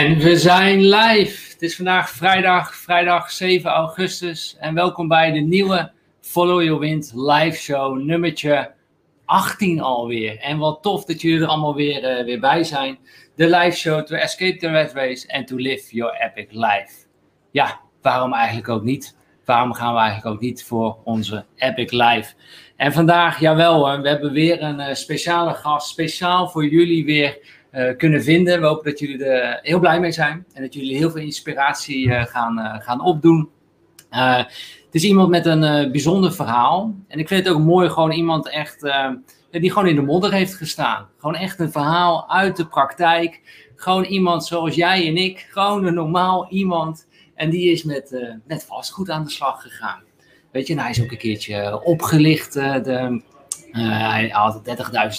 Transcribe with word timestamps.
En 0.00 0.18
we 0.18 0.36
zijn 0.36 0.80
live. 0.80 1.52
Het 1.52 1.62
is 1.62 1.76
vandaag 1.76 2.10
vrijdag, 2.10 2.74
vrijdag 2.74 3.30
7 3.30 3.70
augustus. 3.70 4.56
En 4.58 4.74
welkom 4.74 5.08
bij 5.08 5.32
de 5.32 5.38
nieuwe 5.38 5.90
Follow 6.20 6.62
Your 6.62 6.80
Wind 6.80 7.12
live 7.14 7.56
show, 7.56 7.98
nummertje 7.98 8.72
18 9.24 9.80
alweer. 9.80 10.38
En 10.38 10.58
wat 10.58 10.82
tof 10.82 11.04
dat 11.04 11.20
jullie 11.20 11.40
er 11.40 11.46
allemaal 11.46 11.74
weer, 11.74 12.18
uh, 12.18 12.24
weer 12.24 12.40
bij 12.40 12.64
zijn. 12.64 12.98
De 13.36 13.46
live 13.46 13.76
show 13.76 14.02
to 14.06 14.16
escape 14.16 14.56
the 14.56 14.68
red 14.68 14.92
race 14.92 15.32
and 15.32 15.46
to 15.46 15.56
live 15.56 15.94
your 15.96 16.14
epic 16.20 16.46
life. 16.50 17.06
Ja, 17.50 17.80
waarom 18.02 18.32
eigenlijk 18.32 18.68
ook 18.68 18.82
niet? 18.82 19.16
Waarom 19.44 19.72
gaan 19.72 19.94
we 19.94 20.00
eigenlijk 20.00 20.34
ook 20.34 20.42
niet 20.42 20.64
voor 20.64 20.96
onze 21.04 21.44
epic 21.56 21.90
life? 21.90 22.34
En 22.76 22.92
vandaag, 22.92 23.40
jawel 23.40 23.74
hoor, 23.74 24.02
we 24.02 24.08
hebben 24.08 24.32
weer 24.32 24.62
een 24.62 24.80
uh, 24.80 24.94
speciale 24.94 25.54
gast, 25.54 25.88
speciaal 25.88 26.48
voor 26.48 26.66
jullie 26.66 27.04
weer 27.04 27.38
uh, 27.72 27.96
kunnen 27.96 28.22
vinden. 28.22 28.60
We 28.60 28.66
hopen 28.66 28.90
dat 28.90 28.98
jullie 28.98 29.24
er 29.24 29.58
heel 29.62 29.78
blij 29.78 30.00
mee 30.00 30.12
zijn 30.12 30.46
en 30.52 30.62
dat 30.62 30.74
jullie 30.74 30.96
heel 30.96 31.10
veel 31.10 31.20
inspiratie 31.20 32.06
uh, 32.06 32.24
gaan, 32.24 32.80
gaan 32.82 33.04
opdoen. 33.04 33.48
het 34.10 34.48
is 34.90 35.04
iemand 35.04 35.28
met 35.28 35.46
een 35.46 35.90
bijzonder 35.92 36.32
verhaal. 36.32 36.94
En 37.08 37.18
ik 37.18 37.28
vind 37.28 37.44
het 37.44 37.54
ook 37.54 37.60
mooi, 37.60 37.88
gewoon 37.88 38.12
iemand 38.12 38.48
echt 38.48 38.92
die 39.50 39.70
gewoon 39.70 39.88
in 39.88 39.94
de 39.94 40.02
modder 40.02 40.32
heeft 40.32 40.54
gestaan. 40.54 41.08
Gewoon 41.18 41.34
echt 41.34 41.58
een 41.58 41.72
verhaal 41.72 42.30
uit 42.30 42.56
de 42.56 42.66
praktijk. 42.66 43.40
Gewoon 43.76 44.04
iemand 44.04 44.44
zoals 44.44 44.74
jij 44.74 45.06
en 45.06 45.16
ik. 45.16 45.48
Gewoon 45.50 45.86
een 45.86 45.94
normaal 45.94 46.48
iemand. 46.50 47.06
En 47.34 47.50
die 47.50 47.72
is 47.72 47.82
met, 47.82 48.38
met 48.46 48.64
vastgoed 48.64 49.10
aan 49.10 49.24
de 49.24 49.30
slag 49.30 49.62
gegaan. 49.62 50.02
Weet 50.50 50.66
je, 50.66 50.74
nou, 50.74 50.86
hij 50.86 50.96
is 50.96 51.02
ook 51.02 51.10
een 51.10 51.18
keertje 51.18 51.84
opgelicht. 51.84 52.52
de, 52.52 53.22
hij 53.72 54.28
had 54.28 54.62
30.000 54.68 54.74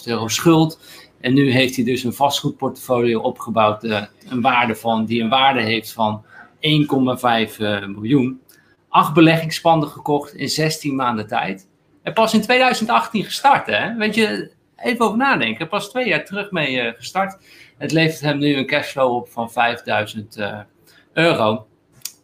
euro 0.06 0.28
schuld. 0.28 0.80
En 1.22 1.34
nu 1.34 1.52
heeft 1.52 1.76
hij 1.76 1.86
dus 1.86 2.04
een 2.04 2.14
vastgoedportfolio 2.14 3.20
opgebouwd, 3.20 3.84
uh, 3.84 4.02
een 4.30 4.42
waarde 4.42 4.76
van, 4.76 5.06
die 5.06 5.22
een 5.22 5.30
waarde 5.30 5.62
heeft 5.62 5.94
van 5.94 6.26
1,5 6.26 6.30
uh, 6.62 7.86
miljoen. 7.86 8.42
Acht 8.90 9.14
beleggingspanden 9.14 9.90
gekocht 9.90 10.34
in 10.34 10.50
16 10.50 10.96
maanden 10.96 11.28
tijd. 11.28 11.68
En 12.04 12.14
pas 12.14 12.34
in 12.34 12.42
2018 12.42 13.24
gestart, 13.24 13.68
hè? 13.68 13.96
Weet 13.96 14.16
je, 14.16 14.52
even 14.76 15.06
over 15.06 15.18
nadenken. 15.18 15.68
Pas 15.68 15.90
twee 15.90 16.08
jaar 16.08 16.26
terug 16.26 16.52
mee 16.52 16.76
uh, 16.76 16.92
gestart. 16.94 17.38
Het 17.78 17.92
levert 17.92 18.22
hem 18.22 18.38
nu 18.38 18.56
een 18.56 18.66
cashflow 18.66 19.16
op 19.16 19.30
van 19.30 19.52
5000 19.52 20.38
uh, 20.38 20.60
euro. 21.14 21.68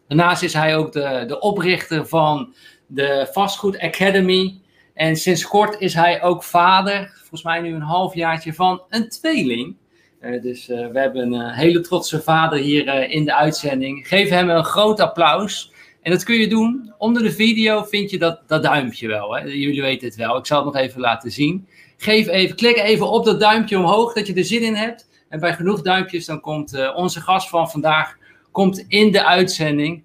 Daarnaast 0.08 0.44
is 0.44 0.54
hij 0.54 0.78
ook 0.78 0.92
de, 0.92 1.24
de 1.28 1.40
oprichter 1.40 2.08
van 2.08 2.54
de 2.88 3.28
Vastgoed 3.32 3.80
Academy. 3.80 4.62
En 4.94 5.16
sinds 5.16 5.48
kort 5.48 5.80
is 5.80 5.94
hij 5.94 6.24
ook 6.24 6.44
vader, 6.44 7.17
volgens 7.30 7.44
mij 7.44 7.60
nu 7.62 7.76
een 7.76 7.82
halfjaartje, 7.82 8.54
van 8.54 8.82
een 8.90 9.10
tweeling. 9.10 9.76
Uh, 10.22 10.42
dus 10.42 10.70
uh, 10.70 10.88
we 10.88 11.00
hebben 11.00 11.34
een 11.34 11.54
hele 11.54 11.82
trotse 11.82 12.22
vader 12.22 12.60
hier 12.60 13.10
in 13.10 13.26
de 13.26 13.36
uitzending. 13.36 14.08
Geef 14.08 14.30
hem 14.30 14.50
een 14.50 14.64
groot 14.64 15.00
applaus. 15.00 15.72
En 16.02 16.12
dat 16.12 16.24
kun 16.24 16.36
je 16.36 16.48
doen. 16.48 16.94
Onder 16.98 17.24
de 17.24 17.32
video 17.32 17.84
vind 17.84 18.10
je 18.10 18.18
dat, 18.18 18.42
dat 18.48 18.64
duimpje 18.64 19.08
wel. 19.08 19.36
Hè? 19.36 19.44
Jullie 19.44 19.82
weten 19.82 20.08
het 20.08 20.18
wel. 20.18 20.38
Ik 20.38 20.46
zal 20.46 20.66
het 20.66 20.74
nog 20.74 20.84
even 20.84 21.02
laten 21.02 21.32
zien. 21.32 21.68
Geef 21.98 22.28
even, 22.28 22.56
klik 22.56 22.78
even 22.78 23.10
op 23.10 23.26
dat 23.26 23.40
duimpje 23.40 23.78
omhoog, 23.78 24.14
dat 24.14 24.28
je 24.28 24.34
er 24.34 24.46
zin 24.46 24.62
in 24.62 24.76
hebt. 24.76 25.10
En 25.30 25.40
bij 25.40 25.54
genoeg 25.54 25.82
duimpjes, 25.82 26.26
dan 26.26 26.40
komt 26.40 26.94
onze 26.96 27.22
gast 27.22 27.50
van 27.50 27.70
vandaag 27.70 28.18
komt 28.52 28.86
in 28.88 29.12
de 29.12 29.26
uitzending. 29.26 30.04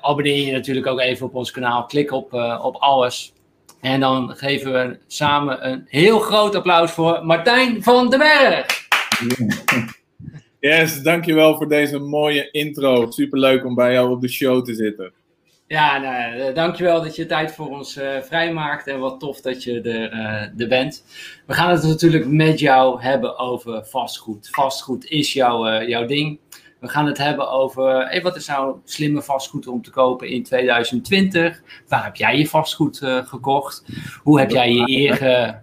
abonneer 0.00 0.46
je 0.46 0.52
natuurlijk 0.52 0.86
ook 0.86 1.00
even 1.00 1.26
op 1.26 1.34
ons 1.34 1.50
kanaal. 1.50 1.84
Klik 1.84 2.12
op, 2.12 2.32
op 2.62 2.76
alles. 2.76 3.32
En 3.80 4.00
dan 4.00 4.36
geven 4.36 4.72
we 4.72 4.98
samen 5.06 5.70
een 5.70 5.86
heel 5.88 6.18
groot 6.18 6.54
applaus 6.54 6.90
voor 6.90 7.20
Martijn 7.24 7.82
van 7.82 8.10
den 8.10 8.18
Berg. 8.18 8.86
Yes, 10.60 11.02
dankjewel 11.02 11.56
voor 11.56 11.68
deze 11.68 11.98
mooie 11.98 12.50
intro. 12.50 13.10
Superleuk 13.10 13.64
om 13.64 13.74
bij 13.74 13.92
jou 13.92 14.10
op 14.10 14.20
de 14.20 14.28
show 14.28 14.64
te 14.64 14.74
zitten. 14.74 15.12
Ja, 15.66 15.98
nou, 15.98 16.40
eh, 16.40 16.54
dankjewel 16.54 17.02
dat 17.02 17.16
je 17.16 17.26
tijd 17.26 17.52
voor 17.52 17.68
ons 17.68 17.96
uh, 17.96 18.20
vrijmaakt 18.20 18.86
en 18.86 18.98
wat 18.98 19.20
tof 19.20 19.40
dat 19.40 19.62
je 19.62 19.80
er, 19.80 20.12
uh, 20.12 20.60
er 20.60 20.68
bent. 20.68 21.04
We 21.46 21.54
gaan 21.54 21.70
het 21.70 21.82
natuurlijk 21.82 22.26
met 22.26 22.60
jou 22.60 23.02
hebben 23.02 23.38
over 23.38 23.84
vastgoed. 23.86 24.48
Vastgoed 24.50 25.04
is 25.04 25.32
jouw, 25.32 25.82
jouw 25.82 26.06
ding. 26.06 26.38
We 26.80 26.88
gaan 26.88 27.06
het 27.06 27.18
hebben 27.18 27.50
over 27.50 28.08
hey, 28.08 28.22
wat 28.22 28.36
is 28.36 28.46
nou 28.46 28.76
slimme 28.84 29.22
vastgoed 29.22 29.66
om 29.66 29.82
te 29.82 29.90
kopen 29.90 30.28
in 30.28 30.42
2020? 30.42 31.62
Waar 31.88 32.04
heb 32.04 32.16
jij 32.16 32.38
je 32.38 32.48
vastgoed 32.48 33.00
uh, 33.02 33.26
gekocht? 33.26 33.84
Hoe 34.22 34.38
heb 34.38 34.50
jij 34.50 34.72
je, 34.72 35.54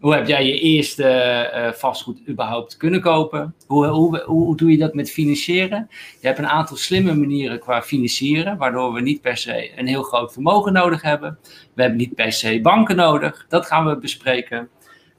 hoe 0.00 0.14
heb 0.14 0.26
jij 0.26 0.46
je 0.46 0.58
eerste 0.58 1.50
uh, 1.54 1.72
vastgoed 1.72 2.20
überhaupt 2.28 2.76
kunnen 2.76 3.00
kopen? 3.00 3.54
Hoe, 3.66 3.86
hoe, 3.86 4.22
hoe, 4.26 4.56
doe 4.56 4.70
je 4.70 4.78
dat 4.78 4.94
met 4.94 5.10
financieren? 5.10 5.88
Je 6.20 6.26
hebt 6.26 6.38
een 6.38 6.48
aantal 6.48 6.76
slimme 6.76 7.14
manieren 7.14 7.58
qua 7.58 7.82
financieren, 7.82 8.56
waardoor 8.56 8.92
we 8.92 9.00
niet 9.00 9.20
per 9.20 9.36
se 9.36 9.78
een 9.78 9.86
heel 9.86 10.02
groot 10.02 10.32
vermogen 10.32 10.72
nodig 10.72 11.02
hebben. 11.02 11.38
We 11.74 11.82
hebben 11.82 11.98
niet 11.98 12.14
per 12.14 12.32
se 12.32 12.60
banken 12.60 12.96
nodig. 12.96 13.46
Dat 13.48 13.66
gaan 13.66 13.86
we 13.86 13.98
bespreken. 13.98 14.68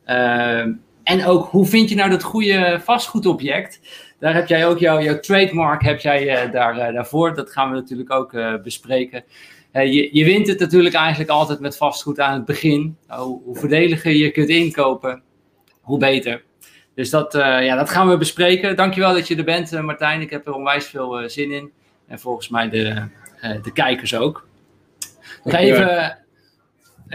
Uh, 0.05 0.65
en 1.03 1.25
ook, 1.25 1.45
hoe 1.45 1.65
vind 1.65 1.89
je 1.89 1.95
nou 1.95 2.09
dat 2.09 2.23
goede 2.23 2.79
vastgoedobject? 2.83 3.79
Daar 4.19 4.33
heb 4.33 4.47
jij 4.47 4.67
ook 4.67 4.79
jouw, 4.79 5.01
jouw 5.01 5.19
trademark 5.19 5.83
heb 5.83 5.99
jij, 5.99 6.45
uh, 6.45 6.51
daar, 6.51 6.77
uh, 6.77 6.93
daarvoor. 6.93 7.35
Dat 7.35 7.51
gaan 7.51 7.69
we 7.69 7.75
natuurlijk 7.75 8.11
ook 8.11 8.33
uh, 8.33 8.53
bespreken. 8.63 9.23
je, 9.71 10.09
je 10.11 10.25
wint 10.25 10.47
het 10.47 10.59
natuurlijk 10.59 10.95
eigenlijk 10.95 11.29
altijd 11.29 11.59
met 11.59 11.77
vastgoed 11.77 12.19
aan 12.19 12.33
het 12.33 12.45
begin. 12.45 12.97
Hoe, 13.07 13.41
hoe 13.43 13.55
voordeliger 13.55 14.11
je 14.11 14.31
kunt 14.31 14.49
inkopen, 14.49 15.21
hoe 15.81 15.99
beter. 15.99 16.43
Dus 16.95 17.09
dat, 17.09 17.33
ja, 17.33 17.75
dat 17.75 17.89
gaan 17.89 18.09
we 18.09 18.17
bespreken. 18.17 18.75
Dankjewel 18.75 19.13
dat 19.13 19.27
je 19.27 19.35
er 19.35 19.43
bent, 19.43 19.81
Martijn. 19.81 20.21
Ik 20.21 20.29
heb 20.29 20.47
er 20.47 20.53
onwijs 20.53 20.85
veel 20.85 21.29
zin 21.29 21.51
in. 21.51 21.71
En 22.07 22.19
volgens 22.19 22.49
mij 22.49 22.69
de, 22.69 23.07
de 23.61 23.71
kijkers 23.73 24.15
ook. 24.15 24.47
Nog 25.43 25.53
even 25.53 26.17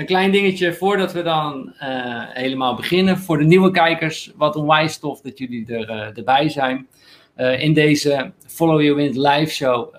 een 0.01 0.07
klein 0.07 0.31
dingetje 0.31 0.75
voordat 0.75 1.13
we 1.13 1.23
dan 1.23 1.75
uh, 1.83 2.23
helemaal 2.29 2.75
beginnen. 2.75 3.19
Voor 3.19 3.39
de 3.39 3.45
nieuwe 3.45 3.71
kijkers, 3.71 4.33
wat 4.37 4.57
onwijs 4.57 4.99
tof 4.99 5.21
dat 5.21 5.39
jullie 5.39 5.67
er, 5.67 5.91
uh, 5.91 6.17
erbij 6.17 6.49
zijn. 6.49 6.89
Uh, 7.37 7.63
in 7.63 7.75
deze 7.75 8.33
Follow 8.47 8.81
Your 8.81 8.97
Wind 8.97 9.17
live 9.17 9.53
show 9.53 9.95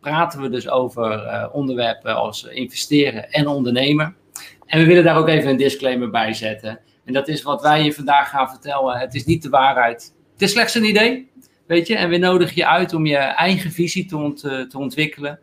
praten 0.00 0.40
we 0.40 0.48
dus 0.48 0.68
over 0.68 1.50
onderwerpen 1.52 2.16
als 2.16 2.44
investeren 2.44 3.30
en 3.30 3.46
ondernemen. 3.46 4.16
En 4.66 4.80
we 4.80 4.86
willen 4.86 5.04
daar 5.04 5.16
ook 5.16 5.28
even 5.28 5.50
een 5.50 5.56
disclaimer 5.56 6.10
bij 6.10 6.32
zetten. 6.32 6.80
En 7.04 7.12
dat 7.12 7.28
is 7.28 7.42
wat 7.42 7.62
wij 7.62 7.84
je 7.84 7.92
vandaag 7.92 8.30
gaan 8.30 8.48
vertellen. 8.48 8.98
Het 8.98 9.14
is 9.14 9.24
niet 9.24 9.42
de 9.42 9.48
waarheid. 9.48 10.14
Het 10.32 10.42
is 10.42 10.50
slechts 10.50 10.74
een 10.74 10.84
idee, 10.88 11.30
weet 11.66 11.86
je. 11.86 11.96
En 11.96 12.08
we 12.08 12.16
nodigen 12.16 12.56
je 12.56 12.66
uit 12.66 12.94
om 12.94 13.06
je 13.06 13.16
eigen 13.16 13.70
visie 13.70 14.06
te, 14.06 14.16
ont 14.16 14.40
te 14.40 14.78
ontwikkelen. 14.78 15.38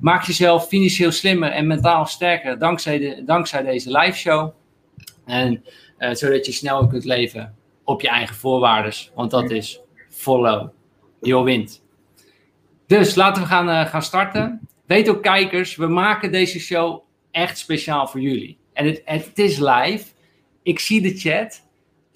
Maak 0.00 0.24
jezelf 0.24 0.66
financieel 0.66 1.12
slimmer 1.12 1.50
en 1.50 1.66
mentaal 1.66 2.06
sterker 2.06 2.58
dankzij, 2.58 2.98
de, 2.98 3.22
dankzij 3.26 3.62
deze 3.62 3.98
live 3.98 4.18
show. 4.18 4.52
En 5.24 5.64
uh, 5.98 6.14
zodat 6.14 6.46
je 6.46 6.52
sneller 6.52 6.86
kunt 6.86 7.04
leven 7.04 7.54
op 7.84 8.00
je 8.00 8.08
eigen 8.08 8.36
voorwaarden. 8.36 8.92
Want 9.14 9.30
dat 9.30 9.50
is 9.50 9.80
follow 10.08 10.68
your 11.20 11.44
wind. 11.44 11.82
Dus 12.86 13.14
laten 13.14 13.42
we 13.42 13.48
gaan, 13.48 13.68
uh, 13.68 13.86
gaan 13.86 14.02
starten. 14.02 14.60
Weet 14.86 15.08
ook 15.08 15.22
kijkers, 15.22 15.76
we 15.76 15.86
maken 15.86 16.32
deze 16.32 16.58
show 16.58 17.02
echt 17.30 17.58
speciaal 17.58 18.06
voor 18.06 18.20
jullie. 18.20 18.58
En 18.72 18.86
het, 18.86 19.02
het 19.04 19.38
is 19.38 19.58
live. 19.58 20.04
Ik 20.62 20.78
zie 20.78 21.02
de 21.02 21.18
chat. 21.18 21.63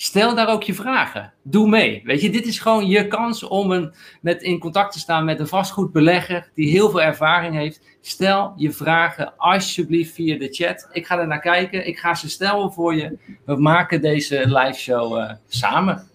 Stel 0.00 0.34
daar 0.34 0.48
ook 0.48 0.62
je 0.62 0.74
vragen. 0.74 1.32
Doe 1.42 1.68
mee. 1.68 2.02
Weet 2.04 2.20
je, 2.20 2.30
dit 2.30 2.46
is 2.46 2.58
gewoon 2.58 2.86
je 2.86 3.06
kans 3.06 3.42
om 3.42 3.70
een, 3.70 3.94
met, 4.20 4.42
in 4.42 4.58
contact 4.58 4.92
te 4.92 4.98
staan 4.98 5.24
met 5.24 5.40
een 5.40 5.46
vastgoedbelegger 5.46 6.50
die 6.54 6.70
heel 6.70 6.90
veel 6.90 7.02
ervaring 7.02 7.54
heeft. 7.54 7.80
Stel 8.00 8.52
je 8.56 8.72
vragen 8.72 9.36
alsjeblieft 9.36 10.14
via 10.14 10.38
de 10.38 10.48
chat. 10.50 10.88
Ik 10.92 11.06
ga 11.06 11.18
er 11.18 11.26
naar 11.26 11.40
kijken. 11.40 11.86
Ik 11.86 11.98
ga 11.98 12.14
ze 12.14 12.30
stellen 12.30 12.72
voor 12.72 12.94
je. 12.94 13.18
We 13.44 13.56
maken 13.56 14.00
deze 14.00 14.42
live 14.46 14.78
show 14.78 15.18
uh, 15.18 15.32
samen. 15.48 16.08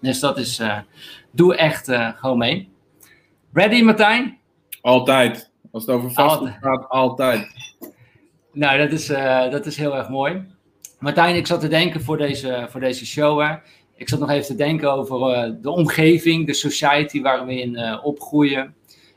Dus 0.00 0.20
dat 0.20 0.38
is, 0.38 0.60
uh, 0.60 0.78
doe 1.30 1.56
echt 1.56 1.88
uh, 1.88 2.08
gewoon 2.14 2.38
mee. 2.38 2.68
Ready 3.52 3.82
Martijn? 3.82 4.38
Altijd. 4.80 5.50
Als 5.70 5.86
het 5.86 5.94
over 5.94 6.10
vastgoed 6.10 6.56
gaat, 6.60 6.88
altijd. 6.88 7.46
Nou, 8.52 8.78
dat 8.78 8.90
is, 8.90 9.06
dat 9.50 9.66
is 9.66 9.76
heel 9.76 9.96
erg 9.96 10.08
mooi. 10.08 10.56
Martijn, 10.98 11.36
ik 11.36 11.46
zat 11.46 11.60
te 11.60 11.68
denken 11.68 12.02
voor 12.02 12.16
deze, 12.16 12.66
voor 12.70 12.80
deze 12.80 13.06
show. 13.06 13.40
Hè. 13.40 13.54
Ik 13.96 14.08
zat 14.08 14.18
nog 14.18 14.30
even 14.30 14.46
te 14.46 14.54
denken 14.54 14.92
over 14.92 15.46
uh, 15.46 15.52
de 15.62 15.70
omgeving, 15.70 16.46
de 16.46 16.54
society 16.54 17.20
waar 17.22 17.46
we 17.46 17.60
in 17.60 17.72
uh, 17.72 17.98
opgroeien. 18.02 18.74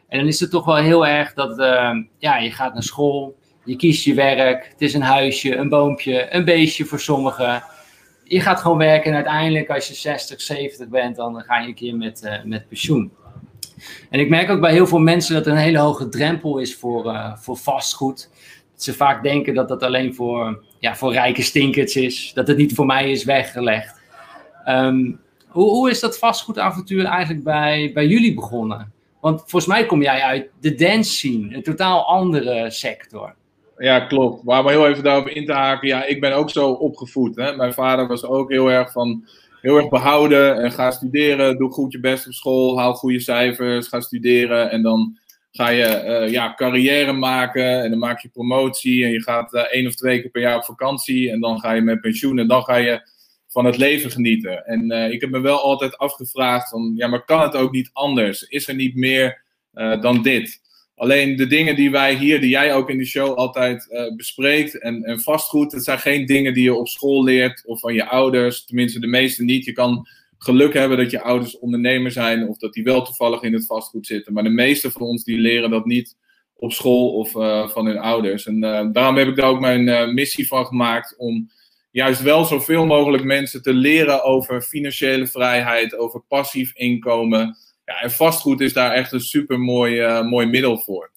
En 0.08 0.20
dan 0.20 0.28
is 0.28 0.40
het 0.40 0.50
toch 0.50 0.66
wel 0.66 0.76
heel 0.76 1.08
erg 1.08 1.34
dat 1.34 1.60
uh, 1.60 1.96
ja, 2.18 2.38
je 2.38 2.52
gaat 2.52 2.74
naar 2.74 2.84
school, 2.84 3.38
je 3.64 3.76
kiest 3.76 4.04
je 4.04 4.14
werk, 4.14 4.68
het 4.72 4.82
is 4.82 4.94
een 4.94 5.02
huisje, 5.02 5.56
een 5.56 5.70
boompje, 5.70 6.36
een 6.36 6.46
beestje 6.46 6.86
voor 6.86 7.00
sommigen. 7.00 7.64
Je 8.24 8.40
gaat 8.40 8.60
gewoon 8.60 8.78
werken 8.78 9.10
en 9.10 9.16
uiteindelijk 9.16 9.70
als 9.70 9.88
je 9.88 9.94
60, 9.94 10.42
70 10.42 10.88
bent, 10.88 11.16
dan 11.16 11.42
ga 11.42 11.60
je 11.60 11.68
een 11.68 11.76
keer 11.76 11.96
met, 11.96 12.42
met 12.46 12.68
pensioen. 12.68 13.12
En 14.10 14.20
ik 14.20 14.30
merk 14.30 14.50
ook 14.50 14.62
bij 14.62 14.72
heel 14.72 14.88
veel 14.88 15.00
mensen 15.00 15.34
dat 15.34 15.46
er 15.46 15.52
een 15.52 15.58
hele 15.58 15.80
hoge 15.80 16.10
drempel 16.10 16.58
is 16.58 16.76
voor, 16.76 17.36
voor 17.40 17.58
vastgoed. 17.58 18.30
Ze 18.76 18.94
vaak 18.94 19.24
denken 19.24 19.54
dat 19.54 19.68
dat 19.68 19.84
alleen 19.84 20.14
voor 20.14 20.64
ja, 20.82 20.96
voor 20.96 21.14
rijke 21.14 21.42
stinkers 21.42 21.96
is. 21.96 22.32
Dat 22.34 22.48
het 22.48 22.58
niet 22.58 22.74
voor 22.74 22.86
mij 22.86 23.12
is 23.12 23.24
weggelegd. 23.24 24.00
Um, 24.68 25.20
hoe, 25.48 25.70
hoe 25.70 25.90
is 25.90 26.00
dat 26.00 26.18
vastgoedavontuur 26.18 27.06
eigenlijk 27.06 27.44
bij, 27.44 27.92
bij 27.94 28.08
jullie 28.08 28.34
begonnen? 28.34 28.92
Want 29.20 29.40
volgens 29.40 29.66
mij 29.66 29.86
kom 29.86 30.02
jij 30.02 30.22
uit 30.22 30.50
de 30.60 30.76
dance 30.76 31.12
scene, 31.12 31.56
een 31.56 31.64
totaal 31.64 32.06
andere 32.06 32.72
sector. 32.72 33.36
Ja, 33.78 34.00
klopt. 34.00 34.44
Maar 34.44 34.62
om 34.62 34.68
heel 34.68 34.88
even 34.88 35.04
daarop 35.04 35.28
in 35.28 35.46
te 35.46 35.54
haken. 35.54 35.88
Ja, 35.88 36.06
ik 36.06 36.22
ben 36.22 36.34
ook 36.34 36.50
zo 36.50 36.70
opgevoed. 36.70 37.36
Hè? 37.36 37.56
Mijn 37.56 37.74
vader 37.74 38.08
was 38.08 38.26
ook 38.26 38.52
heel 38.52 38.72
erg 38.72 38.92
van 38.92 39.28
heel 39.62 39.78
erg 39.78 39.90
behouden. 39.90 40.64
En 40.64 40.72
ga 40.72 40.92
studeren, 40.92 41.58
doe 41.58 41.72
goed 41.72 41.92
je 41.92 42.00
best 42.00 42.28
op 42.28 42.34
school, 42.34 42.80
haal 42.80 42.94
goede 42.94 43.20
cijfers, 43.20 43.88
ga 43.88 44.00
studeren. 44.00 44.72
En 44.72 44.82
dan 44.82 45.18
ga 45.52 45.70
je 45.70 46.04
uh, 46.06 46.32
ja, 46.32 46.54
carrière 46.54 47.12
maken 47.12 47.84
en 47.84 47.90
dan 47.90 48.00
maak 48.00 48.22
je 48.22 48.30
promotie. 48.30 49.04
En 49.04 49.12
je 49.12 49.22
gaat 49.22 49.54
uh, 49.54 49.62
één 49.62 49.88
of 49.88 49.96
twee 49.96 50.22
keer 50.22 50.30
per 50.30 50.42
jaar 50.42 50.56
op 50.56 50.64
vakantie. 50.64 51.32
En 51.32 51.40
dan 51.40 51.60
ga 51.60 51.72
je 51.72 51.82
met 51.82 52.02
pensioen 52.02 52.40
en 52.40 52.48
dan 52.48 52.64
ga 52.64 52.76
je 52.76 53.10
van 53.48 53.66
het 53.66 53.78
leven 53.78 54.12
genieten. 54.12 54.66
En 54.66 54.92
uh, 54.92 55.12
ik 55.12 55.22
heb 55.22 55.30
me 55.30 55.40
wel 55.40 55.62
altijd 55.62 55.98
afgevraagd 55.98 56.70
van, 56.70 56.94
ja, 56.96 57.08
maar 57.08 57.26
kan 57.26 57.42
het 57.42 57.56
ook 57.56 57.72
niet 57.72 57.90
anders? 57.94 58.44
Is 58.44 58.68
er 58.68 58.76
niet 58.76 58.96
meer 58.96 59.42
dan 60.02 60.22
dit? 60.22 60.62
Alleen 60.96 61.36
de 61.36 61.48
dingen 61.48 61.76
die 61.76 61.92
wij 61.92 62.16
hier, 62.16 62.42
die 62.42 62.50
jij 62.50 62.74
ook 62.74 62.90
in 62.90 62.98
de 62.98 63.06
show 63.06 63.38
altijd 63.38 63.88
bespreekt 64.16 64.80
en, 64.80 65.04
en 65.04 65.20
vastgoed, 65.22 65.72
het 65.72 65.84
zijn 65.84 66.00
geen 66.00 66.26
dingen 66.26 66.54
die 66.54 66.64
je 66.64 66.74
op 66.74 66.88
school 66.88 67.24
leert 67.24 67.64
of 67.66 67.80
van 67.80 67.94
je 67.94 68.06
ouders. 68.06 68.66
Tenminste, 68.66 69.00
de 69.00 69.08
meeste 69.08 69.44
niet. 69.44 69.66
Je 69.66 69.72
kan 69.72 70.08
geluk 70.44 70.74
hebben 70.74 70.98
dat 70.98 71.12
je 71.12 71.22
ouders 71.22 71.60
ondernemer 71.60 72.12
zijn 72.12 72.48
of 72.48 72.58
dat 72.58 72.74
die 72.74 72.84
wel 72.84 73.06
toevallig 73.06 73.42
in 73.42 73.54
het 73.54 73.66
vastgoed 73.66 74.06
zitten. 74.06 74.34
Maar 74.34 74.44
de 74.44 74.50
meeste 74.50 74.92
van 74.92 75.02
ons 75.02 75.24
die 75.24 75.38
leren 75.38 75.70
dat 75.70 75.86
niet 75.86 76.16
op 76.56 76.72
school 76.72 77.14
of 77.14 77.36
uh, 77.36 77.68
van 77.68 77.86
hun 77.86 77.98
ouders. 77.98 78.46
En 78.46 78.64
uh, 78.64 78.88
daarom 78.92 79.18
heb 79.18 79.28
ik 79.28 79.36
daar 79.36 79.50
ook 79.50 79.60
mijn 79.60 80.14
missie 80.14 80.48
van 80.48 80.66
gemaakt 80.66 81.16
om 81.18 81.50
juist 81.92 82.22
wel 82.22 82.46
zoveel 82.46 82.86
mogelijk 82.86 83.24
mensen 83.24 83.62
te 83.62 83.74
leren 83.74 84.24
over 84.24 84.62
financiële 84.62 85.28
vrijheid, 85.28 85.96
over 85.96 86.22
passief 86.28 86.76
inkomen. 86.76 87.58
Ja, 87.86 88.02
en 88.02 88.12
vastgoed 88.12 88.62
is 88.62 88.74
daar 88.74 88.92
echt 88.92 89.12
een 89.12 89.22
super 89.22 89.60
mooi, 89.60 90.22
mooi 90.24 90.48
middel 90.48 90.78
voor. 90.78 91.12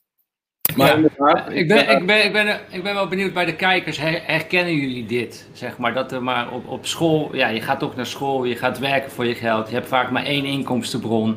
Maar 0.76 1.00
ja, 1.00 1.48
ik, 1.48 1.68
ben, 1.68 1.90
ik, 1.90 2.06
ben, 2.06 2.24
ik, 2.24 2.32
ben, 2.32 2.60
ik 2.70 2.82
ben 2.82 2.94
wel 2.94 3.08
benieuwd 3.08 3.32
bij 3.32 3.44
de 3.44 3.56
kijkers, 3.56 3.98
herkennen 4.00 4.74
jullie 4.74 5.06
dit? 5.06 5.48
Zeg 5.52 5.78
maar 5.78 5.94
dat 5.94 6.12
er 6.12 6.22
maar 6.22 6.52
op, 6.52 6.68
op 6.68 6.86
school, 6.86 7.36
ja, 7.36 7.48
je 7.48 7.60
gaat 7.60 7.78
toch 7.78 7.96
naar 7.96 8.06
school, 8.06 8.44
je 8.44 8.56
gaat 8.56 8.78
werken 8.78 9.10
voor 9.10 9.26
je 9.26 9.34
geld, 9.34 9.68
je 9.68 9.74
hebt 9.74 9.88
vaak 9.88 10.10
maar 10.10 10.24
één 10.24 10.44
inkomstenbron. 10.44 11.36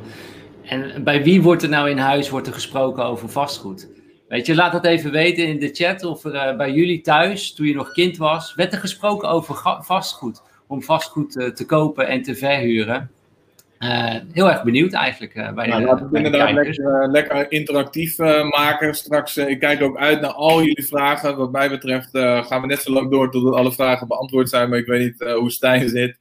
En 0.63 1.03
bij 1.03 1.23
wie 1.23 1.41
wordt 1.41 1.63
er 1.63 1.69
nou 1.69 1.89
in 1.89 1.97
huis 1.97 2.29
wordt 2.29 2.47
er 2.47 2.53
gesproken 2.53 3.05
over 3.05 3.29
vastgoed? 3.29 3.87
Weet 4.27 4.45
je, 4.45 4.55
laat 4.55 4.71
dat 4.71 4.85
even 4.85 5.11
weten 5.11 5.47
in 5.47 5.59
de 5.59 5.69
chat 5.73 6.03
of 6.03 6.23
er 6.23 6.33
uh, 6.33 6.57
bij 6.57 6.71
jullie 6.71 7.01
thuis, 7.01 7.53
toen 7.53 7.67
je 7.67 7.73
nog 7.73 7.91
kind 7.91 8.17
was, 8.17 8.55
werd 8.55 8.73
er 8.73 8.79
gesproken 8.79 9.29
over 9.29 9.79
vastgoed. 9.81 10.41
Om 10.67 10.83
vastgoed 10.83 11.35
uh, 11.35 11.49
te 11.49 11.65
kopen 11.65 12.07
en 12.07 12.21
te 12.21 12.35
verhuren. 12.35 13.11
Uh, 13.79 14.15
heel 14.31 14.49
erg 14.49 14.63
benieuwd 14.63 14.93
eigenlijk 14.93 15.35
uh, 15.35 15.53
bij 15.53 15.67
nou, 15.67 15.83
Laten 15.83 16.09
we 16.09 16.17
inderdaad 16.17 16.51
lekker, 16.51 16.79
uh, 16.79 17.11
lekker, 17.11 17.51
interactief 17.51 18.17
maken. 18.17 18.95
Straks, 18.95 19.37
ik 19.37 19.59
kijk 19.59 19.81
ook 19.81 19.97
uit 19.97 20.21
naar 20.21 20.31
al 20.31 20.63
jullie 20.63 20.85
vragen. 20.85 21.37
Wat 21.37 21.51
mij 21.51 21.69
betreft 21.69 22.09
gaan 22.47 22.61
we 22.61 22.67
net 22.67 22.81
zo 22.81 22.91
lang 22.91 23.11
door 23.11 23.31
totdat 23.31 23.53
alle 23.53 23.71
vragen 23.71 24.07
beantwoord 24.07 24.49
zijn. 24.49 24.69
Maar 24.69 24.79
ik 24.79 24.85
weet 24.85 25.03
niet 25.03 25.29
hoe 25.31 25.51
Stijn 25.51 25.89
zit. 25.89 26.17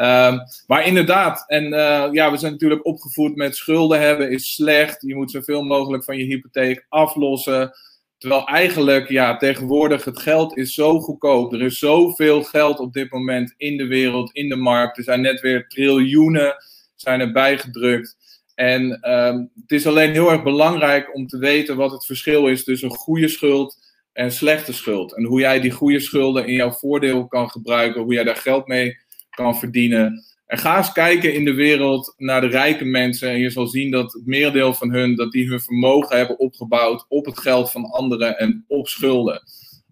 Um, 0.00 0.40
maar 0.66 0.86
inderdaad, 0.86 1.44
en 1.46 1.68
ja, 2.12 2.30
we 2.30 2.36
zijn 2.36 2.52
natuurlijk 2.52 2.86
opgevoed 2.86 3.36
met 3.36 3.56
schulden 3.56 4.00
hebben 4.00 4.30
is 4.30 4.54
slecht. 4.54 4.96
Je 5.00 5.14
moet 5.14 5.30
zoveel 5.30 5.62
mogelijk 5.62 6.04
van 6.04 6.16
je 6.16 6.24
hypotheek 6.24 6.86
aflossen. 6.88 7.72
Terwijl 8.18 8.46
eigenlijk, 8.46 9.08
ja, 9.08 9.36
tegenwoordig 9.36 10.04
het 10.04 10.18
geld 10.18 10.56
is 10.56 10.74
zo 10.74 11.00
goedkoop. 11.00 11.52
Er 11.52 11.62
is 11.62 11.78
zoveel 11.78 12.42
geld 12.42 12.78
op 12.78 12.92
dit 12.92 13.10
moment 13.10 13.54
in 13.56 13.76
de 13.76 13.86
wereld, 13.86 14.32
in 14.32 14.48
de 14.48 14.56
markt. 14.56 14.98
Er 14.98 15.04
zijn 15.04 15.20
net 15.20 15.40
weer 15.40 15.68
triljoenen 15.68 16.54
zijn 16.96 17.20
erbij 17.20 17.58
gedrukt. 17.58 18.16
En 18.54 19.10
um, 19.12 19.50
het 19.60 19.72
is 19.72 19.86
alleen 19.86 20.12
heel 20.12 20.30
erg 20.30 20.42
belangrijk 20.42 21.14
om 21.14 21.26
te 21.26 21.38
weten 21.38 21.76
wat 21.76 21.92
het 21.92 22.06
verschil 22.06 22.46
is 22.46 22.64
tussen 22.64 22.90
goede 22.90 23.28
schuld 23.28 23.76
en 24.12 24.32
slechte 24.32 24.72
schuld. 24.72 25.16
En 25.16 25.24
hoe 25.24 25.40
jij 25.40 25.60
die 25.60 25.70
goede 25.70 26.00
schulden 26.00 26.46
in 26.46 26.54
jouw 26.54 26.70
voordeel 26.70 27.26
kan 27.26 27.50
gebruiken, 27.50 28.02
hoe 28.02 28.12
jij 28.12 28.24
daar 28.24 28.36
geld 28.36 28.66
mee 28.66 28.96
kan 29.30 29.58
verdienen. 29.58 30.24
En 30.46 30.58
ga 30.58 30.76
eens 30.76 30.92
kijken 30.92 31.34
in 31.34 31.44
de 31.44 31.54
wereld 31.54 32.14
naar 32.16 32.40
de 32.40 32.46
rijke 32.46 32.84
mensen. 32.84 33.28
En 33.28 33.38
je 33.38 33.50
zal 33.50 33.66
zien 33.66 33.90
dat 33.90 34.12
het 34.12 34.26
merendeel 34.26 34.74
van 34.74 34.92
hun, 34.92 35.16
dat 35.16 35.32
die 35.32 35.48
hun 35.48 35.60
vermogen 35.60 36.16
hebben 36.16 36.38
opgebouwd 36.38 37.04
op 37.08 37.26
het 37.26 37.38
geld 37.38 37.70
van 37.70 37.84
anderen 37.84 38.38
en 38.38 38.64
op 38.68 38.88
schulden. 38.88 39.42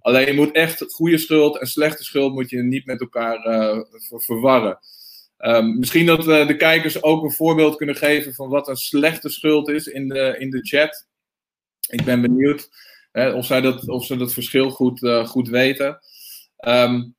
Alleen 0.00 0.26
je 0.26 0.34
moet 0.34 0.52
echt 0.52 0.84
goede 0.88 1.18
schuld 1.18 1.58
en 1.58 1.66
slechte 1.66 2.04
schuld 2.04 2.32
moet 2.32 2.50
je 2.50 2.62
niet 2.62 2.86
met 2.86 3.00
elkaar 3.00 3.46
uh, 3.46 3.78
verwarren. 4.08 4.78
Um, 5.46 5.78
misschien 5.78 6.06
dat 6.06 6.24
we 6.24 6.44
de 6.46 6.56
kijkers 6.56 7.02
ook 7.02 7.22
een 7.22 7.32
voorbeeld 7.32 7.76
kunnen 7.76 7.96
geven 7.96 8.34
van 8.34 8.48
wat 8.48 8.68
een 8.68 8.76
slechte 8.76 9.28
schuld 9.28 9.68
is 9.68 9.86
in 9.86 10.08
de, 10.08 10.36
in 10.38 10.50
de 10.50 10.60
chat. 10.62 11.06
Ik 11.88 12.04
ben 12.04 12.20
benieuwd 12.20 12.68
of, 13.12 13.46
zij 13.46 13.60
dat, 13.60 13.88
of 13.88 14.04
ze 14.04 14.16
dat 14.16 14.32
verschil 14.32 14.70
goed, 14.70 15.02
uh, 15.02 15.26
goed 15.26 15.48
weten. 15.48 15.98
Um, 16.66 17.14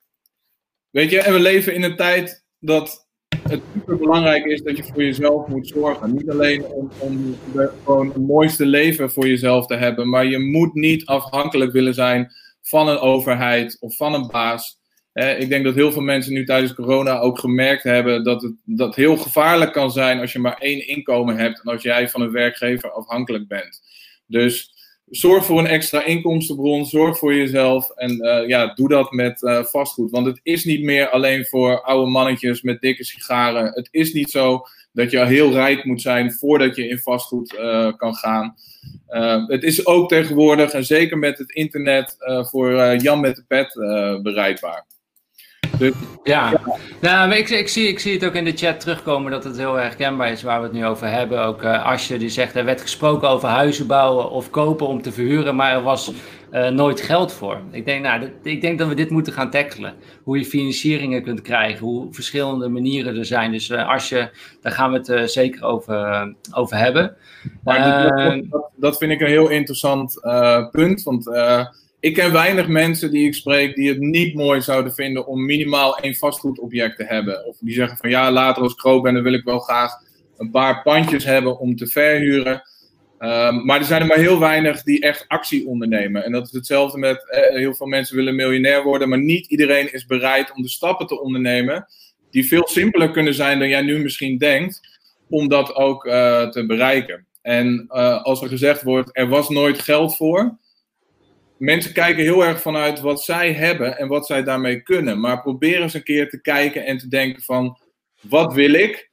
weet 0.90 1.10
je, 1.10 1.20
en 1.20 1.32
we 1.32 1.40
leven 1.40 1.74
in 1.74 1.82
een 1.82 1.96
tijd 1.96 2.44
dat 2.58 3.08
het 3.48 3.62
super 3.74 3.96
belangrijk 3.96 4.44
is 4.44 4.62
dat 4.62 4.76
je 4.76 4.84
voor 4.84 5.02
jezelf 5.02 5.46
moet 5.46 5.68
zorgen. 5.68 6.14
Niet 6.14 6.30
alleen 6.30 6.64
om, 6.64 6.90
om 6.98 7.36
gewoon 7.84 8.08
het 8.08 8.26
mooiste 8.26 8.66
leven 8.66 9.10
voor 9.10 9.28
jezelf 9.28 9.66
te 9.66 9.76
hebben, 9.76 10.08
maar 10.08 10.26
je 10.26 10.38
moet 10.38 10.74
niet 10.74 11.06
afhankelijk 11.06 11.72
willen 11.72 11.94
zijn 11.94 12.32
van 12.62 12.88
een 12.88 12.98
overheid 12.98 13.76
of 13.80 13.96
van 13.96 14.14
een 14.14 14.26
baas 14.26 14.78
ik 15.16 15.48
denk 15.48 15.64
dat 15.64 15.74
heel 15.74 15.92
veel 15.92 16.02
mensen 16.02 16.32
nu 16.32 16.44
tijdens 16.44 16.74
corona 16.74 17.18
ook 17.18 17.38
gemerkt 17.38 17.82
hebben 17.82 18.24
dat 18.24 18.42
het 18.42 18.52
dat 18.64 18.94
heel 18.94 19.16
gevaarlijk 19.16 19.72
kan 19.72 19.90
zijn 19.90 20.20
als 20.20 20.32
je 20.32 20.38
maar 20.38 20.58
één 20.58 20.88
inkomen 20.88 21.36
hebt 21.36 21.60
en 21.60 21.72
als 21.72 21.82
jij 21.82 22.08
van 22.08 22.20
een 22.20 22.32
werkgever 22.32 22.90
afhankelijk 22.90 23.48
bent. 23.48 23.82
Dus 24.26 24.74
zorg 25.06 25.44
voor 25.44 25.58
een 25.58 25.66
extra 25.66 26.04
inkomstenbron, 26.04 26.86
zorg 26.86 27.18
voor 27.18 27.34
jezelf 27.34 27.90
en 27.90 28.10
uh, 28.24 28.48
ja, 28.48 28.74
doe 28.74 28.88
dat 28.88 29.12
met 29.12 29.42
uh, 29.42 29.64
vastgoed. 29.64 30.10
Want 30.10 30.26
het 30.26 30.40
is 30.42 30.64
niet 30.64 30.82
meer 30.82 31.08
alleen 31.08 31.46
voor 31.46 31.82
oude 31.82 32.10
mannetjes 32.10 32.62
met 32.62 32.80
dikke 32.80 33.04
sigaren. 33.04 33.70
Het 33.74 33.88
is 33.90 34.12
niet 34.12 34.30
zo 34.30 34.62
dat 34.92 35.10
je 35.10 35.26
heel 35.26 35.52
rijk 35.52 35.84
moet 35.84 36.00
zijn 36.00 36.32
voordat 36.32 36.76
je 36.76 36.88
in 36.88 36.98
vastgoed 36.98 37.52
uh, 37.52 37.92
kan 37.96 38.14
gaan. 38.14 38.54
het 39.46 39.62
is 39.62 39.86
ook 39.86 40.08
tegenwoordig, 40.08 40.72
en 40.72 40.84
zeker 40.84 41.18
met 41.18 41.38
het 41.38 41.50
internet, 41.50 42.16
voor 42.50 42.96
Jan 42.96 43.20
met 43.20 43.36
de 43.36 43.44
pet 43.48 43.72
bereikbaar. 44.22 44.86
Dus, 45.78 45.92
ja, 46.22 46.60
Nou, 47.00 47.32
ik, 47.34 47.48
ik, 47.48 47.68
zie, 47.68 47.88
ik 47.88 47.98
zie 47.98 48.12
het 48.12 48.24
ook 48.24 48.34
in 48.34 48.44
de 48.44 48.56
chat 48.56 48.80
terugkomen 48.80 49.30
dat 49.30 49.44
het 49.44 49.56
heel 49.56 49.74
herkenbaar 49.74 50.30
is 50.30 50.42
waar 50.42 50.58
we 50.58 50.64
het 50.64 50.74
nu 50.74 50.86
over 50.86 51.08
hebben. 51.08 51.44
Ook 51.44 51.62
uh, 51.62 51.84
Asje 51.84 52.18
die 52.18 52.28
zegt 52.28 52.54
er 52.54 52.64
werd 52.64 52.80
gesproken 52.80 53.28
over 53.28 53.48
huizen 53.48 53.86
bouwen 53.86 54.30
of 54.30 54.50
kopen 54.50 54.86
om 54.86 55.02
te 55.02 55.12
verhuren, 55.12 55.56
maar 55.56 55.72
er 55.72 55.82
was 55.82 56.12
uh, 56.52 56.68
nooit 56.68 57.00
geld 57.00 57.32
voor. 57.32 57.60
Ik 57.70 57.84
denk, 57.84 58.02
nou, 58.02 58.20
dat, 58.20 58.30
ik 58.42 58.60
denk 58.60 58.78
dat 58.78 58.88
we 58.88 58.94
dit 58.94 59.10
moeten 59.10 59.32
gaan 59.32 59.50
tackelen. 59.50 59.94
Hoe 60.22 60.38
je 60.38 60.44
financieringen 60.44 61.22
kunt 61.22 61.42
krijgen, 61.42 61.86
hoe 61.86 62.06
verschillende 62.10 62.68
manieren 62.68 63.16
er 63.16 63.24
zijn. 63.24 63.52
Dus 63.52 63.68
uh, 63.68 63.88
Asje, 63.88 64.30
daar 64.60 64.72
gaan 64.72 64.92
we 64.92 65.12
het 65.12 65.30
zeker 65.30 65.64
over, 65.64 66.34
over 66.52 66.76
hebben. 66.76 67.16
Maar 67.64 68.12
dat, 68.50 68.70
dat, 68.76 68.96
vind 68.96 69.12
ik 69.12 69.20
een 69.20 69.26
heel 69.26 69.48
interessant 69.48 70.20
punt, 70.70 71.02
want 71.02 71.24
ik 72.06 72.14
ken 72.14 72.32
weinig 72.32 72.68
mensen 72.68 73.10
die 73.10 73.26
ik 73.26 73.34
spreek 73.34 73.74
die 73.74 73.88
het 73.88 74.00
niet 74.00 74.34
mooi 74.34 74.60
zouden 74.60 74.94
vinden 74.94 75.26
om 75.26 75.44
minimaal 75.44 75.98
één 75.98 76.14
vastgoedobject 76.14 76.96
te 76.96 77.04
hebben. 77.04 77.46
Of 77.46 77.56
die 77.60 77.74
zeggen 77.74 77.96
van 77.96 78.10
ja, 78.10 78.32
later 78.32 78.62
als 78.62 78.72
ik 78.72 78.78
groot 78.78 79.02
ben, 79.02 79.14
dan 79.14 79.22
wil 79.22 79.32
ik 79.32 79.44
wel 79.44 79.58
graag 79.58 79.92
een 80.36 80.50
paar 80.50 80.82
pandjes 80.82 81.24
hebben 81.24 81.58
om 81.58 81.76
te 81.76 81.86
verhuren. 81.86 82.62
Um, 83.18 83.64
maar 83.64 83.78
er 83.78 83.84
zijn 83.84 84.00
er 84.00 84.06
maar 84.06 84.16
heel 84.16 84.38
weinig 84.38 84.82
die 84.82 85.00
echt 85.00 85.24
actie 85.28 85.66
ondernemen. 85.66 86.24
En 86.24 86.32
dat 86.32 86.46
is 86.46 86.52
hetzelfde 86.52 86.98
met 86.98 87.30
eh, 87.30 87.56
heel 87.56 87.74
veel 87.74 87.86
mensen 87.86 88.16
willen 88.16 88.34
miljonair 88.34 88.82
worden, 88.82 89.08
maar 89.08 89.22
niet 89.22 89.46
iedereen 89.46 89.92
is 89.92 90.06
bereid 90.06 90.52
om 90.54 90.62
de 90.62 90.68
stappen 90.68 91.06
te 91.06 91.20
ondernemen 91.20 91.86
die 92.30 92.46
veel 92.46 92.68
simpeler 92.68 93.10
kunnen 93.10 93.34
zijn 93.34 93.58
dan 93.58 93.68
jij 93.68 93.82
nu 93.82 93.98
misschien 93.98 94.38
denkt, 94.38 94.80
om 95.28 95.48
dat 95.48 95.74
ook 95.74 96.04
uh, 96.04 96.48
te 96.48 96.66
bereiken. 96.66 97.26
En 97.42 97.84
uh, 97.88 98.22
als 98.22 98.42
er 98.42 98.48
gezegd 98.48 98.82
wordt, 98.82 99.10
er 99.12 99.28
was 99.28 99.48
nooit 99.48 99.78
geld 99.78 100.16
voor, 100.16 100.58
mensen 101.58 101.92
kijken 101.92 102.22
heel 102.22 102.44
erg 102.44 102.60
vanuit 102.60 103.00
wat 103.00 103.22
zij 103.22 103.52
hebben 103.52 103.98
en 103.98 104.08
wat 104.08 104.26
zij 104.26 104.42
daarmee 104.42 104.82
kunnen. 104.82 105.20
Maar 105.20 105.42
probeer 105.42 105.80
eens 105.80 105.94
een 105.94 106.02
keer 106.02 106.28
te 106.28 106.40
kijken 106.40 106.84
en 106.84 106.98
te 106.98 107.08
denken 107.08 107.42
van, 107.42 107.78
wat 108.20 108.54
wil 108.54 108.72
ik? 108.72 109.10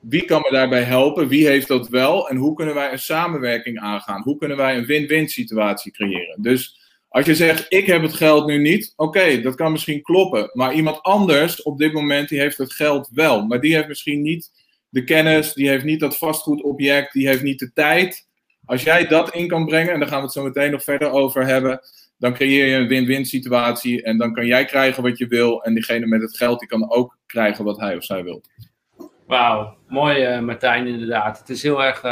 Wie 0.00 0.24
kan 0.24 0.40
me 0.40 0.50
daarbij 0.50 0.82
helpen? 0.82 1.28
Wie 1.28 1.46
heeft 1.46 1.68
dat 1.68 1.88
wel? 1.88 2.28
En 2.28 2.36
hoe 2.36 2.54
kunnen 2.54 2.74
wij 2.74 2.92
een 2.92 2.98
samenwerking 2.98 3.80
aangaan? 3.80 4.22
Hoe 4.22 4.36
kunnen 4.36 4.56
wij 4.56 4.76
een 4.76 4.86
win-win 4.86 5.28
situatie 5.28 5.92
creëren? 5.92 6.42
Dus 6.42 6.78
als 7.08 7.26
je 7.26 7.34
zegt, 7.34 7.66
ik 7.68 7.86
heb 7.86 8.02
het 8.02 8.14
geld 8.14 8.46
nu 8.46 8.58
niet, 8.58 8.92
oké, 8.96 9.40
dat 9.40 9.54
kan 9.54 9.72
misschien 9.72 10.02
kloppen. 10.02 10.50
Maar 10.52 10.74
iemand 10.74 11.02
anders 11.02 11.62
op 11.62 11.78
dit 11.78 11.92
moment, 11.92 12.28
die 12.28 12.40
heeft 12.40 12.58
het 12.58 12.72
geld 12.72 13.08
wel. 13.12 13.46
Maar 13.46 13.60
die 13.60 13.74
heeft 13.74 13.88
misschien 13.88 14.22
niet 14.22 14.50
de 14.88 15.04
kennis, 15.04 15.52
die 15.52 15.68
heeft 15.68 15.84
niet 15.84 16.00
dat 16.00 16.18
vastgoedobject, 16.18 17.12
die 17.12 17.26
heeft 17.26 17.42
niet 17.42 17.58
de 17.58 17.72
tijd. 17.72 18.28
Als 18.70 18.82
jij 18.82 19.06
dat 19.06 19.34
in 19.34 19.48
kan 19.48 19.66
brengen, 19.66 19.92
en 19.92 20.00
daar 20.00 20.08
gaan 20.08 20.18
we 20.18 20.24
het 20.24 20.32
zo 20.32 20.42
meteen 20.42 20.70
nog 20.70 20.82
verder 20.82 21.10
over 21.10 21.46
hebben, 21.46 21.80
dan 22.18 22.32
creëer 22.32 22.66
je 22.66 22.74
een 22.74 22.88
win-win 22.88 23.24
situatie. 23.24 24.02
En 24.02 24.18
dan 24.18 24.32
kan 24.32 24.46
jij 24.46 24.64
krijgen 24.64 25.02
wat 25.02 25.18
je 25.18 25.26
wil. 25.26 25.62
En 25.62 25.74
diegene 25.74 26.06
met 26.06 26.22
het 26.22 26.36
geld, 26.36 26.58
die 26.58 26.68
kan 26.68 26.90
ook 26.90 27.18
krijgen 27.26 27.64
wat 27.64 27.80
hij 27.80 27.96
of 27.96 28.04
zij 28.04 28.24
wil. 28.24 28.42
Wauw, 29.26 29.76
mooi 29.88 30.40
Martijn 30.40 30.86
inderdaad. 30.86 31.38
Het 31.38 31.48
is 31.48 31.62
heel 31.62 31.84
erg 31.84 32.02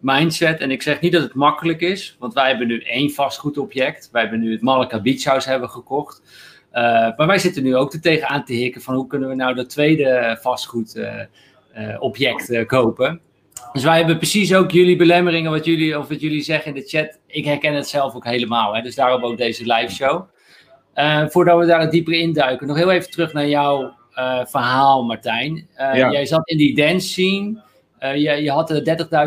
mindset. 0.00 0.60
En 0.60 0.70
ik 0.70 0.82
zeg 0.82 1.00
niet 1.00 1.12
dat 1.12 1.22
het 1.22 1.34
makkelijk 1.34 1.80
is, 1.80 2.16
want 2.18 2.34
wij 2.34 2.48
hebben 2.48 2.66
nu 2.66 2.80
één 2.80 3.10
vastgoedobject. 3.10 4.08
Wij 4.12 4.22
hebben 4.22 4.40
nu 4.40 4.52
het 4.52 4.62
Malaka 4.62 5.00
Beach 5.00 5.24
House 5.24 5.48
hebben 5.48 5.70
gekocht. 5.70 6.22
Uh, 6.72 6.82
maar 7.16 7.26
wij 7.26 7.38
zitten 7.38 7.62
nu 7.62 7.76
ook 7.76 7.92
er 7.92 8.00
tegenaan 8.00 8.44
te 8.44 8.52
hikken 8.52 8.82
van 8.82 8.94
hoe 8.94 9.06
kunnen 9.06 9.28
we 9.28 9.34
nou 9.34 9.54
dat 9.54 9.70
tweede 9.70 10.38
vastgoedobject 10.40 12.66
kopen. 12.66 13.20
Dus 13.72 13.84
wij 13.84 13.96
hebben 13.96 14.16
precies 14.16 14.54
ook 14.54 14.70
jullie 14.70 14.96
belemmeringen, 14.96 15.50
wat 15.50 15.64
jullie, 15.64 15.98
of 15.98 16.08
wat 16.08 16.20
jullie 16.20 16.42
zeggen 16.42 16.74
in 16.74 16.80
de 16.80 16.88
chat. 16.88 17.18
Ik 17.26 17.44
herken 17.44 17.74
het 17.74 17.88
zelf 17.88 18.14
ook 18.14 18.24
helemaal. 18.24 18.74
Hè? 18.74 18.82
Dus 18.82 18.94
daarom 18.94 19.24
ook 19.24 19.36
deze 19.36 19.74
live 19.74 19.92
show. 19.94 20.28
voordat 21.30 21.58
we 21.58 21.66
daar 21.66 21.90
dieper 21.90 22.14
induiken, 22.14 22.66
nog 22.66 22.76
heel 22.76 22.90
even 22.90 23.10
terug 23.10 23.32
naar 23.32 23.48
jouw 23.48 23.94
verhaal, 24.44 25.04
Martijn. 25.04 25.68
Ja. 25.76 26.10
Jij 26.10 26.26
zat 26.26 26.48
in 26.48 26.56
die 26.56 26.74
dance 26.74 27.08
scene. 27.08 27.62
Je, 28.00 28.42
je 28.42 28.50
had 28.50 28.82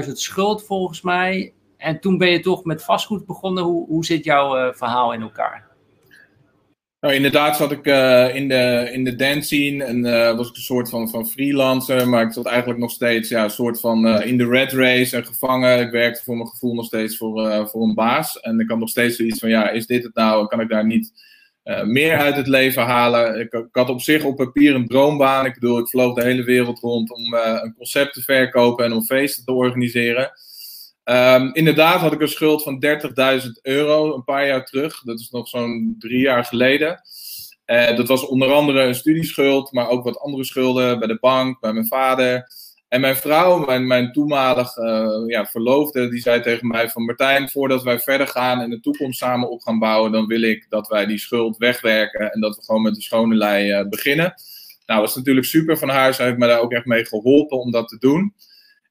30.000 0.06 0.12
schuld 0.12 0.66
volgens 0.66 1.02
mij. 1.02 1.54
En 1.78 2.00
toen 2.00 2.18
ben 2.18 2.30
je 2.30 2.40
toch 2.40 2.64
met 2.64 2.84
vastgoed 2.84 3.26
begonnen. 3.26 3.64
Hoe, 3.64 3.88
hoe 3.88 4.06
zit 4.06 4.24
jouw 4.24 4.74
verhaal 4.74 5.14
in 5.14 5.22
elkaar? 5.22 5.69
Nou, 7.00 7.14
inderdaad 7.14 7.58
zat 7.58 7.72
ik 7.72 7.88
uh, 7.88 8.36
in, 8.36 8.48
de, 8.48 8.90
in 8.92 9.04
de 9.04 9.16
dance 9.16 9.42
scene 9.42 9.84
en 9.84 10.02
was 10.36 10.50
ik 10.50 10.56
een 10.56 10.62
soort 10.62 10.90
van, 10.90 11.10
van 11.10 11.28
freelancer. 11.28 12.10
Maar 12.10 12.26
ik 12.26 12.34
zat 12.34 12.46
eigenlijk 12.46 12.80
nog 12.80 12.92
steeds 12.92 13.30
ja, 13.30 13.44
een 13.44 13.50
soort 13.50 13.80
van 13.80 14.22
in 14.22 14.38
de 14.38 14.48
red 14.48 14.72
race 14.72 15.16
en 15.16 15.26
gevangen. 15.26 15.80
Ik 15.80 15.92
werkte 15.92 16.24
voor 16.24 16.36
mijn 16.38 16.50
gevoel 16.50 16.74
nog 16.74 16.86
steeds 16.86 17.18
voor, 17.18 17.68
voor 17.70 17.84
een 17.84 17.94
baas. 17.94 18.40
En 18.40 18.60
ik 18.60 18.70
had 18.70 18.80
nog 18.80 18.90
steeds 18.90 19.16
zoiets 19.16 19.40
van, 19.40 19.50
ja, 19.50 19.70
is 19.70 19.86
dit 19.86 20.04
het 20.04 20.16
nou? 20.16 20.48
Kan 20.48 20.60
ik 20.60 20.70
daar 20.70 20.86
niet 20.86 21.12
meer 21.86 22.18
uit 22.18 22.36
het 22.36 22.48
leven 22.48 22.84
halen. 22.84 23.40
Ik, 23.40 23.54
ik, 23.54 23.68
had 23.72 23.90
op 23.90 24.02
zich 24.02 24.24
op 24.24 24.36
papier 24.36 24.76
een 24.76 24.88
droombaan. 24.88 25.46
Ik 25.46 25.54
bedoel, 25.54 25.80
ik 25.80 25.90
vloog 25.90 26.16
de 26.16 26.24
hele 26.24 26.44
wereld 26.44 26.80
rond 26.80 27.12
om 27.12 27.34
een 27.34 27.74
concept 27.78 28.14
te 28.14 28.22
verkopen 28.22 28.86
en 28.86 28.94
om 28.94 29.04
feesten 29.04 29.46
te 29.46 29.54
organiseren. 29.54 30.32
Um, 31.10 31.54
inderdaad 31.54 32.00
had 32.00 32.14
ik 32.14 32.22
een 32.22 32.28
schuld 32.28 32.64
van 32.64 32.86
30.000 33.42 33.50
euro 33.62 34.16
een 34.16 34.24
paar 34.24 34.48
jaar 34.48 34.66
terug. 34.66 35.02
Dat 35.04 35.20
is 35.20 35.30
nog 35.30 35.48
zo'n 35.48 35.96
drie 36.00 36.22
jaar 36.22 36.46
geleden. 36.46 37.02
Uh, 37.66 37.96
dat 37.96 38.08
was 38.08 38.26
onder 38.26 38.52
andere 38.52 38.82
een 38.82 38.96
studieschuld, 38.96 39.72
maar 39.72 39.90
ook 39.90 40.04
wat 40.04 40.20
andere 40.20 40.44
schulden 40.44 41.00
bij 41.00 41.08
de 41.08 41.18
bank, 41.20 41.60
bij 41.60 41.74
mijn 41.74 41.88
vader. 41.88 42.48
En 42.88 43.02
mijn 43.02 43.16
vrouw, 43.16 43.66
mijn, 43.66 43.88
mijn 43.88 44.12
toenmalig 44.12 44.78
uh, 44.78 45.24
ja, 45.28 45.46
verloofde, 45.46 46.10
die 46.10 46.22
zei 46.22 46.42
tegen 46.42 46.68
mij 46.68 46.90
van 46.90 47.06
Martijn, 47.06 47.50
voordat 47.50 47.84
wij 47.84 48.00
verder 48.00 48.28
gaan 48.28 48.62
en 48.62 48.70
de 48.70 48.80
toekomst 48.80 49.20
samen 49.20 49.50
op 49.50 49.62
gaan 49.62 49.80
bouwen, 49.80 50.12
dan 50.12 50.26
wil 50.26 50.42
ik 50.42 50.66
dat 50.70 50.88
wij 50.88 51.06
die 51.06 51.20
schuld 51.20 51.58
wegwerken 51.58 52.32
en 52.32 52.42
dat 52.42 52.56
we 52.56 52.64
gewoon 52.64 52.82
met 52.82 52.96
de 52.96 53.02
schone 53.02 53.36
lei 53.36 53.80
uh, 53.80 53.88
beginnen. 53.88 54.34
Nou, 54.86 55.00
dat 55.00 55.10
is 55.10 55.16
natuurlijk 55.16 55.46
super 55.46 55.78
van 55.78 55.90
haar. 55.90 56.14
Ze 56.14 56.24
heeft 56.24 56.38
me 56.38 56.48
daar 56.48 56.60
ook 56.60 56.72
echt 56.74 56.86
mee 56.86 57.06
geholpen 57.06 57.60
om 57.60 57.72
dat 57.72 57.88
te 57.88 57.98
doen. 57.98 58.34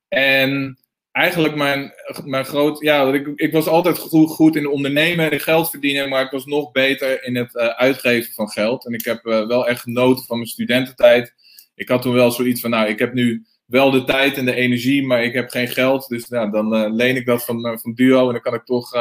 En 0.08 0.78
eigenlijk 1.18 1.54
mijn, 1.54 1.92
mijn 2.24 2.44
groot, 2.44 2.80
ja, 2.80 3.12
ik, 3.12 3.32
ik 3.34 3.52
was 3.52 3.66
altijd 3.66 3.98
goed, 3.98 4.30
goed 4.30 4.56
in 4.56 4.68
ondernemen 4.68 5.30
en 5.30 5.40
geld 5.40 5.70
verdienen, 5.70 6.08
maar 6.08 6.24
ik 6.24 6.30
was 6.30 6.44
nog 6.44 6.72
beter 6.72 7.24
in 7.24 7.36
het 7.36 7.54
uh, 7.54 7.66
uitgeven 7.66 8.32
van 8.32 8.48
geld. 8.48 8.86
En 8.86 8.92
ik 8.92 9.04
heb 9.04 9.22
wel 9.22 9.68
echt 9.68 9.80
genoten 9.80 10.24
van 10.24 10.36
mijn 10.36 10.48
studententijd. 10.48 11.34
Ik 11.74 11.88
had 11.88 12.02
toen 12.02 12.14
wel 12.14 12.30
zoiets 12.30 12.60
van, 12.60 12.70
nou, 12.70 12.88
ik 12.88 12.98
heb 12.98 13.12
nu 13.12 13.44
wel 13.66 13.90
de 13.90 14.04
tijd 14.04 14.36
en 14.36 14.44
de 14.44 14.54
energie, 14.54 15.06
maar 15.06 15.22
ik 15.22 15.32
heb 15.32 15.50
geen 15.50 15.68
geld. 15.68 16.08
Dus 16.08 16.28
nou, 16.28 16.50
dan 16.50 16.74
uh, 16.74 16.92
leen 16.94 17.16
ik 17.16 17.26
dat 17.26 17.44
van, 17.44 17.78
van 17.82 17.94
Duo 17.94 18.26
en 18.26 18.32
dan 18.32 18.42
kan 18.42 18.54
ik 18.54 18.64
toch 18.64 18.92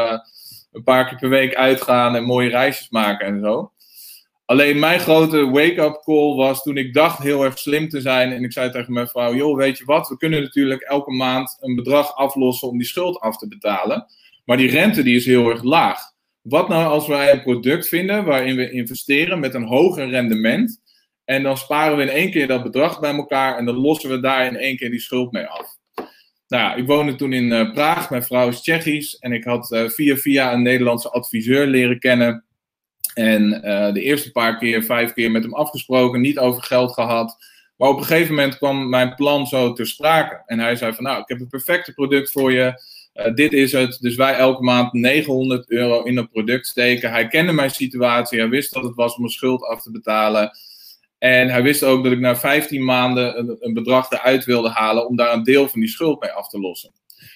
een 0.71 0.83
paar 0.83 1.07
keer 1.07 1.17
per 1.17 1.29
week 1.29 1.55
uitgaan 1.55 2.15
en 2.15 2.23
mooie 2.23 2.49
reisjes 2.49 2.89
maken 2.89 3.27
en 3.27 3.39
zo. 3.41 3.71
Alleen 4.47 4.79
mijn 4.79 4.99
grote 4.99 5.49
wake-up 5.49 6.01
call 6.03 6.35
was 6.35 6.63
toen 6.63 6.77
ik 6.77 6.93
dacht 6.93 7.23
heel 7.23 7.43
erg 7.43 7.57
slim 7.57 7.89
te 7.89 8.01
zijn. 8.01 8.31
En 8.31 8.43
ik 8.43 8.51
zei 8.51 8.71
tegen 8.71 8.93
mijn 8.93 9.07
vrouw: 9.07 9.35
Joh, 9.35 9.57
weet 9.57 9.77
je 9.77 9.85
wat? 9.85 10.07
We 10.07 10.17
kunnen 10.17 10.41
natuurlijk 10.41 10.81
elke 10.81 11.11
maand 11.11 11.57
een 11.59 11.75
bedrag 11.75 12.15
aflossen 12.15 12.67
om 12.67 12.77
die 12.77 12.87
schuld 12.87 13.19
af 13.19 13.37
te 13.37 13.47
betalen. 13.47 14.05
Maar 14.45 14.57
die 14.57 14.69
rente 14.69 15.03
die 15.03 15.15
is 15.15 15.25
heel 15.25 15.49
erg 15.49 15.63
laag. 15.63 15.99
Wat 16.41 16.69
nou 16.69 16.85
als 16.85 17.07
wij 17.07 17.31
een 17.31 17.41
product 17.41 17.87
vinden 17.87 18.25
waarin 18.25 18.55
we 18.55 18.71
investeren 18.71 19.39
met 19.39 19.53
een 19.53 19.65
hoger 19.65 20.09
rendement? 20.09 20.81
En 21.25 21.43
dan 21.43 21.57
sparen 21.57 21.97
we 21.97 22.03
in 22.03 22.09
één 22.09 22.31
keer 22.31 22.47
dat 22.47 22.63
bedrag 22.63 22.99
bij 22.99 23.13
elkaar 23.15 23.57
en 23.57 23.65
dan 23.65 23.75
lossen 23.75 24.09
we 24.09 24.19
daar 24.19 24.45
in 24.45 24.57
één 24.57 24.77
keer 24.77 24.89
die 24.89 24.99
schuld 24.99 25.31
mee 25.31 25.45
af. 25.45 25.77
Nou 26.47 26.63
ja, 26.63 26.75
ik 26.75 26.87
woonde 26.87 27.15
toen 27.15 27.33
in 27.33 27.51
uh, 27.51 27.71
Praag, 27.71 28.09
mijn 28.09 28.23
vrouw 28.23 28.47
is 28.47 28.61
Tsjechisch 28.61 29.15
en 29.15 29.31
ik 29.31 29.43
had 29.43 29.71
uh, 29.71 29.89
via 29.89 30.15
via 30.15 30.53
een 30.53 30.61
Nederlandse 30.61 31.09
adviseur 31.09 31.67
leren 31.67 31.99
kennen. 31.99 32.45
En 33.17 33.53
uh, 33.53 33.93
de 33.93 34.01
eerste 34.01 34.31
paar 34.31 34.57
keer, 34.57 34.83
vijf 34.83 35.13
keer 35.13 35.31
met 35.31 35.43
hem 35.43 35.53
afgesproken, 35.53 36.21
niet 36.21 36.39
over 36.39 36.63
geld 36.63 36.93
gehad. 36.93 37.37
Maar 37.77 37.89
op 37.89 37.97
een 37.97 38.05
gegeven 38.05 38.35
moment 38.35 38.57
kwam 38.57 38.89
mijn 38.89 39.15
plan 39.15 39.47
zo 39.47 39.73
ter 39.73 39.87
sprake. 39.87 40.43
En 40.45 40.59
hij 40.59 40.75
zei 40.75 40.93
van 40.93 41.03
nou, 41.03 41.21
ik 41.21 41.27
heb 41.27 41.39
het 41.39 41.49
perfecte 41.49 41.93
product 41.93 42.31
voor 42.31 42.51
je. 42.51 42.81
dit 43.35 43.53
is 43.53 43.71
het. 43.71 43.97
Dus 44.01 44.15
wij 44.15 44.35
elke 44.35 44.63
maand 44.63 44.93
900 44.93 45.69
euro 45.69 46.03
in 46.03 46.15
dat 46.15 46.31
product 46.31 46.67
steken. 46.67 47.11
Hij 47.11 47.27
kende 47.27 47.51
mijn 47.51 47.71
situatie. 47.71 48.39
Hij 48.39 48.49
wist 48.49 48.73
dat 48.73 48.83
het 48.83 48.95
was 48.95 49.15
om 49.15 49.23
een 49.23 49.29
schuld 49.29 49.63
af 49.63 49.81
te 49.81 49.91
betalen. 49.91 50.51
En 51.17 51.49
hij 51.49 51.63
wist 51.63 51.83
ook 51.83 52.03
dat 52.03 52.11
ik 52.11 52.19
na 52.19 52.35
15 52.35 52.85
maanden 52.85 53.39
een, 53.39 53.57
een, 53.59 53.73
bedrag 53.73 54.11
eruit 54.11 54.45
wilde 54.45 54.69
halen 54.69 55.07
om 55.07 55.15
daar 55.15 55.33
een 55.33 55.43
deel 55.43 55.67
van 55.67 55.79
die 55.79 55.89
schuld 55.89 56.21
mee 56.21 56.31
af 56.31 56.49
te 56.49 56.59
lossen. 56.59 56.91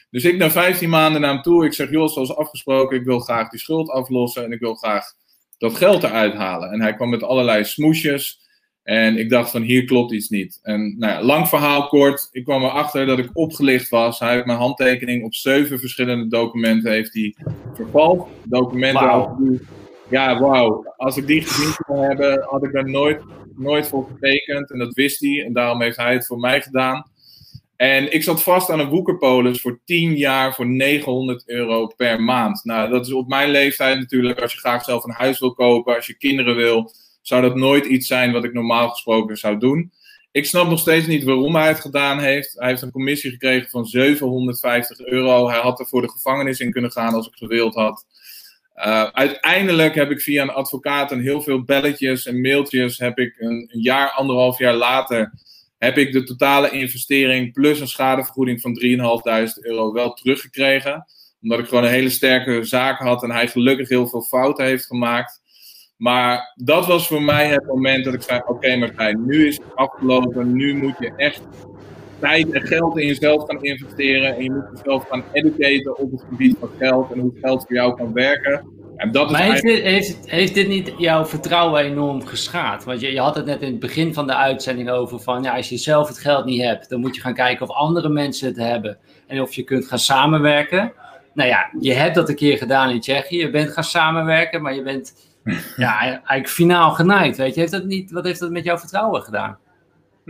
Dus 0.10 0.24
ik 0.24 0.38
na 0.38 0.52
15 0.52 0.90
maanden 0.90 1.22
naar 1.22 1.34
hem 1.34 1.42
toe, 1.42 1.66
ik 1.66 1.74
zeg, 1.74 1.90
joh, 1.90 2.10
zoals 2.10 2.36
afgesproken, 2.36 2.98
ik 2.98 3.06
wil 3.06 3.20
graag 3.20 3.50
die 3.50 3.60
schuld 3.60 3.90
aflossen 3.90 4.44
en 4.44 4.52
ik 4.52 4.60
wil 4.60 4.76
graag 4.76 5.14
dat 5.62 5.76
geld 5.76 6.04
eruit 6.04 6.34
halen. 6.34 6.72
En 6.72 6.82
hij 6.82 6.94
kwam 6.96 7.10
met 7.10 7.24
allerlei 7.24 7.64
smoesjes 7.64 8.40
en 8.84 9.18
ik 9.18 9.30
dacht 9.30 9.52
van, 9.52 9.62
hier 9.62 9.86
klopt 9.86 10.12
iets 10.12 10.30
niet. 10.30 10.60
En 10.62 10.96
nou 10.98 11.14
ja, 11.14 11.24
lang 11.24 11.48
verhaal 11.48 11.88
kort, 11.88 12.28
ik 12.32 12.44
kwam 12.44 12.64
erachter 12.64 13.06
dat 13.06 13.20
ik 13.20 13.30
opgelicht 13.34 13.90
was. 13.90 14.20
Hij 14.20 14.34
heeft 14.34 14.46
mijn 14.46 14.58
handtekening 14.58 15.24
op 15.24 15.34
zeven 15.34 15.80
verschillende 15.80 16.28
documenten 16.28 16.92
heeft 16.92 17.14
hij 17.14 17.36
vervalst. 17.74 18.26
Documenten 18.44 19.08
wow. 19.08 19.56
Ja, 20.10 20.40
wauw. 20.40 20.94
Als 20.98 21.18
ik 21.18 21.28
die 21.28 21.42
gezien 21.42 21.74
zou 21.88 22.06
hebben, 22.06 22.44
had 22.50 22.66
ik 22.66 22.72
daar 22.72 22.90
nooit 22.90 23.22
nooit 23.56 23.88
voor 23.88 24.08
getekend 24.08 24.72
en 24.72 24.80
dat 24.80 24.94
wist 24.94 25.20
hij. 25.20 25.46
En 25.46 25.54
daarom 25.54 25.82
heeft 25.82 25.98
hij 25.98 26.14
het 26.14 26.26
voor 26.26 26.40
mij 26.40 26.62
gedaan. 26.62 27.11
En 27.82 28.14
ik 28.14 28.24
zat 28.24 28.44
vast 28.44 28.70
aan 28.70 28.80
een 28.80 28.90
woekerpolis 28.90 29.62
voor 29.62 29.80
10 29.86 30.18
jaar 30.18 30.54
voor 30.54 30.68
900 30.68 31.50
euro 31.50 31.88
per 31.88 32.22
maand. 32.22 32.64
Nou, 32.64 32.90
dat 32.90 33.06
is 33.06 33.14
op 33.14 33.28
mijn 33.28 33.50
leeftijd 33.50 34.00
natuurlijk. 34.00 34.42
Als 34.42 34.54
je 34.54 34.60
graag 34.60 34.84
zelf 34.84 35.04
een 35.04 35.12
huis 35.12 35.40
wil 35.40 35.54
kopen, 35.54 35.96
als 35.96 36.08
je 36.08 36.18
kinderen 36.18 36.56
wil, 36.56 36.92
zou 37.22 37.42
dat 37.42 37.56
nooit 37.56 37.86
iets 37.86 38.08
zijn 38.08 38.32
wat 38.32 38.44
ik 38.44 38.54
normaal 38.54 38.90
gesproken 38.90 39.38
zou 39.38 39.58
doen. 39.58 39.92
Ik 40.32 40.46
snap 40.46 40.70
nog 40.70 40.80
steeds 40.80 41.08
niet 41.08 41.24
waarom 41.24 41.56
hij 41.56 41.68
het 41.68 41.80
gedaan 41.80 42.20
heeft. 42.20 42.54
Hij 42.56 42.70
heeft 42.70 42.82
een 42.82 42.92
commissie 42.92 43.32
gekregen 43.32 43.70
van 43.70 43.86
750 43.86 45.06
euro. 45.06 45.50
Hij 45.50 45.60
had 45.60 45.80
er 45.80 45.88
voor 45.88 46.02
de 46.02 46.10
gevangenis 46.10 46.60
in 46.60 46.72
kunnen 46.72 46.92
gaan 46.92 47.14
als 47.14 47.28
ik 47.28 47.36
gewild 47.36 47.76
had. 47.76 48.06
Uh, 48.76 49.04
uiteindelijk 49.04 49.96
heb 49.96 50.12
ik 50.12 50.22
via 50.22 50.42
een 50.42 50.50
advocaat 50.50 51.12
en 51.12 51.22
heel 51.22 51.42
veel 51.42 51.64
belletjes 51.64 52.26
en 52.26 52.42
mailtjes, 52.42 52.98
heb 52.98 53.18
ik 53.18 53.36
een, 53.40 53.70
een, 53.72 53.82
jaar, 53.82 54.12
anderhalf 54.12 54.58
jaar 54.58 54.76
later, 54.76 55.34
heb 55.82 55.98
ik 55.98 56.12
de 56.12 56.24
totale 56.24 56.72
investering 56.72 57.54
plus 57.54 57.80
een 57.80 57.88
schadevergoeding 57.88 58.62
van 58.62 58.80
3.500 59.50 59.54
euro 59.62 59.94
wel 59.94 60.14
teruggekregen. 60.14 61.06
Omdat 61.42 61.60
ik 61.60 61.68
gewoon 61.68 61.84
een 61.84 61.90
hele 61.90 62.10
sterke 62.10 62.64
zaak 62.64 63.00
had 63.00 63.24
en 63.24 63.32
hij 63.32 63.48
gelukkig 63.48 63.90
heel 63.90 64.08
veel 64.08 64.22
fouten 64.22 64.66
heeft 64.66 64.86
gemaakt. 64.86 65.42
Maar 65.98 66.54
dat 66.56 66.86
was 66.86 67.08
voor 67.08 67.22
mij 67.22 67.48
het 67.48 67.66
moment 67.66 68.06
dat 68.06 68.14
ik 68.14 68.22
zei: 68.22 68.40
Oké, 68.40 68.52
okay, 68.52 68.78
Martijn, 68.78 69.26
nu 69.26 69.48
is 69.48 69.56
het 69.56 69.76
afgelopen. 69.76 70.54
Nu 70.54 70.76
moet 70.76 70.96
je 71.00 71.14
echt 71.16 71.42
tijd 72.20 72.52
en 72.52 72.62
geld 72.62 72.98
in 72.98 73.08
jezelf 73.08 73.46
gaan 73.46 73.64
investeren. 73.64 74.36
En 74.36 74.44
je 74.44 74.52
moet 74.52 74.70
jezelf 74.76 75.08
gaan 75.08 75.24
educaten 75.32 75.98
op 75.98 76.12
het 76.12 76.24
gebied 76.30 76.56
van 76.60 76.70
geld 76.78 77.12
en 77.12 77.20
hoe 77.20 77.34
geld 77.42 77.66
voor 77.68 77.76
jou 77.76 77.96
kan 77.96 78.14
werken. 78.14 78.81
En 79.02 79.12
dat 79.12 79.26
is 79.26 79.32
maar 79.32 79.42
heeft, 79.42 79.62
dit, 79.62 79.84
heeft, 79.84 80.18
heeft, 80.26 80.54
dit 80.54 80.68
niet 80.68 80.94
jouw 80.98 81.26
vertrouwen 81.26 81.82
enorm 81.82 82.26
geschaad? 82.26 82.84
Want 82.84 83.02
je, 83.02 83.12
je 83.12 83.20
had 83.20 83.36
het 83.36 83.46
net 83.46 83.62
in 83.62 83.72
het 83.72 83.80
begin 83.80 84.14
van 84.14 84.28
de 84.28 84.36
uitzending 84.36 84.90
over 84.90 85.20
van 85.20 85.44
ja, 85.44 85.56
als 85.56 85.70
je 85.70 85.78
zelf 85.78 86.08
het 86.08 86.20
geld 86.20 86.46
niet 86.46 86.62
hebt, 86.62 86.90
dan 86.90 87.00
moet 87.00 87.16
je 87.16 87.22
gaan 87.22 87.34
kijken 87.34 87.70
of 87.70 87.76
andere 87.76 88.10
mensen 88.10 88.48
het 88.48 88.58
hebben. 88.58 88.98
En 89.28 89.42
of 89.42 89.54
je 89.54 89.64
kunt 89.64 89.86
gaan 89.86 90.00
samenwerken. 90.00 90.94
Nou 91.34 91.50
ja, 91.50 91.70
je 91.80 91.94
hebt 91.94 92.16
dat 92.16 92.30
een 92.30 92.36
keer 92.36 92.58
gedaan 92.58 92.90
in 92.90 93.00
Tsjechië. 93.00 93.38
Je 93.38 93.50
bent 93.50 93.72
gaan 93.72 93.84
samenwerken, 93.84 94.62
maar 94.62 94.76
je 94.76 94.84
bent 94.84 95.14
ja, 95.78 96.00
eigenlijk 96.00 96.50
finaal 96.50 96.92
genaaid. 96.92 97.38
Weet 97.38 97.54
je, 97.54 97.60
heeft 97.60 97.72
dat 97.72 97.86
niet, 97.86 98.12
wat 98.12 98.26
heeft 98.26 98.40
dat 98.40 98.52
met 98.52 98.64
jouw 98.64 98.78
vertrouwen 98.78 99.22
gedaan? 99.22 99.58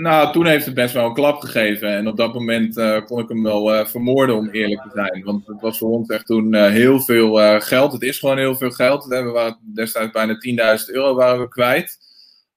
Nou, 0.02 0.32
toen 0.32 0.46
heeft 0.46 0.66
het 0.66 0.74
best 0.74 0.94
wel 0.94 1.06
een 1.06 1.14
klap 1.14 1.42
gegeven. 1.42 1.90
En 1.90 2.08
op 2.08 2.18
dat 2.18 2.34
moment 2.34 2.78
uh, 2.78 3.06
kon 3.06 3.20
ik 3.20 3.30
hem 3.30 3.44
wel 3.44 3.74
uh, 3.74 3.86
vermoorden, 3.86 4.36
om 4.36 4.50
eerlijk 4.50 4.82
te 4.82 4.90
zijn. 4.94 5.24
Want 5.24 5.48
het 5.48 5.62
was 5.62 5.78
voor 5.78 5.90
ons 5.90 6.10
echt 6.10 6.26
toen 6.26 6.54
uh, 6.54 6.68
heel 6.68 7.00
veel 7.00 7.60
geld. 7.60 7.92
Het 7.92 8.02
is 8.02 8.20
gewoon 8.20 8.38
heel 8.38 8.56
veel 8.56 8.72
geld. 8.72 9.06
We 9.06 9.24
waren 9.24 9.58
destijds 9.76 10.12
bijna 10.12 10.78
10.000 10.80 10.86
euro 10.86 11.16
waren 11.16 11.40
we 11.40 11.48
kwijt. 11.48 11.98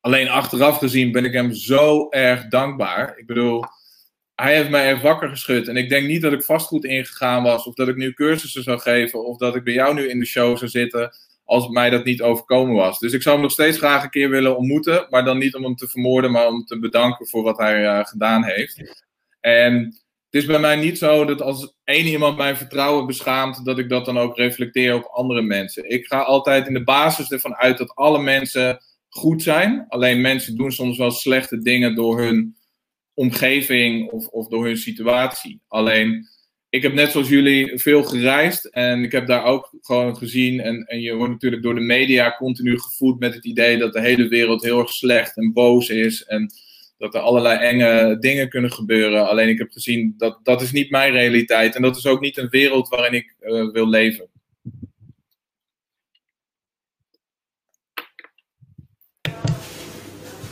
Alleen 0.01 0.29
achteraf 0.29 0.79
gezien 0.79 1.13
ben 1.13 1.25
ik 1.25 1.33
hem 1.33 1.53
zo 1.53 2.09
erg 2.09 2.49
dankbaar. 2.49 3.19
Ik 3.19 3.27
bedoel, 3.27 3.65
hij 4.35 4.57
heeft 4.57 4.71
mij 4.71 4.91
echt 4.91 5.03
wakker 5.03 5.29
geschud. 5.29 5.69
En 5.69 5.77
ik 5.77 5.89
denk 5.89 6.07
niet 6.07 6.23
dat 6.23 6.33
ik 6.33 6.43
vastgoed 6.43 6.85
ingegaan 6.85 7.43
was. 7.43 7.67
Of 7.67 7.75
dat 7.75 7.89
ik 7.89 7.97
nu 7.97 8.13
cursussen 8.13 8.63
zou 8.63 8.79
geven. 8.79 9.25
Of 9.27 9.37
dat 9.37 9.57
ik 9.57 9.65
bij 9.65 9.75
jou 9.75 9.95
nu 9.95 10.09
in 10.09 10.19
de 10.19 10.27
show 10.27 10.57
zou 10.57 10.71
zitten. 10.71 11.15
Als 11.45 11.69
mij 11.69 11.91
dat 11.91 12.05
niet 12.05 12.23
overkomen 12.23 12.75
was. 12.75 12.99
Dus 12.99 13.13
ik 13.13 13.23
zou 13.23 13.35
hem 13.35 13.45
nog 13.45 13.53
steeds 13.53 13.79
graag 13.79 14.03
een 14.03 14.11
keer 14.11 14.31
willen 14.31 14.57
ontmoeten, 14.57 15.07
maar 15.11 15.25
dan 15.25 15.39
niet 15.39 15.55
om 15.55 15.65
hem 15.65 15.77
te 15.77 15.89
vermoorden, 15.89 16.31
maar 16.31 16.47
om 16.47 16.65
te 16.65 16.79
bedanken 16.79 17.29
voor 17.29 17.43
wat 17.43 17.59
hij 17.59 18.05
gedaan 18.05 18.45
heeft. 18.45 19.05
En 19.41 19.85
het 20.35 20.43
is 20.43 20.49
bij 20.49 20.59
mij 20.59 20.77
niet 20.77 20.99
zo 20.99 21.25
dat 21.25 21.43
als 21.43 21.75
één 21.85 22.07
iemand 22.07 22.37
mijn 22.37 22.57
vertrouwen 22.57 23.07
beschaamt, 23.07 23.65
dat 23.65 23.79
ik 23.79 23.89
dat 23.89 24.05
dan 24.05 24.19
ook 24.19 24.37
reflecteer 24.37 24.95
op 24.95 25.05
andere 25.05 25.43
mensen. 25.43 25.91
Ik 25.91 26.07
ga 26.07 26.23
altijd 26.23 26.67
in 26.67 26.75
de 26.75 26.85
basis 26.85 27.31
ervan 27.31 27.55
uit 27.55 27.79
dat 27.79 27.95
alle 27.95 28.23
mensen 28.23 28.79
goed 29.09 29.43
zijn. 29.43 29.85
Alleen 29.89 30.21
mensen 30.21 30.57
doen 30.57 30.73
soms 30.73 30.99
wel 30.99 31.11
slechte 31.11 31.59
dingen 31.59 31.95
door 31.95 32.21
hun 32.21 32.57
omgeving 33.15 34.11
of, 34.11 34.27
of 34.27 34.49
door 34.49 34.65
hun 34.65 34.77
situatie. 34.77 35.61
Alleen, 35.69 36.29
ik 36.75 36.83
heb 36.83 36.93
net 36.93 37.11
zoals 37.11 37.29
jullie 37.29 37.79
veel 37.79 38.03
gereisd 38.03 38.65
en 38.65 39.03
ik 39.05 39.13
heb 39.13 39.27
daar 39.27 39.45
ook 39.45 39.75
gewoon 39.81 40.17
gezien. 40.17 40.61
En, 40.61 40.85
en 40.85 41.01
je 41.01 41.15
wordt 41.15 41.33
natuurlijk 41.33 41.63
door 41.63 41.75
de 41.75 41.81
media 41.81 42.37
continu 42.37 42.79
gevoed 42.79 43.19
met 43.19 43.35
het 43.35 43.45
idee 43.45 43.79
dat 43.79 43.93
de 43.93 44.01
hele 44.01 44.29
wereld 44.29 44.63
heel 44.63 44.79
erg 44.79 44.91
slecht 44.91 45.37
en 45.37 45.53
boos 45.53 45.89
is. 45.89 46.25
En 46.25 46.51
dat 46.99 47.15
er 47.15 47.21
allerlei 47.21 47.59
enge 47.59 48.19
dingen 48.19 48.49
kunnen 48.49 48.73
gebeuren. 48.73 49.29
Alleen 49.29 49.49
ik 49.49 49.59
heb 49.59 49.71
gezien 49.71 50.15
dat 50.17 50.39
dat 50.43 50.63
is 50.63 50.73
niet 50.73 50.91
mijn 50.91 51.13
realiteit. 51.13 51.75
En 51.75 51.83
dat 51.83 51.97
is 51.97 52.07
ook 52.07 52.21
niet 52.21 52.37
een 52.37 52.49
wereld 52.49 52.89
waarin 52.89 53.13
ik 53.13 53.35
uh, 53.41 53.73
wil 53.73 53.89
leven. 53.89 54.29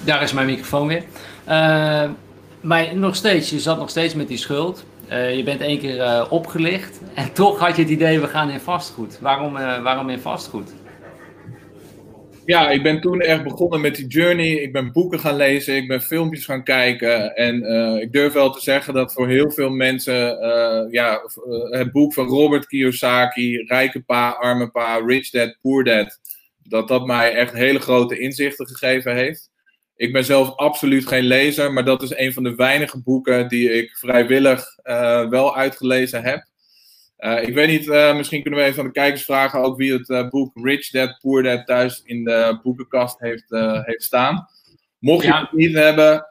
Daar 0.05 0.23
is 0.23 0.33
mijn 0.33 0.47
microfoon 0.47 0.87
weer. 0.87 1.05
Uh, 1.49 2.11
maar 2.61 2.97
nog 2.97 3.17
steeds, 3.17 3.51
je 3.51 3.61
zat 3.61 3.79
nog 3.79 3.91
steeds 3.91 4.15
met 4.15 4.29
die 4.29 4.39
schuld. 4.39 4.85
Uh, 5.13 5.37
je 5.37 5.43
bent 5.43 5.61
één 5.61 5.79
keer 5.79 5.97
uh, 5.97 6.27
opgelicht. 6.31 7.01
En 7.15 7.33
toch 7.43 7.59
had 7.59 7.77
je 7.77 7.83
het 7.83 7.91
idee, 7.91 8.21
we 8.21 8.27
gaan 8.27 8.51
in 8.51 8.61
vastgoed. 8.61 9.19
Waarom, 9.21 9.53
waarom 9.53 10.11
in 10.11 10.21
vastgoed? 10.21 10.73
Ja, 12.45 12.71
ik 12.71 12.83
ben 12.83 13.01
toen 13.01 13.21
echt 13.21 13.43
begonnen 13.43 13.81
met 13.81 13.97
die 13.97 14.07
journey. 14.07 14.49
Ik 14.49 14.73
ben 14.73 14.93
boeken 14.93 15.19
gaan 15.19 15.37
lezen, 15.37 15.77
ik 15.77 15.89
ben 15.89 16.03
filmpjes 16.03 16.45
gaan 16.45 16.65
kijken. 16.65 17.37
En 17.37 17.57
ik 18.01 18.13
durf 18.13 18.33
wel 18.33 18.51
te 18.51 18.61
zeggen 18.61 18.95
dat 18.95 19.13
voor 19.13 19.29
heel 19.29 19.51
veel 19.51 19.71
mensen 19.71 20.39
ja, 20.91 21.21
het 21.71 21.93
boek 21.93 22.13
van 22.15 22.27
Robert 22.27 22.67
Kiyosaki, 22.67 23.65
Rijke 23.67 24.01
Pa, 24.01 24.31
Arme 24.31 24.71
Pa, 24.71 24.97
Rich 25.07 25.31
Dad, 25.31 25.57
Poor 25.61 25.85
Dad, 25.85 26.21
dat 26.63 26.89
dat 26.89 27.07
mij 27.07 27.35
echt 27.35 27.53
hele 27.53 27.81
grote 27.81 28.19
inzichten 28.19 28.67
gegeven 28.67 29.15
heeft. 29.17 29.52
Ik 30.03 30.13
ben 30.13 30.25
zelf 30.25 30.57
absoluut 30.57 31.07
geen 31.07 31.25
lezer, 31.25 31.73
maar 31.73 31.85
dat 31.85 32.03
is 32.03 32.17
een 32.17 32.33
van 32.33 32.43
de 32.43 32.55
weinige 32.55 33.03
boeken 33.03 33.49
die 33.49 33.73
ik 33.73 33.97
vrijwillig 33.97 34.79
uh, 34.85 35.29
wel 35.29 35.57
uitgelezen 35.57 36.23
heb. 36.23 36.47
Uh, 37.19 37.43
ik 37.43 37.55
weet 37.55 37.69
niet, 37.69 37.87
uh, 37.87 38.17
misschien 38.17 38.43
kunnen 38.43 38.61
we 38.61 38.67
even 38.67 38.81
aan 38.81 38.87
de 38.87 38.93
kijkers 38.93 39.25
vragen 39.25 39.61
ook 39.61 39.77
wie 39.77 39.93
het 39.93 40.31
boek 40.31 40.51
Rich 40.55 40.91
Dad 40.91 41.19
Poor 41.21 41.43
Dad 41.43 41.67
thuis 41.67 42.01
in 42.05 42.25
de 42.25 42.59
boekenkast 42.63 43.19
heeft, 43.19 43.49
heeft 43.85 44.03
staan. 44.03 44.49
Mocht 44.99 45.25
je 45.25 45.35
het 45.35 45.53
niet 45.53 45.75
hebben, 45.75 46.27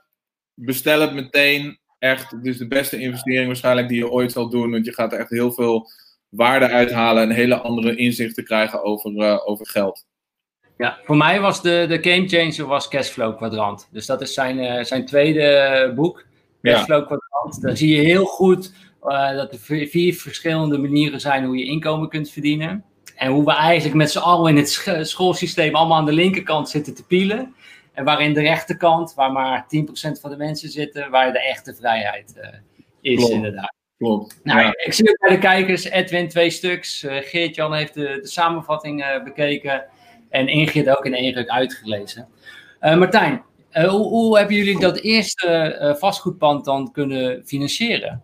bestel 0.54 1.02
het 1.02 1.14
meteen. 1.14 1.80
Echt, 2.00 2.32
het 2.32 2.46
is 2.46 2.58
de 2.58 2.68
beste 2.68 3.00
investering 3.00 3.48
waarschijnlijk 3.48 3.88
die 3.88 3.98
je 3.98 4.12
ooit 4.12 4.32
zal 4.32 4.50
doen, 4.50 4.72
want 4.72 4.86
je 4.86 4.94
gaat 4.94 5.14
er 5.14 5.20
echt 5.20 5.30
heel 5.30 5.52
veel 5.52 5.90
waarde 6.30 6.68
uithalen 6.68 7.24
en 7.24 7.30
hele 7.30 7.56
andere 7.56 7.96
inzichten 7.96 8.44
krijgen 8.44 8.84
over, 8.84 9.46
over 9.46 9.68
geld. 9.68 10.10
Ja, 10.82 10.98
voor 11.04 11.18
mij 11.18 11.42
was 11.42 11.62
de, 11.62 11.86
de 11.88 12.12
game 12.12 12.28
changer 12.28 12.66
was 12.66 12.88
Cashflow 12.88 13.38
Kwadrant. 13.38 13.88
Dus 13.92 14.06
dat 14.06 14.22
is 14.22 14.34
zijn, 14.34 14.58
uh, 14.58 14.84
zijn 14.84 15.06
tweede 15.06 15.92
boek, 15.96 16.26
Cashflow 16.62 17.06
Kwadrant. 17.06 17.62
Daar 17.62 17.78
zie 17.78 17.96
je 17.96 18.02
heel 18.02 18.26
goed 18.26 18.74
uh, 19.04 19.36
dat 19.36 19.54
er 19.54 19.88
vier 19.88 20.14
verschillende 20.14 20.78
manieren 20.78 21.20
zijn 21.20 21.46
hoe 21.46 21.58
je 21.58 21.66
inkomen 21.66 22.10
kunt 22.10 22.30
verdienen. 22.30 22.84
En 23.16 23.32
hoe 23.32 23.46
we 23.46 23.54
eigenlijk 23.54 23.96
met 23.96 24.12
z'n 24.12 24.20
allen 24.20 24.50
in 24.50 24.58
het 24.58 25.08
schoolsysteem 25.08 25.76
allemaal 25.76 25.98
aan 25.98 26.06
de 26.06 26.12
linkerkant 26.12 26.70
zitten 26.70 26.96
te 26.96 27.06
pielen. 27.06 27.56
En 27.94 28.04
waarin 28.04 28.34
de 28.34 28.42
rechterkant, 28.42 29.14
waar 29.14 29.32
maar 29.32 29.66
10% 29.66 30.20
van 30.22 30.30
de 30.30 30.38
mensen 30.38 30.70
zitten, 30.70 31.10
waar 31.10 31.34
de 31.34 31.44
echte 31.44 31.76
vrijheid 31.76 32.34
uh, 32.38 32.48
is 33.02 33.18
Klopt. 33.18 33.34
inderdaad. 33.34 33.74
Klopt. 33.98 34.40
Nou, 34.44 34.60
ja. 34.60 34.74
ik 34.86 34.94
zie 34.94 35.10
ook 35.10 35.20
bij 35.20 35.30
de 35.30 35.38
kijkers, 35.38 35.84
Edwin 35.84 36.30
twee 36.30 36.50
stuks, 36.50 37.06
Geert-Jan 37.08 37.74
heeft 37.74 37.94
de, 37.94 38.20
de 38.22 38.28
samenvatting 38.28 39.22
bekeken. 39.24 39.86
En 40.32 40.48
Ingrid 40.48 40.90
ook 40.90 41.06
in 41.06 41.14
één 41.14 41.34
ruk 41.34 41.50
uitgelezen. 41.50 42.28
Uh, 42.82 42.98
Martijn, 42.98 43.44
uh, 43.74 43.90
hoe, 43.90 44.08
hoe, 44.08 44.38
hebben 44.38 44.56
jullie 44.56 44.80
dat 44.80 45.00
eerste 45.00 45.80
uh, 45.82 45.96
vastgoedpand 45.96 46.66
dan 46.66 46.92
kunnen 46.92 47.42
financieren? 47.46 48.24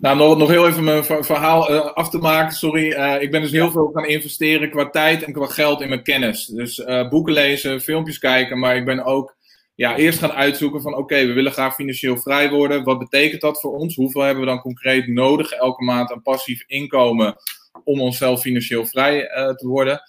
Nou, 0.00 0.16
nog, 0.16 0.36
nog 0.38 0.48
heel 0.48 0.66
even 0.66 0.84
mijn 0.84 1.04
verhaal 1.04 1.68
af 1.80 2.10
te 2.10 2.18
maken. 2.18 2.52
Sorry, 2.52 2.86
ik 3.20 3.30
ben 3.30 3.40
dus 3.40 3.50
heel 3.50 3.70
veel 3.70 3.90
gaan 3.94 4.06
investeren 4.06 4.70
qua 4.70 4.90
tijd 4.90 5.22
en 5.22 5.32
qua 5.32 5.46
geld 5.46 5.80
in 5.80 5.88
mijn 5.88 6.02
kennis. 6.02 6.46
Dus 6.46 6.84
boeken 7.10 7.32
lezen, 7.32 7.80
filmpjes 7.80 8.18
kijken, 8.18 8.58
maar 8.58 8.76
ik 8.76 8.84
ben 8.84 9.04
ook 9.04 9.36
ja, 9.74 9.96
eerst 9.96 10.18
gaan 10.18 10.32
uitzoeken 10.32 10.82
van 10.82 10.96
oké, 10.96 11.26
we 11.26 11.32
willen 11.32 11.52
graag 11.52 11.74
financieel 11.74 12.16
vrij 12.16 12.50
worden. 12.50 12.84
Wat 12.84 12.98
betekent 12.98 13.40
dat 13.40 13.60
voor 13.60 13.72
ons? 13.72 13.96
Hoeveel 13.96 14.22
hebben 14.22 14.44
we 14.44 14.50
dan 14.50 14.60
concreet 14.60 15.08
nodig 15.08 15.50
elke 15.50 15.84
maand 15.84 16.12
aan 16.12 16.22
passief 16.22 16.64
inkomen 16.66 17.36
om 17.84 18.00
onszelf 18.00 18.40
financieel 18.40 18.86
vrij 18.86 19.20
te 19.56 19.66
worden? 19.66 20.02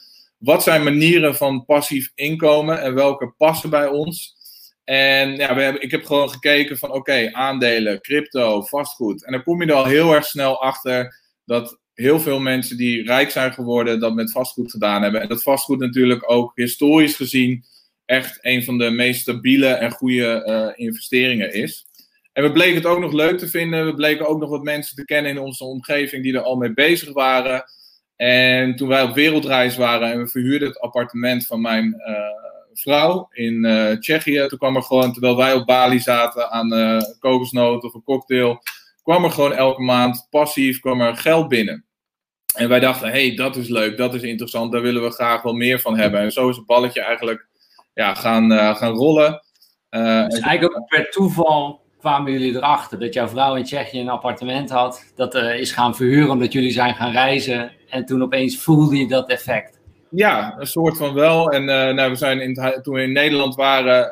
Wat 0.46 0.64
zijn 0.64 0.84
manieren 0.84 1.36
van 1.36 1.66
passief 1.66 2.12
inkomen 2.16 2.82
en 2.82 2.94
welke 2.94 3.34
passen 3.38 3.70
bij 3.70 3.88
ons? 3.88 4.36
En 4.84 5.36
ja, 5.36 5.56
we 5.56 5.62
hebben, 5.62 5.82
ik 5.82 5.92
heb 5.92 6.06
gewoon 6.06 6.30
gekeken 6.30 6.78
van 6.78 6.92
oké, 6.92 7.34
aandelen, 7.34 8.02
crypto, 8.02 8.62
vastgoed. 8.62 9.26
En 9.26 9.32
dan 9.32 9.44
kom 9.44 9.62
je 9.62 9.68
er 9.68 9.74
al 9.74 9.86
heel 9.86 10.14
erg 10.14 10.26
snel 10.26 10.62
achter 10.62 11.16
dat 11.46 11.80
heel 11.94 12.20
veel 12.20 12.40
mensen 12.40 12.78
die 12.78 13.04
rijk 13.04 13.30
zijn 13.30 13.54
geworden 13.54 14.00
dat 14.00 14.14
met 14.14 14.32
vastgoed 14.32 14.72
gedaan 14.72 15.02
hebben. 15.02 15.22
En 15.22 15.28
dat 15.28 15.44
vastgoed 15.44 15.80
natuurlijk 15.80 16.32
ook 16.32 16.52
historisch 16.56 17.16
gezien 17.16 17.64
echt 18.06 18.38
een 18.42 18.64
van 18.64 18.78
de 18.78 18.90
meest 18.90 19.22
stabiele 19.22 19.68
en 19.68 19.92
goede 19.92 20.44
uh, 20.78 20.86
investeringen 20.86 21.54
is. 21.54 21.86
En 22.34 22.44
we 22.44 22.52
bleken 22.52 22.76
het 22.76 22.86
ook 22.86 23.00
nog 23.00 23.14
leuk 23.14 23.38
te 23.38 23.48
vinden. 23.48 23.86
We 23.86 23.94
bleken 23.94 24.28
ook 24.28 24.40
nog 24.40 24.50
wat 24.50 24.64
mensen 24.64 24.96
te 24.96 25.06
kennen 25.06 25.32
in 25.32 25.40
onze 25.40 25.64
omgeving 25.64 26.24
die 26.24 26.34
er 26.34 26.42
al 26.42 26.56
mee 26.56 26.74
bezig 26.74 27.14
waren. 27.14 27.64
En 28.16 28.76
toen 28.76 28.88
wij 28.88 29.04
op 29.04 29.14
wereldreis 29.14 29.78
waren 29.78 30.12
en 30.12 30.20
we 30.20 30.28
verhuurden 30.28 30.68
het 30.68 30.80
appartement 30.80 31.46
van 31.46 31.62
mijn 31.62 31.86
uh, 31.86 32.16
vrouw 32.74 33.28
in 33.32 33.66
uh, 33.66 33.92
Tsjechië, 33.92 34.46
toen 34.48 34.58
kwam 34.58 34.76
er 34.76 34.84
gewoon, 34.84 35.12
terwijl 35.12 35.38
wij 35.38 35.54
op 35.54 35.66
Bali 35.66 36.00
zaten 36.00 36.52
aan 36.52 36.74
uh, 36.74 37.02
kokosnoot 37.20 37.84
of 37.84 37.94
een 37.94 38.04
cocktail, 38.04 38.60
kwam 39.04 39.24
er 39.24 39.32
gewoon 39.32 39.54
elke 39.54 39.82
maand 39.82 40.28
passief 40.30 40.80
kwam 40.80 41.02
er 41.02 41.18
geld 41.18 41.48
binnen. 41.48 41.86
En 42.56 42.70
wij 42.70 42.80
dachten, 42.80 43.08
hé, 43.08 43.28
hey, 43.28 43.36
dat 43.36 43.56
is 43.56 43.68
leuk, 43.68 43.98
dat 43.98 44.14
is 44.14 44.22
interessant, 44.22 44.72
daar 44.72 44.82
willen 44.82 45.04
we 45.04 45.12
graag 45.12 45.42
wel 45.42 45.54
meer 45.54 45.80
van 45.80 45.98
hebben. 45.98 46.20
En 46.20 46.32
zo 46.32 46.50
is 46.50 46.56
het 46.56 46.66
balletje 46.66 47.02
eigenlijk 47.02 47.48
ja, 47.94 48.14
gaan, 48.14 48.52
gaan 48.76 48.94
rollen. 48.94 49.44
dus 49.90 50.40
eigenlijk 50.40 50.78
ook 50.78 50.88
per 50.88 51.10
toeval 51.10 51.85
kwamen 52.06 52.32
jullie 52.32 52.56
erachter 52.56 53.00
dat 53.00 53.14
jouw 53.14 53.28
vrouw 53.28 53.56
in 53.56 53.64
Tsjechië 53.64 54.00
een 54.00 54.10
appartement 54.10 54.70
had, 54.70 55.12
dat 55.16 55.36
uh, 55.36 55.60
is 55.60 55.72
gaan 55.72 55.96
verhuren 55.96 56.30
omdat 56.30 56.54
jullie 56.54 56.72
zijn 56.72 56.96
gaan 56.96 57.12
reizen 57.12 57.72
en 57.90 58.06
toen 58.06 58.24
opeens 58.24 58.58
voelde 58.58 58.98
je 58.98 59.08
dat 59.08 59.30
effect? 59.30 59.80
Ja, 60.10 60.56
een 60.60 60.68
soort 60.68 60.98
van 60.98 61.14
wel. 61.14 61.52
En 61.52 61.62
uh, 61.62 61.94
nou, 61.94 62.10
we 62.10 62.16
zijn 62.16 62.42
in 62.42 62.82
toen 62.82 62.94
we 62.94 63.02
in 63.02 63.12
Nederland 63.12 63.56
waren, 63.56 64.12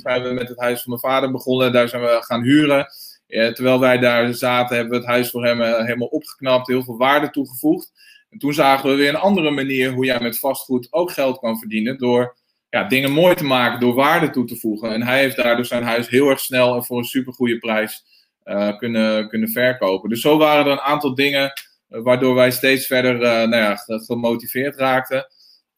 zijn 0.00 0.22
we 0.22 0.30
met 0.32 0.48
het 0.48 0.60
huis 0.60 0.82
van 0.82 0.90
mijn 0.90 1.12
vader 1.12 1.30
begonnen. 1.30 1.72
Daar 1.72 1.88
zijn 1.88 2.02
we 2.02 2.16
gaan 2.20 2.42
huren. 2.42 2.86
terwijl 3.26 3.80
wij 3.80 3.98
daar 3.98 4.34
zaten, 4.34 4.76
hebben 4.76 4.92
we 4.92 5.00
het 5.00 5.12
huis 5.14 5.30
voor 5.30 5.44
hem 5.44 5.60
uh, 5.60 5.76
helemaal 5.76 6.08
opgeknapt, 6.08 6.66
heel 6.66 6.82
veel 6.82 6.96
waarde 6.96 7.30
toegevoegd. 7.30 7.92
En 8.30 8.38
toen 8.38 8.54
zagen 8.54 8.90
we 8.90 8.96
weer 8.96 9.08
een 9.08 9.16
andere 9.16 9.50
manier 9.50 9.92
hoe 9.92 10.04
jij 10.04 10.20
met 10.20 10.38
vastgoed 10.38 10.88
ook 10.90 11.10
geld 11.10 11.38
kan 11.38 11.58
verdienen. 11.58 11.98
Door 11.98 12.36
dingen 12.82 13.12
mooi 13.12 13.34
te 13.34 13.44
maken, 13.44 13.80
door 13.80 13.94
waarde 13.94 14.30
toe 14.30 14.44
te 14.44 14.56
voegen. 14.56 14.92
En 14.92 15.02
hij 15.02 15.18
heeft 15.18 15.36
daardoor 15.36 15.64
zijn 15.64 15.82
huis 15.82 16.08
heel 16.08 16.28
erg 16.28 16.40
snel 16.40 16.74
en 16.74 16.84
voor 16.84 16.98
een 16.98 17.04
supergoeie 17.04 17.58
prijs 17.58 18.04
uh, 18.44 18.78
kunnen, 18.78 19.28
kunnen 19.28 19.48
verkopen. 19.48 20.08
Dus 20.08 20.20
zo 20.20 20.38
waren 20.38 20.66
er 20.66 20.72
een 20.72 20.80
aantal 20.80 21.14
dingen 21.14 21.52
waardoor 21.88 22.34
wij 22.34 22.50
steeds 22.50 22.86
verder 22.86 23.14
uh, 23.14 23.20
nou 23.20 23.56
ja, 23.56 23.76
gemotiveerd 23.86 24.76
raakten. 24.76 25.26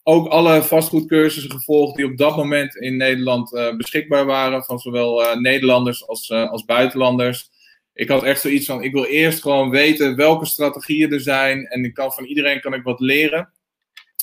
Ook 0.03 0.29
alle 0.29 0.63
vastgoedcursussen 0.63 1.51
gevolgd 1.51 1.97
die 1.97 2.07
op 2.07 2.17
dat 2.17 2.37
moment 2.37 2.77
in 2.77 2.97
Nederland 2.97 3.51
beschikbaar 3.77 4.25
waren, 4.25 4.65
van 4.65 4.79
zowel 4.79 5.39
Nederlanders 5.41 6.09
als, 6.09 6.31
als 6.31 6.65
buitenlanders. 6.65 7.51
Ik 7.95 8.09
had 8.09 8.23
echt 8.23 8.41
zoiets 8.41 8.67
van, 8.67 8.83
ik 8.83 8.93
wil 8.93 9.05
eerst 9.05 9.43
gewoon 9.43 9.71
weten 9.71 10.17
welke 10.17 10.47
strategieën 10.47 11.13
er 11.13 11.21
zijn 11.21 11.67
en 11.67 11.85
ik 11.85 11.95
kan 11.95 12.13
van 12.13 12.25
iedereen 12.25 12.61
kan 12.61 12.75
ik 12.75 12.83
wat 12.83 13.01
leren. 13.01 13.53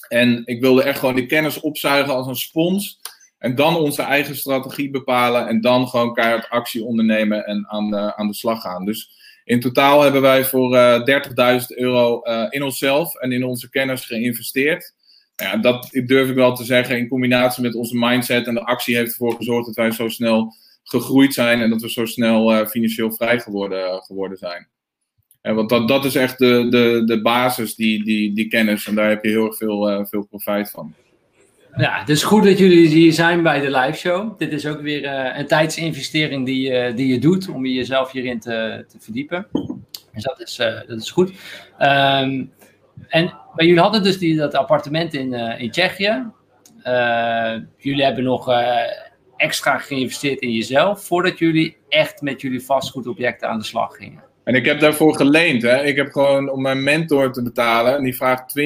En 0.07 0.41
ik 0.45 0.61
wilde 0.61 0.83
echt 0.83 0.99
gewoon 0.99 1.15
die 1.15 1.25
kennis 1.25 1.59
opzuigen 1.59 2.13
als 2.13 2.27
een 2.27 2.35
spons. 2.35 2.99
En 3.37 3.55
dan 3.55 3.75
onze 3.75 4.01
eigen 4.01 4.35
strategie 4.35 4.89
bepalen. 4.89 5.47
En 5.47 5.61
dan 5.61 5.87
gewoon 5.87 6.13
keihard 6.13 6.49
actie 6.49 6.83
ondernemen 6.83 7.45
en 7.45 7.67
aan 7.67 7.89
de, 7.89 8.15
aan 8.15 8.27
de 8.27 8.33
slag 8.33 8.61
gaan. 8.61 8.85
Dus 8.85 9.09
in 9.43 9.59
totaal 9.59 10.01
hebben 10.01 10.21
wij 10.21 10.45
voor 10.45 10.75
uh, 10.75 11.59
30.000 11.59 11.65
euro 11.67 12.21
uh, 12.23 12.45
in 12.49 12.63
onszelf 12.63 13.15
en 13.15 13.31
in 13.31 13.45
onze 13.45 13.69
kennis 13.69 14.05
geïnvesteerd. 14.05 14.93
Ja, 15.35 15.57
dat 15.57 15.89
durf 16.05 16.29
ik 16.29 16.35
wel 16.35 16.55
te 16.55 16.63
zeggen. 16.63 16.97
In 16.97 17.07
combinatie 17.07 17.63
met 17.63 17.75
onze 17.75 17.97
mindset 17.97 18.47
en 18.47 18.53
de 18.53 18.65
actie 18.65 18.95
heeft 18.95 19.11
ervoor 19.11 19.35
gezorgd 19.35 19.65
dat 19.65 19.75
wij 19.75 19.91
zo 19.91 20.07
snel 20.07 20.53
gegroeid 20.83 21.33
zijn. 21.33 21.61
En 21.61 21.69
dat 21.69 21.81
we 21.81 21.89
zo 21.89 22.05
snel 22.05 22.65
financieel 22.65 23.11
vrij 23.11 23.39
geworden, 23.39 24.01
geworden 24.01 24.37
zijn. 24.37 24.67
En 25.43 25.55
want 25.55 25.69
dat, 25.69 25.87
dat 25.87 26.05
is 26.05 26.15
echt 26.15 26.37
de, 26.37 26.67
de, 26.69 27.01
de 27.05 27.21
basis, 27.21 27.75
die, 27.75 28.03
die, 28.03 28.33
die 28.33 28.47
kennis. 28.47 28.87
En 28.87 28.95
daar 28.95 29.09
heb 29.09 29.23
je 29.23 29.29
heel 29.29 29.45
erg 29.45 29.57
veel, 29.57 30.05
veel 30.09 30.25
profijt 30.29 30.71
van. 30.71 30.93
Ja, 31.77 31.99
het 31.99 32.09
is 32.09 32.23
goed 32.23 32.43
dat 32.43 32.57
jullie 32.57 32.87
hier 32.87 33.13
zijn 33.13 33.43
bij 33.43 33.59
de 33.59 33.71
live 33.71 33.97
show. 33.97 34.39
Dit 34.39 34.51
is 34.51 34.67
ook 34.67 34.81
weer 34.81 35.05
een 35.37 35.47
tijdsinvestering 35.47 36.45
die, 36.45 36.93
die 36.93 37.07
je 37.07 37.19
doet 37.19 37.49
om 37.49 37.65
jezelf 37.65 38.11
hierin 38.11 38.39
te, 38.39 38.85
te 38.87 38.97
verdiepen. 38.99 39.47
Dus 40.13 40.23
dat 40.23 40.41
is, 40.41 40.55
dat 40.87 41.01
is 41.01 41.11
goed. 41.11 41.29
Um, 41.29 42.51
en 43.07 43.33
jullie 43.55 43.79
hadden 43.79 44.03
dus 44.03 44.17
die, 44.17 44.35
dat 44.35 44.55
appartement 44.55 45.13
in, 45.13 45.33
in 45.33 45.71
Tsjechië. 45.71 46.31
Uh, 46.87 47.55
jullie 47.77 48.03
hebben 48.03 48.23
nog 48.23 48.49
uh, 48.49 48.77
extra 49.37 49.77
geïnvesteerd 49.77 50.39
in 50.39 50.51
jezelf 50.51 51.05
voordat 51.05 51.39
jullie 51.39 51.77
echt 51.89 52.21
met 52.21 52.41
jullie 52.41 52.65
vastgoedobjecten 52.65 53.49
aan 53.49 53.59
de 53.59 53.65
slag 53.65 53.95
gingen. 53.95 54.23
En 54.43 54.55
ik 54.55 54.65
heb 54.65 54.79
daarvoor 54.79 55.15
geleend. 55.15 55.61
Hè. 55.61 55.83
Ik 55.83 55.95
heb 55.95 56.11
gewoon 56.11 56.49
om 56.49 56.61
mijn 56.61 56.83
mentor 56.83 57.31
te 57.31 57.43
betalen, 57.43 57.95
en 57.95 58.03
die 58.03 58.15
vraagt 58.15 58.59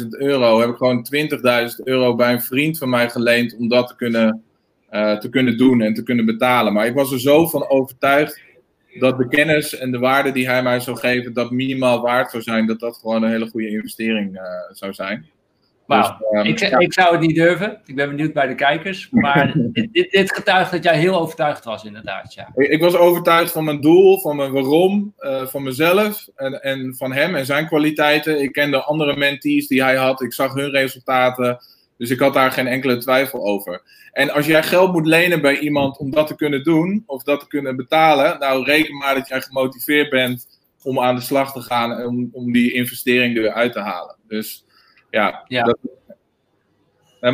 20.000 0.00 0.06
euro, 0.08 0.60
heb 0.60 0.68
ik 0.68 0.76
gewoon 0.76 1.06
20.000 1.14 1.84
euro 1.84 2.14
bij 2.14 2.32
een 2.32 2.42
vriend 2.42 2.78
van 2.78 2.88
mij 2.88 3.10
geleend 3.10 3.56
om 3.56 3.68
dat 3.68 3.88
te 3.88 3.96
kunnen, 3.96 4.42
uh, 4.90 5.18
te 5.18 5.28
kunnen 5.28 5.56
doen 5.56 5.80
en 5.82 5.94
te 5.94 6.02
kunnen 6.02 6.24
betalen. 6.24 6.72
Maar 6.72 6.86
ik 6.86 6.94
was 6.94 7.12
er 7.12 7.20
zo 7.20 7.46
van 7.46 7.68
overtuigd 7.68 8.40
dat 8.98 9.18
de 9.18 9.28
kennis 9.28 9.78
en 9.78 9.90
de 9.90 9.98
waarde 9.98 10.32
die 10.32 10.46
hij 10.46 10.62
mij 10.62 10.80
zou 10.80 10.96
geven, 10.96 11.32
dat 11.32 11.50
minimaal 11.50 12.00
waard 12.00 12.30
zou 12.30 12.42
zijn, 12.42 12.66
dat 12.66 12.80
dat 12.80 12.96
gewoon 12.96 13.22
een 13.22 13.30
hele 13.30 13.50
goede 13.50 13.70
investering 13.70 14.40
zou 14.72 14.92
zijn. 14.92 15.26
Dus, 15.86 16.12
ehm, 16.30 16.46
ik, 16.46 16.60
ik, 16.60 16.92
zou 16.92 17.12
het 17.12 17.20
niet 17.20 17.36
durven. 17.36 17.80
Ik 17.84 17.94
ben 17.94 18.08
benieuwd 18.08 18.32
bij 18.32 18.46
de 18.46 18.54
kijkers. 18.54 19.08
Maar 19.10 19.52
dit, 19.72 19.92
dit, 19.92 20.10
dit, 20.10 20.34
getuigt 20.34 20.70
dat 20.70 20.84
jij 20.84 20.98
heel 20.98 21.20
overtuigd 21.20 21.64
was, 21.64 21.84
inderdaad. 21.84 22.34
Ja. 22.34 22.48
Ik, 22.54 22.68
ik 22.68 22.80
was 22.80 22.96
overtuigd 22.96 23.52
van 23.52 23.64
mijn 23.64 23.80
doel, 23.80 24.20
van 24.20 24.36
mijn 24.36 24.52
waarom, 24.52 25.14
uh, 25.18 25.46
van 25.46 25.62
mezelf 25.62 26.28
en, 26.36 26.62
en 26.62 26.94
van 26.96 27.12
hem 27.12 27.34
en 27.34 27.46
zijn 27.46 27.66
kwaliteiten. 27.66 28.42
Ik 28.42 28.52
kende 28.52 28.82
andere 28.82 29.16
mentees 29.16 29.66
die 29.66 29.82
hij 29.82 29.96
had. 29.96 30.22
Ik 30.22 30.32
zag 30.32 30.54
hun 30.54 30.70
resultaten. 30.70 31.58
Dus 31.98 32.10
ik 32.10 32.18
had 32.18 32.34
daar 32.34 32.52
geen 32.52 32.66
enkele 32.66 32.96
twijfel 32.96 33.44
over. 33.44 33.82
En 34.12 34.30
als 34.30 34.46
jij 34.46 34.62
geld 34.62 34.92
moet 34.92 35.06
lenen 35.06 35.40
bij 35.40 35.58
iemand 35.58 35.98
om 35.98 36.10
dat 36.10 36.26
te 36.26 36.36
kunnen 36.36 36.64
doen, 36.64 37.02
of 37.06 37.22
dat 37.22 37.40
te 37.40 37.46
kunnen 37.46 37.76
betalen, 37.76 38.38
nou 38.38 38.64
reken 38.64 38.96
maar 38.96 39.14
dat 39.14 39.28
jij 39.28 39.40
gemotiveerd 39.40 40.10
bent 40.10 40.46
om 40.82 41.00
aan 41.00 41.14
de 41.14 41.20
slag 41.20 41.52
te 41.52 41.60
gaan 41.60 41.92
en 41.92 42.06
om, 42.06 42.28
om 42.32 42.52
die 42.52 42.72
investering 42.72 43.36
er 43.36 43.52
uit 43.52 43.72
te 43.72 43.80
halen. 43.80 44.16
Dus 44.28 44.65
ja, 45.16 45.44
ja. 45.48 45.62
Dat, 45.62 45.78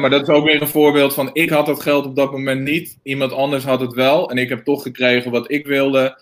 maar 0.00 0.10
dat 0.10 0.22
is 0.22 0.34
ook 0.34 0.44
weer 0.44 0.62
een 0.62 0.68
voorbeeld 0.68 1.14
van 1.14 1.30
ik 1.32 1.50
had 1.50 1.66
dat 1.66 1.82
geld 1.82 2.06
op 2.06 2.16
dat 2.16 2.32
moment 2.32 2.60
niet, 2.60 2.98
iemand 3.02 3.32
anders 3.32 3.64
had 3.64 3.80
het 3.80 3.92
wel 3.92 4.30
en 4.30 4.38
ik 4.38 4.48
heb 4.48 4.64
toch 4.64 4.82
gekregen 4.82 5.30
wat 5.30 5.50
ik 5.50 5.66
wilde. 5.66 6.20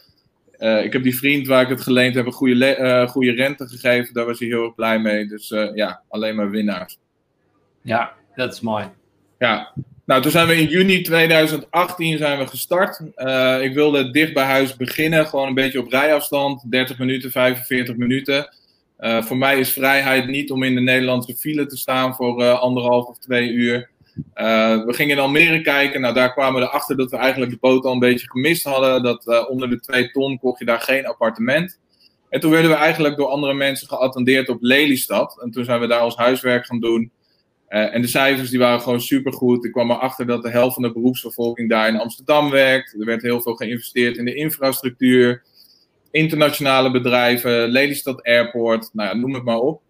Uh, 0.58 0.84
ik 0.84 0.92
heb 0.92 1.02
die 1.02 1.16
vriend 1.16 1.46
waar 1.46 1.62
ik 1.62 1.68
het 1.68 1.80
geleend 1.80 2.14
heb 2.14 2.26
een 2.26 2.32
goede, 2.32 2.78
uh, 2.78 3.08
goede 3.08 3.32
rente 3.32 3.68
gegeven, 3.68 4.14
daar 4.14 4.26
was 4.26 4.38
hij 4.38 4.48
heel 4.48 4.64
erg 4.64 4.74
blij 4.74 4.98
mee. 4.98 5.26
Dus 5.26 5.50
uh, 5.50 5.74
ja, 5.74 6.02
alleen 6.08 6.34
maar 6.34 6.50
winnaars. 6.50 6.98
Ja, 7.82 8.12
dat 8.34 8.52
is 8.52 8.60
mooi. 8.60 8.84
Ja, 9.38 9.72
nou 10.04 10.22
toen 10.22 10.30
zijn 10.30 10.46
we 10.46 10.56
in 10.56 10.66
juni 10.66 11.02
2018 11.02 12.18
zijn 12.18 12.38
we 12.38 12.46
gestart. 12.46 13.00
ik 13.62 13.74
wilde 13.74 14.10
dicht 14.10 14.32
bij 14.32 14.44
huis 14.44 14.76
beginnen, 14.76 15.26
gewoon 15.26 15.48
een 15.48 15.54
beetje 15.54 15.80
op 15.80 15.90
rijafstand, 15.90 16.70
30 16.70 16.98
minuten, 16.98 17.30
45 17.30 17.96
minuten. 17.96 18.48
Uh, 19.00 19.22
voor 19.22 19.36
mij 19.36 19.58
is 19.58 19.72
vrijheid 19.72 20.26
niet 20.26 20.50
om 20.50 20.62
in 20.62 20.74
de 20.74 20.80
Nederlandse 20.80 21.36
file 21.36 21.66
te 21.66 21.76
staan 21.76 22.14
voor 22.14 22.42
uh, 22.42 22.60
anderhalf 22.60 23.06
of 23.06 23.18
twee 23.18 23.50
uur. 23.50 23.90
Uh, 24.34 24.84
we 24.84 24.92
gingen 24.92 25.16
in 25.16 25.22
Almere 25.22 25.60
kijken. 25.60 26.00
Nou, 26.00 26.14
daar 26.14 26.32
kwamen 26.32 26.60
we 26.60 26.66
erachter 26.66 26.96
dat 26.96 27.10
we 27.10 27.16
eigenlijk 27.16 27.52
de 27.52 27.58
boot 27.60 27.84
al 27.84 27.92
een 27.92 27.98
beetje 27.98 28.30
gemist 28.30 28.64
hadden. 28.64 29.02
Dat 29.02 29.48
onder 29.48 29.70
de 29.70 29.80
twee 29.80 30.10
ton 30.10 30.38
kocht 30.38 30.58
je 30.58 30.64
daar 30.64 30.80
geen 30.80 31.06
appartement. 31.06 31.78
En 32.28 32.40
toen 32.40 32.50
werden 32.50 32.70
we 32.70 32.76
eigenlijk 32.76 33.16
door 33.16 33.26
andere 33.26 33.54
mensen 33.54 33.88
geattendeerd 33.88 34.48
op 34.48 34.58
Lelystad. 34.60 35.40
En 35.42 35.50
toen 35.50 35.64
zijn 35.64 35.80
we 35.80 35.86
daar 35.86 36.04
ons 36.04 36.16
huiswerk 36.16 36.66
gaan 36.66 36.80
doen. 36.80 37.10
en 37.68 38.02
de 38.02 38.08
cijfers 38.08 38.50
die 38.50 38.58
waren 38.58 38.80
gewoon 38.80 39.00
supergoed. 39.00 39.64
Ik 39.64 39.72
kwam 39.72 39.90
erachter 39.90 40.26
dat 40.26 40.42
de 40.42 40.50
helft 40.50 40.74
van 40.74 40.82
de 40.82 40.92
beroepsbevolking 40.92 41.68
daar 41.68 41.88
in 41.88 42.00
Amsterdam 42.00 42.50
werkt. 42.50 42.94
Er 42.98 43.06
werd 43.06 43.22
heel 43.22 43.40
veel 43.40 43.54
geïnvesteerd 43.54 44.16
in 44.16 44.24
de 44.24 44.34
infrastructuur 44.34 45.42
internationale 46.10 46.90
bedrijven, 46.90 47.68
Lelystad 47.68 48.22
Airport, 48.22 48.90
nou 48.92 49.18
noem 49.18 49.34
het 49.34 49.44
maar 49.44 49.58
op. 49.58 49.82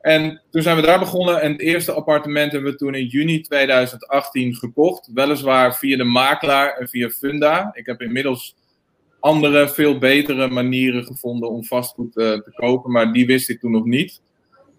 En 0.00 0.42
toen 0.50 0.62
zijn 0.62 0.76
we 0.76 0.82
daar 0.82 0.98
begonnen 0.98 1.40
en 1.40 1.52
het 1.52 1.60
eerste 1.60 1.92
appartement 1.92 2.52
hebben 2.52 2.70
we 2.72 2.78
toen 2.78 2.94
in 2.94 3.06
juni 3.06 3.40
2018 3.40 4.54
gekocht. 4.54 5.10
Weliswaar 5.14 5.76
via 5.76 5.96
de 5.96 6.04
makelaar 6.04 6.76
en 6.76 6.88
via 6.88 7.08
Funda. 7.08 7.70
Ik 7.72 7.86
heb 7.86 8.00
inmiddels 8.00 8.54
andere, 9.20 9.68
veel 9.68 9.98
betere 9.98 10.48
manieren 10.48 11.04
gevonden 11.04 11.50
om 11.50 11.64
vastgoed 11.64 12.16
uh, 12.16 12.32
te 12.32 12.52
kopen, 12.54 12.90
maar 12.90 13.12
die 13.12 13.26
wist 13.26 13.48
ik 13.48 13.60
toen 13.60 13.72
nog 13.72 13.84
niet. 13.84 14.22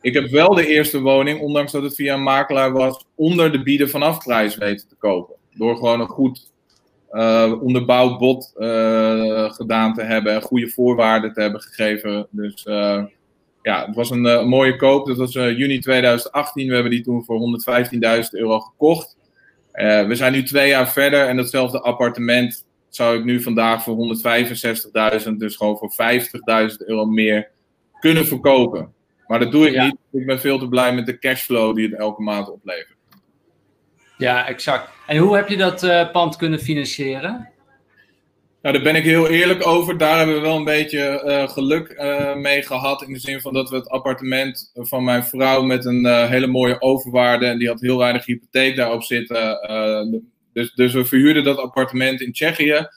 Ik 0.01 0.13
heb 0.13 0.29
wel 0.29 0.55
de 0.55 0.67
eerste 0.67 1.01
woning, 1.01 1.39
ondanks 1.39 1.71
dat 1.71 1.83
het 1.83 1.95
via 1.95 2.13
een 2.13 2.23
makelaar 2.23 2.71
was, 2.71 3.05
onder 3.15 3.51
de 3.51 3.63
bieden 3.63 3.89
vanaf 3.89 4.23
prijs 4.23 4.55
weten 4.57 4.87
te 4.87 4.95
kopen. 4.95 5.35
Door 5.53 5.75
gewoon 5.75 5.99
een 5.99 6.07
goed 6.07 6.51
onderbouwd 7.61 8.19
bod 8.19 8.53
uh, 8.57 9.51
gedaan 9.53 9.93
te 9.93 10.01
hebben 10.01 10.33
en 10.33 10.41
goede 10.41 10.69
voorwaarden 10.69 11.33
te 11.33 11.41
hebben 11.41 11.61
gegeven. 11.61 12.27
Dus 12.29 12.65
uh, 12.65 13.03
ja, 13.61 13.85
het 13.85 13.95
was 13.95 14.09
een 14.09 14.47
mooie 14.47 14.75
koop. 14.75 15.07
Dat 15.07 15.17
was 15.17 15.33
juni 15.33 15.79
2018. 15.79 16.67
We 16.67 16.73
hebben 16.73 16.91
die 16.91 17.03
toen 17.03 17.23
voor 17.23 17.39
115.000 17.93 18.29
euro 18.31 18.59
gekocht. 18.59 19.17
we 20.07 20.11
zijn 20.11 20.33
nu 20.33 20.43
twee 20.43 20.69
jaar 20.69 20.91
verder 20.91 21.27
en 21.27 21.37
datzelfde 21.37 21.81
appartement 21.81 22.65
zou 22.95 23.17
ik 23.17 23.23
nu 23.23 23.41
vandaag 23.41 23.83
voor 23.83 24.17
165.000, 25.25 25.31
dus 25.37 25.55
gewoon 25.55 25.77
voor 25.77 25.91
50.000 26.69 26.75
euro 26.77 27.05
meer 27.05 27.51
kunnen 27.99 28.25
verkopen. 28.25 28.93
Maar 29.27 29.39
dat 29.39 29.51
doe 29.51 29.67
ik 29.69 29.81
niet. 29.81 29.95
Ik 30.11 30.25
ben 30.25 30.39
veel 30.39 30.59
te 30.59 30.67
blij 30.67 30.95
met 30.95 31.05
de 31.05 31.19
cashflow 31.19 31.75
die 31.75 31.89
het 31.89 31.99
elke 31.99 32.21
maand 32.21 32.51
oplevert. 32.51 32.94
Ja, 34.17 34.47
exact. 34.47 34.89
En 35.07 35.17
hoe 35.17 35.35
heb 35.35 35.49
je 35.49 35.57
dat 35.57 35.83
uh, 35.83 36.11
pand 36.11 36.35
kunnen 36.35 36.59
financieren? 36.59 37.49
Nou, 38.61 38.75
daar 38.75 38.83
ben 38.83 38.95
ik 38.95 39.03
heel 39.03 39.27
eerlijk 39.27 39.67
over. 39.67 39.97
Daar 39.97 40.17
hebben 40.17 40.35
we 40.35 40.41
wel 40.41 40.55
een 40.55 40.63
beetje 40.63 41.23
uh, 41.25 41.49
geluk 41.49 41.89
uh, 41.89 42.35
mee 42.35 42.61
gehad. 42.61 43.01
In 43.01 43.13
de 43.13 43.19
zin 43.19 43.41
van 43.41 43.53
dat 43.53 43.69
we 43.69 43.75
het 43.75 43.89
appartement 43.89 44.71
van 44.73 45.03
mijn 45.03 45.23
vrouw 45.23 45.61
met 45.61 45.85
een 45.85 46.27
hele 46.27 46.47
mooie 46.47 46.81
overwaarde. 46.81 47.45
En 47.45 47.57
die 47.59 47.67
had 47.67 47.81
heel 47.81 47.97
weinig 47.97 48.25
hypotheek 48.25 48.75
daarop 48.75 49.03
zitten. 49.03 49.59
dus, 50.53 50.73
dus 50.73 50.93
we 50.93 51.05
verhuurden 51.05 51.43
dat 51.43 51.57
appartement 51.57 52.21
in 52.21 52.31
Tsjechië. 52.31 52.87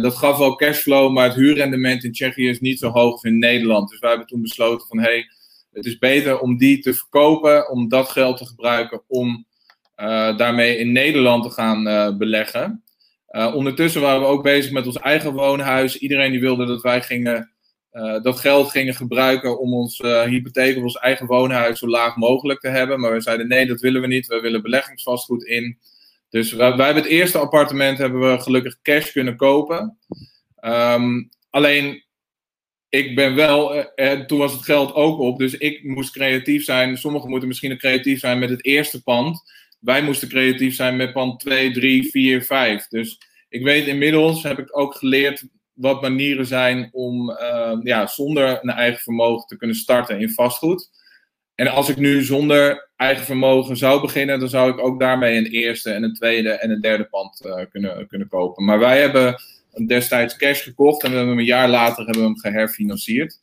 dat 0.00 0.16
gaf 0.16 0.38
wel 0.38 0.56
cashflow, 0.56 1.12
maar 1.12 1.24
het 1.24 1.36
huurrendement 1.36 2.04
in 2.04 2.12
Tsjechië 2.12 2.48
is 2.48 2.60
niet 2.60 2.78
zo 2.78 2.90
hoog 2.90 3.12
als 3.12 3.22
in 3.22 3.38
Nederland. 3.38 3.90
Dus 3.90 3.98
wij 3.98 4.10
hebben 4.10 4.28
toen 4.28 4.42
besloten 4.42 4.86
van 4.86 4.98
hé, 4.98 5.04
hey, 5.04 5.26
het 5.72 5.86
is 5.86 5.98
beter 5.98 6.38
om 6.38 6.56
die 6.56 6.78
te 6.78 6.94
verkopen. 6.94 7.70
Om 7.70 7.88
dat 7.88 8.08
geld 8.08 8.36
te 8.36 8.46
gebruiken 8.46 9.02
om 9.06 9.46
daarmee 10.36 10.76
in 10.76 10.92
Nederland 10.92 11.44
te 11.44 11.50
gaan 11.50 11.88
uh, 11.88 12.16
beleggen. 12.16 12.82
Uh, 13.30 13.54
ondertussen 13.54 14.00
waren 14.00 14.20
we 14.20 14.26
ook 14.26 14.42
bezig 14.42 14.72
met 14.72 14.86
ons 14.86 14.98
eigen 14.98 15.32
woonhuis. 15.32 15.98
Iedereen 15.98 16.30
die 16.30 16.40
wilde 16.40 16.66
dat 16.66 16.82
wij 16.82 17.02
gingen, 17.02 17.52
dat 18.22 18.40
geld 18.40 18.70
gingen 18.70 18.94
gebruiken 18.94 19.58
om 19.60 19.74
ons 19.74 19.98
hypotheek 19.98 20.76
op 20.76 20.82
ons 20.82 20.96
eigen 20.96 21.26
woonhuis 21.26 21.78
zo 21.78 21.86
laag 21.86 22.16
mogelijk 22.16 22.60
te 22.60 22.68
hebben. 22.68 23.00
Maar 23.00 23.12
we 23.12 23.20
zeiden 23.20 23.48
nee, 23.48 23.66
dat 23.66 23.80
willen 23.80 24.00
we 24.00 24.06
niet. 24.06 24.26
We 24.26 24.40
willen 24.40 24.62
beleggingsvastgoed 24.62 25.44
in. 25.44 25.78
Dus 26.30 26.52
wij, 26.52 26.66
hebben 26.66 26.94
het 26.94 27.06
eerste 27.06 27.38
appartement 27.38 27.98
hebben 27.98 28.20
we 28.20 28.40
gelukkig 28.40 28.82
cash 28.82 29.12
kunnen 29.12 29.36
kopen. 29.36 29.98
Um, 30.60 31.28
alleen 31.50 32.02
ik 32.88 33.14
ben 33.14 33.34
wel, 33.34 33.84
eh, 33.84 34.20
toen 34.20 34.38
was 34.38 34.52
het 34.52 34.62
geld 34.62 34.94
ook 34.94 35.18
op, 35.18 35.38
dus 35.38 35.56
ik 35.56 35.84
moest 35.84 36.12
creatief 36.12 36.64
zijn. 36.64 36.98
Sommigen 36.98 37.28
moeten 37.30 37.48
misschien 37.48 37.78
creatief 37.78 38.18
zijn 38.18 38.38
met 38.38 38.50
het 38.50 38.64
eerste 38.64 39.02
pand 39.02 39.42
wij 39.78 40.02
moesten 40.02 40.28
creatief 40.28 40.74
zijn 40.74 40.96
met 40.96 41.12
pand 41.12 41.40
2, 41.40 41.72
3, 41.72 42.10
4, 42.10 42.42
5. 42.42 42.86
Dus 42.88 43.20
ik 43.48 43.62
weet 43.62 43.86
inmiddels, 43.86 44.42
heb 44.42 44.58
ik 44.58 44.78
ook 44.78 44.94
geleerd 44.94 45.44
wat 45.72 46.02
manieren 46.02 46.46
zijn 46.46 46.88
om 46.92 47.30
uh, 47.30 47.78
ja, 47.82 48.06
zonder 48.06 48.58
een 48.62 48.70
eigen 48.70 49.00
vermogen 49.00 49.46
te 49.46 49.56
kunnen 49.56 49.76
starten 49.76 50.20
in 50.20 50.30
vastgoed. 50.30 50.90
En 51.54 51.68
als 51.68 51.88
ik 51.88 51.96
nu 51.96 52.22
zonder 52.22 52.88
eigen 52.96 53.24
vermogen 53.24 53.76
zou 53.76 54.00
beginnen, 54.00 54.40
dan 54.40 54.48
zou 54.48 54.70
ik 54.70 54.78
ook 54.78 55.00
daarmee 55.00 55.36
een 55.36 55.46
eerste 55.46 55.90
en 55.90 56.02
een 56.02 56.14
tweede 56.14 56.50
en 56.50 56.70
een 56.70 56.80
derde 56.80 57.04
pand 57.04 57.44
uh, 57.46 57.60
kunnen, 57.70 58.06
kunnen 58.06 58.28
kopen. 58.28 58.64
Maar 58.64 58.78
wij 58.78 59.00
hebben 59.00 59.40
destijds 59.86 60.36
cash 60.36 60.62
gekocht 60.62 61.02
en 61.02 61.10
we 61.10 61.16
hebben 61.16 61.34
hem 61.34 61.42
een 61.42 61.50
jaar 61.50 61.68
later 61.68 62.04
hebben 62.04 62.22
we 62.22 62.28
hem 62.28 62.38
geherfinancierd. 62.38 63.38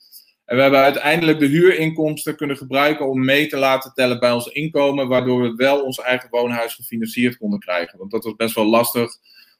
En 0.45 0.55
we 0.55 0.61
hebben 0.61 0.79
uiteindelijk 0.79 1.39
de 1.39 1.45
huurinkomsten 1.45 2.35
kunnen 2.35 2.57
gebruiken 2.57 3.09
om 3.09 3.25
mee 3.25 3.47
te 3.47 3.57
laten 3.57 3.93
tellen 3.93 4.19
bij 4.19 4.31
ons 4.31 4.47
inkomen, 4.47 5.07
waardoor 5.07 5.41
we 5.41 5.55
wel 5.55 5.83
ons 5.83 5.99
eigen 5.99 6.29
woonhuis 6.29 6.73
gefinancierd 6.73 7.37
konden 7.37 7.59
krijgen. 7.59 7.99
Want 7.99 8.11
dat 8.11 8.23
was 8.23 8.35
best 8.35 8.55
wel 8.55 8.65
lastig, 8.65 9.11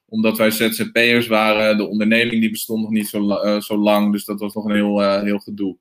omdat 0.08 0.38
wij 0.38 0.50
ZZP'ers 0.50 1.26
waren. 1.26 1.76
De 1.76 1.86
onderneming 1.86 2.40
die 2.40 2.50
bestond 2.50 2.82
nog 2.82 2.90
niet 2.90 3.08
zo, 3.08 3.28
zo 3.60 3.76
lang, 3.78 4.12
dus 4.12 4.24
dat 4.24 4.40
was 4.40 4.54
nog 4.54 4.64
een 4.64 4.74
heel, 4.74 5.02
uh, 5.02 5.22
heel 5.22 5.38
gedoe. 5.38 5.76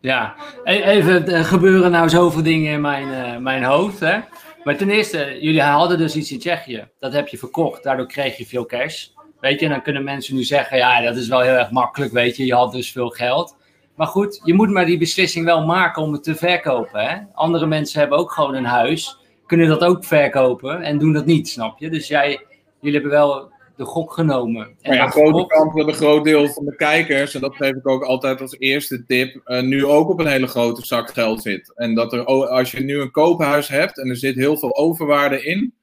Ja, 0.00 0.36
e-, 0.64 0.82
even, 0.82 1.28
er 1.28 1.44
gebeuren 1.44 1.90
nou 1.90 2.08
zoveel 2.08 2.42
dingen 2.42 2.72
in 2.72 2.80
mijn, 2.80 3.42
mijn 3.42 3.64
hoofd. 3.64 4.00
Hè? 4.00 4.20
Maar 4.64 4.76
ten 4.76 4.90
eerste, 4.90 5.38
jullie 5.40 5.62
hadden 5.62 5.98
dus 5.98 6.16
iets 6.16 6.32
in 6.32 6.38
Tsjechië. 6.38 6.88
Dat 6.98 7.12
heb 7.12 7.28
je 7.28 7.38
verkocht, 7.38 7.82
daardoor 7.82 8.06
kreeg 8.06 8.36
je 8.36 8.46
veel 8.46 8.66
cash. 8.66 9.08
Weet 9.42 9.60
je, 9.60 9.68
dan 9.68 9.82
kunnen 9.82 10.04
mensen 10.04 10.34
nu 10.34 10.42
zeggen, 10.42 10.76
ja, 10.76 11.00
dat 11.00 11.16
is 11.16 11.28
wel 11.28 11.40
heel 11.40 11.54
erg 11.54 11.70
makkelijk, 11.70 12.12
weet 12.12 12.36
je, 12.36 12.46
je 12.46 12.54
had 12.54 12.72
dus 12.72 12.92
veel 12.92 13.08
geld. 13.08 13.56
Maar 13.96 14.06
goed, 14.06 14.40
je 14.44 14.54
moet 14.54 14.70
maar 14.70 14.86
die 14.86 14.98
beslissing 14.98 15.44
wel 15.44 15.66
maken 15.66 16.02
om 16.02 16.12
het 16.12 16.22
te 16.22 16.34
verkopen. 16.34 17.00
Hè? 17.00 17.16
Andere 17.32 17.66
mensen 17.66 18.00
hebben 18.00 18.18
ook 18.18 18.32
gewoon 18.32 18.54
een 18.54 18.64
huis, 18.64 19.18
kunnen 19.46 19.68
dat 19.68 19.84
ook 19.84 20.04
verkopen 20.04 20.82
en 20.82 20.98
doen 20.98 21.12
dat 21.12 21.26
niet, 21.26 21.48
snap 21.48 21.78
je? 21.78 21.90
Dus 21.90 22.08
jij, 22.08 22.46
jullie 22.80 23.00
hebben 23.00 23.18
wel 23.18 23.50
de 23.76 23.84
gok 23.84 24.12
genomen. 24.12 24.76
En 24.80 24.94
ja, 24.94 25.08
grote 25.08 25.46
kans 25.46 25.74
dat 25.74 25.88
een 25.88 25.94
groot 25.94 26.24
deel 26.24 26.48
van 26.48 26.64
de 26.64 26.76
kijkers, 26.76 27.34
en 27.34 27.40
dat 27.40 27.56
geef 27.56 27.74
ik 27.74 27.88
ook 27.88 28.04
altijd 28.04 28.40
als 28.40 28.58
eerste 28.58 29.04
tip, 29.04 29.40
uh, 29.44 29.62
nu 29.62 29.84
ook 29.84 30.08
op 30.08 30.20
een 30.20 30.26
hele 30.26 30.46
grote 30.46 30.86
zak 30.86 31.10
geld 31.10 31.42
zit. 31.42 31.72
En 31.74 31.94
dat 31.94 32.12
er, 32.12 32.24
als 32.24 32.70
je 32.70 32.80
nu 32.80 33.00
een 33.00 33.10
koophuis 33.10 33.68
hebt 33.68 33.98
en 33.98 34.08
er 34.08 34.16
zit 34.16 34.34
heel 34.34 34.56
veel 34.56 34.76
overwaarde 34.76 35.44
in, 35.44 35.74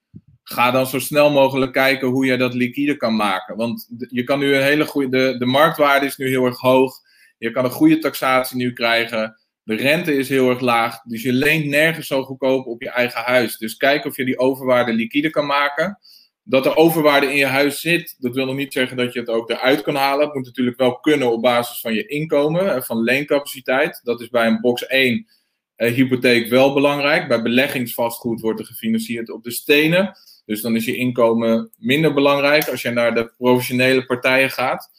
ga 0.49 0.71
dan 0.71 0.87
zo 0.87 0.99
snel 0.99 1.31
mogelijk 1.31 1.71
kijken 1.71 2.07
hoe 2.07 2.25
je 2.25 2.37
dat 2.37 2.53
liquide 2.53 2.97
kan 2.97 3.15
maken. 3.15 3.55
Want 3.55 3.87
je 4.09 4.23
kan 4.23 4.39
nu 4.39 4.55
een 4.55 4.63
hele 4.63 4.85
goede, 4.85 5.09
de, 5.09 5.37
de 5.37 5.45
marktwaarde 5.45 6.05
is 6.05 6.17
nu 6.17 6.27
heel 6.27 6.45
erg 6.45 6.59
hoog. 6.59 6.95
Je 7.37 7.51
kan 7.51 7.65
een 7.65 7.71
goede 7.71 7.99
taxatie 7.99 8.57
nu 8.57 8.73
krijgen. 8.73 9.39
De 9.63 9.75
rente 9.75 10.15
is 10.15 10.29
heel 10.29 10.49
erg 10.49 10.59
laag. 10.59 11.01
Dus 11.01 11.21
je 11.21 11.33
leent 11.33 11.65
nergens 11.65 12.07
zo 12.07 12.23
goedkoop 12.23 12.65
op 12.65 12.81
je 12.81 12.89
eigen 12.89 13.21
huis. 13.21 13.57
Dus 13.57 13.77
kijk 13.77 14.05
of 14.05 14.15
je 14.17 14.25
die 14.25 14.39
overwaarde 14.39 14.93
liquide 14.93 15.29
kan 15.29 15.45
maken. 15.45 15.99
Dat 16.43 16.65
er 16.65 16.75
overwaarde 16.75 17.31
in 17.31 17.37
je 17.37 17.45
huis 17.45 17.81
zit, 17.81 18.15
dat 18.19 18.35
wil 18.35 18.45
nog 18.45 18.55
niet 18.55 18.73
zeggen 18.73 18.97
dat 18.97 19.13
je 19.13 19.19
het 19.19 19.29
ook 19.29 19.49
eruit 19.49 19.81
kan 19.81 19.95
halen. 19.95 20.25
Het 20.25 20.35
moet 20.35 20.45
natuurlijk 20.45 20.77
wel 20.77 20.99
kunnen 20.99 21.31
op 21.31 21.41
basis 21.41 21.79
van 21.79 21.93
je 21.93 22.05
inkomen, 22.07 22.83
van 22.83 23.01
leencapaciteit. 23.01 23.99
Dat 24.03 24.21
is 24.21 24.29
bij 24.29 24.47
een 24.47 24.61
box 24.61 24.87
1 24.87 25.27
eh, 25.75 25.93
hypotheek 25.93 26.49
wel 26.49 26.73
belangrijk. 26.73 27.27
Bij 27.27 27.41
beleggingsvastgoed 27.41 28.41
wordt 28.41 28.59
er 28.59 28.65
gefinancierd 28.65 29.29
op 29.29 29.43
de 29.43 29.51
stenen. 29.51 30.17
Dus 30.49 30.61
dan 30.61 30.75
is 30.75 30.85
je 30.85 30.95
inkomen 30.95 31.71
minder 31.77 32.13
belangrijk 32.13 32.67
als 32.67 32.81
je 32.81 32.89
naar 32.89 33.15
de 33.15 33.31
professionele 33.37 34.05
partijen 34.05 34.49
gaat. 34.49 34.89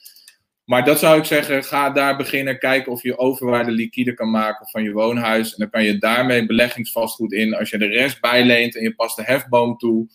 Maar 0.65 0.85
dat 0.85 0.99
zou 0.99 1.19
ik 1.19 1.25
zeggen, 1.25 1.65
ga 1.65 1.91
daar 1.91 2.17
beginnen 2.17 2.59
kijken 2.59 2.93
of 2.93 3.03
je 3.03 3.19
overwaarde 3.19 3.71
liquide 3.71 4.15
kan 4.15 4.31
maken 4.31 4.69
van 4.69 4.83
je 4.83 4.93
woonhuis. 4.93 5.51
En 5.51 5.59
dan 5.59 5.71
kan 5.71 5.85
je 5.85 5.99
daarmee 5.99 6.47
beleggingsvastgoed 6.47 7.33
in. 7.33 7.55
Als 7.55 7.71
je 7.71 7.79
de 7.79 7.87
rest 7.87 8.21
bijleent 8.21 8.77
en 8.77 8.83
je 8.83 8.95
past 8.95 9.17
de 9.17 9.23
hefboom 9.23 9.77
toe, 9.77 10.09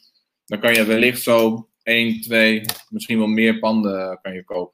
dan 0.45 0.59
kan 0.59 0.73
je 0.73 0.85
wellicht 0.85 1.21
zo 1.21 1.69
1, 1.83 2.21
2, 2.21 2.61
misschien 2.89 3.17
wel 3.17 3.27
meer 3.27 3.59
panden 3.59 4.19
kan 4.21 4.33
je 4.33 4.43
kopen. 4.43 4.73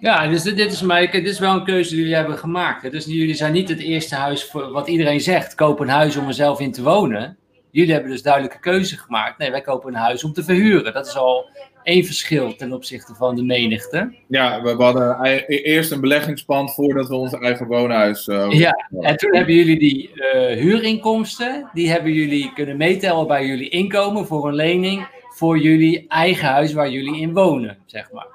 Ja, 0.00 0.28
dus 0.28 0.42
dit, 0.42 0.58
is, 0.58 0.80
dit 1.10 1.26
is 1.26 1.38
wel 1.38 1.54
een 1.54 1.64
keuze 1.64 1.90
die 1.90 1.98
jullie 1.98 2.14
hebben 2.14 2.38
gemaakt. 2.38 2.90
Dus 2.90 3.04
jullie 3.04 3.34
zijn 3.34 3.52
niet 3.52 3.68
het 3.68 3.80
eerste 3.80 4.14
huis 4.14 4.44
voor 4.44 4.70
wat 4.70 4.88
iedereen 4.88 5.20
zegt: 5.20 5.54
koop 5.54 5.80
een 5.80 5.88
huis 5.88 6.16
om 6.16 6.26
er 6.26 6.34
zelf 6.34 6.60
in 6.60 6.72
te 6.72 6.82
wonen. 6.82 7.36
Jullie 7.72 7.92
hebben 7.92 8.10
dus 8.10 8.22
duidelijke 8.22 8.58
keuze 8.58 8.98
gemaakt. 8.98 9.38
Nee, 9.38 9.50
wij 9.50 9.60
kopen 9.60 9.88
een 9.88 10.00
huis 10.00 10.24
om 10.24 10.32
te 10.32 10.44
verhuren. 10.44 10.92
Dat 10.92 11.06
is 11.06 11.16
al 11.16 11.48
één 11.82 12.04
verschil 12.04 12.56
ten 12.56 12.72
opzichte 12.72 13.14
van 13.14 13.36
de 13.36 13.42
menigte. 13.42 14.14
Ja, 14.28 14.62
we, 14.62 14.70
hadden 14.70 15.18
e-, 15.22 15.44
eerst 15.46 15.90
een 15.90 16.00
beleggingspand 16.00 16.74
voordat 16.74 17.08
we 17.08 17.14
ons 17.14 17.32
eigen 17.32 17.66
woonhuis. 17.66 18.26
Uh, 18.26 18.50
ja, 18.50 18.88
en 19.00 19.16
toen 19.16 19.34
hebben 19.34 19.54
jullie 19.54 19.78
die 19.78 20.10
uh, 20.14 20.22
huurinkomsten, 20.58 21.70
die 21.72 21.90
hebben 21.90 22.12
jullie 22.12 22.52
kunnen 22.52 22.76
meetellen 22.76 23.26
bij 23.26 23.46
jullie 23.46 23.68
inkomen 23.68 24.26
voor 24.26 24.48
een 24.48 24.54
lening 24.54 25.06
voor 25.28 25.58
jullie 25.58 26.04
eigen 26.08 26.48
huis 26.48 26.72
waar 26.72 26.90
jullie 26.90 27.20
in 27.20 27.32
wonen, 27.32 27.78
zeg 27.86 28.10
maar. 28.12 28.26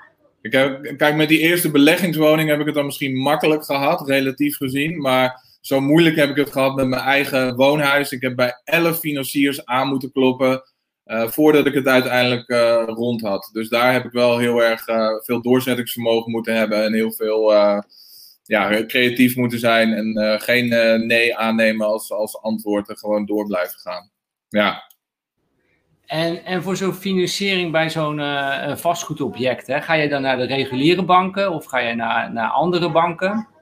Ik 0.41 0.52
heb, 0.52 0.93
kijk, 0.97 1.15
met 1.15 1.30
die 1.30 1.39
eerste 1.39 1.71
beleggingswoning 1.71 2.50
heb 2.50 2.60
ik 2.60 2.65
het 2.65 2.76
dan 2.76 2.86
misschien 2.86 3.17
makkelijk 3.17 3.65
gehad, 3.65 4.08
relatief 4.08 4.58
gezien. 4.58 5.02
Maar 5.02 5.43
zo 5.67 5.82
moeilijk 5.82 6.15
heb 6.15 6.30
ik 6.30 6.36
het 6.36 6.51
gehad 6.51 6.75
met 6.75 6.88
mijn 6.88 7.01
eigen 7.01 7.56
woonhuis. 7.56 8.12
Ik 8.12 8.21
heb 8.21 8.36
bij 8.36 8.62
elf 8.63 8.99
financiers 8.99 9.65
aan 9.65 9.88
moeten 9.88 10.12
kloppen 10.12 10.63
uh, 11.06 11.27
voordat 11.27 11.65
ik 11.65 11.73
het 11.73 11.88
uiteindelijk 11.88 12.49
uh, 12.49 12.84
rond 12.86 13.21
had. 13.21 13.49
Dus 13.53 13.69
daar 13.69 13.93
heb 13.93 14.06
ik 14.06 14.12
wel 14.12 14.38
heel 14.38 14.63
erg 14.63 14.88
uh, 14.88 15.10
veel 15.23 15.41
doorzettingsvermogen 15.41 16.32
moeten 16.32 16.56
hebben 16.56 16.84
en 16.84 16.93
heel 16.93 17.12
veel 17.12 17.53
ja, 18.43 18.86
creatief 18.86 19.36
moeten 19.36 19.60
zijn 19.60 19.93
en 19.93 20.39
geen 20.41 20.67
nee 21.08 21.38
aannemen 21.38 21.88
als, 21.88 22.12
als 22.12 22.41
antwoord 22.41 22.89
en 22.89 22.97
gewoon 22.97 23.25
door 23.25 23.45
blijven 23.45 23.80
gaan. 23.80 24.10
Ja. 24.49 24.84
En, 26.06 26.45
en 26.45 26.63
voor 26.63 26.75
zo'n 26.75 26.93
financiering 26.93 27.71
bij 27.71 27.89
zo'n 27.89 28.21
vastgoedobject, 28.77 29.67
hè, 29.67 29.82
ga 29.82 29.93
je 29.93 30.10
dan 30.10 30.21
naar 30.21 30.38
de 30.38 30.45
reguliere 30.45 31.03
banken 31.03 31.51
of 31.51 31.65
ga 31.65 31.80
je 31.80 31.95
naar, 31.95 32.34
naar 32.34 32.49
andere 32.49 32.91
banken? 32.91 33.56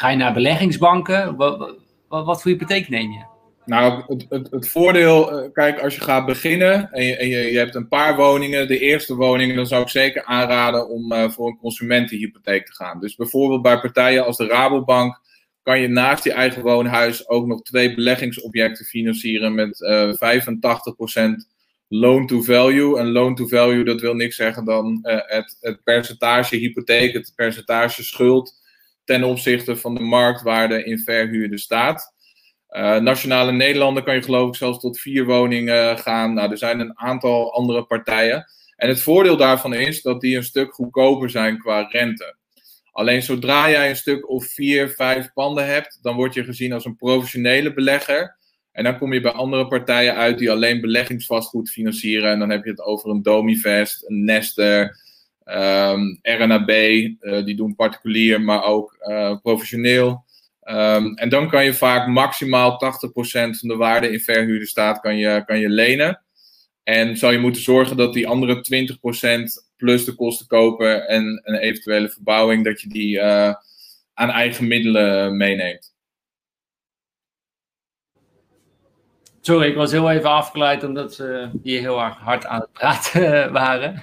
Ga 0.00 0.08
je 0.08 0.16
naar 0.16 0.32
beleggingsbanken? 0.32 1.36
Wat, 1.36 1.76
wat, 2.08 2.42
voor 2.42 2.50
hypotheek 2.50 2.88
neem 2.88 3.12
je? 3.12 3.24
Nou, 3.64 4.02
het, 4.28 4.68
voordeel, 4.68 5.32
eh, 5.32 5.52
kijk, 5.52 5.80
als 5.80 5.94
je 5.94 6.00
gaat 6.00 6.26
beginnen 6.26 6.92
en, 6.92 7.04
je, 7.04 7.16
en 7.16 7.28
je, 7.28 7.58
hebt 7.58 7.74
een 7.74 7.88
paar 7.88 8.16
woningen, 8.16 8.68
de 8.68 8.78
eerste 8.78 9.14
woning, 9.14 9.54
dan 9.54 9.66
zou 9.66 9.82
ik 9.82 9.88
zeker 9.88 10.24
aanraden 10.24 10.88
om 10.88 11.12
uh, 11.12 11.30
voor 11.30 11.48
een 11.48 11.58
consumentenhypotheek 11.58 12.66
te 12.66 12.74
gaan. 12.74 13.00
Dus 13.00 13.16
bijvoorbeeld 13.16 13.62
bij 13.62 13.80
partijen 13.80 14.24
als 14.24 14.36
de 14.36 14.46
Rabobank 14.46 15.20
kan 15.62 15.80
je 15.80 15.88
naast 15.88 16.24
je 16.24 16.32
eigen 16.32 16.62
woonhuis 16.62 17.28
ook 17.28 17.46
nog 17.46 17.62
twee 17.62 17.94
beleggingsobjecten 17.94 18.84
financieren 18.84 19.54
met 19.54 19.80
uh, 19.80 20.34
eh, 20.34 20.44
85% 20.46 20.50
loan 21.88 22.26
to 22.26 22.42
value. 22.42 22.98
En 22.98 23.12
loan 23.12 23.34
to 23.34 23.46
value, 23.46 23.84
dat 23.84 24.00
wil 24.00 24.14
niks 24.14 24.36
zeggen 24.36 24.64
dan 24.64 24.98
het, 25.02 25.56
het 25.60 25.82
percentage 25.82 26.56
hypotheek, 26.56 27.12
het 27.12 27.32
percentage 27.36 28.04
schuld 28.04 28.58
ten 29.10 29.24
opzichte 29.24 29.76
van 29.76 29.94
de 29.94 30.00
marktwaarde 30.00 30.84
in 30.84 30.98
verhuurde 30.98 31.58
staat. 31.58 32.14
Uh, 32.70 32.96
Nationale 32.96 33.52
Nederlanden 33.52 34.04
kan 34.04 34.14
je 34.14 34.22
geloof 34.22 34.48
ik 34.48 34.54
zelfs 34.54 34.78
tot 34.78 35.00
vier 35.00 35.24
woningen 35.24 35.98
gaan. 35.98 36.34
Nou, 36.34 36.50
er 36.50 36.58
zijn 36.58 36.80
een 36.80 36.98
aantal 36.98 37.54
andere 37.54 37.84
partijen. 37.84 38.44
En 38.76 38.88
het 38.88 39.02
voordeel 39.02 39.36
daarvan 39.36 39.74
is 39.74 40.02
dat 40.02 40.20
die 40.20 40.36
een 40.36 40.44
stuk 40.44 40.72
goedkoper 40.72 41.30
zijn 41.30 41.58
qua 41.58 41.88
rente. 41.88 42.36
Alleen 42.92 43.22
zodra 43.22 43.70
jij 43.70 43.88
een 43.88 43.96
stuk 43.96 44.30
of 44.30 44.46
vier, 44.46 44.88
vijf 44.88 45.32
panden 45.32 45.66
hebt, 45.66 45.98
dan 46.02 46.16
word 46.16 46.34
je 46.34 46.44
gezien 46.44 46.72
als 46.72 46.84
een 46.84 46.96
professionele 46.96 47.72
belegger. 47.72 48.36
En 48.72 48.84
dan 48.84 48.98
kom 48.98 49.12
je 49.12 49.20
bij 49.20 49.32
andere 49.32 49.66
partijen 49.66 50.14
uit 50.14 50.38
die 50.38 50.50
alleen 50.50 50.80
beleggingsvastgoed 50.80 51.70
financieren. 51.70 52.30
En 52.30 52.38
dan 52.38 52.50
heb 52.50 52.64
je 52.64 52.70
het 52.70 52.82
over 52.82 53.10
een 53.10 53.22
Domivest, 53.22 54.04
een 54.08 54.24
Nester, 54.24 54.96
um, 55.44 56.20
ehm, 56.22 56.42
RNAB. 56.42 56.70
Uh, 56.70 57.16
eh, 57.20 57.44
die 57.44 57.56
doen 57.56 57.74
particulier, 57.74 58.40
maar 58.40 58.64
ook 58.64 58.96
uh, 59.00 59.36
professioneel. 59.42 60.24
Um, 60.64 61.14
en 61.14 61.28
dan 61.28 61.48
kan 61.48 61.64
je 61.64 61.74
vaak 61.74 62.06
maximaal 62.06 62.72
80% 62.72 62.78
van 63.58 63.68
de 63.68 63.76
waarde 63.76 64.12
in 64.12 64.20
verhuurde 64.20 64.66
staat 64.66 65.00
kan 65.00 65.16
je, 65.16 65.42
kan 65.46 65.58
je 65.58 65.68
lenen. 65.68 66.22
En 66.82 67.16
zou 67.16 67.32
je 67.32 67.38
moeten 67.38 67.62
zorgen 67.62 67.96
dat 67.96 68.12
die 68.12 68.28
andere 68.28 68.64
20% 69.64 69.70
plus 69.76 70.04
de 70.04 70.14
kosten 70.14 70.46
kopen 70.46 71.08
en 71.08 71.40
een 71.44 71.54
eventuele 71.54 72.08
verbouwing, 72.08 72.64
dat 72.64 72.80
je 72.80 72.88
die 72.88 73.16
uh, 73.16 73.54
aan 74.14 74.30
eigen 74.30 74.68
middelen 74.68 75.36
meeneemt. 75.36 75.94
Sorry, 79.40 79.68
ik 79.68 79.76
was 79.76 79.90
heel 79.90 80.10
even 80.10 80.30
afgeleid 80.30 80.84
omdat 80.84 81.14
ze 81.14 81.50
hier 81.62 81.80
heel 81.80 82.00
erg 82.00 82.16
hard 82.16 82.46
aan 82.46 82.60
het 82.60 82.72
praten 82.72 83.52
waren. 83.52 84.02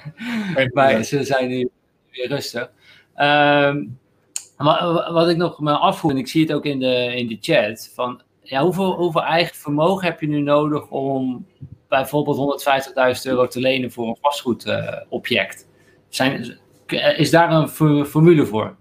maar 0.74 1.04
ze 1.04 1.24
zijn 1.24 1.48
nu 1.48 1.70
weer 2.12 2.28
rustig. 2.28 2.72
Um, 3.22 4.00
wat 5.12 5.30
ik 5.30 5.38
nog 5.38 5.60
me 5.60 5.72
afvoer, 5.72 6.12
en 6.12 6.18
ik 6.18 6.28
zie 6.28 6.42
het 6.42 6.54
ook 6.54 6.66
in 6.66 6.80
de, 6.80 7.16
in 7.16 7.28
de 7.28 7.38
chat, 7.42 7.92
van 7.94 8.22
ja, 8.42 8.64
hoeveel, 8.64 8.94
hoeveel 8.94 9.24
eigen 9.24 9.56
vermogen 9.56 10.06
heb 10.06 10.22
je 10.22 10.28
nu 10.28 10.42
nodig 10.42 10.90
om 10.90 11.46
bijvoorbeeld 11.88 12.64
150.000 13.18 13.22
euro 13.24 13.48
te 13.48 13.60
lenen 13.60 13.92
voor 13.92 14.08
een 14.08 14.18
vastgoedobject? 14.22 15.68
Zijn, 16.10 16.60
is 17.18 17.30
daar 17.30 17.52
een 17.52 17.68
formule 18.06 18.46
voor? 18.46 18.76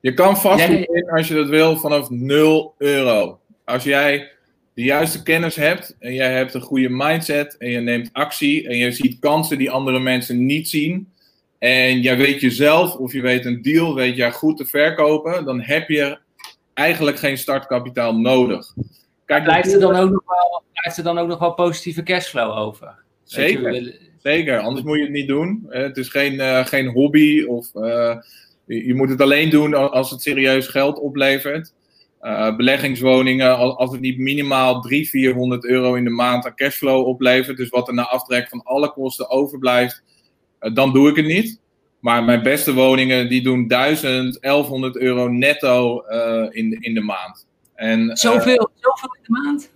Je 0.00 0.14
kan 0.14 0.36
vastgoed 0.36 0.88
in 0.88 1.10
als 1.10 1.28
je 1.28 1.34
dat 1.34 1.48
wil 1.48 1.76
vanaf 1.76 2.10
0 2.10 2.74
euro. 2.78 3.38
Als 3.64 3.84
jij 3.84 4.30
de 4.74 4.82
juiste 4.82 5.22
kennis 5.22 5.54
hebt 5.54 5.96
en 5.98 6.14
jij 6.14 6.32
hebt 6.32 6.54
een 6.54 6.60
goede 6.60 6.88
mindset 6.88 7.56
en 7.56 7.70
je 7.70 7.80
neemt 7.80 8.10
actie 8.12 8.68
en 8.68 8.76
je 8.76 8.92
ziet 8.92 9.18
kansen 9.18 9.58
die 9.58 9.70
andere 9.70 10.00
mensen 10.00 10.46
niet 10.46 10.68
zien, 10.68 11.12
en 11.62 12.00
jij 12.00 12.16
weet 12.16 12.40
jezelf, 12.40 12.94
of 12.94 13.12
je 13.12 13.20
weet 13.20 13.44
een 13.44 13.62
deal, 13.62 13.94
weet 13.94 14.16
jij 14.16 14.32
goed 14.32 14.56
te 14.56 14.66
verkopen, 14.66 15.44
dan 15.44 15.60
heb 15.60 15.88
je 15.88 16.18
eigenlijk 16.74 17.16
geen 17.16 17.38
startkapitaal 17.38 18.16
nodig. 18.16 18.74
Kijk, 19.24 19.44
blijft, 19.44 19.72
er 19.72 19.80
dan 19.80 19.96
ook 19.96 20.10
nog 20.10 20.22
wel, 20.26 20.62
blijft 20.72 20.98
er 20.98 21.04
dan 21.04 21.18
ook 21.18 21.28
nog 21.28 21.38
wel 21.38 21.54
positieve 21.54 22.02
cashflow 22.02 22.58
over? 22.58 22.94
Zeker, 23.24 23.94
zeker. 24.18 24.58
anders 24.58 24.84
moet 24.84 24.96
je 24.96 25.02
het 25.02 25.12
niet 25.12 25.28
doen. 25.28 25.66
Het 25.68 25.96
is 25.96 26.08
geen, 26.08 26.34
uh, 26.34 26.66
geen 26.66 26.86
hobby 26.86 27.44
of 27.44 27.74
uh, 27.74 28.16
je 28.66 28.94
moet 28.94 29.08
het 29.08 29.20
alleen 29.20 29.50
doen 29.50 29.90
als 29.90 30.10
het 30.10 30.22
serieus 30.22 30.66
geld 30.66 30.98
oplevert. 30.98 31.72
Uh, 32.22 32.56
beleggingswoningen, 32.56 33.76
als 33.76 33.92
het 33.92 34.00
niet 34.00 34.18
minimaal 34.18 34.80
300, 34.80 35.10
400 35.10 35.64
euro 35.64 35.94
in 35.94 36.04
de 36.04 36.10
maand 36.10 36.46
aan 36.46 36.54
cashflow 36.54 37.06
oplevert, 37.06 37.56
dus 37.56 37.68
wat 37.68 37.88
er 37.88 37.94
na 37.94 38.08
aftrek 38.08 38.48
van 38.48 38.62
alle 38.62 38.92
kosten 38.92 39.30
overblijft, 39.30 40.02
eh, 40.58 40.74
dan 40.74 40.92
doe 40.92 41.08
ik 41.08 41.16
het 41.16 41.26
niet. 41.26 41.60
Maar 42.00 42.24
mijn 42.24 42.42
beste 42.42 42.74
woningen 42.74 43.28
die 43.28 43.42
doen 43.42 43.66
1000, 43.66 44.40
1100 44.40 44.96
euro 44.96 45.28
netto 45.28 46.04
uh, 46.08 46.46
in, 46.50 46.76
in 46.80 46.94
de 46.94 47.00
maand. 47.00 47.46
En, 47.74 48.00
uh, 48.00 48.14
zoveel, 48.14 48.70
zoveel 48.74 49.16
in 49.16 49.22
de 49.22 49.40
maand? 49.42 49.70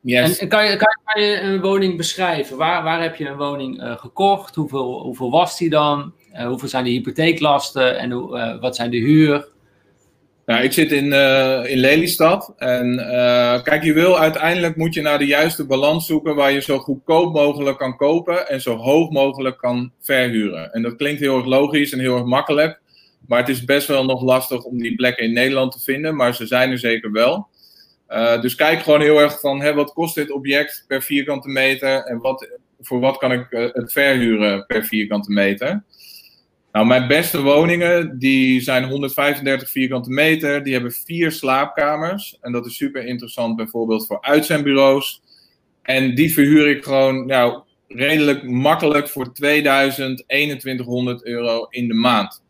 Yes. 0.00 0.38
En, 0.38 0.48
kan, 0.48 0.70
je, 0.70 0.76
kan, 0.76 1.22
je 1.22 1.40
een 1.40 1.60
woning 1.60 1.96
beschrijven? 1.96 2.56
Waar, 2.56 2.82
waar 2.82 3.02
heb 3.02 3.16
je 3.16 3.28
een 3.28 3.36
woning 3.36 3.96
gekocht? 4.00 4.54
Hoeveel, 4.54 5.00
hoeveel 5.00 5.30
was 5.30 5.58
die 5.58 5.70
dan? 5.70 6.12
hoeveel 6.46 6.68
zijn 6.68 6.84
de 6.84 6.90
hypotheeklasten? 6.90 7.98
En 7.98 8.10
hoe, 8.10 8.58
wat 8.60 8.76
zijn 8.76 8.90
de 8.90 8.96
huur? 8.98 9.48
Nou, 10.48 10.62
ik 10.62 10.72
zit 10.72 10.92
in, 10.92 11.04
uh, 11.04 11.64
in 11.64 11.78
Lelystad. 11.78 12.54
En 12.56 12.92
uh, 12.94 13.62
kijk, 13.62 13.82
je 13.82 13.92
wil 13.92 14.18
uiteindelijk 14.18 14.76
moet 14.76 14.94
je 14.94 15.00
naar 15.00 15.18
de 15.18 15.26
juiste 15.26 15.66
balans 15.66 16.06
zoeken 16.06 16.34
waar 16.34 16.52
je 16.52 16.60
zo 16.60 16.78
goedkoop 16.78 17.32
mogelijk 17.32 17.78
kan 17.78 17.96
kopen 17.96 18.48
en 18.48 18.60
zo 18.60 18.76
hoog 18.76 19.10
mogelijk 19.10 19.58
kan 19.58 19.92
verhuren. 20.00 20.72
En 20.72 20.82
dat 20.82 20.96
klinkt 20.96 21.20
heel 21.20 21.36
erg 21.36 21.46
logisch 21.46 21.92
en 21.92 21.98
heel 21.98 22.16
erg 22.16 22.24
makkelijk. 22.24 22.80
Maar 23.26 23.38
het 23.38 23.48
is 23.48 23.64
best 23.64 23.88
wel 23.88 24.04
nog 24.04 24.22
lastig 24.22 24.62
om 24.62 24.78
die 24.78 24.94
plekken 24.94 25.24
in 25.24 25.32
Nederland 25.32 25.72
te 25.72 25.80
vinden. 25.80 26.16
Maar 26.16 26.34
ze 26.34 26.46
zijn 26.46 26.70
er 26.70 26.78
zeker 26.78 27.12
wel. 27.12 27.48
Uh, 28.08 28.40
dus 28.40 28.54
kijk 28.54 28.82
gewoon 28.82 29.00
heel 29.00 29.20
erg 29.20 29.40
van 29.40 29.60
hè, 29.60 29.74
wat 29.74 29.92
kost 29.92 30.14
dit 30.14 30.30
object 30.30 30.84
per 30.86 31.02
vierkante 31.02 31.48
meter 31.48 32.04
en 32.04 32.18
wat, 32.18 32.48
voor 32.80 33.00
wat 33.00 33.18
kan 33.18 33.32
ik 33.32 33.46
het 33.72 33.92
verhuren 33.92 34.66
per 34.66 34.84
vierkante 34.84 35.32
meter. 35.32 35.82
Nou, 36.72 36.86
mijn 36.86 37.08
beste 37.08 37.42
woningen, 37.42 38.18
die 38.18 38.60
zijn 38.60 38.84
135 38.84 39.70
vierkante 39.70 40.10
meter. 40.10 40.62
Die 40.62 40.72
hebben 40.72 40.92
vier 40.92 41.32
slaapkamers. 41.32 42.38
En 42.40 42.52
dat 42.52 42.66
is 42.66 42.76
super 42.76 43.04
interessant 43.04 43.56
bijvoorbeeld 43.56 44.06
voor 44.06 44.20
uitzendbureaus. 44.20 45.22
En 45.82 46.14
die 46.14 46.32
verhuur 46.32 46.68
ik 46.68 46.84
gewoon 46.84 47.26
nou, 47.26 47.62
redelijk 47.88 48.42
makkelijk 48.42 49.08
voor 49.08 49.32
2000, 49.32 50.24
2100 50.26 51.24
euro 51.24 51.66
in 51.70 51.88
de 51.88 51.94
maand. 51.94 52.42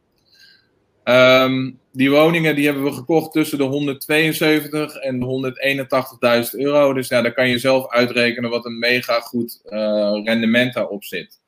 Um, 1.05 1.79
die 1.93 2.11
woningen 2.11 2.55
die 2.55 2.65
hebben 2.65 2.85
we 2.85 2.93
gekocht 2.93 3.33
tussen 3.33 3.59
de 3.59 3.65
172 3.65 4.95
en 4.95 5.19
de 5.21 6.47
181.000 6.55 6.61
euro. 6.61 6.93
Dus 6.93 7.09
ja, 7.09 7.23
daar 7.23 7.33
kan 7.33 7.49
je 7.49 7.59
zelf 7.59 7.91
uitrekenen 7.91 8.51
wat 8.51 8.65
een 8.65 8.79
mega 8.79 9.21
goed 9.21 9.61
uh, 9.67 10.21
rendement 10.25 10.75
daarop 10.75 11.05
zit. 11.05 11.41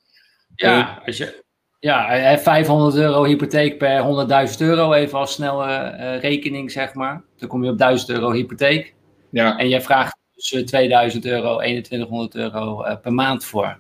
Ja, 0.55 1.03
als 1.07 1.17
je, 1.17 1.43
ja, 1.81 2.39
500 2.39 2.95
euro 2.97 3.25
hypotheek 3.25 3.79
per 3.79 4.03
100.000 4.51 4.57
euro, 4.59 4.93
even 4.93 5.19
als 5.19 5.33
snelle 5.33 5.67
uh, 5.67 6.21
rekening, 6.21 6.71
zeg 6.71 6.95
maar. 6.95 7.23
Dan 7.37 7.49
kom 7.49 7.65
je 7.65 7.71
op 7.71 7.79
1000 7.79 8.11
euro 8.11 8.33
hypotheek. 8.33 8.95
Ja. 9.31 9.59
En 9.59 9.69
jij 9.69 9.81
vraagt 9.83 10.17
dus 10.35 10.63
2000 10.65 11.25
euro, 11.25 11.57
2100 11.57 12.35
euro 12.35 12.85
uh, 12.85 12.97
per 13.03 13.13
maand 13.13 13.45
voor. 13.45 13.79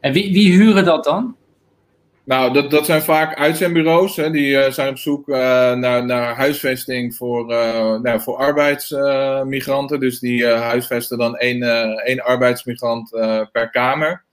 En 0.00 0.12
wie, 0.12 0.32
wie 0.32 0.52
huren 0.52 0.84
dat 0.84 1.04
dan? 1.04 1.36
Nou, 2.24 2.52
dat, 2.52 2.70
dat 2.70 2.84
zijn 2.84 3.02
vaak 3.02 3.38
uitzendbureaus. 3.38 4.16
Hè, 4.16 4.30
die 4.30 4.50
uh, 4.50 4.70
zijn 4.70 4.88
op 4.88 4.98
zoek 4.98 5.26
naar, 5.26 6.04
naar 6.04 6.36
huisvesting 6.36 7.14
voor, 7.14 7.46
nou, 8.02 8.20
voor 8.20 8.36
arbeidsmigranten. 8.36 10.00
dus 10.00 10.18
die 10.18 10.46
huisvesten 10.46 11.18
dan 11.18 11.36
één, 11.36 11.62
één 12.04 12.24
arbeidsmigrant 12.24 13.10
per 13.52 13.70
kamer. 13.70 14.26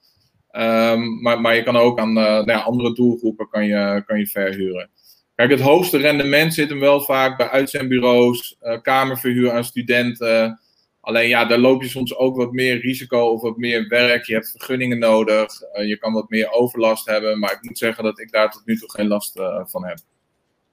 Um, 0.58 1.22
maar, 1.22 1.42
maar 1.42 1.56
je 1.56 1.64
kan 1.64 1.76
ook 1.76 2.00
aan 2.00 2.10
uh, 2.10 2.24
nou 2.24 2.52
ja, 2.52 2.60
andere 2.60 2.94
doelgroepen 2.94 3.50
kan 3.50 3.66
je, 3.66 4.04
kan 4.06 4.20
je 4.20 4.28
verhuren. 4.28 4.90
Kijk, 5.36 5.50
het 5.50 5.60
hoogste 5.60 5.98
rendement 5.98 6.54
zit 6.54 6.70
hem 6.70 6.80
wel 6.80 7.02
vaak 7.02 7.38
bij 7.38 7.50
uitzendbureaus, 7.50 8.58
uh, 8.62 8.82
kamerverhuur 8.82 9.52
aan 9.52 9.64
studenten. 9.64 10.60
Alleen 11.02 11.28
ja, 11.28 11.46
daar 11.46 11.58
loop 11.58 11.82
je 11.82 11.90
soms 11.90 12.16
ook 12.16 12.36
wat 12.36 12.52
meer 12.52 12.80
risico 12.80 13.20
of 13.20 13.42
wat 13.42 13.58
meer 13.58 13.88
werk. 13.88 14.26
Je 14.26 14.34
hebt 14.34 14.52
vergunningen 14.52 15.00
nodig. 15.00 15.62
Uh, 15.74 15.88
je 15.88 15.98
kan 15.98 16.14
wat 16.14 16.30
meer 16.30 16.52
overlast 16.52 17.06
hebben. 17.06 17.40
Maar 17.40 17.52
ik 17.52 17.62
moet 17.62 17.78
zeggen 17.78 18.04
dat 18.04 18.20
ik 18.20 18.32
daar 18.32 18.52
tot 18.52 18.66
nu 18.66 18.78
toe 18.78 18.92
geen 18.92 19.08
last 19.08 19.40
van 19.64 19.86
heb. 19.86 19.98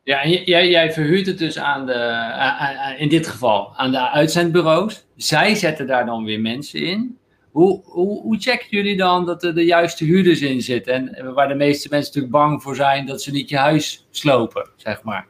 Ja, 0.03 0.23
en 0.23 0.31
jij, 0.31 0.69
jij 0.69 0.93
verhuurt 0.93 1.27
het 1.27 1.39
dus 1.39 1.59
aan 1.59 1.87
de, 1.87 2.95
in 2.99 3.09
dit 3.09 3.27
geval 3.27 3.77
aan 3.77 3.91
de 3.91 4.11
uitzendbureaus. 4.11 5.07
Zij 5.17 5.55
zetten 5.55 5.87
daar 5.87 6.07
dan 6.07 6.25
weer 6.25 6.41
mensen 6.41 6.81
in. 6.81 7.19
Hoe, 7.53 7.83
hoe, 7.85 8.39
checken 8.39 8.67
jullie 8.71 8.97
dan 8.97 9.27
dat 9.27 9.43
er 9.43 9.55
de 9.55 9.65
juiste 9.65 10.05
huurders 10.05 10.41
in 10.41 10.63
zitten? 10.63 11.15
En 11.15 11.35
waar 11.35 11.49
de 11.49 11.55
meeste 11.55 11.89
mensen 11.91 12.09
natuurlijk 12.15 12.33
bang 12.33 12.63
voor 12.63 12.77
zijn 12.77 13.07
dat 13.07 13.23
ze 13.23 13.31
niet 13.31 13.49
je 13.49 13.57
huis 13.57 14.07
slopen, 14.11 14.69
zeg 14.77 15.03
maar. 15.03 15.27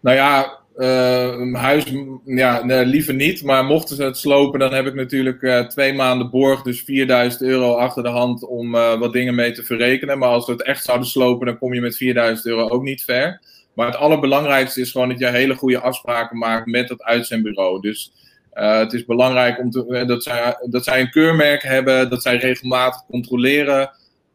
Nou 0.00 0.16
ja, 0.16 0.58
uh, 0.76 1.54
huis, 1.54 1.92
ja, 2.24 2.64
nee, 2.64 2.84
liever 2.84 3.14
niet. 3.14 3.42
Maar 3.42 3.64
mochten 3.64 3.96
ze 3.96 4.02
het 4.02 4.16
slopen, 4.16 4.60
dan 4.60 4.72
heb 4.72 4.86
ik 4.86 4.94
natuurlijk 4.94 5.42
uh, 5.42 5.60
twee 5.60 5.92
maanden 5.92 6.30
borg, 6.30 6.62
dus 6.62 6.80
4000 6.82 7.42
euro 7.42 7.74
achter 7.74 8.02
de 8.02 8.08
hand 8.08 8.46
om 8.46 8.74
uh, 8.74 8.98
wat 8.98 9.12
dingen 9.12 9.34
mee 9.34 9.52
te 9.52 9.62
verrekenen. 9.62 10.18
Maar 10.18 10.28
als 10.28 10.46
we 10.46 10.52
het 10.52 10.62
echt 10.62 10.84
zouden 10.84 11.08
slopen, 11.08 11.46
dan 11.46 11.58
kom 11.58 11.74
je 11.74 11.80
met 11.80 11.96
4000 11.96 12.46
euro 12.46 12.68
ook 12.68 12.82
niet 12.82 13.04
ver. 13.04 13.40
Maar 13.74 13.86
het 13.86 13.96
allerbelangrijkste 13.96 14.80
is 14.80 14.90
gewoon 14.90 15.08
dat 15.08 15.18
je 15.18 15.26
hele 15.26 15.54
goede 15.54 15.80
afspraken 15.80 16.38
maakt 16.38 16.66
met 16.66 16.88
het 16.88 17.02
uitzendbureau. 17.02 17.80
Dus 17.80 18.12
uh, 18.58 18.78
het 18.78 18.92
is 18.92 19.04
belangrijk 19.04 19.58
om 19.58 19.70
te, 19.70 19.86
eh, 19.86 20.06
dat, 20.06 20.22
zij, 20.22 20.56
dat 20.70 20.84
zij 20.84 21.00
een 21.00 21.10
keurmerk 21.10 21.62
hebben, 21.62 22.10
dat 22.10 22.22
zij 22.22 22.36
regelmatig 22.36 23.06
controleren, 23.06 23.90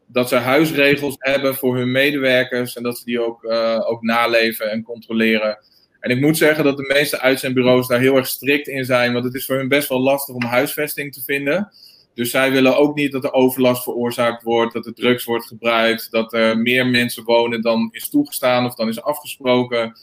dat 0.06 0.28
zij 0.28 0.38
huisregels 0.38 1.14
hebben 1.18 1.54
voor 1.54 1.76
hun 1.76 1.90
medewerkers 1.92 2.76
en 2.76 2.82
dat 2.82 2.98
ze 2.98 3.04
die 3.04 3.20
ook, 3.20 3.42
uh, 3.42 3.80
ook 3.84 4.02
naleven 4.02 4.70
en 4.70 4.82
controleren. 4.82 5.58
En 6.00 6.10
ik 6.10 6.20
moet 6.20 6.36
zeggen 6.36 6.64
dat 6.64 6.76
de 6.76 6.92
meeste 6.94 7.20
uitzendbureaus 7.20 7.86
daar 7.86 8.00
heel 8.00 8.16
erg 8.16 8.26
strikt 8.26 8.68
in 8.68 8.84
zijn, 8.84 9.12
want 9.12 9.24
het 9.24 9.34
is 9.34 9.44
voor 9.44 9.56
hun 9.56 9.68
best 9.68 9.88
wel 9.88 10.00
lastig 10.00 10.34
om 10.34 10.42
huisvesting 10.42 11.12
te 11.12 11.22
vinden. 11.22 11.72
Dus 12.14 12.30
zij 12.30 12.50
willen 12.52 12.76
ook 12.76 12.94
niet 12.94 13.12
dat 13.12 13.24
er 13.24 13.32
overlast 13.32 13.82
veroorzaakt 13.82 14.42
wordt, 14.42 14.72
dat 14.72 14.86
er 14.86 14.94
drugs 14.94 15.24
wordt 15.24 15.46
gebruikt, 15.46 16.10
dat 16.10 16.32
er 16.32 16.58
meer 16.58 16.86
mensen 16.86 17.24
wonen 17.24 17.62
dan 17.62 17.88
is 17.92 18.08
toegestaan 18.08 18.64
of 18.64 18.74
dan 18.74 18.88
is 18.88 19.02
afgesproken. 19.02 19.96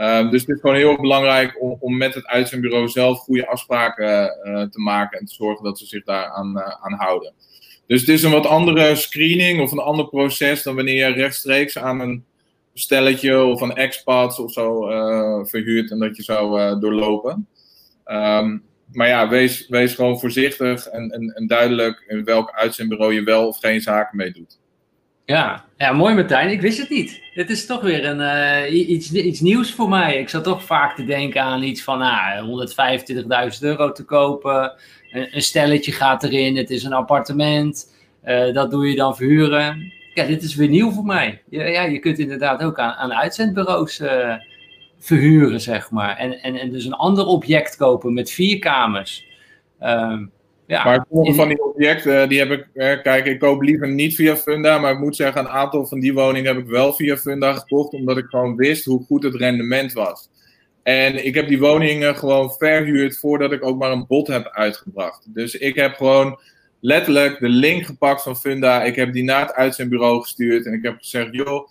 Um, 0.00 0.30
dus 0.30 0.40
het 0.40 0.50
is 0.50 0.60
gewoon 0.60 0.76
heel 0.76 1.00
belangrijk 1.00 1.62
om, 1.62 1.76
om, 1.80 1.96
met 1.96 2.14
het 2.14 2.26
uitzendbureau 2.26 2.88
zelf 2.88 3.18
goede 3.18 3.46
afspraken 3.46 4.38
uh, 4.44 4.62
te 4.62 4.80
maken 4.80 5.18
en 5.18 5.26
te 5.26 5.34
zorgen 5.34 5.64
dat 5.64 5.78
ze 5.78 5.86
zich 5.86 6.04
daar 6.04 6.26
aan, 6.26 6.52
uh, 6.56 6.68
aan 6.80 6.92
houden. 6.92 7.32
Dus 7.86 8.00
het 8.00 8.08
is 8.08 8.22
een 8.22 8.30
wat 8.30 8.46
andere 8.46 8.94
screening 8.94 9.60
of 9.60 9.72
een 9.72 9.78
ander 9.78 10.08
proces 10.08 10.62
dan 10.62 10.74
wanneer 10.74 11.08
je 11.08 11.14
rechtstreeks 11.14 11.78
aan 11.78 12.00
een 12.00 12.24
stelletje 12.74 13.44
of 13.44 13.60
een 13.60 13.74
expat 13.74 14.38
of 14.38 14.52
zo 14.52 14.90
uh, 14.90 15.44
verhuurt 15.44 15.90
en 15.90 15.98
dat 15.98 16.16
je 16.16 16.22
zou 16.22 16.78
doorlopen. 16.80 17.48
Um, 18.06 18.62
maar 18.92 19.08
ja, 19.08 19.28
wees, 19.28 19.68
wees 19.68 19.94
gewoon 19.94 20.20
voorzichtig 20.20 20.86
en, 20.86 21.10
en, 21.10 21.34
en 21.34 21.46
duidelijk 21.46 22.04
in 22.06 22.24
welk 22.24 22.50
uitzendbureau 22.50 23.14
je 23.14 23.22
wel 23.22 23.46
of 23.46 23.58
geen 23.58 23.80
zaken 23.80 24.16
mee 24.16 24.32
doet. 24.32 24.58
Ja, 25.26 25.64
ja, 25.76 25.92
mooi 25.92 26.14
Martijn. 26.14 26.50
Ik 26.50 26.60
wist 26.60 26.78
het 26.78 26.88
niet. 26.88 27.20
Het 27.34 27.50
is 27.50 27.66
toch 27.66 27.80
weer 27.80 28.04
een, 28.04 28.20
uh, 28.70 28.88
iets, 28.88 29.12
iets 29.12 29.40
nieuws 29.40 29.74
voor 29.74 29.88
mij. 29.88 30.18
Ik 30.18 30.28
zat 30.28 30.44
toch 30.44 30.64
vaak 30.64 30.96
te 30.96 31.04
denken 31.04 31.42
aan 31.42 31.62
iets 31.62 31.82
van 31.82 31.98
nou, 31.98 32.68
125.000 33.52 33.60
euro 33.60 33.92
te 33.92 34.04
kopen. 34.04 34.72
Een, 35.10 35.28
een, 35.36 35.42
stelletje 35.42 35.92
gaat 35.92 36.22
erin. 36.22 36.56
Het 36.56 36.70
is 36.70 36.84
een 36.84 36.92
appartement. 36.92 37.94
Uh, 38.24 38.54
dat 38.54 38.70
doe 38.70 38.88
je 38.88 38.96
dan 38.96 39.16
verhuren. 39.16 39.92
Ja, 40.14 40.24
dit 40.24 40.42
is 40.42 40.54
weer 40.54 40.68
nieuw 40.68 40.90
voor 40.90 41.04
mij. 41.04 41.42
Ja, 41.48 41.64
ja 41.64 41.82
je 41.82 41.98
kunt 41.98 42.18
inderdaad 42.18 42.62
ook 42.62 42.78
aan, 42.78 42.92
aan 42.92 43.14
uitzendbureaus 43.14 44.00
uh, 44.00 44.34
verhuren, 44.98 45.60
zeg 45.60 45.90
maar. 45.90 46.16
En, 46.16 46.42
en, 46.42 46.54
en 46.56 46.70
dus 46.70 46.84
een 46.84 46.92
ander 46.92 47.26
object 47.26 47.76
kopen 47.76 48.14
met 48.14 48.30
vier 48.30 48.58
kamers. 48.58 49.26
Um, 49.82 50.32
ja, 50.66 50.84
maar 50.84 51.06
sommige 51.10 51.34
van 51.34 51.48
die 51.48 51.64
objecten, 51.64 52.28
die 52.28 52.38
heb 52.38 52.50
ik, 52.50 52.66
eh, 52.74 53.02
kijk, 53.02 53.26
ik 53.26 53.38
koop 53.38 53.62
liever 53.62 53.88
niet 53.88 54.14
via 54.14 54.36
Funda, 54.36 54.78
maar 54.78 54.92
ik 54.92 54.98
moet 54.98 55.16
zeggen, 55.16 55.40
een 55.40 55.48
aantal 55.48 55.86
van 55.86 56.00
die 56.00 56.14
woningen 56.14 56.54
heb 56.54 56.64
ik 56.64 56.70
wel 56.70 56.92
via 56.92 57.16
Funda 57.16 57.52
gekocht, 57.52 57.92
omdat 57.92 58.16
ik 58.16 58.26
gewoon 58.26 58.56
wist 58.56 58.84
hoe 58.84 59.04
goed 59.04 59.22
het 59.22 59.34
rendement 59.34 59.92
was. 59.92 60.28
En 60.82 61.26
ik 61.26 61.34
heb 61.34 61.48
die 61.48 61.58
woningen 61.58 62.16
gewoon 62.16 62.50
verhuurd 62.50 63.18
voordat 63.18 63.52
ik 63.52 63.64
ook 63.64 63.78
maar 63.78 63.90
een 63.90 64.06
bod 64.06 64.26
heb 64.26 64.48
uitgebracht. 64.52 65.34
Dus 65.34 65.54
ik 65.54 65.74
heb 65.74 65.94
gewoon 65.94 66.38
letterlijk 66.80 67.40
de 67.40 67.48
link 67.48 67.84
gepakt 67.84 68.22
van 68.22 68.36
Funda, 68.36 68.82
ik 68.82 68.96
heb 68.96 69.12
die 69.12 69.24
naar 69.24 69.40
het 69.40 69.54
uitzendbureau 69.54 70.20
gestuurd 70.20 70.66
en 70.66 70.72
ik 70.72 70.82
heb 70.82 70.96
gezegd, 70.98 71.28
joh, 71.30 71.68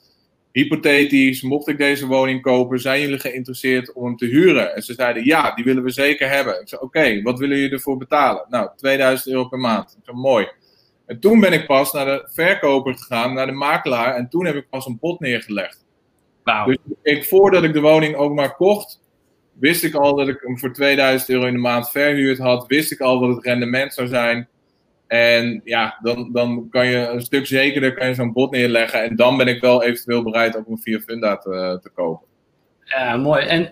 hypothetisch, 0.55 1.41
mocht 1.41 1.67
ik 1.67 1.77
deze 1.77 2.07
woning 2.07 2.41
kopen, 2.41 2.79
zijn 2.79 3.01
jullie 3.01 3.19
geïnteresseerd 3.19 3.93
om 3.93 4.05
hem 4.05 4.15
te 4.15 4.25
huren? 4.25 4.75
En 4.75 4.81
ze 4.81 4.93
zeiden, 4.93 5.25
ja, 5.25 5.55
die 5.55 5.63
willen 5.63 5.83
we 5.83 5.89
zeker 5.89 6.29
hebben. 6.29 6.61
Ik 6.61 6.67
zei, 6.67 6.81
oké, 6.81 7.21
wat 7.21 7.39
willen 7.39 7.57
jullie 7.57 7.73
ervoor 7.73 7.97
betalen? 7.97 8.45
Nou, 8.49 8.69
2000 8.75 9.33
euro 9.33 9.47
per 9.47 9.59
maand. 9.59 9.95
Ik 9.97 10.03
zei, 10.03 10.17
mooi. 10.17 10.47
En 11.05 11.19
toen 11.19 11.39
ben 11.39 11.53
ik 11.53 11.65
pas 11.65 11.91
naar 11.91 12.05
de 12.05 12.29
verkoper 12.33 12.97
gegaan, 12.97 13.33
naar 13.33 13.45
de 13.45 13.51
makelaar, 13.51 14.15
en 14.15 14.29
toen 14.29 14.45
heb 14.45 14.55
ik 14.55 14.69
pas 14.69 14.85
een 14.85 14.97
bod 14.99 15.19
neergelegd. 15.19 15.85
Wow. 16.43 16.67
Dus 16.67 16.77
ik, 17.01 17.25
voordat 17.25 17.63
ik 17.63 17.73
de 17.73 17.81
woning 17.81 18.15
ook 18.15 18.33
maar 18.33 18.55
kocht, 18.55 19.01
wist 19.53 19.83
ik 19.83 19.93
al 19.93 20.15
dat 20.15 20.27
ik 20.27 20.39
hem 20.41 20.59
voor 20.59 20.73
2000 20.73 21.29
euro 21.29 21.45
in 21.45 21.53
de 21.53 21.59
maand 21.59 21.89
verhuurd 21.89 22.37
had, 22.37 22.67
wist 22.67 22.91
ik 22.91 22.99
al 22.99 23.19
wat 23.19 23.35
het 23.35 23.45
rendement 23.45 23.93
zou 23.93 24.07
zijn. 24.07 24.47
En 25.07 25.61
ja, 25.63 25.97
dan, 26.01 26.29
dan 26.31 26.67
kan 26.69 26.87
je 26.87 26.97
een 26.97 27.21
stuk 27.21 27.45
zekerder 27.45 27.93
kan 27.93 28.07
je 28.07 28.13
zo'n 28.13 28.33
bot 28.33 28.51
neerleggen. 28.51 29.03
En 29.03 29.15
dan 29.15 29.37
ben 29.37 29.47
ik 29.47 29.61
wel 29.61 29.83
eventueel 29.83 30.23
bereid 30.23 30.55
om 30.55 30.63
een 30.67 30.77
via 30.77 30.99
Funda 30.99 31.37
te, 31.37 31.79
te 31.81 31.89
kopen. 31.89 32.27
Ja, 32.83 33.17
mooi. 33.17 33.45
En 33.45 33.69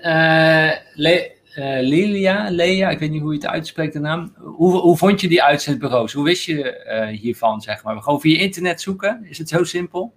Le 0.94 1.32
uh, 1.58 1.80
Lilia, 1.80 2.50
Lea, 2.50 2.90
ik 2.90 3.00
weet 3.00 3.12
niet 3.12 3.22
hoe 3.22 3.34
je 3.34 3.40
het 3.40 3.48
uitspreekt 3.48 3.94
de 3.94 4.00
naam. 4.00 4.34
Hoe, 4.38 4.80
hoe 4.80 4.98
vond 4.98 5.22
je 5.22 5.28
die 5.28 5.44
uitzendbureaus? 5.44 6.14
Hoe 6.14 6.24
wist 6.24 6.44
je 6.44 7.12
hiervan, 7.22 7.62
zeg 7.62 7.84
maar? 7.84 8.02
Gewoon 8.02 8.22
via 8.22 8.40
internet 8.40 8.82
zoeken? 8.82 9.26
Is 9.30 9.38
het 9.38 9.50
zo 9.50 9.64
simpel? 9.64 10.14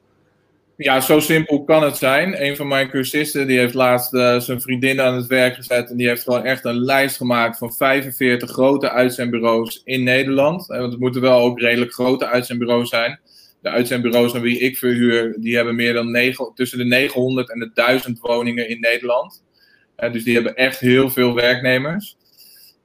Ja, 0.77 1.01
zo 1.01 1.21
simpel 1.21 1.65
kan 1.65 1.83
het 1.83 1.97
zijn. 1.97 2.43
Een 2.45 2.57
van 2.57 2.69
mijn 2.69 2.91
cursisten 2.91 3.47
die 3.47 3.59
heeft 3.59 3.75
laatst 3.75 4.15
uh, 4.15 4.41
zijn 4.41 4.61
vriendin 4.61 5.01
aan 5.01 5.15
het 5.15 5.27
werk 5.27 5.55
gezet. 5.55 5.91
En 5.91 5.97
die 5.97 6.09
heeft 6.09 6.23
gewoon 6.23 6.45
echt 6.45 6.65
een 6.65 6.85
lijst 6.85 7.17
gemaakt 7.17 7.59
van 7.59 7.73
45 7.73 8.51
grote 8.51 8.91
uitzendbureaus 8.91 9.81
in 9.85 10.03
Nederland. 10.03 10.67
Want 10.67 10.93
het 10.93 11.01
moeten 11.01 11.21
wel 11.21 11.41
ook 11.41 11.61
redelijk 11.61 11.93
grote 11.93 12.27
uitzendbureaus 12.27 12.89
zijn. 12.89 13.21
De 13.61 13.69
uitzendbureaus 13.69 14.35
aan 14.35 14.41
wie 14.41 14.59
ik 14.59 14.77
verhuur, 14.77 15.37
die 15.41 15.57
hebben 15.57 15.75
meer 15.75 15.93
dan 15.93 16.11
9, 16.11 16.53
tussen 16.55 16.79
de 16.79 16.85
900 16.85 17.51
en 17.51 17.59
de 17.59 17.71
1000 17.75 18.21
woningen 18.21 18.69
in 18.69 18.81
Nederland. 18.81 19.43
Uh, 19.99 20.13
dus 20.13 20.25
die 20.25 20.35
hebben 20.35 20.55
echt 20.55 20.79
heel 20.79 21.11
veel 21.11 21.35
werknemers. 21.35 22.17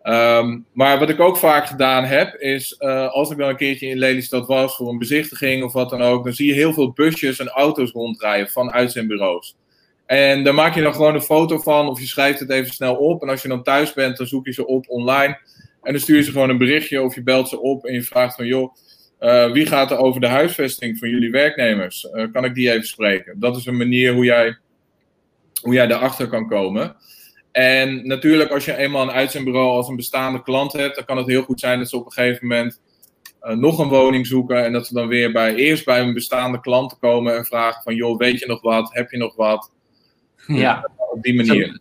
Um, 0.04 0.66
maar 0.74 1.00
wat 1.00 1.10
ik 1.10 1.20
ook 1.20 1.38
vaak 1.38 1.66
gedaan 1.66 2.04
heb, 2.04 2.36
is 2.36 2.76
uh, 2.80 3.08
als 3.08 3.32
ik 3.32 3.38
dan 3.38 3.50
een 3.50 3.56
keertje 3.56 3.88
in 3.88 3.98
Lelystad 3.98 4.48
was 4.48 4.76
voor 4.76 4.90
een 4.90 4.98
bezichtiging 4.98 5.64
of 5.64 5.74
wat 5.74 5.90
dan 5.90 6.02
ook, 6.02 6.24
dan 6.24 6.34
zie 6.34 6.48
je 6.48 6.54
heel 6.54 6.74
veel 6.74 6.92
busjes 6.92 7.40
en 7.40 7.48
auto's 7.48 7.92
rondrijden 7.92 8.50
van 8.50 8.72
uitzendbureaus. 8.72 9.56
En 10.06 10.44
daar 10.44 10.54
maak 10.54 10.76
je 10.76 10.82
dan 10.82 10.94
gewoon 10.94 11.16
een 11.16 11.22
foto 11.22 11.58
van 11.58 11.88
of 11.88 12.00
je 12.00 12.08
schrijft 12.08 12.40
het 12.40 12.50
even 12.50 12.74
snel 12.74 12.96
op. 12.96 13.22
En 13.22 13.30
als 13.30 13.42
je 13.42 13.48
dan 13.48 13.64
thuis 13.64 13.94
bent, 13.94 14.18
dan 14.18 14.28
zoek 14.28 14.46
je 14.46 14.54
ze 14.54 14.68
op 14.68 14.86
online. 14.90 15.40
En 15.82 15.92
dan 15.92 16.02
stuur 16.02 16.16
je 16.16 16.24
ze 16.24 16.32
gewoon 16.32 16.50
een 16.50 16.58
berichtje 16.58 17.02
of 17.02 17.16
je 17.16 17.24
belt 17.24 17.50
ze 17.50 17.60
op 17.60 17.86
en 17.86 17.94
je 17.94 18.02
vraagt 18.02 18.36
van 18.36 18.46
joh, 18.46 18.76
uh, 19.20 19.52
wie 19.52 19.66
gaat 19.66 19.92
er 19.92 19.98
over 19.98 20.22
de 20.22 20.28
huisvesting 20.28 20.98
van 20.98 21.10
jullie 21.10 21.32
werknemers? 21.32 22.08
Uh, 22.14 22.26
kan 22.32 22.46
ik 22.46 22.56
die 22.56 22.72
even 22.72 22.88
spreken? 22.88 23.40
Dat 23.40 23.58
is 23.58 23.66
een 23.66 23.78
manier 23.78 24.14
hoe 24.14 24.26
jij, 24.26 24.58
hoe 25.62 25.74
jij 25.74 25.88
daarachter 25.88 26.28
kan 26.28 26.48
komen. 26.48 26.96
En 27.52 28.08
natuurlijk, 28.08 28.52
als 28.52 28.66
je 28.66 28.78
eenmaal 28.78 29.02
een 29.02 29.12
uitzendbureau 29.12 29.70
als 29.70 29.88
een 29.88 29.96
bestaande 29.96 30.42
klant 30.42 30.74
hebt, 30.74 30.96
dan 30.96 31.06
kan 31.06 31.18
het 31.18 31.28
heel 31.28 31.44
goed 31.44 31.60
zijn 31.60 31.80
dat 31.80 31.90
ze 31.90 31.98
op 31.98 32.06
een 32.06 32.12
gegeven 32.12 32.48
moment 32.48 32.82
uh, 33.44 33.56
nog 33.56 33.80
een 33.80 33.88
woning 33.88 34.28
zoeken. 34.28 34.66
En 34.66 34.74
dat 34.74 34.88
ze 34.88 34.94
dan 34.94 35.08
weer 35.08 35.32
bij, 35.32 35.56
eerst 35.56 35.86
bij 35.86 36.02
een 36.02 36.14
bestaande 36.14 36.60
klant 36.60 37.00
komen 37.00 37.38
en 37.38 37.46
vragen 37.46 37.82
van, 37.84 37.96
joh, 37.96 38.18
weet 38.18 38.40
je 38.40 38.48
nog 38.48 38.62
wat? 38.62 38.94
Heb 38.94 39.12
je 39.12 39.18
nog 39.18 39.36
wat? 39.36 39.72
Ja. 40.48 40.90
op 41.12 41.24
die 41.24 41.36
manier. 41.36 41.80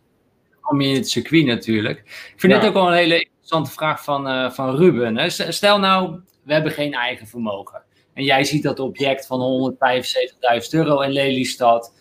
kom 0.61 0.81
je 0.81 0.87
in 0.87 0.95
het 0.95 1.09
circuit 1.09 1.45
natuurlijk. 1.45 1.99
Ik 1.99 2.33
vind 2.35 2.53
ja. 2.53 2.59
dit 2.59 2.67
ook 2.67 2.73
wel 2.73 2.87
een 2.87 2.97
hele 2.97 3.19
interessante 3.19 3.71
vraag 3.71 4.03
van, 4.03 4.27
uh, 4.27 4.51
van 4.51 4.75
Ruben. 4.75 5.17
Hè? 5.17 5.29
Stel 5.29 5.79
nou, 5.79 6.19
we 6.43 6.53
hebben 6.53 6.71
geen 6.71 6.93
eigen 6.93 7.27
vermogen. 7.27 7.81
En 8.13 8.23
jij 8.23 8.43
ziet 8.43 8.63
dat 8.63 8.79
object 8.79 9.25
van 9.25 9.73
175.000 9.73 10.69
euro 10.69 11.01
in 11.01 11.11
Lelystad. 11.11 11.93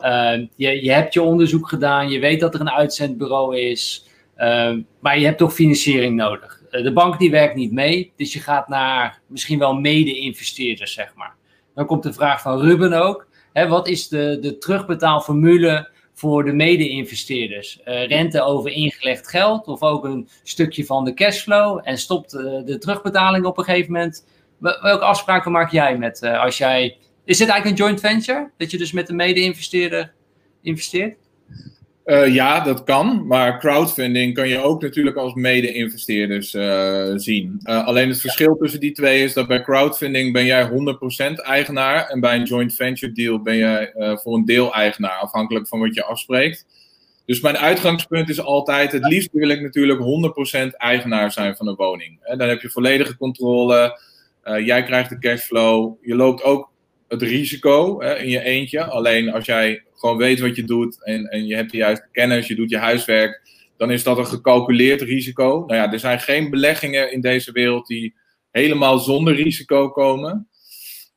Uh, 0.00 0.46
je, 0.56 0.84
je 0.84 0.92
hebt 0.92 1.14
je 1.14 1.22
onderzoek 1.22 1.68
gedaan, 1.68 2.10
je 2.10 2.18
weet 2.18 2.40
dat 2.40 2.54
er 2.54 2.60
een 2.60 2.70
uitzendbureau 2.70 3.58
is, 3.58 4.08
uh, 4.36 4.72
maar 5.00 5.18
je 5.18 5.24
hebt 5.24 5.38
toch 5.38 5.54
financiering 5.54 6.16
nodig. 6.16 6.62
Uh, 6.70 6.82
de 6.82 6.92
bank 6.92 7.18
die 7.18 7.30
werkt 7.30 7.54
niet 7.54 7.72
mee, 7.72 8.12
dus 8.16 8.32
je 8.32 8.40
gaat 8.40 8.68
naar 8.68 9.20
misschien 9.26 9.58
wel 9.58 9.74
mede-investeerders, 9.74 10.92
zeg 10.92 11.14
maar. 11.14 11.34
Dan 11.74 11.86
komt 11.86 12.02
de 12.02 12.12
vraag 12.12 12.40
van 12.40 12.60
Ruben 12.60 12.92
ook. 12.92 13.26
Hè, 13.52 13.68
wat 13.68 13.88
is 13.88 14.08
de, 14.08 14.38
de 14.40 14.58
terugbetaalformule 14.58 15.90
voor 16.14 16.44
de 16.44 16.52
mede-investeerders? 16.52 17.82
Eh, 17.82 18.06
rente 18.06 18.42
over 18.42 18.70
ingelegd 18.70 19.28
geld 19.28 19.66
of 19.66 19.82
ook 19.82 20.04
een 20.04 20.28
stukje 20.42 20.84
van 20.84 21.04
de 21.04 21.14
cashflow 21.14 21.80
en 21.82 21.98
stopt 21.98 22.30
de 22.30 22.76
terugbetaling 22.78 23.44
op 23.44 23.58
een 23.58 23.64
gegeven 23.64 23.92
moment? 23.92 24.26
Welke 24.58 25.04
afspraken 25.04 25.52
maak 25.52 25.70
jij 25.70 25.98
met 25.98 26.22
als 26.22 26.58
jij 26.58 26.96
is 27.28 27.38
dit 27.38 27.48
eigenlijk 27.48 27.80
een 27.80 27.86
joint 27.86 28.00
venture? 28.00 28.50
Dat 28.56 28.70
je 28.70 28.78
dus 28.78 28.92
met 28.92 29.08
een 29.08 29.16
mede-investeerder 29.16 30.12
investeert? 30.62 31.16
Uh, 32.04 32.34
ja, 32.34 32.60
dat 32.60 32.84
kan. 32.84 33.26
Maar 33.26 33.58
crowdfunding 33.58 34.34
kan 34.34 34.48
je 34.48 34.62
ook 34.62 34.82
natuurlijk 34.82 35.16
als 35.16 35.34
mede-investeerders 35.34 36.54
uh, 36.54 37.12
zien. 37.14 37.60
Uh, 37.62 37.86
alleen 37.86 38.08
het 38.08 38.20
verschil 38.20 38.56
tussen 38.56 38.80
die 38.80 38.92
twee 38.92 39.22
is 39.22 39.32
dat 39.32 39.46
bij 39.46 39.62
crowdfunding 39.62 40.32
ben 40.32 40.44
jij 40.44 40.68
100% 40.68 41.34
eigenaar. 41.34 42.06
En 42.08 42.20
bij 42.20 42.36
een 42.36 42.44
joint 42.44 42.74
venture 42.74 43.12
deal 43.12 43.42
ben 43.42 43.56
jij 43.56 43.92
voor 44.22 44.34
een 44.34 44.44
deel 44.44 44.74
eigenaar, 44.74 45.18
afhankelijk 45.18 45.68
van 45.68 45.80
wat 45.80 45.94
je 45.94 46.04
afspreekt. 46.04 46.66
Dus 47.26 47.40
mijn 47.40 47.58
uitgangspunt 47.58 48.28
is 48.28 48.40
altijd, 48.40 48.92
het 48.92 49.06
liefst 49.06 49.32
wil 49.32 49.48
ik 49.48 49.60
natuurlijk 49.60 50.00
100% 50.70 50.76
eigenaar 50.76 51.32
zijn 51.32 51.56
van 51.56 51.68
een 51.68 51.74
woning. 51.74 52.36
dan 52.36 52.48
heb 52.48 52.60
je 52.60 52.70
volledige 52.70 53.16
controle. 53.16 54.00
jij 54.64 54.82
krijgt 54.82 55.10
de 55.10 55.18
cashflow. 55.18 55.94
Je 56.00 56.14
loopt 56.14 56.42
ook 56.42 56.70
het 57.08 57.22
risico 57.22 58.00
hè, 58.00 58.18
in 58.18 58.28
je 58.28 58.42
eentje. 58.42 58.84
Alleen 58.84 59.32
als 59.32 59.46
jij 59.46 59.82
gewoon 59.94 60.16
weet 60.16 60.40
wat 60.40 60.56
je 60.56 60.64
doet 60.64 61.04
en, 61.04 61.24
en 61.24 61.46
je 61.46 61.54
hebt 61.54 61.70
de 61.70 61.76
juiste 61.76 62.08
kennis, 62.12 62.46
je 62.46 62.54
doet 62.54 62.70
je 62.70 62.78
huiswerk, 62.78 63.40
dan 63.76 63.90
is 63.90 64.02
dat 64.02 64.18
een 64.18 64.26
gecalculeerd 64.26 65.00
risico. 65.00 65.64
Nou 65.66 65.74
ja, 65.74 65.92
er 65.92 65.98
zijn 65.98 66.20
geen 66.20 66.50
beleggingen 66.50 67.12
in 67.12 67.20
deze 67.20 67.52
wereld 67.52 67.86
die 67.86 68.14
helemaal 68.50 68.98
zonder 68.98 69.34
risico 69.34 69.90
komen. 69.90 70.48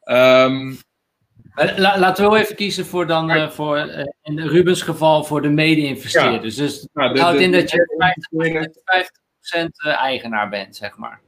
Um, 0.04 0.78
Laten 1.76 2.24
we 2.24 2.30
wel 2.30 2.40
even 2.40 2.56
kiezen 2.56 2.86
voor 2.86 3.08
dan, 3.08 3.32
uh, 3.32 3.50
voor, 3.50 3.78
uh, 3.78 4.06
in 4.22 4.40
Rubens 4.40 4.82
geval, 4.82 5.24
voor 5.24 5.42
de 5.42 5.50
mede-investeerders. 5.50 6.56
Ja. 6.56 6.64
Dus 6.64 6.88
nou, 6.94 7.20
houdt 7.20 7.40
in 7.40 7.52
dat 7.52 7.72
je 7.72 7.96
50%, 8.30 8.70
50 9.42 9.96
eigenaar 9.96 10.50
bent, 10.50 10.76
zeg 10.76 10.98
maar. 10.98 11.22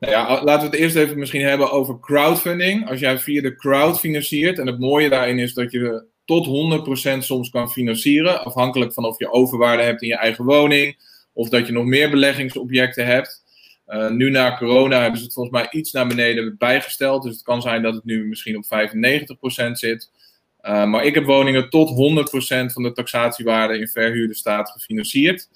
Nou 0.00 0.12
ja, 0.12 0.44
laten 0.44 0.70
we 0.70 0.76
het 0.76 0.84
eerst 0.84 0.96
even 0.96 1.18
misschien 1.18 1.42
hebben 1.42 1.70
over 1.70 2.00
crowdfunding. 2.00 2.88
Als 2.88 3.00
jij 3.00 3.18
via 3.18 3.42
de 3.42 3.56
crowd 3.56 4.00
financiert, 4.00 4.58
en 4.58 4.66
het 4.66 4.78
mooie 4.78 5.08
daarin 5.08 5.38
is 5.38 5.54
dat 5.54 5.72
je 5.72 6.04
tot 6.24 6.46
100% 7.16 7.18
soms 7.18 7.50
kan 7.50 7.70
financieren, 7.70 8.44
afhankelijk 8.44 8.92
van 8.92 9.04
of 9.04 9.18
je 9.18 9.32
overwaarde 9.32 9.82
hebt 9.82 10.02
in 10.02 10.08
je 10.08 10.16
eigen 10.16 10.44
woning, 10.44 10.96
of 11.32 11.48
dat 11.48 11.66
je 11.66 11.72
nog 11.72 11.84
meer 11.84 12.10
beleggingsobjecten 12.10 13.06
hebt. 13.06 13.42
Uh, 13.86 14.10
nu 14.10 14.30
na 14.30 14.56
corona 14.56 15.00
hebben 15.00 15.18
ze 15.18 15.24
het 15.24 15.34
volgens 15.34 15.56
mij 15.56 15.68
iets 15.70 15.92
naar 15.92 16.06
beneden 16.06 16.54
bijgesteld, 16.58 17.22
dus 17.22 17.32
het 17.32 17.42
kan 17.42 17.62
zijn 17.62 17.82
dat 17.82 17.94
het 17.94 18.04
nu 18.04 18.26
misschien 18.26 18.56
op 18.56 18.64
95% 18.64 18.66
zit. 19.72 20.10
Uh, 20.62 20.84
maar 20.84 21.04
ik 21.04 21.14
heb 21.14 21.24
woningen 21.24 21.70
tot 21.70 21.90
100% 21.90 22.72
van 22.72 22.82
de 22.82 22.92
taxatiewaarde 22.92 23.78
in 23.78 23.88
verhuurde 23.88 24.34
staat 24.34 24.70
gefinancierd. 24.70 25.48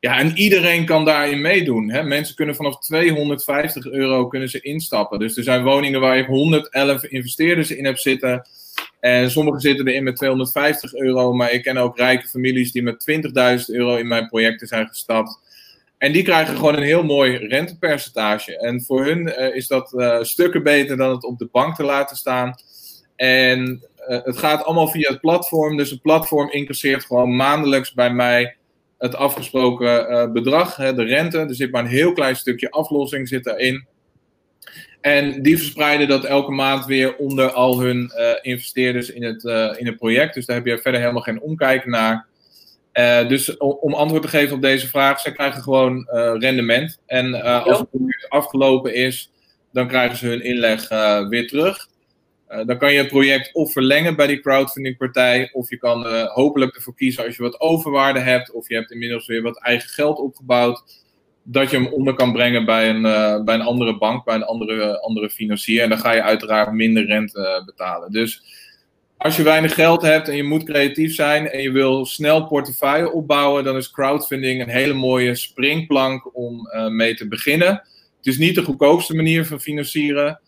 Ja, 0.00 0.18
en 0.18 0.36
iedereen 0.36 0.84
kan 0.84 1.04
daarin 1.04 1.40
meedoen. 1.40 1.90
Hè? 1.90 2.02
Mensen 2.02 2.34
kunnen 2.34 2.54
vanaf 2.54 2.78
250 2.78 3.86
euro 3.86 4.26
kunnen 4.26 4.48
ze 4.48 4.60
instappen. 4.60 5.18
Dus 5.18 5.36
er 5.36 5.42
zijn 5.42 5.62
woningen 5.62 6.00
waar 6.00 6.16
je 6.16 6.24
111 6.24 7.04
investeerders 7.04 7.70
in 7.70 7.84
hebt 7.84 8.00
zitten. 8.00 8.48
En 9.00 9.30
sommigen 9.30 9.60
zitten 9.60 9.88
erin 9.88 10.02
met 10.02 10.16
250 10.16 10.94
euro. 10.94 11.32
Maar 11.32 11.52
ik 11.52 11.62
ken 11.62 11.76
ook 11.76 11.96
rijke 11.96 12.28
families 12.28 12.72
die 12.72 12.82
met 12.82 13.06
20.000 13.58 13.64
euro 13.66 13.96
in 13.96 14.08
mijn 14.08 14.28
projecten 14.28 14.66
zijn 14.66 14.86
gestapt. 14.86 15.38
En 15.98 16.12
die 16.12 16.22
krijgen 16.22 16.56
gewoon 16.56 16.76
een 16.76 16.82
heel 16.82 17.04
mooi 17.04 17.36
rentepercentage. 17.36 18.58
En 18.58 18.82
voor 18.82 19.04
hun 19.04 19.26
uh, 19.26 19.56
is 19.56 19.66
dat 19.66 19.92
uh, 19.92 20.22
stukken 20.22 20.62
beter 20.62 20.96
dan 20.96 21.10
het 21.10 21.24
op 21.24 21.38
de 21.38 21.48
bank 21.52 21.74
te 21.74 21.84
laten 21.84 22.16
staan. 22.16 22.54
En 23.16 23.82
uh, 24.08 24.24
het 24.24 24.38
gaat 24.38 24.64
allemaal 24.64 24.88
via 24.88 25.10
het 25.10 25.20
platform. 25.20 25.76
Dus 25.76 25.90
het 25.90 26.02
platform 26.02 26.50
incasseert 26.50 27.04
gewoon 27.04 27.36
maandelijks 27.36 27.92
bij 27.92 28.12
mij 28.12 28.56
het 29.00 29.14
afgesproken 29.14 30.10
uh, 30.10 30.32
bedrag, 30.32 30.76
hè, 30.76 30.94
de 30.94 31.04
rente. 31.04 31.38
Er 31.38 31.54
zit 31.54 31.70
maar 31.70 31.82
een 31.82 31.90
heel 31.90 32.12
klein 32.12 32.36
stukje 32.36 32.70
aflossing 32.70 33.28
zit 33.28 33.46
erin. 33.46 33.86
En 35.00 35.42
die 35.42 35.56
verspreiden 35.56 36.08
dat 36.08 36.24
elke 36.24 36.50
maand 36.50 36.86
weer 36.86 37.16
onder 37.16 37.50
al 37.50 37.80
hun 37.80 38.12
uh, 38.16 38.30
investeerders 38.40 39.10
in 39.10 39.22
het, 39.22 39.44
uh, 39.44 39.74
in 39.76 39.86
het 39.86 39.96
project. 39.96 40.34
Dus 40.34 40.46
daar 40.46 40.56
heb 40.56 40.66
je 40.66 40.78
verder 40.78 41.00
helemaal 41.00 41.22
geen 41.22 41.40
omkijken 41.40 41.90
naar. 41.90 42.26
dus 43.28 43.56
om 43.56 43.94
antwoord 43.94 44.22
te 44.22 44.28
geven 44.28 44.56
op 44.56 44.62
deze 44.62 44.88
vraag, 44.88 45.20
ze 45.20 45.32
krijgen 45.32 45.62
gewoon 45.62 46.08
rendement. 46.38 46.98
En 47.06 47.42
als 47.42 47.78
het 47.78 47.90
project 47.90 48.26
afgelopen 48.28 48.94
is, 48.94 49.32
dan 49.72 49.88
krijgen 49.88 50.16
ze 50.16 50.26
hun 50.26 50.42
inleg 50.42 50.88
weer 51.28 51.48
terug. 51.48 51.89
Uh, 52.50 52.66
dan 52.66 52.78
kan 52.78 52.92
je 52.92 52.98
het 52.98 53.08
project 53.08 53.54
of 53.54 53.72
verlengen 53.72 54.16
bij 54.16 54.26
die 54.26 54.40
crowdfundingpartij, 54.40 55.50
of 55.52 55.70
je 55.70 55.76
kan 55.76 56.06
uh, 56.06 56.26
hopelijk 56.26 56.74
ervoor 56.74 56.94
kiezen 56.94 57.24
als 57.24 57.36
je 57.36 57.42
wat 57.42 57.60
overwaarde 57.60 58.18
hebt, 58.18 58.50
of 58.50 58.68
je 58.68 58.74
hebt 58.74 58.90
inmiddels 58.90 59.26
weer 59.26 59.42
wat 59.42 59.62
eigen 59.62 59.88
geld 59.88 60.18
opgebouwd, 60.18 60.82
dat 61.42 61.70
je 61.70 61.76
hem 61.76 61.86
onder 61.86 62.14
kan 62.14 62.32
brengen 62.32 62.64
bij 62.64 62.88
een, 62.88 63.04
uh, 63.04 63.42
bij 63.42 63.54
een 63.54 63.60
andere 63.60 63.98
bank, 63.98 64.24
bij 64.24 64.34
een 64.34 64.44
andere, 64.44 65.00
andere 65.00 65.30
financier. 65.30 65.82
En 65.82 65.88
dan 65.88 65.98
ga 65.98 66.12
je 66.12 66.22
uiteraard 66.22 66.72
minder 66.72 67.06
rente 67.06 67.62
betalen. 67.66 68.12
Dus 68.12 68.42
als 69.16 69.36
je 69.36 69.42
weinig 69.42 69.74
geld 69.74 70.02
hebt 70.02 70.28
en 70.28 70.36
je 70.36 70.44
moet 70.44 70.64
creatief 70.64 71.14
zijn 71.14 71.50
en 71.50 71.62
je 71.62 71.70
wil 71.70 72.06
snel 72.06 72.46
portefeuille 72.46 73.12
opbouwen, 73.12 73.64
dan 73.64 73.76
is 73.76 73.90
crowdfunding 73.90 74.60
een 74.60 74.68
hele 74.68 74.94
mooie 74.94 75.34
springplank 75.34 76.36
om 76.36 76.68
mee 76.90 77.14
te 77.14 77.28
beginnen. 77.28 77.68
Het 78.16 78.26
is 78.26 78.38
niet 78.38 78.54
de 78.54 78.62
goedkoopste 78.62 79.14
manier 79.14 79.46
van 79.46 79.60
financieren. 79.60 80.40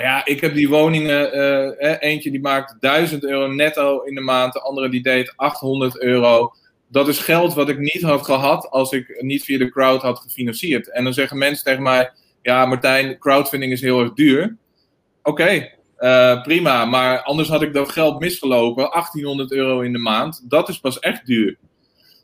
Ja, 0.00 0.24
ik 0.24 0.40
heb 0.40 0.54
die 0.54 0.68
woningen, 0.68 1.36
uh, 1.36 1.96
eentje 1.98 2.30
die 2.30 2.40
maakt 2.40 2.76
1000 2.80 3.24
euro 3.24 3.46
netto 3.46 4.00
in 4.00 4.14
de 4.14 4.20
maand, 4.20 4.52
de 4.52 4.60
andere 4.60 4.88
die 4.88 5.02
deed 5.02 5.32
800 5.36 6.00
euro. 6.00 6.52
Dat 6.88 7.08
is 7.08 7.18
geld 7.18 7.54
wat 7.54 7.68
ik 7.68 7.78
niet 7.78 8.02
had 8.02 8.24
gehad 8.24 8.70
als 8.70 8.92
ik 8.92 9.22
niet 9.22 9.44
via 9.44 9.58
de 9.58 9.70
crowd 9.70 10.02
had 10.02 10.18
gefinancierd. 10.18 10.90
En 10.90 11.04
dan 11.04 11.12
zeggen 11.12 11.38
mensen 11.38 11.64
tegen 11.64 11.82
mij, 11.82 12.10
ja 12.42 12.66
Martijn, 12.66 13.18
crowdfunding 13.18 13.72
is 13.72 13.80
heel 13.80 14.00
erg 14.00 14.12
duur. 14.12 14.56
Oké, 15.22 15.68
uh, 15.98 16.42
prima, 16.42 16.84
maar 16.84 17.22
anders 17.22 17.48
had 17.48 17.62
ik 17.62 17.72
dat 17.72 17.92
geld 17.92 18.20
misgelopen, 18.20 18.90
1800 18.90 19.52
euro 19.52 19.80
in 19.80 19.92
de 19.92 19.98
maand. 19.98 20.44
Dat 20.48 20.68
is 20.68 20.80
pas 20.80 20.98
echt 20.98 21.26
duur. 21.26 21.56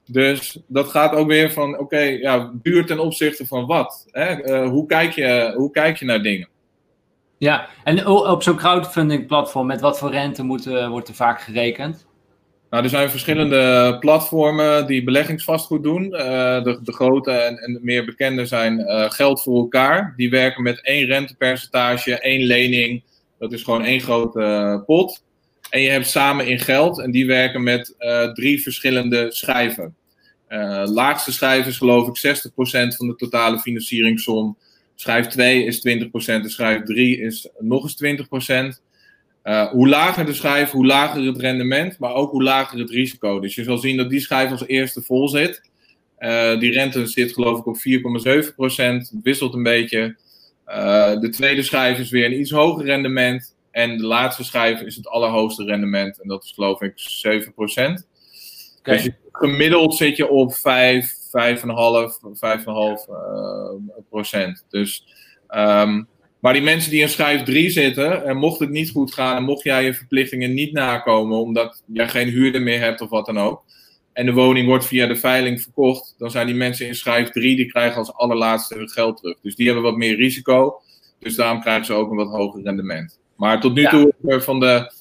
Dus 0.06 0.58
dat 0.66 0.88
gaat 0.88 1.14
ook 1.14 1.28
weer 1.28 1.50
van, 1.50 1.78
oké, 1.78 2.00
ja, 2.00 2.52
duur 2.62 2.86
ten 2.86 2.98
opzichte 2.98 3.46
van 3.46 3.66
wat? 3.66 4.06
Hè? 4.10 4.48
Uh, 4.48 4.68
hoe, 4.68 4.86
kijk 4.86 5.12
je, 5.12 5.52
hoe 5.56 5.70
kijk 5.70 5.96
je 5.96 6.04
naar 6.04 6.22
dingen? 6.22 6.48
Ja, 7.38 7.68
en 7.84 8.06
op 8.06 8.42
zo'n 8.42 8.56
crowdfunding 8.56 9.26
platform, 9.26 9.66
met 9.66 9.80
wat 9.80 9.98
voor 9.98 10.10
rente 10.10 10.42
moet, 10.42 10.64
wordt 10.64 11.08
er 11.08 11.14
vaak 11.14 11.40
gerekend? 11.40 12.06
Nou, 12.70 12.86
er 12.86 12.90
zijn 12.90 13.10
verschillende 13.10 13.96
platformen 14.00 14.86
die 14.86 15.04
beleggingsvastgoed 15.04 15.82
doen. 15.82 16.10
de, 16.10 16.78
de, 16.82 16.92
grote 16.92 17.30
en, 17.30 17.56
en 17.58 17.78
meer 17.82 18.04
bekende 18.04 18.46
zijn 18.46 18.84
Geld 19.10 19.42
voor 19.42 19.56
elkaar. 19.56 20.14
Die 20.16 20.30
werken 20.30 20.62
met 20.62 20.82
één 20.82 21.06
rentepercentage, 21.06 22.18
één 22.18 22.46
lening. 22.46 23.02
Dat 23.38 23.52
is 23.52 23.62
gewoon 23.62 23.84
één 23.84 24.00
grote 24.00 24.82
pot. 24.86 25.24
En 25.70 25.80
je 25.80 25.88
hebt 25.88 26.06
samen 26.06 26.46
in 26.46 26.58
geld 26.58 27.00
en 27.00 27.10
die 27.10 27.26
werken 27.26 27.62
met 27.62 27.94
drie 28.34 28.62
verschillende 28.62 29.32
schijven. 29.32 29.96
Laagste 30.84 31.32
schijf 31.32 31.66
is 31.66 31.76
geloof 31.76 32.08
ik 32.08 32.36
60% 32.36 32.50
van 32.96 33.06
de 33.06 33.14
totale 33.16 33.58
financieringssom. 33.58 34.58
Schijf 34.94 35.26
2 35.26 35.64
is 35.64 35.88
20% 35.88 36.10
en 36.26 36.50
schijf 36.50 36.82
3 36.82 37.20
is 37.20 37.48
nog 37.58 37.82
eens 37.82 37.96
20%. 37.96 38.82
Uh, 39.44 39.60
eh, 39.60 39.70
hoe 39.70 39.88
lager 39.88 40.26
de 40.26 40.32
schijf, 40.32 40.70
hoe 40.70 40.86
lager 40.86 41.26
het 41.26 41.40
rendement, 41.40 41.98
maar 41.98 42.14
ook 42.14 42.30
hoe 42.30 42.42
lager 42.42 42.78
het 42.78 42.90
risico. 42.90 43.40
Dus 43.40 43.54
je 43.54 43.62
zal 43.62 43.78
zien 43.78 43.96
dat 43.96 44.10
die 44.10 44.20
schijf 44.20 44.50
als 44.50 44.66
eerste 44.66 45.02
vol 45.02 45.28
zit. 45.28 45.70
Uh, 46.18 46.58
die 46.58 46.72
rente 46.72 47.06
zit 47.06 47.32
geloof 47.32 47.58
ik 47.58 47.66
op 47.66 47.76
4,7%, 47.76 49.20
wisselt 49.22 49.54
een 49.54 49.62
beetje. 49.62 50.16
Uh, 50.68 51.20
de 51.20 51.28
tweede 51.28 51.62
schijf 51.62 51.98
is 51.98 52.10
weer 52.10 52.24
een 52.24 52.40
iets 52.40 52.50
hoger 52.50 52.84
rendement. 52.84 53.54
En 53.70 53.96
de 53.96 54.06
laatste 54.06 54.44
schijf 54.44 54.80
is 54.80 54.96
het 54.96 55.08
allerhoogste 55.08 55.64
rendement. 55.64 56.20
En 56.20 56.28
dat 56.28 56.44
is 56.44 56.52
geloof 56.52 56.82
ik 56.82 56.92
7%. 56.92 57.52
Okay. 57.56 58.02
Dus 58.82 59.08
gemiddeld 59.32 59.94
zit 59.94 60.16
je 60.16 60.28
op 60.28 60.54
5, 60.54 61.14
5,5, 61.38 61.58
5,5 61.58 63.10
uh, 63.10 63.70
procent. 64.10 64.64
Dus, 64.68 65.06
um, 65.48 66.08
maar 66.40 66.52
die 66.52 66.62
mensen 66.62 66.90
die 66.90 67.00
in 67.00 67.08
schijf 67.08 67.42
3 67.42 67.70
zitten, 67.70 68.24
en 68.24 68.36
mocht 68.36 68.58
het 68.58 68.70
niet 68.70 68.90
goed 68.90 69.14
gaan, 69.14 69.36
en 69.36 69.44
mocht 69.44 69.62
jij 69.62 69.84
je 69.84 69.94
verplichtingen 69.94 70.54
niet 70.54 70.72
nakomen, 70.72 71.38
omdat 71.38 71.82
jij 71.86 72.08
geen 72.08 72.28
huurder 72.28 72.62
meer 72.62 72.80
hebt 72.80 73.00
of 73.00 73.10
wat 73.10 73.26
dan 73.26 73.38
ook, 73.38 73.62
en 74.12 74.26
de 74.26 74.32
woning 74.32 74.66
wordt 74.66 74.86
via 74.86 75.06
de 75.06 75.16
veiling 75.16 75.62
verkocht, 75.62 76.14
dan 76.18 76.30
zijn 76.30 76.46
die 76.46 76.56
mensen 76.56 76.86
in 76.86 76.94
schijf 76.94 77.30
3, 77.30 77.56
die 77.56 77.66
krijgen 77.66 77.98
als 77.98 78.14
allerlaatste 78.14 78.74
hun 78.74 78.88
geld 78.88 79.16
terug. 79.16 79.36
Dus 79.42 79.56
die 79.56 79.66
hebben 79.66 79.84
wat 79.84 79.96
meer 79.96 80.16
risico, 80.16 80.80
dus 81.18 81.34
daarom 81.34 81.60
krijgen 81.60 81.84
ze 81.84 81.92
ook 81.92 82.10
een 82.10 82.16
wat 82.16 82.30
hoger 82.30 82.62
rendement. 82.62 83.18
Maar 83.36 83.60
tot 83.60 83.74
nu 83.74 83.84
toe, 83.84 84.14
eh, 84.26 84.40
van 84.40 84.60
de 84.60 84.92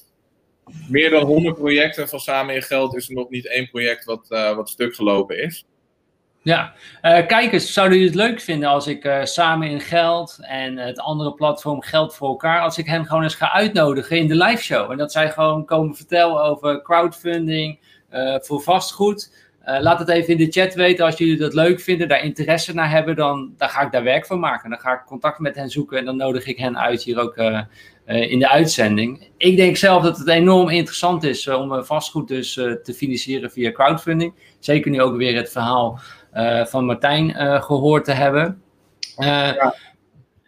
meer 0.90 1.10
dan 1.10 1.24
100 1.24 1.56
projecten 1.56 2.10
van 2.10 2.20
Samen 2.20 2.56
in 2.56 2.62
Geld, 2.62 2.96
is 2.96 3.08
er 3.08 3.16
nog 3.16 3.30
niet 3.30 3.48
één 3.48 3.70
project 3.70 4.06
wat, 4.06 4.26
uh, 4.30 4.56
wat 4.56 4.70
stuk 4.70 4.96
gelopen 4.96 5.44
is. 5.44 5.66
Ja, 6.44 6.74
uh, 7.02 7.28
kijkers, 7.28 7.74
zouden 7.74 7.98
jullie 7.98 8.14
het 8.14 8.22
leuk 8.22 8.42
vinden 8.42 8.70
als 8.70 8.88
ik 8.88 9.06
uh, 9.06 9.24
Samen 9.24 9.70
in 9.70 9.80
Geld 9.80 10.38
en 10.42 10.78
het 10.78 11.00
andere 11.00 11.34
platform 11.34 11.82
Geld 11.82 12.16
voor 12.16 12.28
elkaar, 12.28 12.62
als 12.62 12.78
ik 12.78 12.86
hen 12.86 13.06
gewoon 13.06 13.24
eens 13.24 13.36
ga 13.36 13.52
uitnodigen 13.52 14.18
in 14.18 14.28
de 14.28 14.36
live 14.36 14.64
show. 14.64 14.92
En 14.92 14.98
dat 14.98 15.12
zij 15.12 15.32
gewoon 15.32 15.66
komen 15.66 15.96
vertellen 15.96 16.44
over 16.44 16.82
crowdfunding 16.82 17.80
voor 18.42 18.62
vastgoed. 18.62 19.34
Laat 19.66 20.00
het 20.00 20.10
even 20.10 20.30
in 20.30 20.38
de 20.38 20.52
chat 20.52 20.74
weten 20.74 21.06
als 21.06 21.18
jullie 21.18 21.38
dat 21.38 21.54
leuk 21.54 21.80
vinden, 21.80 22.08
daar 22.08 22.24
interesse 22.24 22.74
naar 22.74 22.90
hebben, 22.90 23.16
dan, 23.16 23.54
dan 23.58 23.70
ga 23.70 23.82
ik 23.82 23.92
daar 23.92 24.04
werk 24.04 24.26
van 24.26 24.40
maken. 24.40 24.70
Dan 24.70 24.80
ga 24.80 24.94
ik 24.94 25.04
contact 25.06 25.40
met 25.40 25.56
hen 25.56 25.70
zoeken 25.70 25.98
en 25.98 26.06
dan 26.06 26.18
nodig 26.18 26.46
ik 26.46 26.58
hen 26.58 26.78
uit 26.78 27.04
hier 27.04 27.20
ook 27.20 27.38
in 28.06 28.40
de 28.40 28.50
uitzending. 28.50 29.30
Ik 29.38 29.56
denk 29.56 29.78
zelf 29.78 30.04
dat 30.04 30.18
het 30.18 30.28
enorm 30.28 30.70
interessant 30.70 31.24
is 31.24 31.48
om 31.48 31.84
vastgoed 31.84 32.28
dus 32.28 32.54
te 32.54 32.94
financieren 32.96 33.52
via 33.52 33.72
crowdfunding. 33.72 34.34
Zeker 34.60 34.92
nu 34.92 35.02
ook 35.02 35.18
weer 35.18 35.36
het 35.36 35.52
verhaal 35.52 36.00
van 36.66 36.86
Martijn 36.86 37.36
gehoord 37.64 38.06
te 38.06 38.12
hebben. 38.12 38.62
Ja. 39.18 39.76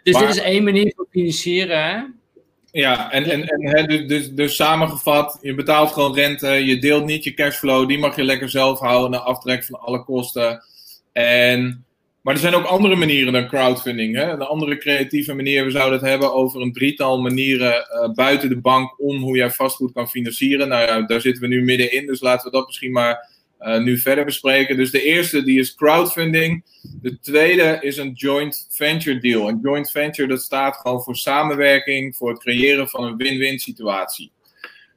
Dus 0.04 0.14
maar... 0.14 0.26
dit 0.26 0.36
is 0.36 0.42
één 0.42 0.64
manier 0.64 0.94
van 0.96 1.06
financieren, 1.10 1.84
hè? 1.84 2.02
Ja, 2.72 3.12
en, 3.12 3.24
en, 3.24 3.48
en 3.48 3.88
dus, 3.88 4.08
dus, 4.08 4.32
dus 4.32 4.56
samengevat, 4.56 5.40
je 5.42 5.56
betaalt 5.56 5.92
gewoon 5.92 6.16
rente, 6.16 6.48
je 6.48 6.80
deelt 6.80 7.06
niet 7.06 7.24
je 7.24 7.34
cashflow, 7.34 7.88
die 7.88 8.00
mag 8.00 8.16
je 8.16 8.24
lekker 8.24 8.50
zelf 8.50 8.80
houden 8.80 9.12
na 9.12 9.18
aftrek 9.18 9.64
van 9.64 9.80
alle 9.80 10.04
kosten. 10.04 10.64
En, 11.14 11.86
maar 12.22 12.34
er 12.34 12.40
zijn 12.40 12.56
ook 12.56 12.66
andere 12.66 12.96
manieren 12.96 13.34
dan 13.34 13.48
crowdfunding. 13.48 14.16
Hè? 14.16 14.32
Een 14.32 14.42
andere 14.42 14.78
creatieve 14.78 15.34
manier, 15.34 15.66
we 15.66 15.72
zouden 15.72 16.00
het 16.00 16.08
hebben 16.08 16.34
over 16.34 16.62
een 16.62 16.74
drietal 16.74 17.22
manieren 17.22 17.74
uh, 17.74 18.14
buiten 18.14 18.50
de 18.50 18.60
bank 18.60 19.00
om 19.00 19.18
hoe 19.22 19.38
jij 19.38 19.52
vastgoed 19.52 19.94
kan 19.94 20.10
financieren. 20.10 20.68
Nou 20.68 20.86
ja, 20.86 21.02
daar 21.02 21.22
zitten 21.22 21.42
we 21.42 21.48
nu 21.48 21.64
middenin, 21.64 22.06
dus 22.06 22.22
laten 22.22 22.52
we 22.52 22.58
dat 22.58 22.68
misschien 22.68 22.92
maar 22.92 23.30
uh, 23.60 23.78
nu 23.78 23.98
verder 23.98 24.26
bespreken. 24.26 24.78
Dus 24.78 24.92
de 24.92 25.04
eerste 25.04 25.44
die 25.44 25.60
is 25.60 25.76
crowdfunding. 25.76 26.64
De 27.02 27.20
tweede 27.20 27.78
is 27.82 27.98
een 27.98 28.12
joint 28.12 28.68
venture 28.70 29.20
deal. 29.20 29.48
Een 29.48 29.60
joint 29.62 29.92
venture 29.92 30.28
dat 30.28 30.42
staat 30.42 30.76
gewoon 30.76 31.02
voor 31.02 31.16
samenwerking, 31.16 32.16
voor 32.16 32.30
het 32.30 32.40
creëren 32.40 32.90
van 32.90 33.04
een 33.04 33.18
win-win 33.18 33.60
situatie. 33.60 34.32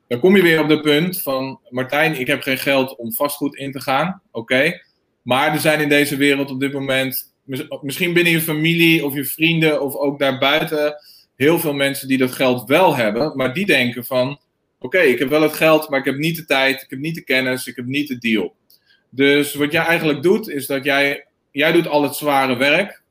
Dan 0.09 0.21
kom 0.21 0.37
je 0.37 0.43
weer 0.43 0.61
op 0.61 0.69
de 0.69 0.81
punt 0.81 1.23
van 1.23 1.61
Martijn, 1.69 2.21
ik 2.21 2.27
heb 2.27 2.43
geen 2.43 2.59
geld 2.59 2.97
om 2.97 3.13
vastgoed 3.13 3.57
in 3.57 3.73
te 3.73 3.81
gaan. 3.81 4.23
Oké. 4.31 4.81
Maar 5.23 5.53
er 5.53 5.61
zijn 5.61 5.81
in 5.81 5.89
deze 5.89 6.17
wereld 6.17 6.51
op 6.51 6.61
dit 6.61 6.73
moment, 6.73 7.35
misschien 7.83 8.13
binnen 8.13 8.33
je 8.33 8.41
familie 8.41 9.05
of 9.05 9.15
je 9.15 9.25
vrienden 9.25 9.83
of 9.83 9.95
ook 9.95 10.19
daarbuiten, 10.19 10.95
heel 11.37 11.59
veel 11.59 11.73
mensen 11.73 12.09
die 12.09 12.19
dat 12.19 12.33
geld 12.33 12.69
wel 12.69 12.97
hebben, 12.97 13.37
maar 13.37 13.55
die 13.55 13.67
denken 13.67 14.05
van 14.05 14.41
oké, 14.79 14.99
ik 14.99 15.19
heb 15.19 15.29
wel 15.29 15.43
het 15.43 15.53
geld, 15.53 15.89
maar 15.89 15.99
ik 15.99 16.05
heb 16.05 16.17
niet 16.17 16.37
de 16.37 16.45
tijd, 16.45 16.83
ik 16.83 16.91
heb 16.91 16.99
niet 16.99 17.15
de 17.15 17.25
kennis, 17.25 17.67
ik 17.67 17.77
heb 17.77 17.85
niet 17.85 18.09
de 18.09 18.19
deal. 18.19 18.57
Dus 19.11 19.55
wat 19.55 19.73
jij 19.73 19.85
eigenlijk 19.85 20.23
doet, 20.23 20.49
is 20.49 20.67
dat 20.67 20.85
jij, 20.85 21.27
jij 21.51 21.73
doet 21.73 21.87
al 21.87 22.03
het 22.03 22.15
zware 22.15 22.57
werk. 22.57 23.03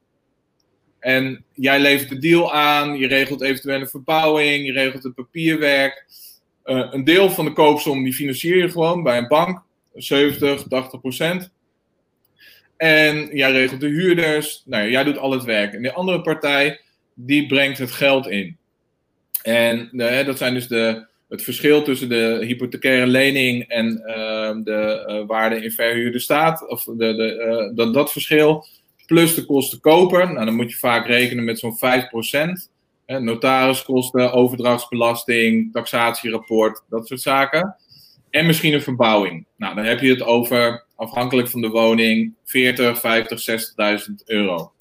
En 1.00 1.46
jij 1.54 1.80
levert 1.80 2.10
de 2.10 2.18
deal 2.18 2.54
aan, 2.54 2.98
je 2.98 3.08
regelt 3.08 3.42
eventueel 3.42 3.82
een 3.82 3.88
verbouwing, 3.88 4.66
je 4.66 4.72
regelt 4.72 5.04
het 5.04 5.16
papierwerk. 5.16 6.06
Uh, 6.66 6.88
een 6.92 7.04
deel 7.04 7.30
van 7.30 7.46
de 7.46 7.54
koopsom 7.54 8.04
die 8.04 8.14
financier 8.14 8.58
je 8.58 8.70
gewoon 8.70 9.04
bij 9.04 9.18
een 9.18 9.28
bank, 9.28 9.64
70, 9.94 10.64
80 10.68 11.00
procent. 11.00 11.52
En 12.78 13.30
jij 13.38 13.52
regelt 13.52 13.82
de 13.82 13.88
huurders, 13.88 14.64
nou, 14.66 14.90
jij 14.90 15.04
doet 15.04 15.18
al 15.18 15.32
het 15.32 15.44
werk. 15.44 15.74
En 15.74 15.82
de 15.82 15.94
andere 15.94 16.22
partij, 16.22 16.82
die 17.14 17.46
brengt 17.46 17.78
het 17.78 17.92
geld 17.92 18.28
in. 18.28 18.58
En 19.42 19.90
uh, 19.92 20.26
dat 20.26 20.38
zijn 20.38 20.54
dus 20.54 20.68
de, 20.68 21.08
het 21.30 21.44
verschil 21.44 21.84
tussen 21.84 22.10
de 22.10 22.44
hypothecaire 22.46 23.08
lening 23.08 23.64
en 23.64 24.04
uh, 24.06 24.64
de 24.64 25.06
uh, 25.10 25.28
waarde 25.28 25.64
in 25.64 25.72
verhuurde 25.72 26.20
staat, 26.20 26.68
of 26.68 26.84
de, 26.84 26.94
de, 26.96 27.46
uh, 27.70 27.76
dat, 27.76 27.94
dat 27.94 28.12
verschil, 28.12 28.66
plus 29.06 29.36
de 29.36 29.46
kosten 29.46 29.80
koper, 29.80 30.34
nou, 30.34 30.46
dan 30.46 30.56
moet 30.56 30.72
je 30.72 30.78
vaak 30.78 31.08
rekenen 31.08 31.44
met 31.44 31.60
zo'n 31.60 31.78
5%. 31.78 32.76
Hè, 33.06 33.20
notariskosten, 33.20 34.34
overdrachtsbelasting, 34.34 35.72
taxatierapport, 35.72 36.84
dat 36.90 37.08
soort 37.08 37.22
zaken. 37.22 37.76
En 38.30 38.46
misschien 38.46 38.74
een 38.74 38.82
verbouwing. 38.82 39.46
Nou, 39.58 39.76
dan 39.76 39.86
heb 39.86 40.00
je 40.00 40.10
het 40.10 40.24
over, 40.24 40.86
afhankelijk 40.96 41.48
van 41.48 41.62
de 41.62 41.70
woning, 41.70 42.34
40, 42.46 43.00
50, 43.00 43.40
60.000 44.10 44.14
euro. 44.26 44.72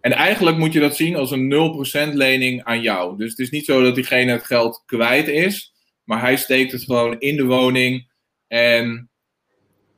En 0.00 0.12
eigenlijk 0.12 0.56
moet 0.56 0.72
je 0.72 0.80
dat 0.80 0.96
zien 0.96 1.16
als 1.16 1.30
een 1.30 1.52
0% 2.10 2.12
lening 2.12 2.64
aan 2.64 2.80
jou. 2.80 3.16
Dus 3.16 3.30
het 3.30 3.38
is 3.38 3.50
niet 3.50 3.64
zo 3.64 3.82
dat 3.82 3.94
diegene 3.94 4.32
het 4.32 4.44
geld 4.44 4.82
kwijt 4.86 5.28
is. 5.28 5.74
Maar 6.06 6.20
hij 6.20 6.36
steekt 6.36 6.72
het 6.72 6.82
gewoon 6.82 7.18
in 7.18 7.36
de 7.36 7.44
woning. 7.44 8.08
En 8.48 9.10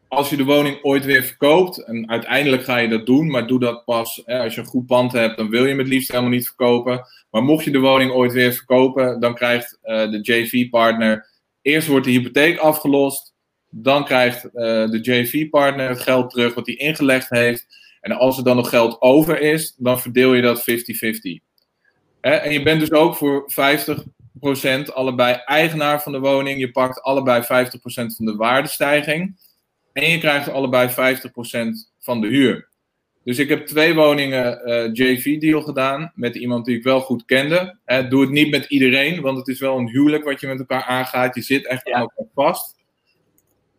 als 0.09 0.31
je 0.31 0.37
de 0.37 0.45
woning 0.45 0.79
ooit 0.83 1.05
weer 1.05 1.23
verkoopt, 1.23 1.85
en 1.85 2.11
uiteindelijk 2.11 2.65
ga 2.65 2.77
je 2.77 2.89
dat 2.89 3.07
doen, 3.07 3.31
maar 3.31 3.47
doe 3.47 3.61
dat 3.61 3.85
pas 3.85 4.23
hè, 4.25 4.43
als 4.43 4.55
je 4.55 4.61
een 4.61 4.67
goed 4.67 4.87
pand 4.87 5.13
hebt, 5.13 5.37
dan 5.37 5.49
wil 5.49 5.63
je 5.63 5.69
hem 5.69 5.79
het 5.79 5.89
liefst 5.89 6.11
helemaal 6.11 6.31
niet 6.31 6.47
verkopen. 6.47 7.07
Maar 7.31 7.43
mocht 7.43 7.65
je 7.65 7.71
de 7.71 7.79
woning 7.79 8.11
ooit 8.11 8.33
weer 8.33 8.53
verkopen, 8.53 9.21
dan 9.21 9.35
krijgt 9.35 9.79
uh, 9.83 10.11
de 10.11 10.19
JV-partner, 10.23 11.29
eerst 11.63 11.89
wordt 11.89 12.07
de 12.07 12.13
hypotheek 12.13 12.59
afgelost, 12.59 13.35
dan 13.71 14.05
krijgt 14.05 14.45
uh, 14.45 14.51
de 14.91 14.99
JV-partner 15.01 15.89
het 15.89 16.01
geld 16.01 16.31
terug 16.31 16.55
wat 16.55 16.67
hij 16.67 16.75
ingelegd 16.75 17.29
heeft. 17.29 17.67
En 18.01 18.13
als 18.13 18.39
er 18.39 18.45
dan 18.45 18.57
nog 18.57 18.69
geld 18.69 19.01
over 19.01 19.41
is, 19.41 19.75
dan 19.77 20.01
verdeel 20.01 20.35
je 20.35 20.43
dat 20.43 20.61
50-50. 20.61 20.65
En 22.21 22.53
je 22.53 22.63
bent 22.63 22.81
dus 22.81 22.93
ook 22.93 23.15
voor 23.15 23.43
50 23.47 24.05
allebei 24.95 25.43
eigenaar 25.45 26.03
van 26.03 26.13
de 26.13 26.19
woning. 26.19 26.61
Je 26.61 26.71
pakt 26.71 27.03
allebei 27.03 27.43
50% 27.43 27.47
van 28.17 28.27
de 28.27 28.37
waardestijging. 28.37 29.37
En 29.93 30.11
je 30.11 30.19
krijgt 30.19 30.49
allebei 30.49 30.89
50% 30.89 30.93
van 31.99 32.21
de 32.21 32.27
huur. 32.27 32.69
Dus 33.25 33.39
ik 33.39 33.49
heb 33.49 33.67
twee 33.67 33.95
woningen 33.95 34.69
uh, 34.69 34.89
JV-deal 34.93 35.63
gedaan 35.63 36.13
met 36.15 36.37
iemand 36.37 36.65
die 36.65 36.77
ik 36.77 36.83
wel 36.83 37.01
goed 37.01 37.25
kende. 37.25 37.79
Doe 38.09 38.21
het 38.21 38.31
niet 38.31 38.51
met 38.51 38.65
iedereen, 38.65 39.21
want 39.21 39.39
het 39.39 39.49
is 39.49 39.61
wel 39.61 39.79
een 39.79 39.89
huwelijk 39.89 40.25
wat 40.25 40.41
je 40.41 40.47
met 40.47 40.59
elkaar 40.59 40.83
aangaat. 40.83 41.35
Je 41.35 41.43
zit 41.43 41.67
echt 41.67 41.91
aan 41.93 42.01
elkaar 42.01 42.27
vast. 42.35 42.77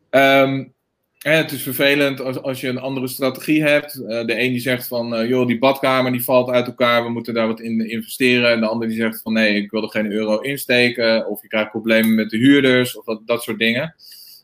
Um, 0.10 0.74
het 1.20 1.52
is 1.52 1.62
vervelend 1.62 2.22
als, 2.22 2.42
als 2.42 2.62
je 2.62 2.68
een 2.68 2.80
andere 2.80 3.08
strategie 3.08 3.64
hebt. 3.64 3.96
Uh, 3.96 4.08
de 4.08 4.42
een 4.42 4.52
die 4.52 4.60
zegt 4.60 4.88
van, 4.88 5.14
uh, 5.14 5.30
joh, 5.30 5.48
die 5.48 5.60
badkamer 5.60 6.12
die 6.12 6.24
valt 6.24 6.50
uit 6.50 6.68
elkaar, 6.68 7.04
we 7.04 7.10
moeten 7.10 7.34
daar 7.34 7.48
wat 7.48 7.60
in 7.60 7.90
investeren. 7.90 8.52
En 8.52 8.60
de 8.60 8.68
ander 8.68 8.88
die 8.88 8.98
zegt 8.98 9.22
van, 9.22 9.34
nee, 9.34 9.56
ik 9.56 9.72
wil 9.72 9.84
er 9.84 9.90
geen 9.90 10.12
euro 10.12 10.40
insteken. 10.40 11.28
Of 11.28 11.42
je 11.42 11.48
krijgt 11.48 11.72
problemen 11.72 12.16
met 12.16 12.30
de 12.30 12.38
huurders, 12.38 12.98
of 12.98 13.06
dat, 13.06 13.22
dat 13.26 13.44
soort 13.44 13.60
dingen. 13.60 13.96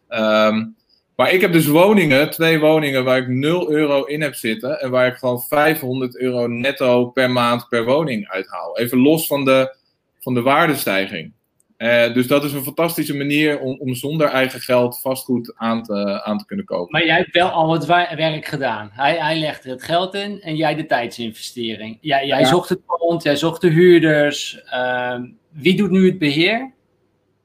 Um, 0.10 0.76
maar 1.16 1.34
ik 1.34 1.42
heb 1.42 1.52
dus 1.52 1.68
woningen, 1.68 2.30
twee 2.30 2.60
woningen 2.60 3.04
waar 3.04 3.18
ik 3.18 3.28
0 3.28 3.72
euro 3.72 4.04
in 4.04 4.22
heb 4.22 4.36
zitten. 4.36 4.82
En 4.82 4.90
waar 4.90 5.08
ik 5.08 5.16
gewoon 5.16 5.42
500 5.42 6.18
euro 6.18 6.48
netto 6.48 7.06
per 7.06 7.32
maand 7.32 7.70
per 7.70 7.86
woning 7.86 8.28
uithaal. 8.28 8.78
Even 8.78 8.98
los 8.98 9.28
van 9.28 9.46
de 9.46 9.76
van 10.20 10.34
de 10.34 10.42
waardestijging. 10.42 11.32
Uh, 11.78 12.14
dus 12.14 12.28
dat 12.28 12.44
is 12.44 12.54
een 12.54 12.64
fantastische 12.64 13.18
manier 13.18 13.60
om, 13.60 13.80
om 13.80 13.96
zonder 13.96 14.28
eigen 14.28 14.60
geld 14.60 15.00
vastgoed 15.00 15.54
aan 15.56 15.84
te, 15.84 16.24
aan 16.24 16.38
te 16.38 16.46
kunnen 16.46 16.66
kopen. 16.66 16.92
Maar 16.92 17.06
jij 17.06 17.18
hebt 17.18 17.32
wel 17.32 17.50
al 17.50 17.74
het 17.74 17.86
werk 17.86 18.46
gedaan. 18.46 18.90
Hij, 18.94 19.18
hij 19.18 19.40
legde 19.40 19.70
het 19.70 19.84
geld 19.84 20.14
in 20.14 20.42
en 20.42 20.56
jij 20.56 20.76
de 20.76 20.86
tijdsinvestering. 20.86 21.98
Jij, 22.02 22.28
jij 22.28 22.46
zocht 22.46 22.70
het 22.70 22.86
pand, 22.86 23.24
jij 23.24 23.36
zocht 23.36 23.62
de 23.62 23.70
huurders. 23.70 24.62
Uh, 24.74 25.20
wie 25.52 25.78
doet 25.78 25.90
nu 25.92 26.06
het 26.06 26.20
beheer? 26.20 26.74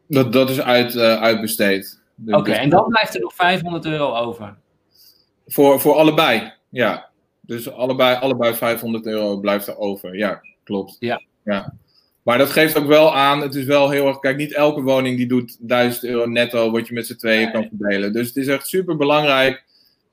Dat, 0.08 0.32
dat 0.32 0.50
is 0.50 0.60
uit, 0.60 0.94
uh, 0.94 1.22
uitbesteed. 1.22 2.02
Oké, 2.26 2.52
en 2.52 2.70
dan 2.70 2.88
blijft 2.88 3.14
er 3.14 3.20
nog 3.20 3.34
500 3.34 3.84
euro 3.84 4.14
over? 4.14 4.56
Voor, 5.46 5.80
voor 5.80 5.94
allebei, 5.94 6.52
ja. 6.68 7.08
Dus 7.40 7.70
allebei, 7.72 8.16
allebei 8.16 8.54
500 8.54 9.06
euro 9.06 9.36
blijft 9.36 9.66
er 9.66 9.78
over. 9.78 10.16
Ja, 10.16 10.40
klopt. 10.64 10.96
Ja. 10.98 11.22
ja. 11.44 11.74
Maar 12.30 12.38
dat 12.38 12.50
geeft 12.50 12.78
ook 12.78 12.86
wel 12.86 13.16
aan, 13.16 13.40
het 13.40 13.54
is 13.54 13.64
wel 13.64 13.90
heel 13.90 14.06
erg, 14.06 14.18
kijk, 14.18 14.36
niet 14.36 14.54
elke 14.54 14.82
woning 14.82 15.16
die 15.16 15.26
doet 15.26 15.56
1000 15.60 16.04
euro 16.04 16.26
netto 16.26 16.70
wat 16.70 16.86
je 16.86 16.94
met 16.94 17.06
z'n 17.06 17.16
tweeën 17.16 17.52
kan 17.52 17.68
verdelen. 17.68 18.12
Dus 18.12 18.26
het 18.26 18.36
is 18.36 18.46
echt 18.46 18.66
super 18.66 18.96
belangrijk. 18.96 19.64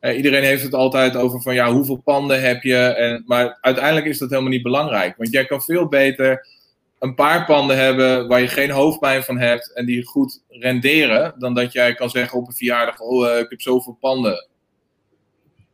Uh, 0.01 0.15
iedereen 0.15 0.43
heeft 0.43 0.63
het 0.63 0.73
altijd 0.73 1.15
over 1.15 1.41
van 1.41 1.53
ja, 1.53 1.71
hoeveel 1.71 1.95
panden 1.97 2.41
heb 2.41 2.63
je? 2.63 2.77
En, 2.77 3.23
maar 3.25 3.57
uiteindelijk 3.61 4.05
is 4.05 4.17
dat 4.17 4.29
helemaal 4.29 4.51
niet 4.51 4.63
belangrijk. 4.63 5.17
Want 5.17 5.31
jij 5.31 5.45
kan 5.45 5.61
veel 5.61 5.87
beter 5.87 6.47
een 6.99 7.15
paar 7.15 7.45
panden 7.45 7.77
hebben 7.77 8.27
waar 8.27 8.41
je 8.41 8.47
geen 8.47 8.71
hoofdpijn 8.71 9.23
van 9.23 9.37
hebt 9.37 9.73
en 9.73 9.85
die 9.85 10.05
goed 10.05 10.43
renderen, 10.49 11.33
dan 11.37 11.53
dat 11.53 11.71
jij 11.71 11.93
kan 11.93 12.09
zeggen 12.09 12.39
op 12.39 12.47
een 12.47 12.53
verjaardag, 12.53 12.99
oh, 12.99 13.27
uh, 13.27 13.39
ik 13.39 13.49
heb 13.49 13.61
zoveel 13.61 13.97
panden. 13.99 14.47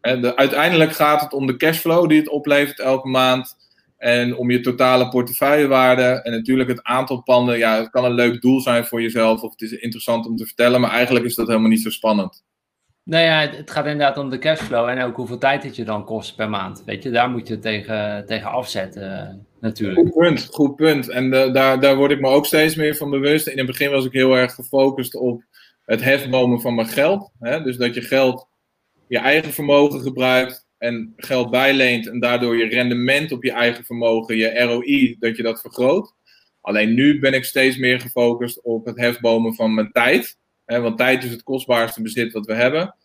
En 0.02 0.22
de, 0.22 0.36
uiteindelijk 0.36 0.92
gaat 0.92 1.22
het 1.22 1.34
om 1.34 1.48
de 1.48 1.58
cashflow 1.58 2.10
die 2.10 2.20
het 2.20 2.30
oplevert 2.30 2.80
elke 2.80 3.08
maand. 3.08 3.62
En 4.04 4.36
om 4.36 4.52
je 4.52 4.60
totale 4.60 5.10
portefeuillewaarde. 5.10 6.04
En 6.04 6.32
natuurlijk 6.32 6.70
het 6.70 6.84
aantal 6.84 7.22
panden. 7.22 7.58
Ja, 7.58 7.78
het 7.78 7.90
kan 7.90 8.06
een 8.06 8.14
leuk 8.14 8.42
doel 8.42 8.62
zijn 8.62 8.86
voor 8.86 9.02
jezelf. 9.02 9.42
Of 9.42 9.52
het 9.52 9.62
is 9.62 9.72
interessant 9.72 10.26
om 10.26 10.36
te 10.36 10.46
vertellen. 10.46 10.82
Maar 10.82 10.92
eigenlijk 10.92 11.26
is 11.26 11.36
dat 11.36 11.48
helemaal 11.48 11.70
niet 11.70 11.82
zo 11.82 11.90
spannend. 11.90 12.44
Nou 13.04 13.24
ja, 13.24 13.40
het 13.40 13.72
gaat 13.72 13.86
inderdaad 13.86 14.18
om 14.18 14.30
de 14.30 14.38
cashflow. 14.38 14.88
En 14.88 15.02
ook 15.02 15.16
hoeveel 15.16 15.38
tijd 15.38 15.64
het 15.64 15.76
je 15.76 15.84
dan 15.84 16.06
kost 16.06 16.36
per 16.36 16.50
maand. 16.50 16.84
Weet 16.86 17.04
je, 17.04 17.10
daar 17.10 17.30
moet 17.30 17.48
je 17.48 17.60
tegen, 17.60 18.26
tegen 18.26 18.52
afzetten 18.52 19.46
natuurlijk. 19.60 20.00
Goed 20.00 20.18
punt, 20.18 20.48
goed 20.52 20.76
punt. 20.76 21.10
En 21.10 21.30
de, 21.30 21.52
daar, 21.52 21.80
daar 21.80 21.96
word 21.96 22.12
ik 22.12 22.20
me 22.20 22.28
ook 22.28 22.46
steeds 22.46 22.76
meer 22.76 22.96
van 22.96 23.10
bewust. 23.10 23.48
In 23.48 23.58
het 23.58 23.68
begin 23.68 23.92
was 23.92 24.06
ik 24.06 24.14
heel 24.14 24.38
erg 24.38 24.54
gefocust 24.54 25.16
op 25.16 25.44
het 25.86 26.04
hefbomen 26.04 26.62
van 26.62 26.76
mijn 26.76 26.88
geld. 26.88 27.32
Hè? 27.40 27.62
Dus 27.62 27.78
dat 27.78 27.94
je 27.94 28.02
geld, 28.02 28.48
je 29.08 29.18
eigen 29.20 29.54
vermogen 29.54 30.02
gebruikt 30.02 30.63
en 30.84 31.14
geld 31.18 31.50
bijleent 31.50 32.08
en 32.08 32.20
daardoor 32.20 32.58
je 32.58 32.66
rendement 32.66 33.32
op 33.32 33.44
je 33.44 33.52
eigen 33.52 33.86
vermogen, 33.86 34.38
je 34.38 34.60
ROI, 34.60 35.16
dat 35.20 35.38
je 35.38 35.44
dat 35.44 35.62
vergroot. 35.62 36.14
Alleen 36.62 36.94
nu 36.94 37.20
ben 37.20 37.34
ik 37.34 37.44
steeds 37.44 37.78
meer 37.78 38.00
gefocust 38.00 38.62
op 38.62 38.86
het 38.86 38.98
hefbomen 38.98 39.54
van 39.54 39.74
mijn 39.74 39.92
tijd. 39.92 40.38
Hè, 40.66 40.82
want 40.82 40.98
tijd 40.98 41.24
is 41.24 41.32
het 41.32 41.44
kostbaarste 41.44 42.02
bezit 42.02 42.34
wat 42.34 42.46
we 42.46 42.54
hebben. 42.54 42.96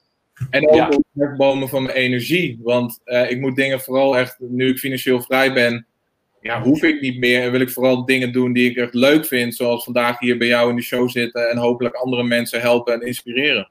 En 0.50 0.68
ook 0.68 0.94
op 0.94 1.04
het 1.12 1.28
hefbomen 1.28 1.68
van 1.68 1.82
mijn 1.82 1.96
energie. 1.96 2.58
Want 2.62 3.00
uh, 3.04 3.30
ik 3.30 3.40
moet 3.40 3.56
dingen 3.56 3.80
vooral 3.80 4.18
echt, 4.18 4.36
nu 4.38 4.68
ik 4.68 4.78
financieel 4.78 5.20
vrij 5.20 5.52
ben, 5.52 5.86
ja, 6.40 6.62
hoef 6.62 6.82
ik 6.82 7.00
niet 7.00 7.18
meer. 7.18 7.42
En 7.42 7.50
wil 7.50 7.60
ik 7.60 7.70
vooral 7.70 8.04
dingen 8.04 8.32
doen 8.32 8.52
die 8.52 8.70
ik 8.70 8.76
echt 8.76 8.94
leuk 8.94 9.26
vind. 9.26 9.54
Zoals 9.54 9.84
vandaag 9.84 10.18
hier 10.18 10.38
bij 10.38 10.46
jou 10.46 10.70
in 10.70 10.76
de 10.76 10.82
show 10.82 11.10
zitten 11.10 11.50
en 11.50 11.56
hopelijk 11.56 11.94
andere 11.94 12.22
mensen 12.22 12.60
helpen 12.60 12.94
en 12.94 13.06
inspireren. 13.06 13.70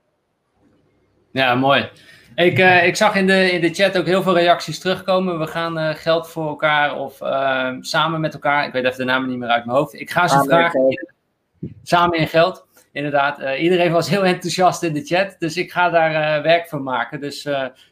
Ja, 1.31 1.55
mooi. 1.55 1.89
Ik, 2.37 2.59
uh, 2.59 2.85
ik 2.85 2.95
zag 2.95 3.15
in 3.15 3.27
de, 3.27 3.51
in 3.51 3.61
de 3.61 3.73
chat 3.73 3.97
ook 3.97 4.05
heel 4.05 4.21
veel 4.21 4.33
reacties 4.33 4.79
terugkomen. 4.79 5.39
We 5.39 5.47
gaan 5.47 5.79
uh, 5.79 5.89
geld 5.89 6.29
voor 6.29 6.47
elkaar 6.47 6.95
of 6.95 7.21
uh, 7.21 7.71
samen 7.79 8.21
met 8.21 8.33
elkaar. 8.33 8.65
Ik 8.65 8.73
weet 8.73 8.83
even 8.83 8.97
de 8.97 9.03
namen 9.03 9.29
niet 9.29 9.37
meer 9.37 9.49
uit 9.49 9.65
mijn 9.65 9.77
hoofd. 9.77 9.99
Ik 9.99 10.09
ga 10.09 10.27
ze 10.27 10.33
samen 10.33 10.49
vragen. 10.49 10.89
In, 10.89 11.07
samen 11.83 12.17
in 12.17 12.27
geld. 12.27 12.67
Inderdaad. 12.91 13.57
iedereen 13.59 13.91
was 13.91 14.09
heel 14.09 14.25
enthousiast 14.25 14.83
in 14.83 14.93
de 14.93 15.05
chat. 15.05 15.35
Dus 15.39 15.57
ik 15.57 15.71
ga 15.71 15.89
daar 15.89 16.41
werk 16.43 16.67
van 16.67 16.83
maken. 16.83 17.19
Dus 17.19 17.47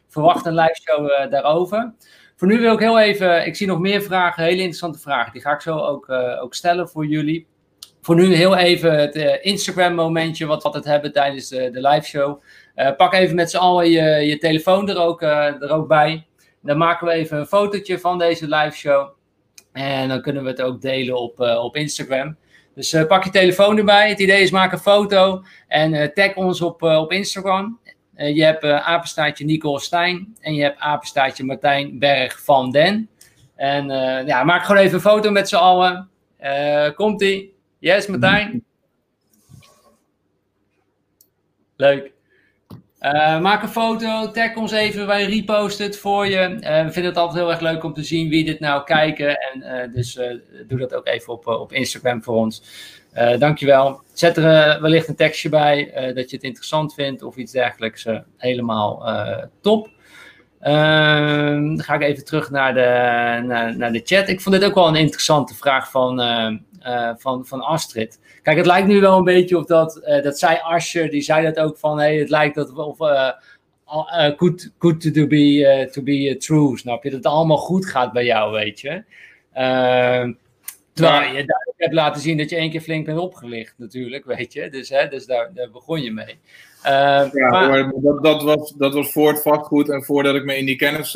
verwacht 0.08 0.46
een 0.46 0.54
live 0.54 0.80
show 0.82 1.30
daarover. 1.30 1.94
Voor 2.36 2.48
nu 2.48 2.58
wil 2.58 2.72
ik 2.72 2.80
heel 2.80 2.98
even. 2.98 3.46
Ik 3.46 3.56
zie 3.56 3.66
nog 3.66 3.78
meer 3.78 4.02
vragen. 4.02 4.42
Hele 4.42 4.56
interessante 4.56 4.98
vragen. 4.98 5.32
Die 5.32 5.42
ga 5.42 5.52
ik 5.52 5.60
zo 5.60 5.78
ook, 5.78 6.10
ook 6.40 6.54
stellen 6.54 6.88
voor 6.88 7.06
jullie. 7.06 7.46
Voor 8.00 8.14
nu 8.14 8.34
heel 8.34 8.56
even 8.56 8.98
het 8.98 9.14
Instagram 9.42 9.94
momentje. 9.94 10.46
Wat 10.46 10.58
we 10.58 10.64
altijd 10.68 10.84
hebben 10.84 11.12
tijdens 11.12 11.48
de, 11.48 11.70
de 11.70 11.88
live 11.88 12.06
show. 12.06 12.42
Uh, 12.76 12.96
pak 12.96 13.14
even 13.14 13.34
met 13.34 13.50
z'n 13.50 13.56
allen 13.56 13.90
je, 13.90 14.02
je 14.02 14.38
telefoon 14.38 14.88
er 14.88 14.98
ook, 14.98 15.22
uh, 15.22 15.62
er 15.62 15.70
ook 15.70 15.88
bij. 15.88 16.26
Dan 16.62 16.78
maken 16.78 17.06
we 17.06 17.12
even 17.12 17.38
een 17.38 17.46
fotootje 17.46 17.98
van 17.98 18.18
deze 18.18 18.48
live 18.48 18.76
show. 18.76 19.08
En 19.72 20.08
dan 20.08 20.22
kunnen 20.22 20.42
we 20.42 20.48
het 20.48 20.62
ook 20.62 20.80
delen 20.80 21.16
op, 21.20 21.40
uh, 21.40 21.64
op 21.64 21.76
Instagram. 21.76 22.36
Dus 22.74 22.96
pak 23.08 23.24
je 23.24 23.30
telefoon 23.30 23.78
erbij. 23.78 24.08
Het 24.08 24.20
idee 24.20 24.42
is 24.42 24.50
maak 24.50 24.72
een 24.72 24.78
foto 24.78 25.42
en 25.68 26.14
tag 26.14 26.34
ons 26.34 26.60
op, 26.60 26.82
op 26.82 27.12
Instagram. 27.12 27.80
je 28.16 28.44
hebt 28.44 28.64
apenstaartje 28.64 29.44
Nicole 29.44 29.80
Stijn 29.80 30.36
en 30.40 30.54
je 30.54 30.62
hebt 30.62 30.78
apenstaartje 30.78 31.44
Martijn 31.44 31.98
Berg 31.98 32.44
van 32.44 32.70
Den. 32.70 33.08
En 33.54 33.86
ja, 34.26 34.44
maak 34.44 34.64
gewoon 34.64 34.82
even 34.82 34.94
een 34.94 35.00
foto 35.00 35.30
met 35.30 35.48
z'n 35.48 35.56
allen. 35.56 36.10
Komt-ie? 36.94 37.54
Yes, 37.78 38.06
Martijn? 38.06 38.64
Leuk. 41.76 42.15
Uh, 43.14 43.40
maak 43.40 43.62
een 43.62 43.68
foto, 43.68 44.30
tag 44.30 44.56
ons 44.56 44.72
even, 44.72 45.06
wij 45.06 45.24
reposten 45.24 45.84
het 45.86 45.98
voor 45.98 46.26
je. 46.26 46.38
Uh, 46.38 46.84
we 46.84 46.92
vinden 46.92 47.04
het 47.04 47.16
altijd 47.16 47.38
heel 47.38 47.50
erg 47.50 47.60
leuk 47.60 47.84
om 47.84 47.92
te 47.92 48.02
zien 48.02 48.28
wie 48.28 48.44
dit 48.44 48.60
nou 48.60 48.84
kijken. 48.84 49.38
En 49.40 49.62
uh, 49.62 49.94
dus 49.94 50.18
doe 50.68 50.78
dat 50.78 50.94
ook 50.94 51.06
even 51.06 51.32
op, 51.32 51.46
op 51.46 51.72
Instagram 51.72 52.22
voor 52.22 52.34
ons. 52.34 52.62
dankjewel. 53.38 54.00
Zet 54.12 54.36
er 54.36 54.80
wellicht 54.80 55.08
een 55.08 55.16
tekstje 55.16 55.48
bij 55.48 55.90
dat 56.14 56.30
je 56.30 56.36
het 56.36 56.44
interessant 56.44 56.94
vindt 56.94 57.22
of 57.22 57.36
iets 57.36 57.52
dergelijks. 57.52 58.06
helemaal 58.36 59.08
top. 59.60 59.88
Ehm, 60.60 61.66
dan 61.66 61.82
ga 61.82 61.94
ik 61.94 62.02
even 62.02 62.24
terug 62.24 62.50
naar 62.50 62.74
de, 62.74 62.80
naar, 63.46 63.76
naar 63.76 63.92
de 63.92 64.02
chat. 64.04 64.28
Ik 64.28 64.40
vond 64.40 64.54
dit 64.54 64.64
ook 64.64 64.74
wel 64.74 64.88
een 64.88 64.96
interessante 64.96 65.54
vraag 65.54 65.90
van, 65.90 66.20
van, 67.16 67.46
van 67.46 67.60
Astrid. 67.60 68.20
Kijk, 68.42 68.56
het 68.56 68.66
lijkt 68.66 68.88
nu 68.88 69.00
wel 69.00 69.18
een 69.18 69.24
beetje 69.24 69.58
of 69.58 69.64
dat, 69.64 70.00
uh, 70.04 70.22
dat 70.22 70.38
zei 70.38 70.58
Asher, 70.62 71.10
die 71.10 71.22
zei 71.22 71.44
dat 71.44 71.58
ook 71.58 71.78
van, 71.78 71.98
hey, 71.98 72.16
het 72.16 72.28
lijkt 72.28 72.54
dat 72.54 72.72
of 72.72 73.00
uh, 73.00 73.30
good, 74.36 74.72
good 74.78 75.14
to 75.14 75.26
be, 75.26 75.88
to 75.92 76.02
be 76.02 76.36
true, 76.38 76.78
snap 76.78 77.02
je? 77.02 77.10
Dat 77.10 77.18
het 77.24 77.32
allemaal 77.32 77.56
goed 77.56 77.86
gaat 77.86 78.12
bij 78.12 78.24
jou, 78.24 78.52
weet 78.52 78.80
je. 78.80 79.04
Ehm, 79.52 80.32
terwijl 80.92 81.22
je 81.22 81.32
duidelijk 81.32 81.76
hebt 81.76 81.94
laten 81.94 82.20
zien 82.20 82.36
dat 82.36 82.50
je 82.50 82.56
één 82.56 82.70
keer 82.70 82.80
flink 82.80 83.06
bent 83.06 83.18
opgelicht, 83.18 83.74
natuurlijk, 83.76 84.24
weet 84.24 84.52
je. 84.52 84.70
Dus, 84.70 84.88
hè, 84.88 85.08
dus 85.08 85.26
daar, 85.26 85.50
daar 85.54 85.70
begon 85.70 86.02
je 86.02 86.12
mee. 86.12 86.38
Ehm, 86.82 87.28
ja, 87.38 87.50
maar, 87.50 87.92
dat, 88.02 88.22
dat, 88.22 88.42
was, 88.42 88.72
dat 88.72 88.94
was 88.94 89.12
voor 89.12 89.28
het 89.28 89.42
vastgoed 89.42 89.88
en 89.88 90.04
voordat 90.04 90.34
ik 90.34 90.44
me 90.44 90.56
in 90.56 90.66
die 90.66 90.76
kennis 90.76 91.10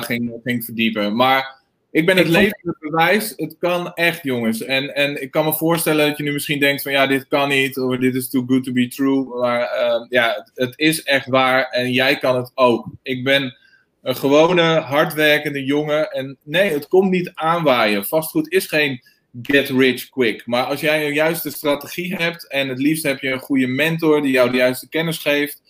ging, 0.00 0.40
ging 0.44 0.64
verdiepen. 0.64 1.16
Maar 1.16 1.64
ik 1.96 2.06
ben 2.06 2.16
het 2.16 2.28
levende 2.28 2.76
bewijs. 2.78 3.32
Het 3.36 3.56
kan 3.58 3.94
echt, 3.94 4.22
jongens. 4.22 4.62
En, 4.62 4.94
en 4.94 5.22
ik 5.22 5.30
kan 5.30 5.44
me 5.44 5.52
voorstellen 5.52 6.08
dat 6.08 6.16
je 6.16 6.22
nu 6.22 6.32
misschien 6.32 6.60
denkt 6.60 6.82
van 6.82 6.92
ja, 6.92 7.06
dit 7.06 7.28
kan 7.28 7.48
niet. 7.48 7.78
Of 7.78 7.96
dit 7.96 8.14
is 8.14 8.28
too 8.28 8.44
good 8.46 8.64
to 8.64 8.72
be 8.72 8.88
true. 8.88 9.24
Maar 9.24 9.60
uh, 9.60 10.06
ja, 10.08 10.46
het 10.54 10.72
is 10.76 11.02
echt 11.02 11.26
waar. 11.26 11.68
En 11.70 11.92
jij 11.92 12.18
kan 12.18 12.36
het 12.36 12.50
ook. 12.54 12.86
Ik 13.02 13.24
ben 13.24 13.56
een 14.02 14.16
gewone, 14.16 14.62
hardwerkende 14.62 15.64
jongen. 15.64 16.10
En 16.10 16.36
nee, 16.42 16.72
het 16.72 16.88
komt 16.88 17.10
niet 17.10 17.30
aanwaaien. 17.34 18.04
Vastgoed 18.04 18.52
is 18.52 18.66
geen 18.66 19.02
get 19.42 19.68
rich 19.68 20.08
quick. 20.08 20.46
Maar 20.46 20.64
als 20.64 20.80
jij 20.80 21.06
een 21.06 21.14
juiste 21.14 21.50
strategie 21.50 22.14
hebt. 22.14 22.48
En 22.48 22.68
het 22.68 22.78
liefst 22.78 23.02
heb 23.02 23.20
je 23.20 23.30
een 23.30 23.38
goede 23.38 23.66
mentor 23.66 24.22
die 24.22 24.32
jou 24.32 24.50
de 24.50 24.56
juiste 24.56 24.88
kennis 24.88 25.18
geeft 25.18 25.62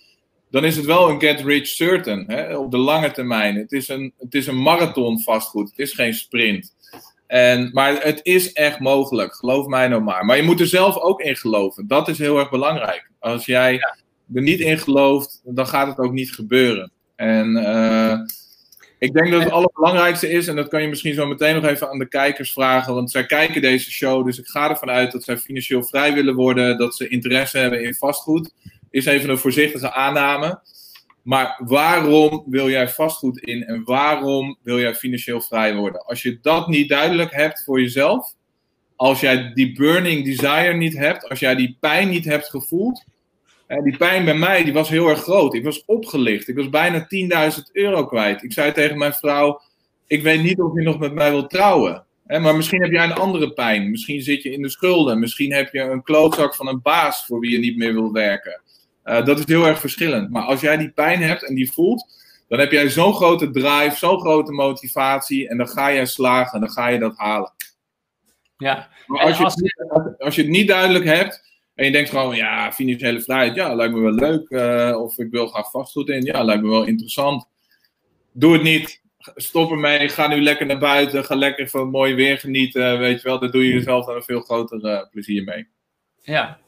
dan 0.51 0.65
is 0.65 0.77
het 0.77 0.85
wel 0.85 1.09
een 1.09 1.21
get 1.21 1.41
rich 1.41 1.67
certain 1.67 2.25
hè, 2.27 2.57
op 2.57 2.71
de 2.71 2.79
lange 2.79 3.11
termijn. 3.11 3.57
Het 3.57 3.73
is, 3.73 3.89
een, 3.89 4.13
het 4.19 4.35
is 4.35 4.47
een 4.47 4.63
marathon 4.63 5.23
vastgoed, 5.23 5.71
het 5.71 5.79
is 5.79 5.93
geen 5.93 6.15
sprint. 6.15 6.75
En, 7.27 7.71
maar 7.73 8.03
het 8.03 8.21
is 8.23 8.53
echt 8.53 8.79
mogelijk, 8.79 9.35
geloof 9.35 9.67
mij 9.67 9.89
nou 9.89 10.03
maar. 10.03 10.25
Maar 10.25 10.37
je 10.37 10.43
moet 10.43 10.61
er 10.61 10.67
zelf 10.67 10.97
ook 10.97 11.21
in 11.21 11.37
geloven. 11.37 11.87
Dat 11.87 12.09
is 12.09 12.19
heel 12.19 12.39
erg 12.39 12.51
belangrijk. 12.51 13.11
Als 13.19 13.47
jij 13.47 13.75
er 14.35 14.43
niet 14.43 14.61
in 14.61 14.79
gelooft, 14.79 15.41
dan 15.45 15.67
gaat 15.67 15.87
het 15.87 15.99
ook 15.99 16.13
niet 16.13 16.33
gebeuren. 16.33 16.93
En 17.17 17.57
uh, 17.57 18.19
ik 18.99 19.13
denk 19.13 19.31
dat 19.31 19.43
het 19.43 19.53
allerbelangrijkste 19.53 20.31
is, 20.31 20.49
en 20.49 20.57
dat 20.57 20.69
kan 20.69 20.83
je 20.83 20.89
misschien 20.89 21.15
zo 21.15 21.27
meteen 21.27 21.55
nog 21.55 21.65
even 21.65 21.91
aan 21.91 21.99
de 21.99 22.09
kijkers 22.09 22.53
vragen, 22.53 22.95
want 22.95 23.11
zij 23.11 23.27
kijken 23.27 23.61
deze 23.61 23.91
show, 23.91 24.27
dus 24.27 24.39
ik 24.39 24.47
ga 24.47 24.71
ervan 24.71 24.91
uit 24.91 25.13
dat 25.13 25.25
zij 25.25 25.39
financieel 25.39 25.83
vrij 25.83 26.15
willen 26.15 26.35
worden, 26.35 26.79
dat 26.79 26.97
ze 26.97 27.09
interesse 27.09 27.59
hebben 27.59 27.85
in 27.85 27.95
vastgoed 27.95 28.53
is 28.97 29.07
even 29.07 29.31
een 29.31 29.39
voorzichtige 29.39 29.93
aanname. 29.93 30.61
Maar 31.23 31.61
waarom 31.65 32.45
wil 32.47 32.71
jij 32.71 32.89
vastgoed 32.89 33.39
in 33.39 33.65
en 33.65 33.85
waarom 33.85 34.59
wil 34.63 34.81
jij 34.81 34.95
financieel 34.95 35.41
vrij 35.41 35.75
worden? 35.75 36.05
Als 36.05 36.23
je 36.23 36.39
dat 36.43 36.69
niet 36.69 36.89
duidelijk 36.89 37.33
hebt 37.33 37.65
voor 37.65 37.81
jezelf, 37.81 38.35
als 38.97 39.21
jij 39.21 39.53
die 39.55 39.73
burning 39.73 40.25
desire 40.25 40.73
niet 40.73 40.97
hebt, 40.97 41.29
als 41.29 41.39
jij 41.39 41.55
die 41.55 41.77
pijn 41.81 42.09
niet 42.09 42.25
hebt 42.25 42.49
gevoeld. 42.49 43.05
Die 43.83 43.97
pijn 43.97 44.25
bij 44.25 44.35
mij 44.35 44.65
die 44.65 44.73
was 44.73 44.89
heel 44.89 45.09
erg 45.09 45.23
groot. 45.23 45.55
Ik 45.55 45.65
was 45.65 45.85
opgelicht. 45.85 46.49
Ik 46.49 46.57
was 46.57 46.69
bijna 46.69 47.07
10.000 47.55 47.63
euro 47.73 48.07
kwijt. 48.07 48.43
Ik 48.43 48.53
zei 48.53 48.73
tegen 48.73 48.99
mijn 48.99 49.13
vrouw: 49.13 49.61
Ik 50.07 50.23
weet 50.23 50.43
niet 50.43 50.61
of 50.61 50.75
je 50.75 50.83
nog 50.83 50.99
met 50.99 51.13
mij 51.13 51.31
wilt 51.31 51.51
trouwen. 51.51 52.05
maar 52.27 52.57
misschien 52.57 52.83
heb 52.83 52.93
jij 52.93 53.05
een 53.05 53.13
andere 53.13 53.53
pijn. 53.53 53.91
Misschien 53.91 54.23
zit 54.23 54.43
je 54.43 54.51
in 54.51 54.63
de 54.63 54.71
schulden. 54.71 55.19
Misschien 55.19 55.53
heb 55.53 55.73
je 55.73 55.81
een 55.81 56.03
klootzak 56.03 56.55
van 56.55 56.69
een 56.69 56.83
baas 56.83 57.27
voor 57.27 57.41
wie 57.41 57.51
je 57.51 57.59
niet 57.59 57.77
meer 57.77 57.93
wil 57.93 58.13
werken. 58.13 58.61
Uh, 59.07 59.25
dat 59.25 59.39
is 59.39 59.47
heel 59.47 59.67
erg 59.67 59.81
verschillend. 59.81 60.31
Maar 60.31 60.43
als 60.43 60.61
jij 60.61 60.77
die 60.77 60.91
pijn 60.91 61.23
hebt 61.23 61.49
en 61.49 61.55
die 61.55 61.73
voelt, 61.73 62.15
dan 62.49 62.59
heb 62.59 62.73
jij 62.73 62.89
zo'n 62.89 63.15
grote 63.15 63.51
drive, 63.51 63.97
zo'n 63.97 64.21
grote 64.21 64.53
motivatie. 64.53 65.49
En 65.49 65.57
dan 65.57 65.69
ga 65.69 65.93
jij 65.93 66.07
slagen, 66.07 66.61
dan 66.61 66.71
ga 66.71 66.89
je 66.89 66.99
dat 66.99 67.17
halen. 67.17 67.53
Ja. 68.57 68.89
Maar 69.07 69.21
als, 69.21 69.39
je, 69.39 69.45
het, 69.45 70.19
als 70.19 70.35
je 70.35 70.43
het 70.43 70.51
niet 70.51 70.69
duidelijk 70.69 71.05
hebt 71.05 71.43
en 71.75 71.85
je 71.85 71.93
denkt 71.93 72.11
gewoon, 72.11 72.37
ja, 72.37 72.73
financiële 72.73 73.21
vrijheid, 73.21 73.55
ja, 73.55 73.75
lijkt 73.75 73.95
me 73.95 74.01
wel 74.01 74.13
leuk. 74.13 74.51
Uh, 74.51 75.01
of 75.01 75.19
ik 75.19 75.31
wil 75.31 75.47
graag 75.47 75.71
vastgoed 75.71 76.09
in, 76.09 76.25
ja, 76.25 76.43
lijkt 76.43 76.63
me 76.63 76.69
wel 76.69 76.85
interessant. 76.85 77.49
Doe 78.33 78.53
het 78.53 78.63
niet 78.63 79.05
stop 79.35 79.71
ermee, 79.71 80.09
ga 80.09 80.27
nu 80.27 80.43
lekker 80.43 80.67
naar 80.67 80.79
buiten, 80.79 81.25
ga 81.25 81.35
lekker 81.35 81.69
van 81.69 81.91
mooi 81.91 82.15
weer 82.15 82.39
genieten, 82.39 82.99
weet 82.99 83.23
je 83.23 83.29
wel. 83.29 83.39
Daar 83.39 83.51
doe 83.51 83.67
je 83.67 83.73
jezelf 83.73 84.07
dan 84.07 84.17
een 84.17 84.23
veel 84.23 84.41
groter 84.41 84.85
uh, 84.85 85.03
plezier 85.11 85.45
mee. 85.45 85.69
Ja, 86.23 86.59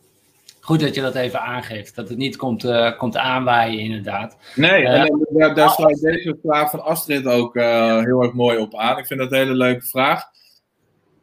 goed 0.69 0.81
dat 0.81 0.95
je 0.95 1.01
dat 1.01 1.15
even 1.15 1.41
aangeeft, 1.41 1.95
dat 1.95 2.09
het 2.09 2.19
niet 2.19 2.37
komt, 2.37 2.65
uh, 2.65 2.99
komt 2.99 3.17
aanwaaien 3.17 3.79
inderdaad. 3.79 4.37
Nee, 4.55 4.83
uh, 4.83 5.01
en 5.01 5.27
daar, 5.31 5.55
daar 5.55 5.71
sluit 5.71 6.01
deze 6.01 6.39
vraag 6.43 6.71
van 6.71 6.85
Astrid 6.85 7.27
ook 7.27 7.55
heel 7.55 8.23
erg 8.23 8.33
mooi 8.33 8.59
op 8.59 8.77
aan. 8.77 8.99
Ik 8.99 9.07
vind 9.07 9.21
dat 9.21 9.33
een 9.33 9.39
hele 9.39 9.55
leuke 9.55 9.87
vraag. 9.87 10.23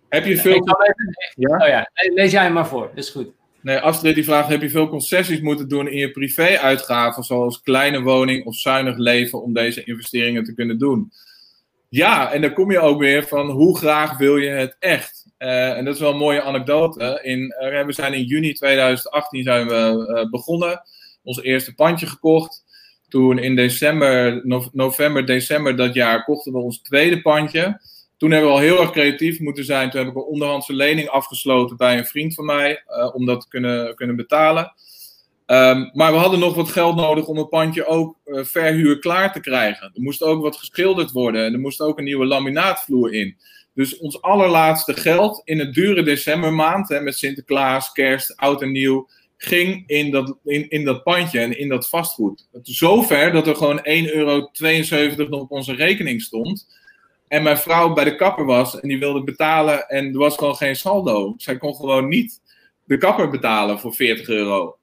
Heb 0.10 0.26
je 0.26 0.38
veel... 0.38 0.54
Even... 0.54 0.74
Ja? 1.36 1.58
Oh 1.58 1.68
ja, 1.68 1.90
lees 2.14 2.32
jij 2.32 2.52
maar 2.52 2.68
voor, 2.68 2.92
is 2.96 3.10
goed. 3.10 3.28
Nee, 3.62 3.78
Astrid 3.78 4.16
die 4.16 4.24
vraagt, 4.24 4.50
heb 4.50 4.62
je 4.62 4.70
veel 4.70 4.90
concessies 4.90 5.42
moeten 5.42 5.68
doen 5.68 5.88
in 5.88 5.98
je 5.98 6.12
privé-uitgaven, 6.12 7.24
zoals 7.24 7.62
kleine 7.62 8.02
woning 8.02 8.46
of 8.46 8.56
zuinig 8.56 8.98
leven, 8.98 9.42
om 9.42 9.54
deze 9.54 9.84
investeringen 9.84 10.44
te 10.44 10.54
kunnen 10.54 10.80
doen? 10.80 11.12
Ja, 11.90 12.32
en 12.32 12.42
dan 12.42 12.54
kom 12.54 12.72
je 12.72 12.80
ook 12.80 13.00
weer 13.00 13.24
van 13.24 13.50
hoe 13.50 13.78
graag 13.78 14.18
wil 14.18 14.38
je 14.38 14.50
het 14.50 14.76
echt? 14.80 15.25
Uh, 15.46 15.78
en 15.78 15.86
dat 15.86 15.94
is 15.94 16.00
wel 16.00 16.12
een 16.12 16.18
mooie 16.18 16.42
anekdote. 16.42 17.20
In, 17.24 17.40
uh, 17.40 17.86
we 17.86 17.94
zijn 17.94 18.14
in 18.14 18.24
juni 18.24 18.54
2018 18.54 19.44
zijn 19.44 19.68
we 19.68 20.08
uh, 20.10 20.30
begonnen, 20.30 20.82
ons 21.24 21.42
eerste 21.42 21.74
pandje 21.74 22.06
gekocht. 22.06 22.64
Toen 23.10 23.40
in 23.40 23.56
december, 23.56 24.42
no 24.44 24.70
november, 24.72 25.26
december 25.26 25.76
dat 25.76 25.94
jaar 25.94 26.24
kochten 26.24 26.52
we 26.52 26.58
ons 26.58 26.82
tweede 26.82 27.22
pandje. 27.22 27.82
Toen 28.18 28.32
hebben 28.32 28.50
we 28.50 28.56
al 28.56 28.62
heel 28.62 28.82
erg 28.82 28.92
creatief 28.92 29.40
moeten 29.40 29.66
zijn. 29.66 29.90
Toen 29.90 30.00
heb 30.00 30.10
ik 30.10 30.16
een 30.16 30.22
onderhandse 30.22 30.74
lening 30.74 31.10
afgesloten 31.10 31.78
bij 31.78 31.98
een 31.98 32.06
vriend 32.06 32.34
van 32.34 32.46
mij 32.46 32.84
om 33.14 33.26
dat 33.26 33.42
te 33.42 33.48
kunnen, 33.48 33.96
kunnen 33.96 34.16
betalen. 34.16 34.74
Um, 35.48 35.90
maar 35.94 36.12
we 36.12 36.18
hadden 36.18 36.40
nog 36.40 36.56
wat 36.56 36.70
geld 36.70 36.96
nodig 36.96 37.28
om 37.28 37.38
het 37.38 37.50
pandje 37.50 37.86
ook 37.86 38.18
uh, 38.26 38.44
verhuur 38.44 39.00
klaar 39.00 39.34
te 39.34 39.40
krijgen. 39.40 39.92
Er 39.94 40.02
moest 40.02 40.24
ook 40.24 40.42
wat 40.42 40.56
geschilderd 40.58 41.12
worden 41.12 41.46
en 41.46 41.54
er 41.54 41.60
moest 41.60 41.82
ook 41.82 41.98
een 41.98 42.04
nieuwe 42.04 42.26
laminaatvloer 42.26 43.14
in. 43.14 43.38
Dus 43.76 43.98
ons 43.98 44.22
allerlaatste 44.22 44.94
geld 44.94 45.42
in 45.44 45.60
het 45.60 45.74
dure 45.74 46.04
decembermaand, 46.04 46.90
hè, 46.90 47.02
met 47.02 47.18
Sinterklaas, 47.18 47.92
kerst, 47.92 48.38
oud 48.38 48.62
en 48.62 48.72
nieuw, 48.72 49.08
ging 49.38 49.84
in 49.88 50.12
dat, 50.12 50.38
in, 50.44 50.70
in 50.70 50.86
dat 50.86 51.04
pandje 51.04 51.40
en 51.40 51.58
in 51.58 51.70
dat 51.70 51.90
vastgoed. 51.90 52.48
Zover 52.62 53.32
dat 53.32 53.48
er 53.48 53.56
gewoon 53.56 53.78
1,72 53.78 53.84
euro 54.14 54.50
op 55.30 55.52
onze 55.52 55.74
rekening 55.74 56.22
stond. 56.22 56.68
En 57.28 57.44
mijn 57.44 57.58
vrouw 57.58 57.94
bij 57.94 58.04
de 58.04 58.16
kapper 58.16 58.46
was 58.46 58.80
en 58.80 58.88
die 58.88 59.00
wilde 59.00 59.24
betalen 59.24 59.88
en 59.88 60.06
er 60.06 60.18
was 60.18 60.38
gewoon 60.38 60.56
geen 60.56 60.76
saldo. 60.76 61.34
Zij 61.38 61.58
kon 61.58 61.76
gewoon 61.76 62.08
niet 62.08 62.42
de 62.84 62.98
kapper 62.98 63.30
betalen 63.30 63.80
voor 63.80 63.94
40 63.94 64.28
euro. 64.28 64.78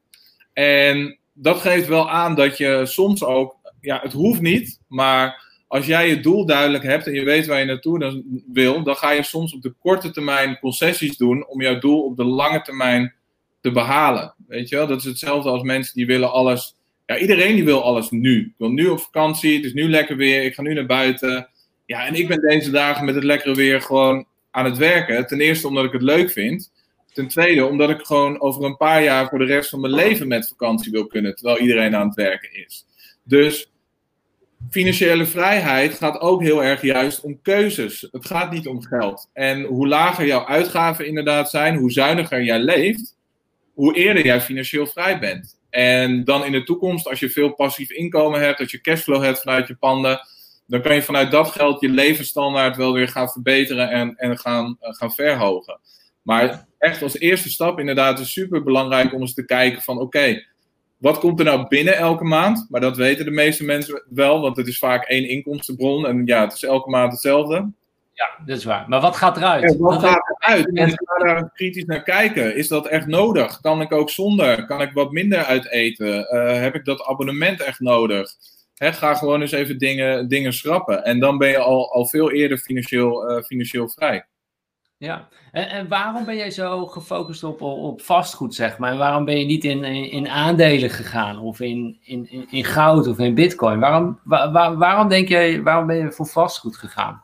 En 0.52 1.18
dat 1.32 1.60
geeft 1.60 1.88
wel 1.88 2.10
aan 2.10 2.34
dat 2.34 2.58
je 2.58 2.80
soms 2.86 3.24
ook, 3.24 3.56
ja, 3.80 4.00
het 4.02 4.12
hoeft 4.12 4.40
niet, 4.40 4.80
maar 4.88 5.51
als 5.72 5.86
jij 5.86 6.08
je 6.08 6.20
doel 6.20 6.46
duidelijk 6.46 6.84
hebt 6.84 7.06
en 7.06 7.12
je 7.12 7.24
weet 7.24 7.46
waar 7.46 7.58
je 7.58 7.64
naartoe 7.64 7.98
dan 7.98 8.42
wil, 8.52 8.82
dan 8.82 8.96
ga 8.96 9.10
je 9.10 9.22
soms 9.22 9.54
op 9.54 9.62
de 9.62 9.74
korte 9.80 10.10
termijn 10.10 10.58
concessies 10.58 11.16
doen 11.16 11.46
om 11.46 11.62
jouw 11.62 11.78
doel 11.78 12.04
op 12.04 12.16
de 12.16 12.24
lange 12.24 12.62
termijn 12.62 13.14
te 13.60 13.70
behalen. 13.70 14.34
Weet 14.46 14.68
je 14.68 14.76
wel, 14.76 14.86
dat 14.86 14.98
is 14.98 15.04
hetzelfde 15.04 15.50
als 15.50 15.62
mensen 15.62 15.94
die 15.94 16.06
willen 16.06 16.32
alles. 16.32 16.76
Ja, 17.06 17.18
iedereen 17.18 17.54
die 17.54 17.64
wil 17.64 17.82
alles 17.82 18.10
nu. 18.10 18.40
Ik 18.40 18.54
wil 18.58 18.70
nu 18.70 18.86
op 18.86 19.00
vakantie, 19.00 19.56
het 19.56 19.64
is 19.64 19.72
nu 19.72 19.88
lekker 19.88 20.16
weer, 20.16 20.42
ik 20.44 20.54
ga 20.54 20.62
nu 20.62 20.74
naar 20.74 20.86
buiten. 20.86 21.48
Ja, 21.86 22.06
en 22.06 22.14
ik 22.14 22.28
ben 22.28 22.40
deze 22.40 22.70
dagen 22.70 23.04
met 23.04 23.14
het 23.14 23.24
lekkere 23.24 23.54
weer 23.54 23.80
gewoon 23.80 24.26
aan 24.50 24.64
het 24.64 24.76
werken. 24.76 25.26
Ten 25.26 25.40
eerste 25.40 25.68
omdat 25.68 25.84
ik 25.84 25.92
het 25.92 26.02
leuk 26.02 26.30
vind. 26.30 26.72
Ten 27.12 27.28
tweede, 27.28 27.66
omdat 27.66 27.90
ik 27.90 28.00
gewoon 28.00 28.40
over 28.40 28.64
een 28.64 28.76
paar 28.76 29.02
jaar 29.02 29.28
voor 29.28 29.38
de 29.38 29.44
rest 29.44 29.70
van 29.70 29.80
mijn 29.80 29.94
leven 29.94 30.28
met 30.28 30.48
vakantie 30.48 30.92
wil 30.92 31.06
kunnen, 31.06 31.34
terwijl 31.34 31.58
iedereen 31.58 31.96
aan 31.96 32.06
het 32.06 32.16
werken 32.16 32.66
is. 32.66 32.86
Dus 33.24 33.71
financiële 34.70 35.26
vrijheid 35.26 35.94
gaat 35.94 36.20
ook 36.20 36.42
heel 36.42 36.64
erg 36.64 36.82
juist 36.82 37.20
om 37.20 37.42
keuzes. 37.42 38.08
Het 38.12 38.26
gaat 38.26 38.52
niet 38.52 38.66
om 38.66 38.82
geld. 38.82 39.30
En 39.32 39.62
hoe 39.62 39.88
lager 39.88 40.26
jouw 40.26 40.46
uitgaven 40.46 41.06
inderdaad 41.06 41.50
zijn, 41.50 41.76
hoe 41.76 41.90
zuiniger 41.90 42.42
jij 42.42 42.58
leeft, 42.58 43.16
hoe 43.74 43.94
eerder 43.94 44.24
jij 44.24 44.40
financieel 44.40 44.86
vrij 44.86 45.18
bent. 45.18 45.60
En 45.70 46.24
dan 46.24 46.44
in 46.44 46.52
de 46.52 46.62
toekomst, 46.62 47.08
als 47.08 47.20
je 47.20 47.30
veel 47.30 47.54
passief 47.54 47.90
inkomen 47.90 48.40
hebt, 48.40 48.60
als 48.60 48.70
je 48.70 48.80
cashflow 48.80 49.22
hebt 49.22 49.40
vanuit 49.40 49.68
je 49.68 49.74
panden, 49.74 50.20
dan 50.66 50.82
kan 50.82 50.94
je 50.94 51.02
vanuit 51.02 51.30
dat 51.30 51.50
geld 51.50 51.80
je 51.80 51.88
levensstandaard 51.88 52.76
wel 52.76 52.92
weer 52.92 53.08
gaan 53.08 53.30
verbeteren 53.30 53.90
en, 53.90 54.16
en 54.16 54.38
gaan, 54.38 54.76
gaan 54.80 55.12
verhogen. 55.12 55.80
Maar 56.22 56.66
echt 56.78 57.02
als 57.02 57.18
eerste 57.18 57.50
stap 57.50 57.78
inderdaad 57.78 58.18
is 58.18 58.32
super 58.32 58.62
belangrijk 58.62 59.14
om 59.14 59.20
eens 59.20 59.34
te 59.34 59.44
kijken 59.44 59.82
van 59.82 59.98
oké, 59.98 60.44
wat 61.02 61.18
komt 61.18 61.38
er 61.38 61.44
nou 61.44 61.66
binnen 61.68 61.96
elke 61.96 62.24
maand? 62.24 62.66
Maar 62.70 62.80
dat 62.80 62.96
weten 62.96 63.24
de 63.24 63.30
meeste 63.30 63.64
mensen 63.64 64.02
wel, 64.08 64.40
want 64.40 64.56
het 64.56 64.66
is 64.66 64.78
vaak 64.78 65.04
één 65.04 65.28
inkomstenbron 65.28 66.06
en 66.06 66.26
ja, 66.26 66.40
het 66.40 66.52
is 66.52 66.62
elke 66.62 66.90
maand 66.90 67.12
hetzelfde. 67.12 67.70
Ja, 68.12 68.44
dat 68.46 68.56
is 68.56 68.64
waar. 68.64 68.88
Maar 68.88 69.00
wat 69.00 69.16
gaat 69.16 69.36
eruit? 69.36 69.76
wat 69.76 70.02
gaat 70.02 70.36
eruit? 70.38 70.76
En 70.76 70.88
ik 70.88 71.02
ga 71.04 71.24
daar 71.24 71.50
kritisch 71.54 71.84
naar 71.84 72.02
kijken. 72.02 72.56
Is 72.56 72.68
dat 72.68 72.86
echt 72.86 73.06
nodig? 73.06 73.60
Kan 73.60 73.80
ik 73.80 73.92
ook 73.92 74.10
zonder? 74.10 74.66
Kan 74.66 74.80
ik 74.80 74.92
wat 74.92 75.12
minder 75.12 75.44
uiteten? 75.44 76.34
Uh, 76.34 76.60
heb 76.60 76.74
ik 76.74 76.84
dat 76.84 77.04
abonnement 77.04 77.60
echt 77.60 77.80
nodig? 77.80 78.30
ga 78.74 79.14
gewoon 79.14 79.40
eens 79.40 79.52
even 79.52 79.78
dingen, 79.78 80.28
dingen 80.28 80.52
schrappen. 80.52 81.04
En 81.04 81.20
dan 81.20 81.38
ben 81.38 81.48
je 81.48 81.58
al, 81.58 81.92
al 81.92 82.06
veel 82.06 82.30
eerder 82.30 82.58
financieel, 82.58 83.30
uh, 83.30 83.42
financieel 83.42 83.88
vrij. 83.88 84.24
Ja, 85.02 85.28
en, 85.52 85.68
en, 85.68 85.88
waarom 85.88 86.24
ben 86.24 86.36
jij 86.36 86.50
zo 86.50 86.86
gefocust 86.86 87.44
op, 87.44 87.60
op 87.60 88.02
vastgoed, 88.02 88.54
zeg 88.54 88.78
maar? 88.78 88.92
En 88.92 88.98
waarom 88.98 89.24
ben 89.24 89.38
je 89.38 89.44
niet 89.44 89.64
in, 89.64 89.84
in, 89.84 90.28
aandelen 90.28 90.90
gegaan 90.90 91.38
of 91.38 91.60
in, 91.60 91.98
in, 92.04 92.46
in 92.50 92.64
goud 92.64 93.06
of 93.06 93.18
in 93.18 93.34
bitcoin? 93.34 93.78
Waarom, 93.78 94.18
waar, 94.24 94.76
waarom 94.76 95.08
denk 95.08 95.28
jij, 95.28 95.62
waarom 95.62 95.86
ben 95.86 95.96
je 95.96 96.12
voor 96.12 96.26
vastgoed 96.26 96.76
gegaan? 96.76 97.22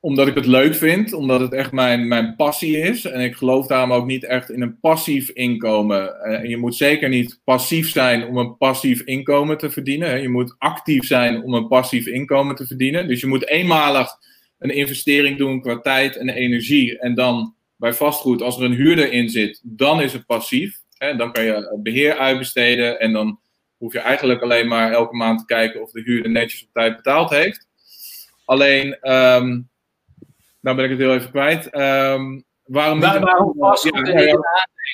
Omdat 0.00 0.26
ik 0.26 0.34
het 0.34 0.46
leuk 0.46 0.74
vind, 0.74 1.12
omdat 1.12 1.40
het 1.40 1.52
echt 1.52 1.72
mijn, 1.72 2.08
mijn 2.08 2.36
passie 2.36 2.78
is. 2.78 3.04
En 3.04 3.20
ik 3.20 3.34
geloof 3.34 3.66
daarom 3.66 3.92
ook 3.92 4.06
niet 4.06 4.24
echt 4.24 4.50
in 4.50 4.62
een 4.62 4.80
passief 4.80 5.28
inkomen. 5.28 6.20
Eh, 6.20 6.40
en 6.40 6.48
je 6.48 6.56
moet 6.56 6.74
zeker 6.74 7.08
niet 7.08 7.40
passief 7.44 7.90
zijn 7.90 8.26
om 8.26 8.36
een 8.36 8.56
passief 8.56 9.00
inkomen 9.00 9.58
te 9.58 9.70
verdienen. 9.70 10.22
Je 10.22 10.28
moet 10.28 10.54
actief 10.58 11.04
zijn 11.04 11.42
om 11.42 11.54
een 11.54 11.68
passief 11.68 12.06
inkomen 12.06 12.54
te 12.54 12.66
verdienen. 12.66 13.08
Dus 13.08 13.20
je 13.20 13.26
moet 13.26 13.48
eenmalig 13.48 14.18
een 14.62 14.74
investering 14.74 15.38
doen 15.38 15.60
qua 15.60 15.80
tijd 15.80 16.16
en 16.16 16.28
energie. 16.28 16.98
En 16.98 17.14
dan 17.14 17.54
bij 17.76 17.92
vastgoed, 17.92 18.42
als 18.42 18.58
er 18.58 18.64
een 18.64 18.72
huurder 18.72 19.12
in 19.12 19.28
zit, 19.28 19.60
dan 19.62 20.02
is 20.02 20.12
het 20.12 20.26
passief. 20.26 20.80
Hè, 20.98 21.16
dan 21.16 21.32
kan 21.32 21.44
je 21.44 21.78
beheer 21.82 22.16
uitbesteden 22.16 23.00
en 23.00 23.12
dan 23.12 23.40
hoef 23.76 23.92
je 23.92 23.98
eigenlijk 23.98 24.42
alleen 24.42 24.68
maar 24.68 24.92
elke 24.92 25.16
maand 25.16 25.38
te 25.38 25.44
kijken 25.44 25.82
of 25.82 25.90
de 25.90 26.02
huurder 26.02 26.30
netjes 26.30 26.62
op 26.64 26.68
tijd 26.72 26.96
betaald 26.96 27.30
heeft. 27.30 27.66
Alleen, 28.44 28.86
um, 29.10 29.68
nou 30.60 30.76
ben 30.76 30.84
ik 30.84 30.90
het 30.90 30.98
heel 30.98 31.14
even 31.14 31.30
kwijt. 31.30 31.64
Um, 31.64 32.44
waarom 32.64 32.98
niet 32.98 33.18
waarom 33.18 33.54
vastgoed 33.58 34.06
ja, 34.06 34.20
ja, 34.20 34.26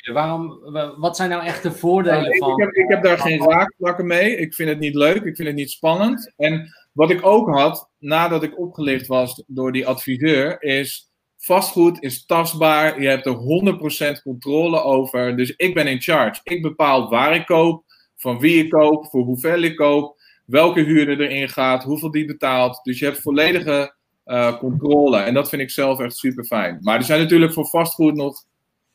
ja. 0.05 0.13
Waarom, 0.13 0.59
wat 0.97 1.15
zijn 1.15 1.29
nou 1.29 1.43
echt 1.43 1.63
de 1.63 1.71
voordelen 1.71 2.21
nou, 2.21 2.37
van? 2.37 2.51
Ik 2.51 2.65
heb, 2.65 2.73
ik 2.73 2.89
heb 2.89 3.03
daar 3.03 3.17
geen 3.17 3.49
raakvlakken 3.49 4.07
mee. 4.07 4.35
Ik 4.37 4.53
vind 4.53 4.69
het 4.69 4.79
niet 4.79 4.95
leuk, 4.95 5.23
ik 5.23 5.35
vind 5.35 5.47
het 5.47 5.57
niet 5.57 5.71
spannend. 5.71 6.33
En 6.37 6.69
wat 6.91 7.09
ik 7.09 7.25
ook 7.25 7.49
had, 7.49 7.89
nadat 7.97 8.43
ik 8.43 8.59
opgelicht 8.59 9.07
was 9.07 9.43
door 9.47 9.71
die 9.71 9.87
adviseur, 9.87 10.61
is 10.61 11.09
vastgoed 11.37 12.01
is 12.03 12.25
tastbaar. 12.25 13.01
Je 13.01 13.07
hebt 13.07 13.25
er 13.25 14.17
100% 14.19 14.21
controle 14.21 14.81
over. 14.81 15.37
Dus 15.37 15.53
ik 15.55 15.73
ben 15.73 15.87
in 15.87 16.01
charge. 16.01 16.41
Ik 16.43 16.61
bepaal 16.61 17.09
waar 17.09 17.35
ik 17.35 17.45
koop, 17.45 17.83
van 18.15 18.39
wie 18.39 18.63
ik 18.63 18.69
koop, 18.69 19.05
voor 19.05 19.23
hoeveel 19.23 19.61
ik 19.61 19.75
koop, 19.75 20.21
welke 20.45 20.81
huurder 20.81 21.21
erin 21.21 21.49
gaat, 21.49 21.83
hoeveel 21.83 22.11
die 22.11 22.25
betaalt. 22.25 22.79
Dus 22.83 22.99
je 22.99 23.05
hebt 23.05 23.21
volledige 23.21 23.95
uh, 24.25 24.57
controle. 24.57 25.17
En 25.17 25.33
dat 25.33 25.49
vind 25.49 25.61
ik 25.61 25.69
zelf 25.69 25.99
echt 25.99 26.17
super 26.17 26.43
fijn. 26.43 26.77
Maar 26.81 26.95
er 26.95 27.03
zijn 27.03 27.21
natuurlijk 27.21 27.53
voor 27.53 27.67
vastgoed 27.67 28.15
nog. 28.15 28.43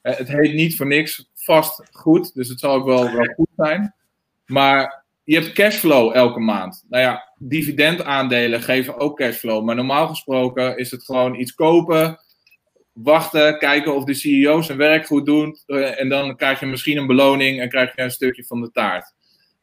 Uh, 0.03 0.17
het 0.17 0.29
heet 0.29 0.55
niet 0.55 0.77
voor 0.77 0.87
niks 0.87 1.31
vastgoed. 1.35 2.35
Dus 2.35 2.49
het 2.49 2.61
zal 2.61 2.75
ook 2.75 2.85
wel, 2.85 3.13
wel 3.13 3.35
goed 3.35 3.49
zijn. 3.57 3.95
Maar 4.47 5.04
je 5.25 5.35
hebt 5.35 5.53
cashflow 5.53 6.17
elke 6.17 6.41
maand. 6.41 6.85
Nou 6.89 7.03
ja, 7.03 7.33
dividendaandelen 7.39 8.63
geven 8.63 8.99
ook 8.99 9.17
cashflow. 9.17 9.65
Maar 9.65 9.75
normaal 9.75 10.09
gesproken 10.09 10.77
is 10.77 10.91
het 10.91 11.05
gewoon 11.05 11.35
iets 11.35 11.55
kopen, 11.55 12.19
wachten, 12.93 13.59
kijken 13.59 13.95
of 13.95 14.05
de 14.05 14.15
CEO 14.15 14.63
zijn 14.63 14.79
werk 14.79 15.07
goed 15.07 15.27
doet. 15.27 15.63
Eh, 15.67 16.01
en 16.01 16.09
dan 16.09 16.37
krijg 16.37 16.61
je 16.61 16.67
misschien 16.67 16.97
een 16.97 17.07
beloning 17.07 17.61
en 17.61 17.69
krijg 17.69 17.97
je 17.97 18.03
een 18.03 18.11
stukje 18.11 18.45
van 18.45 18.61
de 18.61 18.71
taart. 18.71 19.13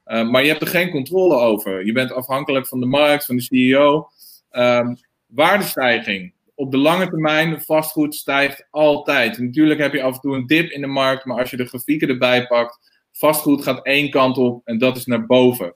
Uh, 0.06 0.30
maar 0.30 0.42
je 0.42 0.50
hebt 0.50 0.62
er 0.62 0.68
geen 0.68 0.90
controle 0.90 1.36
over. 1.36 1.86
Je 1.86 1.92
bent 1.92 2.14
afhankelijk 2.14 2.68
van 2.68 2.80
de 2.80 2.86
markt, 2.86 3.26
van 3.26 3.36
de 3.36 3.42
CEO. 3.42 4.10
Ehm, 4.50 4.96
waardestijging. 5.26 6.34
op 6.56 6.72
de 6.72 6.78
lange 6.78 7.08
termijn, 7.08 7.62
vastgoed 7.62 8.16
stijgt 8.16 8.68
altijd. 8.70 9.38
Natuurlijk 9.38 9.80
heb 9.80 9.94
je 9.94 10.04
af 10.04 10.14
en 10.14 10.20
toe 10.20 10.36
een 10.36 10.48
dip 10.48 10.70
in 10.70 10.82
de 10.82 10.88
markt, 10.88 11.26
maar 11.26 11.40
als 11.40 11.50
je 11.50 11.58
de 11.58 11.66
grafieken 11.66 12.08
erbij 12.08 12.48
pakt, 12.48 12.91
vastgoed 13.22 13.64
gaat 13.64 13.86
één 13.86 14.10
kant 14.10 14.38
op 14.38 14.62
en 14.64 14.78
dat 14.78 14.98
is 14.98 15.06
naar 15.06 15.26
boven. 15.26 15.76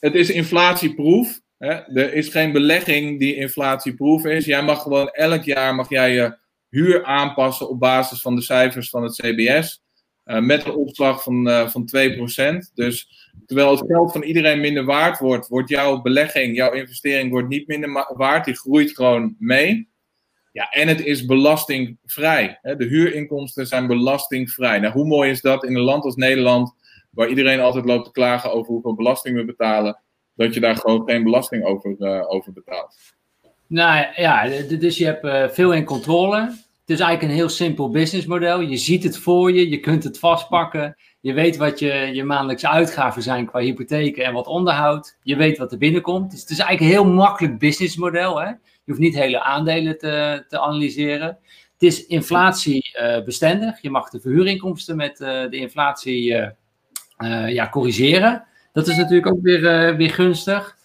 Het 0.00 0.14
is 0.14 0.30
inflatieproef. 0.30 1.40
Hè? 1.58 1.72
Er 1.72 2.14
is 2.14 2.28
geen 2.28 2.52
belegging 2.52 3.18
die 3.18 3.34
inflatieproef 3.34 4.24
is. 4.24 4.44
Jij 4.44 4.62
mag 4.62 4.82
gewoon 4.82 5.08
elk 5.08 5.42
jaar 5.44 5.74
mag 5.74 5.88
jij 5.88 6.12
je 6.12 6.38
huur 6.68 7.04
aanpassen 7.04 7.68
op 7.68 7.80
basis 7.80 8.20
van 8.20 8.34
de 8.34 8.42
cijfers 8.42 8.90
van 8.90 9.02
het 9.02 9.14
CBS. 9.14 9.82
Eh, 10.24 10.40
met 10.40 10.64
een 10.64 10.74
opslag 10.74 11.22
van, 11.22 11.48
uh, 11.48 11.68
van 11.68 11.84
2%. 11.84 12.70
Dus 12.74 13.08
terwijl 13.46 13.70
het 13.70 13.86
geld 13.86 14.12
van 14.12 14.22
iedereen 14.22 14.60
minder 14.60 14.84
waard 14.84 15.18
wordt, 15.18 15.48
wordt 15.48 15.68
jouw 15.68 16.00
belegging, 16.00 16.56
jouw 16.56 16.72
investering 16.72 17.30
wordt 17.30 17.48
niet 17.48 17.66
minder 17.66 18.06
waard. 18.16 18.44
Die 18.44 18.56
groeit 18.56 18.94
gewoon 18.94 19.36
mee. 19.38 19.89
Ja, 20.52 20.68
en 20.70 20.88
het 20.88 21.04
is 21.04 21.24
belastingvrij. 21.24 22.58
De 22.62 22.84
huurinkomsten 22.84 23.66
zijn 23.66 23.86
belastingvrij. 23.86 24.78
Nou, 24.78 24.92
hoe 24.92 25.06
mooi 25.06 25.30
is 25.30 25.40
dat 25.40 25.64
in 25.64 25.74
een 25.74 25.82
land 25.82 26.04
als 26.04 26.16
Nederland, 26.16 26.74
waar 27.10 27.28
iedereen 27.28 27.60
altijd 27.60 27.84
loopt 27.84 28.04
te 28.04 28.10
klagen 28.10 28.52
over 28.52 28.72
hoeveel 28.72 28.94
belasting 28.94 29.36
we 29.36 29.44
betalen, 29.44 30.00
dat 30.34 30.54
je 30.54 30.60
daar 30.60 30.76
gewoon 30.76 31.08
geen 31.08 31.22
belasting 31.22 31.64
over, 31.64 31.94
uh, 31.98 32.30
over 32.30 32.52
betaalt? 32.52 32.96
Nou 33.66 34.06
ja, 34.14 34.48
dus 34.78 34.98
je 34.98 35.04
hebt 35.04 35.24
uh, 35.24 35.48
veel 35.48 35.72
in 35.72 35.84
controle. 35.84 36.40
Het 36.90 36.98
is 36.98 37.04
eigenlijk 37.04 37.22
een 37.22 37.38
heel 37.38 37.48
simpel 37.48 37.90
businessmodel. 37.90 38.60
Je 38.60 38.76
ziet 38.76 39.02
het 39.02 39.18
voor 39.18 39.52
je, 39.52 39.68
je 39.68 39.80
kunt 39.80 40.04
het 40.04 40.18
vastpakken. 40.18 40.96
Je 41.20 41.32
weet 41.32 41.56
wat 41.56 41.78
je, 41.78 41.92
je 41.92 42.24
maandelijkse 42.24 42.68
uitgaven 42.68 43.22
zijn 43.22 43.46
qua 43.46 43.60
hypotheken 43.60 44.24
en 44.24 44.32
wat 44.32 44.46
onderhoud. 44.46 45.16
Je 45.22 45.36
weet 45.36 45.58
wat 45.58 45.72
er 45.72 45.78
binnenkomt. 45.78 46.30
Dus 46.30 46.40
het 46.40 46.50
is 46.50 46.58
eigenlijk 46.58 46.80
een 46.90 47.02
heel 47.02 47.14
makkelijk 47.14 47.58
businessmodel. 47.58 48.40
Hè? 48.40 48.52
Je 48.84 48.92
hoeft 48.92 48.98
niet 48.98 49.14
hele 49.14 49.42
aandelen 49.42 49.98
te, 49.98 50.44
te 50.48 50.60
analyseren. 50.60 51.38
Het 51.72 51.82
is 51.82 52.06
inflatiebestendig. 52.06 53.82
Je 53.82 53.90
mag 53.90 54.10
de 54.10 54.20
verhuurinkomsten 54.20 54.96
met 54.96 55.20
uh, 55.20 55.28
de 55.28 55.56
inflatie 55.56 56.30
uh, 57.18 57.48
ja, 57.52 57.68
corrigeren. 57.68 58.44
Dat 58.72 58.88
is 58.88 58.96
natuurlijk 58.96 59.26
ook 59.26 59.42
weer, 59.42 59.96
weer 59.96 60.10
gunstig. 60.10 60.78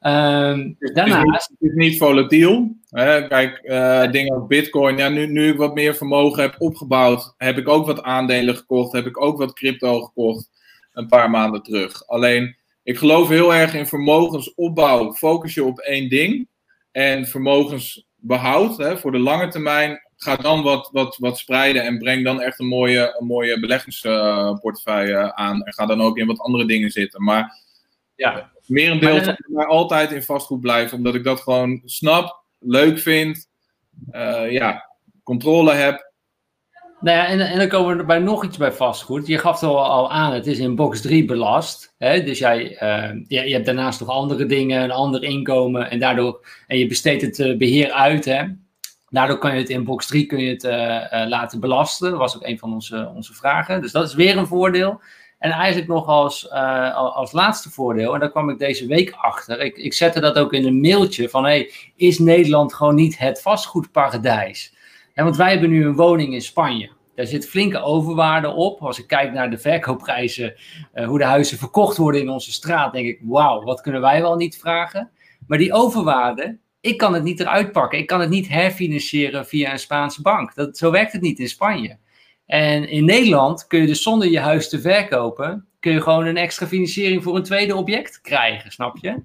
Um, 0.00 0.76
daarnaast... 0.78 1.48
Het 1.48 1.70
is 1.70 1.74
niet 1.74 1.98
volatiel. 1.98 2.76
Hè? 2.88 3.28
Kijk, 3.28 3.60
uh, 3.64 4.10
dingen 4.10 4.34
als 4.34 4.46
Bitcoin. 4.46 4.96
Ja, 4.96 5.08
nu, 5.08 5.26
nu 5.26 5.48
ik 5.48 5.56
wat 5.56 5.74
meer 5.74 5.94
vermogen 5.94 6.42
heb 6.42 6.54
opgebouwd, 6.58 7.34
heb 7.36 7.58
ik 7.58 7.68
ook 7.68 7.86
wat 7.86 8.02
aandelen 8.02 8.56
gekocht. 8.56 8.92
Heb 8.92 9.06
ik 9.06 9.22
ook 9.22 9.38
wat 9.38 9.52
crypto 9.52 10.00
gekocht 10.00 10.50
een 10.92 11.06
paar 11.06 11.30
maanden 11.30 11.62
terug. 11.62 12.06
Alleen, 12.06 12.56
ik 12.82 12.98
geloof 12.98 13.28
heel 13.28 13.54
erg 13.54 13.74
in 13.74 13.86
vermogensopbouw. 13.86 15.12
Focus 15.12 15.54
je 15.54 15.64
op 15.64 15.78
één 15.78 16.08
ding. 16.08 16.48
En 16.92 17.26
vermogensbehoud 17.26 18.76
hè, 18.76 18.98
voor 18.98 19.12
de 19.12 19.18
lange 19.18 19.48
termijn. 19.48 20.00
Ga 20.16 20.36
dan 20.36 20.62
wat, 20.62 20.88
wat, 20.92 21.16
wat 21.16 21.38
spreiden 21.38 21.82
en 21.82 21.98
breng 21.98 22.24
dan 22.24 22.40
echt 22.40 22.58
een 22.58 22.66
mooie, 22.66 23.16
een 23.18 23.26
mooie 23.26 23.60
beleggingsportefeuille 23.60 25.34
aan. 25.34 25.62
En 25.62 25.72
ga 25.72 25.86
dan 25.86 26.00
ook 26.00 26.18
in 26.18 26.26
wat 26.26 26.40
andere 26.40 26.66
dingen 26.66 26.90
zitten. 26.90 27.22
Maar 27.22 27.60
ja, 28.14 28.50
merendeel 28.66 29.22
van 29.22 29.36
mij 29.46 29.66
altijd 29.66 30.12
in 30.12 30.22
vastgoed 30.22 30.60
blijven, 30.60 30.96
omdat 30.96 31.14
ik 31.14 31.24
dat 31.24 31.40
gewoon 31.40 31.82
snap, 31.84 32.44
leuk 32.58 32.98
vind, 32.98 33.48
uh, 34.12 34.50
ja, 34.50 34.90
controle 35.22 35.72
heb. 35.72 36.11
Nou 37.02 37.16
ja, 37.16 37.26
en, 37.26 37.40
en 37.40 37.58
dan 37.58 37.68
komen 37.68 37.96
we 37.96 38.04
bij 38.04 38.18
nog 38.18 38.44
iets 38.44 38.56
bij 38.56 38.72
vastgoed. 38.72 39.26
Je 39.26 39.38
gaf 39.38 39.60
het 39.60 39.70
al, 39.70 40.10
aan, 40.10 40.32
het 40.32 40.46
is 40.46 40.58
in 40.58 40.76
box 40.76 41.00
3 41.00 41.24
belast. 41.24 41.94
Hè? 41.98 42.22
Dus 42.22 42.38
jij, 42.38 42.82
uh, 42.82 43.22
je, 43.26 43.52
hebt 43.52 43.66
daarnaast 43.66 44.00
nog 44.00 44.08
andere 44.08 44.46
dingen, 44.46 44.82
een 44.82 44.90
ander 44.90 45.22
inkomen. 45.22 45.90
En 45.90 45.98
daardoor, 45.98 46.46
en 46.66 46.78
je 46.78 46.86
besteedt 46.86 47.22
het 47.22 47.38
uh, 47.38 47.56
beheer 47.56 47.90
uit. 47.90 48.24
Hè? 48.24 48.44
Daardoor 49.08 49.38
kan 49.38 49.54
je 49.54 49.60
het 49.60 49.68
in 49.68 49.84
box 49.84 50.06
3 50.06 50.26
kun 50.26 50.38
je 50.38 50.50
het, 50.50 50.62
laten 51.28 51.60
belasten. 51.60 52.10
Dat 52.10 52.18
was 52.18 52.36
ook 52.36 52.46
een 52.46 52.58
van 52.58 52.72
onze, 52.72 53.12
onze 53.14 53.34
vragen. 53.34 53.80
Dus 53.80 53.92
dat 53.92 54.08
is 54.08 54.14
weer 54.14 54.36
een 54.36 54.46
voordeel. 54.46 55.00
En 55.38 55.50
eigenlijk 55.50 55.88
nog 55.88 56.06
als, 56.06 56.50
als 57.14 57.32
laatste 57.32 57.70
voordeel, 57.70 58.14
en 58.14 58.20
daar 58.20 58.30
kwam 58.30 58.50
ik 58.50 58.58
deze 58.58 58.86
week 58.86 59.14
achter. 59.16 59.60
Ik, 59.60 59.76
ik 59.76 59.92
zette 59.92 60.20
dat 60.20 60.38
ook 60.38 60.52
in 60.52 60.66
een 60.66 60.80
mailtje 60.80 61.28
van: 61.28 61.44
hey, 61.44 61.70
is 61.96 62.18
Nederland 62.18 62.74
gewoon 62.74 62.94
niet 62.94 63.18
het 63.18 63.42
vastgoedparadijs? 63.42 64.72
En 65.14 65.24
want 65.24 65.36
wij 65.36 65.50
hebben 65.50 65.70
nu 65.70 65.84
een 65.84 65.94
woning 65.94 66.32
in 66.32 66.42
Spanje. 66.42 66.90
Daar 67.14 67.26
zit 67.26 67.48
flinke 67.48 67.80
overwaarde 67.80 68.48
op. 68.48 68.80
Als 68.80 68.98
ik 68.98 69.06
kijk 69.06 69.32
naar 69.32 69.50
de 69.50 69.58
verkoopprijzen, 69.58 70.54
uh, 70.94 71.06
hoe 71.06 71.18
de 71.18 71.24
huizen 71.24 71.58
verkocht 71.58 71.96
worden 71.96 72.20
in 72.20 72.28
onze 72.28 72.52
straat, 72.52 72.92
denk 72.92 73.06
ik: 73.06 73.20
wauw, 73.22 73.62
wat 73.62 73.80
kunnen 73.80 74.00
wij 74.00 74.20
wel 74.20 74.36
niet 74.36 74.58
vragen? 74.58 75.10
Maar 75.46 75.58
die 75.58 75.72
overwaarde, 75.72 76.58
ik 76.80 76.98
kan 76.98 77.14
het 77.14 77.22
niet 77.22 77.40
eruit 77.40 77.72
pakken. 77.72 77.98
Ik 77.98 78.06
kan 78.06 78.20
het 78.20 78.30
niet 78.30 78.48
herfinancieren 78.48 79.46
via 79.46 79.72
een 79.72 79.78
Spaanse 79.78 80.22
bank. 80.22 80.54
Dat, 80.54 80.76
zo 80.78 80.90
werkt 80.90 81.12
het 81.12 81.22
niet 81.22 81.38
in 81.38 81.48
Spanje. 81.48 81.98
En 82.46 82.88
in 82.88 83.04
Nederland 83.04 83.66
kun 83.66 83.80
je 83.80 83.86
dus 83.86 84.02
zonder 84.02 84.28
je 84.28 84.40
huis 84.40 84.68
te 84.68 84.80
verkopen, 84.80 85.66
kun 85.80 85.92
je 85.92 86.00
gewoon 86.00 86.26
een 86.26 86.36
extra 86.36 86.66
financiering 86.66 87.22
voor 87.22 87.36
een 87.36 87.42
tweede 87.42 87.76
object 87.76 88.20
krijgen, 88.20 88.70
snap 88.70 88.96
je? 89.00 89.22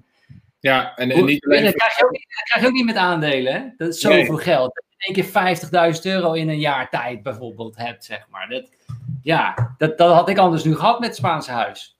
Ja, 0.60 0.96
en, 0.96 1.10
en 1.10 1.24
niet 1.24 1.46
alleen... 1.46 1.64
Dat 1.64 1.74
krijg, 1.74 1.98
je 1.98 2.04
ook 2.04 2.12
dat 2.12 2.42
krijg 2.44 2.62
je 2.62 2.68
ook 2.68 2.74
niet 2.74 2.84
met 2.84 2.96
aandelen, 2.96 3.52
hè? 3.52 3.62
Dat 3.76 3.88
is 3.88 4.00
zoveel 4.00 4.36
geld. 4.36 4.84
Één 4.98 5.14
keer 5.14 5.94
50.000 5.94 6.00
euro 6.02 6.32
in 6.32 6.48
een 6.48 6.58
jaar 6.58 6.90
tijd 6.90 7.22
bijvoorbeeld 7.22 7.76
hebt, 7.76 8.04
zeg 8.04 8.26
maar. 8.30 8.48
Dat, 8.48 8.68
ja, 9.22 9.74
dat, 9.78 9.98
dat 9.98 10.14
had 10.14 10.28
ik 10.28 10.38
anders 10.38 10.64
nu 10.64 10.76
gehad 10.76 10.98
met 10.98 11.08
het 11.08 11.16
Spaanse 11.16 11.50
huis. 11.50 11.98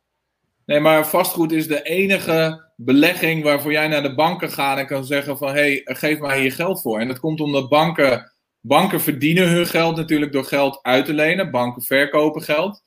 Nee, 0.65 0.81
maar 0.81 1.07
vastgoed 1.07 1.53
is 1.53 1.69
de 1.69 1.83
enige 1.83 2.71
belegging 2.77 3.43
waarvoor 3.43 3.73
jij 3.73 3.89
naar 3.89 4.03
de 4.03 4.15
banken 4.15 4.51
gaat 4.51 4.79
en 4.79 4.87
kan 4.87 5.05
zeggen 5.05 5.39
van... 5.39 5.49
hé, 5.49 5.55
hey, 5.55 5.81
geef 5.85 6.19
mij 6.19 6.41
hier 6.41 6.53
geld 6.53 6.83
voor. 6.83 7.01
En 7.01 7.09
dat 7.09 7.21
komt 7.21 7.41
omdat 7.41 7.69
banken 7.69 8.33
Banken 8.61 9.01
verdienen 9.01 9.49
hun 9.49 9.67
geld 9.67 9.97
natuurlijk 9.97 10.33
door 10.33 10.45
geld 10.45 10.79
uit 10.83 11.05
te 11.05 11.13
lenen. 11.13 11.51
Banken 11.51 11.83
verkopen 11.83 12.43
geld. 12.43 12.83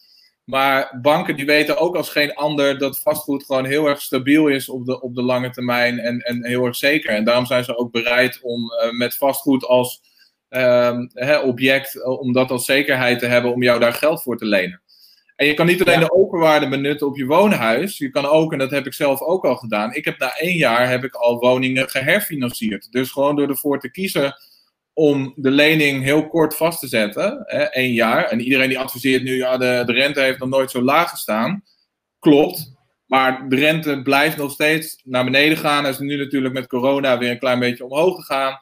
Maar 0.51 0.99
banken 1.01 1.35
die 1.35 1.45
weten 1.45 1.77
ook 1.77 1.95
als 1.95 2.09
geen 2.09 2.33
ander 2.33 2.77
dat 2.77 3.01
vastgoed 3.01 3.45
gewoon 3.45 3.65
heel 3.65 3.85
erg 3.85 4.01
stabiel 4.01 4.47
is 4.47 4.69
op 4.69 4.85
de, 4.85 5.01
op 5.01 5.15
de 5.15 5.21
lange 5.21 5.49
termijn 5.49 5.99
en, 5.99 6.19
en 6.19 6.45
heel 6.45 6.65
erg 6.65 6.75
zeker. 6.75 7.09
En 7.09 7.23
daarom 7.23 7.45
zijn 7.45 7.63
ze 7.63 7.77
ook 7.77 7.91
bereid 7.91 8.39
om 8.41 8.63
uh, 8.63 8.91
met 8.91 9.17
vastgoed 9.17 9.65
als 9.65 10.01
uh, 10.49 10.97
hè, 11.13 11.39
object, 11.39 11.95
uh, 11.95 12.19
om 12.19 12.33
dat 12.33 12.51
als 12.51 12.65
zekerheid 12.65 13.19
te 13.19 13.25
hebben 13.25 13.53
om 13.53 13.63
jou 13.63 13.79
daar 13.79 13.93
geld 13.93 14.21
voor 14.21 14.37
te 14.37 14.45
lenen. 14.45 14.81
En 15.35 15.47
je 15.47 15.53
kan 15.53 15.65
niet 15.65 15.81
alleen 15.81 15.99
ja. 15.99 16.05
de 16.05 16.13
openwaarde 16.13 16.69
benutten 16.69 17.07
op 17.07 17.17
je 17.17 17.25
woonhuis. 17.25 17.97
Je 17.97 18.09
kan 18.09 18.25
ook, 18.25 18.51
en 18.51 18.59
dat 18.59 18.71
heb 18.71 18.85
ik 18.85 18.93
zelf 18.93 19.21
ook 19.21 19.45
al 19.45 19.55
gedaan. 19.55 19.93
Ik 19.93 20.05
heb 20.05 20.19
na 20.19 20.37
één 20.37 20.57
jaar 20.57 20.89
heb 20.89 21.03
ik 21.03 21.15
al 21.15 21.39
woningen 21.39 21.89
geherfinancierd. 21.89 22.91
Dus 22.91 23.11
gewoon 23.11 23.35
door 23.35 23.49
ervoor 23.49 23.79
te 23.79 23.91
kiezen 23.91 24.35
om 24.93 25.33
de 25.35 25.51
lening 25.51 26.03
heel 26.03 26.27
kort 26.27 26.55
vast 26.55 26.79
te 26.79 26.87
zetten, 26.87 27.43
hè, 27.45 27.63
één 27.63 27.93
jaar. 27.93 28.25
En 28.25 28.39
iedereen 28.39 28.69
die 28.69 28.79
adviseert 28.79 29.23
nu, 29.23 29.35
ja, 29.35 29.57
de, 29.57 29.83
de 29.85 29.93
rente 29.93 30.21
heeft 30.21 30.39
nog 30.39 30.49
nooit 30.49 30.71
zo 30.71 30.81
laag 30.81 31.09
gestaan. 31.09 31.63
Klopt. 32.19 32.73
Maar 33.05 33.49
de 33.49 33.55
rente 33.55 34.01
blijft 34.01 34.37
nog 34.37 34.51
steeds 34.51 35.01
naar 35.03 35.23
beneden 35.23 35.57
gaan. 35.57 35.83
Er 35.83 35.89
is 35.89 35.99
nu 35.99 36.17
natuurlijk 36.17 36.53
met 36.53 36.67
corona 36.67 37.17
weer 37.17 37.31
een 37.31 37.39
klein 37.39 37.59
beetje 37.59 37.85
omhoog 37.85 38.15
gegaan. 38.15 38.59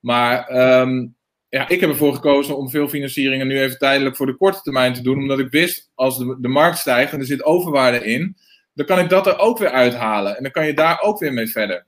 Maar 0.00 0.50
um, 0.80 1.16
ja, 1.48 1.68
ik 1.68 1.80
heb 1.80 1.90
ervoor 1.90 2.14
gekozen 2.14 2.56
om 2.56 2.70
veel 2.70 2.88
financieringen 2.88 3.46
nu 3.46 3.60
even 3.60 3.78
tijdelijk 3.78 4.16
voor 4.16 4.26
de 4.26 4.36
korte 4.36 4.60
termijn 4.60 4.94
te 4.94 5.02
doen. 5.02 5.18
Omdat 5.18 5.38
ik 5.38 5.50
wist, 5.50 5.90
als 5.94 6.18
de, 6.18 6.36
de 6.40 6.48
markt 6.48 6.78
stijgt 6.78 7.12
en 7.12 7.18
er 7.18 7.26
zit 7.26 7.44
overwaarde 7.44 8.04
in, 8.04 8.36
dan 8.72 8.86
kan 8.86 8.98
ik 8.98 9.08
dat 9.08 9.26
er 9.26 9.38
ook 9.38 9.58
weer 9.58 9.70
uithalen. 9.70 10.36
En 10.36 10.42
dan 10.42 10.52
kan 10.52 10.66
je 10.66 10.74
daar 10.74 11.00
ook 11.00 11.18
weer 11.18 11.32
mee 11.32 11.46
verder. 11.46 11.86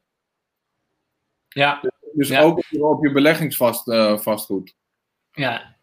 Ja. 1.49 1.81
Dus 2.19 2.37
ook 2.37 2.63
op 2.81 3.05
je 3.05 3.13
beleggingsvastgoed. 3.13 4.75
Uh, 5.35 5.45
ja, 5.45 5.75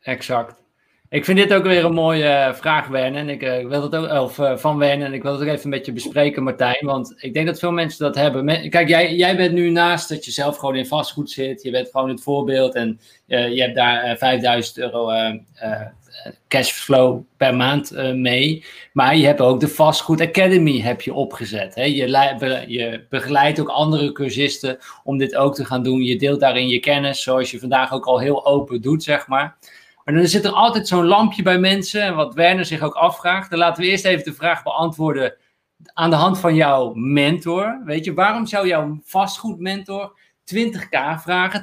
exact. 0.00 0.64
Ik 1.08 1.24
vind 1.24 1.38
dit 1.38 1.54
ook 1.54 1.64
weer 1.64 1.84
een 1.84 1.92
mooie 1.92 2.24
uh, 2.24 2.54
vraag, 2.54 2.88
Werner. 2.88 3.20
En 3.20 3.28
ik, 3.28 3.42
uh, 3.42 3.58
ik 3.58 3.68
wil 3.68 3.82
het 3.82 3.94
ook, 3.94 4.10
of 4.10 4.38
uh, 4.38 4.56
van 4.56 4.78
Werner. 4.78 5.06
En 5.06 5.12
ik 5.12 5.22
wil 5.22 5.32
het 5.32 5.40
ook 5.40 5.54
even 5.54 5.68
met 5.68 5.86
je 5.86 5.92
bespreken, 5.92 6.42
Martijn. 6.42 6.86
Want 6.86 7.14
ik 7.16 7.34
denk 7.34 7.46
dat 7.46 7.58
veel 7.58 7.72
mensen 7.72 8.04
dat 8.04 8.14
hebben. 8.14 8.70
kijk, 8.70 8.88
jij, 8.88 9.14
jij 9.14 9.36
bent 9.36 9.52
nu 9.52 9.70
naast 9.70 10.08
dat 10.08 10.24
je 10.24 10.30
zelf 10.30 10.56
gewoon 10.56 10.76
in 10.76 10.86
vastgoed 10.86 11.30
zit. 11.30 11.62
Je 11.62 11.70
bent 11.70 11.90
gewoon 11.90 12.08
het 12.08 12.22
voorbeeld. 12.22 12.74
En 12.74 13.00
je 13.26 13.62
hebt 13.62 13.74
daar 13.74 14.16
5000 14.16 14.78
euro 14.78 15.10
cashflow 16.48 17.22
per 17.36 17.54
maand 17.54 17.92
uh, 17.92 18.12
mee. 18.12 18.64
Maar 18.92 19.16
je 19.16 19.26
hebt 19.26 19.40
ook 19.40 19.60
de 19.60 19.68
Vastgoed 19.68 20.20
Academy 20.20 20.80
heb 20.80 21.00
je 21.00 21.14
opgezet. 21.14 21.74
Hè? 21.74 21.82
Je, 21.82 22.64
je 22.66 23.06
begeleidt 23.10 23.60
ook 23.60 23.68
andere 23.68 24.12
cursisten 24.12 24.78
om 25.04 25.18
dit 25.18 25.36
ook 25.36 25.54
te 25.54 25.64
gaan 25.64 25.82
doen. 25.82 26.02
Je 26.02 26.16
deelt 26.16 26.40
daarin 26.40 26.68
je 26.68 26.80
kennis, 26.80 27.22
zoals 27.22 27.50
je 27.50 27.58
vandaag 27.58 27.92
ook 27.92 28.06
al 28.06 28.20
heel 28.20 28.46
open 28.46 28.80
doet, 28.80 29.02
zeg 29.02 29.26
maar. 29.26 29.56
Maar 30.04 30.14
dan 30.14 30.26
zit 30.26 30.44
er 30.44 30.50
altijd 30.50 30.88
zo'n 30.88 31.06
lampje 31.06 31.42
bij 31.42 31.58
mensen. 31.58 32.02
En 32.02 32.14
wat 32.14 32.34
Werner 32.34 32.64
zich 32.64 32.82
ook 32.82 32.94
afvraagt. 32.94 33.50
Dan 33.50 33.58
laten 33.58 33.82
we 33.82 33.88
eerst 33.88 34.04
even 34.04 34.24
de 34.24 34.32
vraag 34.32 34.62
beantwoorden 34.62 35.34
aan 35.92 36.10
de 36.10 36.16
hand 36.16 36.38
van 36.38 36.54
jouw 36.54 36.92
mentor. 36.94 37.82
Weet 37.84 38.04
je, 38.04 38.14
waarom 38.14 38.46
zou 38.46 38.66
jouw 38.66 38.98
vastgoedmentor 39.04 40.18
20k 40.54 41.18
vragen, 41.18 41.62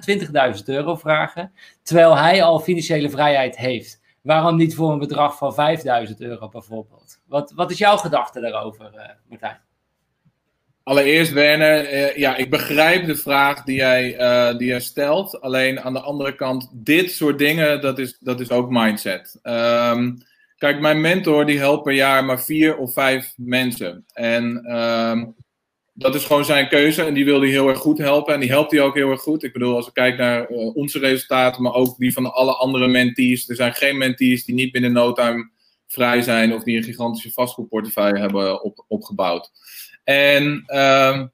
20.000 0.56 0.64
euro 0.66 0.96
vragen, 0.96 1.52
terwijl 1.84 2.18
hij 2.18 2.44
al 2.44 2.60
financiële 2.60 3.10
vrijheid 3.10 3.58
heeft? 3.58 4.02
Waarom 4.24 4.56
niet 4.56 4.76
voor 4.76 4.92
een 4.92 5.00
bedrag 5.00 5.38
van 5.38 5.54
5000 5.54 6.22
euro 6.22 6.50
bijvoorbeeld? 6.50 7.20
Wat, 7.28 7.52
wat 7.56 7.72
is 7.72 7.78
jouw 7.78 7.98
gedachte 7.98 8.40
daarover, 8.40 8.92
uh, 8.96 9.02
Martijn? 9.30 9.60
Allereerst, 10.84 11.32
Werner, 11.32 11.86
eh, 11.86 12.18
ja, 12.18 12.36
ik 12.36 12.50
begrijp 12.50 13.06
de 13.06 13.16
vraag 13.16 13.64
die 13.64 13.76
jij, 13.76 14.18
eh, 14.18 14.58
die 14.58 14.68
jij 14.68 14.80
stelt. 14.80 15.42
Alleen 15.42 15.82
aan 15.82 15.94
de 15.94 16.00
andere 16.00 16.36
kant, 16.36 16.70
dit 16.74 17.12
soort 17.12 17.38
dingen, 17.38 17.82
dat 17.82 18.00
is, 18.00 18.18
dat 18.20 18.40
is 18.40 18.52
ook 18.52 18.70
mindset. 18.70 19.40
Ehm, 19.42 20.12
kijk, 20.58 20.80
mijn 20.80 21.02
mentor 21.02 21.46
die 21.46 21.60
helpt 21.60 21.84
per 21.84 21.94
jaar 21.94 22.26
maar 22.26 22.42
vier 22.42 22.78
of 22.78 22.94
vijf 22.94 23.34
mensen. 23.38 24.06
En 24.14 24.66
ehm, 24.66 25.26
dat 25.94 26.16
is 26.16 26.26
gewoon 26.26 26.46
zijn 26.46 26.68
keuze 26.68 27.04
en 27.04 27.14
die 27.14 27.26
wil 27.26 27.42
hij 27.42 27.50
heel 27.50 27.70
erg 27.70 27.80
goed 27.80 27.98
helpen. 27.98 28.34
En 28.34 28.40
die 28.40 28.50
helpt 28.50 28.72
hij 28.72 28.82
ook 28.82 28.96
heel 28.96 29.12
erg 29.12 29.22
goed. 29.22 29.44
Ik 29.44 29.54
bedoel, 29.54 29.76
als 29.76 29.88
ik 29.88 29.94
kijk 29.94 30.18
naar 30.18 30.52
uh, 30.52 30.76
onze 30.76 31.00
resultaten, 31.00 31.62
maar 31.62 31.74
ook 31.74 31.98
die 31.98 32.14
van 32.14 32.34
alle 32.34 32.54
andere 32.54 32.88
mentees. 32.88 33.50
Er 33.50 33.56
zijn 33.56 33.74
geen 33.74 33.98
mentees 33.98 34.46
die 34.46 34.56
niet 34.56 34.72
binnen 34.72 34.92
no 34.92 35.12
time 35.12 35.52
vrij 35.88 36.22
zijn 36.22 36.54
of 36.54 36.64
die 36.64 36.78
een 36.78 36.84
gigantische 36.84 37.32
vastgoedportefeuille 37.32 38.20
hebben 38.20 38.64
op, 38.64 38.86
opgebouwd. 38.88 39.52
En 40.04 40.64
uh, 40.68 41.08
ehm, 41.08 41.28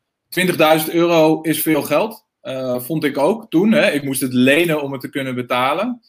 20.000 0.88 0.94
euro 0.94 1.42
is 1.42 1.62
veel 1.62 1.82
geld. 1.82 2.28
Uh, 2.44 2.80
vond 2.80 3.04
ik 3.04 3.18
ook 3.18 3.50
toen. 3.50 3.72
Hè. 3.72 3.92
Ik 3.92 4.04
moest 4.04 4.22
het 4.22 4.34
lenen 4.34 4.82
om 4.82 4.92
het 4.92 5.02
te 5.02 5.10
kunnen 5.10 5.36
betalen. 5.36 6.02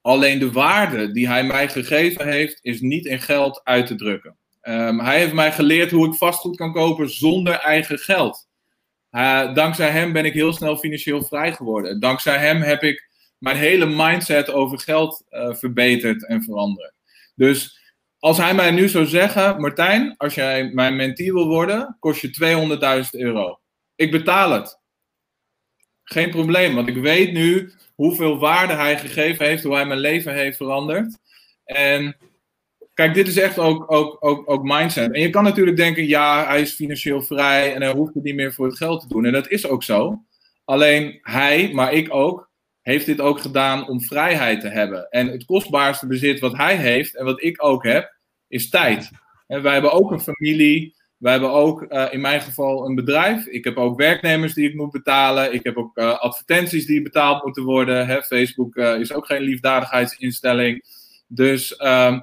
Alleen 0.00 0.38
de 0.38 0.52
waarde 0.52 1.12
die 1.12 1.28
hij 1.28 1.44
mij 1.44 1.68
gegeven 1.68 2.28
heeft, 2.28 2.58
is 2.62 2.80
niet 2.80 3.06
in 3.06 3.20
geld 3.20 3.60
uit 3.64 3.86
te 3.86 3.94
drukken. 3.94 4.36
Um, 4.68 5.00
hij 5.00 5.18
heeft 5.18 5.32
mij 5.32 5.52
geleerd 5.52 5.90
hoe 5.90 6.06
ik 6.06 6.14
vastgoed 6.14 6.56
kan 6.56 6.72
kopen 6.72 7.10
zonder 7.10 7.54
eigen 7.54 7.98
geld. 7.98 8.48
Dankzij 9.54 9.90
hem 9.90 10.12
ben 10.12 10.24
ik 10.24 10.32
heel 10.32 10.52
snel 10.52 10.76
financieel 10.76 11.22
vrij 11.22 11.52
geworden. 11.52 12.00
Dankzij 12.00 12.38
hem 12.38 12.62
heb 12.62 12.82
ik 12.82 13.08
mijn 13.38 13.56
hele 13.56 13.86
mindset 13.86 14.50
over 14.50 14.78
geld 14.78 15.24
uh, 15.30 15.54
verbeterd 15.54 16.26
en 16.26 16.42
veranderd. 16.42 16.92
Dus 17.34 17.78
als 18.18 18.36
hij 18.36 18.54
mij 18.54 18.70
nu 18.70 18.88
zou 18.88 19.06
zeggen: 19.06 19.60
Martijn, 19.60 20.14
als 20.16 20.34
jij 20.34 20.70
mijn 20.72 20.96
mentee 20.96 21.32
wil 21.32 21.46
worden, 21.46 21.96
kost 22.00 22.20
je 22.20 23.04
200.000 23.04 23.20
euro. 23.20 23.60
Ik 23.94 24.10
betaal 24.10 24.50
het. 24.50 24.80
Geen 26.04 26.30
probleem, 26.30 26.74
want 26.74 26.88
ik 26.88 26.96
weet 26.96 27.32
nu 27.32 27.72
hoeveel 27.94 28.38
waarde 28.38 28.72
hij 28.72 28.98
gegeven 28.98 29.46
heeft, 29.46 29.62
hoe 29.62 29.74
hij 29.74 29.86
mijn 29.86 30.00
leven 30.00 30.34
heeft 30.34 30.56
veranderd. 30.56 31.18
En 31.64 32.16
kijk, 32.98 33.14
dit 33.14 33.28
is 33.28 33.36
echt 33.36 33.58
ook, 33.58 33.92
ook, 33.92 34.16
ook, 34.20 34.50
ook 34.50 34.62
mindset. 34.62 35.12
En 35.12 35.20
je 35.20 35.30
kan 35.30 35.44
natuurlijk 35.44 35.76
denken: 35.76 36.06
ja, 36.06 36.46
hij 36.46 36.60
is 36.60 36.72
financieel 36.74 37.22
vrij 37.22 37.74
en 37.74 37.82
hij 37.82 37.92
hoeft 37.92 38.14
het 38.14 38.24
niet 38.24 38.34
meer 38.34 38.52
voor 38.52 38.66
het 38.66 38.76
geld 38.76 39.00
te 39.00 39.08
doen. 39.08 39.24
En 39.24 39.32
dat 39.32 39.48
is 39.48 39.66
ook 39.66 39.82
zo. 39.82 40.22
Alleen 40.64 41.18
hij, 41.22 41.70
maar 41.72 41.92
ik 41.92 42.14
ook, 42.14 42.50
heeft 42.82 43.06
dit 43.06 43.20
ook 43.20 43.40
gedaan 43.40 43.88
om 43.88 44.00
vrijheid 44.00 44.60
te 44.60 44.68
hebben. 44.68 45.10
En 45.10 45.26
het 45.26 45.44
kostbaarste 45.44 46.06
bezit 46.06 46.40
wat 46.40 46.56
hij 46.56 46.76
heeft 46.76 47.16
en 47.16 47.24
wat 47.24 47.42
ik 47.42 47.64
ook 47.64 47.84
heb, 47.84 48.16
is 48.48 48.68
tijd. 48.68 49.10
En 49.46 49.62
wij 49.62 49.72
hebben 49.72 49.92
ook 49.92 50.10
een 50.10 50.20
familie. 50.20 50.96
Wij 51.16 51.32
hebben 51.32 51.52
ook 51.52 51.82
uh, 51.82 52.06
in 52.10 52.20
mijn 52.20 52.40
geval 52.40 52.86
een 52.86 52.94
bedrijf. 52.94 53.46
Ik 53.46 53.64
heb 53.64 53.76
ook 53.76 53.98
werknemers 53.98 54.54
die 54.54 54.68
ik 54.68 54.74
moet 54.74 54.90
betalen. 54.90 55.52
Ik 55.52 55.64
heb 55.64 55.76
ook 55.76 55.98
uh, 55.98 56.18
advertenties 56.18 56.86
die 56.86 57.02
betaald 57.02 57.44
moeten 57.44 57.62
worden. 57.62 58.06
Hè? 58.06 58.22
Facebook 58.22 58.76
uh, 58.76 59.00
is 59.00 59.12
ook 59.12 59.26
geen 59.26 59.42
liefdadigheidsinstelling. 59.42 60.84
Dus 61.26 61.76
ehm, 61.76 62.20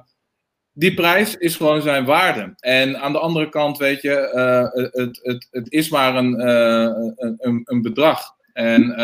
die 0.78 0.94
prijs 0.94 1.36
is 1.36 1.56
gewoon 1.56 1.82
zijn 1.82 2.04
waarde. 2.04 2.54
En 2.58 3.00
aan 3.00 3.12
de 3.12 3.18
andere 3.18 3.48
kant, 3.48 3.78
weet 3.78 4.02
je, 4.02 4.10
het, 4.92 5.20
het, 5.22 5.48
het 5.50 5.72
is 5.72 5.90
maar 5.90 6.16
een, 6.16 6.40
een, 7.38 7.62
een 7.64 7.82
bedrag. 7.82 8.34
En 8.52 8.94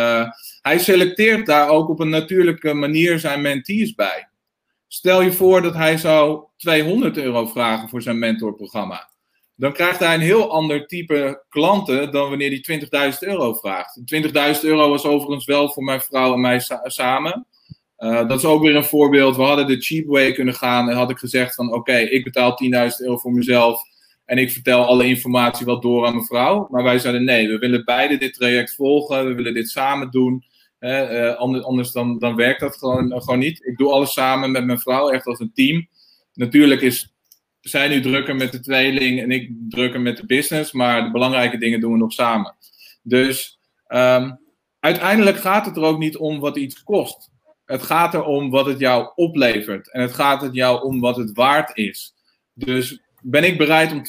hij 0.62 0.78
selecteert 0.78 1.46
daar 1.46 1.68
ook 1.68 1.88
op 1.88 2.00
een 2.00 2.08
natuurlijke 2.08 2.74
manier 2.74 3.18
zijn 3.18 3.40
mentees 3.40 3.94
bij. 3.94 4.28
Stel 4.88 5.22
je 5.22 5.32
voor 5.32 5.62
dat 5.62 5.74
hij 5.74 5.98
zou 5.98 6.44
200 6.56 7.16
euro 7.16 7.46
vragen 7.46 7.88
voor 7.88 8.02
zijn 8.02 8.18
mentorprogramma. 8.18 9.10
Dan 9.54 9.72
krijgt 9.72 9.98
hij 9.98 10.14
een 10.14 10.20
heel 10.20 10.50
ander 10.50 10.86
type 10.86 11.44
klanten 11.48 12.12
dan 12.12 12.28
wanneer 12.28 12.62
hij 12.62 13.12
20.000 13.12 13.18
euro 13.18 13.52
vraagt. 13.52 14.00
20.000 14.14 14.60
euro 14.62 14.88
was 14.88 15.04
overigens 15.04 15.44
wel 15.44 15.72
voor 15.72 15.84
mijn 15.84 16.00
vrouw 16.00 16.32
en 16.32 16.40
mij 16.40 16.60
samen. 16.82 17.46
Uh, 18.03 18.28
dat 18.28 18.38
is 18.38 18.44
ook 18.44 18.62
weer 18.62 18.76
een 18.76 18.84
voorbeeld. 18.84 19.36
We 19.36 19.42
hadden 19.42 19.66
de 19.66 19.80
cheap 19.80 20.07
way 20.07 20.32
kunnen 20.32 20.55
gaan 20.55 20.90
en 20.90 20.96
had 20.96 21.11
ik 21.11 21.18
gezegd 21.18 21.55
van 21.55 21.72
oké, 21.72 21.96
ik 21.96 22.24
betaal 22.24 22.59
10.000 22.64 22.70
euro 22.98 23.16
voor 23.16 23.32
mezelf 23.32 23.82
en 24.24 24.38
ik 24.38 24.50
vertel 24.50 24.84
alle 24.84 25.07
informatie 25.07 25.66
wel 25.66 25.80
door 25.80 26.07
aan 26.07 26.14
mijn 26.14 26.26
vrouw. 26.26 26.66
Maar 26.70 26.82
wij 26.82 26.98
zeiden 26.98 27.24
nee, 27.24 27.48
we 27.48 27.59
willen 27.59 27.84
beide 27.84 28.16
dit 28.16 28.34
traject 28.34 28.74
volgen, 28.74 29.26
we 29.26 29.34
willen 29.34 29.55
dit 29.55 29.70
samen 29.70 30.11
doen. 30.11 30.44
Uh, 30.80 31.34
anders, 31.34 31.92
dan, 31.92 32.18
dan 32.18 32.36
werkt 32.36 32.61
dat 32.61 32.76
gewoon, 32.76 33.22
gewoon 33.22 33.38
niet. 33.38 33.66
Ik 33.66 33.76
doe 33.76 33.92
alles 33.92 34.12
samen 34.12 34.50
met 34.50 34.64
mijn 34.64 34.80
vrouw, 34.80 35.11
echt 35.11 35.26
als 35.26 35.40
een 35.40 35.53
team. 35.55 35.88
Natuurlijk 36.34 36.80
is 36.80 37.14
zij 37.61 37.88
nu 37.88 38.00
drukker 38.00 38.36
met 38.36 38.53
de 38.53 38.61
tweeling 38.61 39.20
en 39.20 39.30
ik 39.30 39.50
drukker 39.68 40.00
met 40.00 40.16
de 40.16 40.26
business, 40.26 40.72
maar 40.72 41.05
de 41.05 41.11
belangrijke 41.11 41.59
dingen 41.59 41.80
doen 41.80 41.92
we 41.92 41.98
nog 41.98 42.12
samen. 42.12 42.57
Dus 43.03 43.59
um, 43.88 44.38
uiteindelijk 44.80 45.36
gaat 45.36 45.66
het 45.66 45.76
er 45.76 45.82
ook 45.82 45.98
niet 45.98 46.16
om 46.16 46.40
wat 46.40 46.57
iets 46.57 46.82
kost. 46.82 47.31
Het 47.72 47.82
gaat 47.82 48.14
erom 48.14 48.50
wat 48.50 48.66
het 48.66 48.78
jou 48.78 49.10
oplevert. 49.14 49.92
En 49.92 50.00
het 50.00 50.14
gaat 50.14 50.42
er 50.42 50.50
jou 50.52 50.82
om 50.82 51.00
wat 51.00 51.16
het 51.16 51.32
waard 51.32 51.76
is. 51.76 52.14
Dus 52.54 53.00
ben 53.22 53.44
ik 53.44 53.58
bereid 53.58 53.92
om 53.92 54.02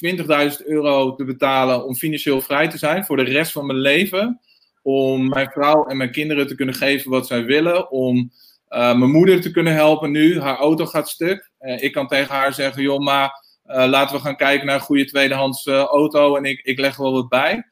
20.000 0.59 0.65
euro 0.65 1.15
te 1.15 1.23
betalen 1.23 1.85
om 1.85 1.95
financieel 1.95 2.41
vrij 2.41 2.67
te 2.67 2.77
zijn 2.77 3.05
voor 3.05 3.17
de 3.17 3.23
rest 3.23 3.51
van 3.51 3.65
mijn 3.65 3.79
leven? 3.79 4.39
Om 4.81 5.29
mijn 5.29 5.49
vrouw 5.49 5.85
en 5.85 5.97
mijn 5.97 6.11
kinderen 6.11 6.47
te 6.47 6.55
kunnen 6.55 6.75
geven 6.75 7.11
wat 7.11 7.27
zij 7.27 7.45
willen. 7.45 7.91
Om 7.91 8.17
uh, 8.17 8.97
mijn 8.97 9.11
moeder 9.11 9.41
te 9.41 9.51
kunnen 9.51 9.73
helpen 9.73 10.11
nu. 10.11 10.39
Haar 10.39 10.57
auto 10.57 10.85
gaat 10.85 11.09
stuk. 11.09 11.51
Uh, 11.59 11.83
ik 11.83 11.91
kan 11.91 12.07
tegen 12.07 12.35
haar 12.35 12.53
zeggen: 12.53 12.81
joh, 12.81 12.99
maar 12.99 13.43
uh, 13.65 13.85
laten 13.85 14.15
we 14.15 14.21
gaan 14.21 14.35
kijken 14.35 14.65
naar 14.65 14.75
een 14.75 14.81
goede 14.81 15.05
tweedehands 15.05 15.67
auto. 15.67 16.35
En 16.35 16.45
ik, 16.45 16.59
ik 16.61 16.79
leg 16.79 16.95
wel 16.95 17.13
wat 17.13 17.29
bij. 17.29 17.63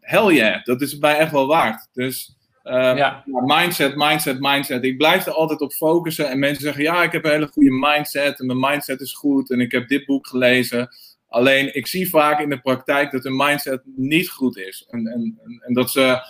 hell 0.00 0.34
yeah, 0.34 0.64
dat 0.64 0.80
is 0.80 0.92
het 0.92 1.00
mij 1.00 1.16
echt 1.16 1.32
wel 1.32 1.46
waard. 1.46 1.88
Dus 1.92 2.37
ja. 2.74 3.22
mindset, 3.26 3.96
mindset, 3.96 4.40
mindset. 4.40 4.84
Ik 4.84 4.96
blijf 4.96 5.26
er 5.26 5.32
altijd 5.32 5.60
op 5.60 5.72
focussen. 5.72 6.30
En 6.30 6.38
mensen 6.38 6.62
zeggen: 6.62 6.82
ja, 6.82 7.02
ik 7.02 7.12
heb 7.12 7.24
een 7.24 7.30
hele 7.30 7.46
goede 7.52 7.70
mindset. 7.70 8.40
En 8.40 8.46
mijn 8.46 8.60
mindset 8.60 9.00
is 9.00 9.12
goed. 9.12 9.50
En 9.50 9.60
ik 9.60 9.72
heb 9.72 9.88
dit 9.88 10.06
boek 10.06 10.26
gelezen. 10.26 10.88
Alleen 11.28 11.74
ik 11.74 11.86
zie 11.86 12.08
vaak 12.08 12.40
in 12.40 12.48
de 12.48 12.60
praktijk 12.60 13.10
dat 13.10 13.24
hun 13.24 13.36
mindset 13.36 13.82
niet 13.96 14.28
goed 14.28 14.56
is. 14.56 14.86
En, 14.90 15.06
en, 15.06 15.40
en 15.60 15.74
dat 15.74 15.90
ze 15.90 16.20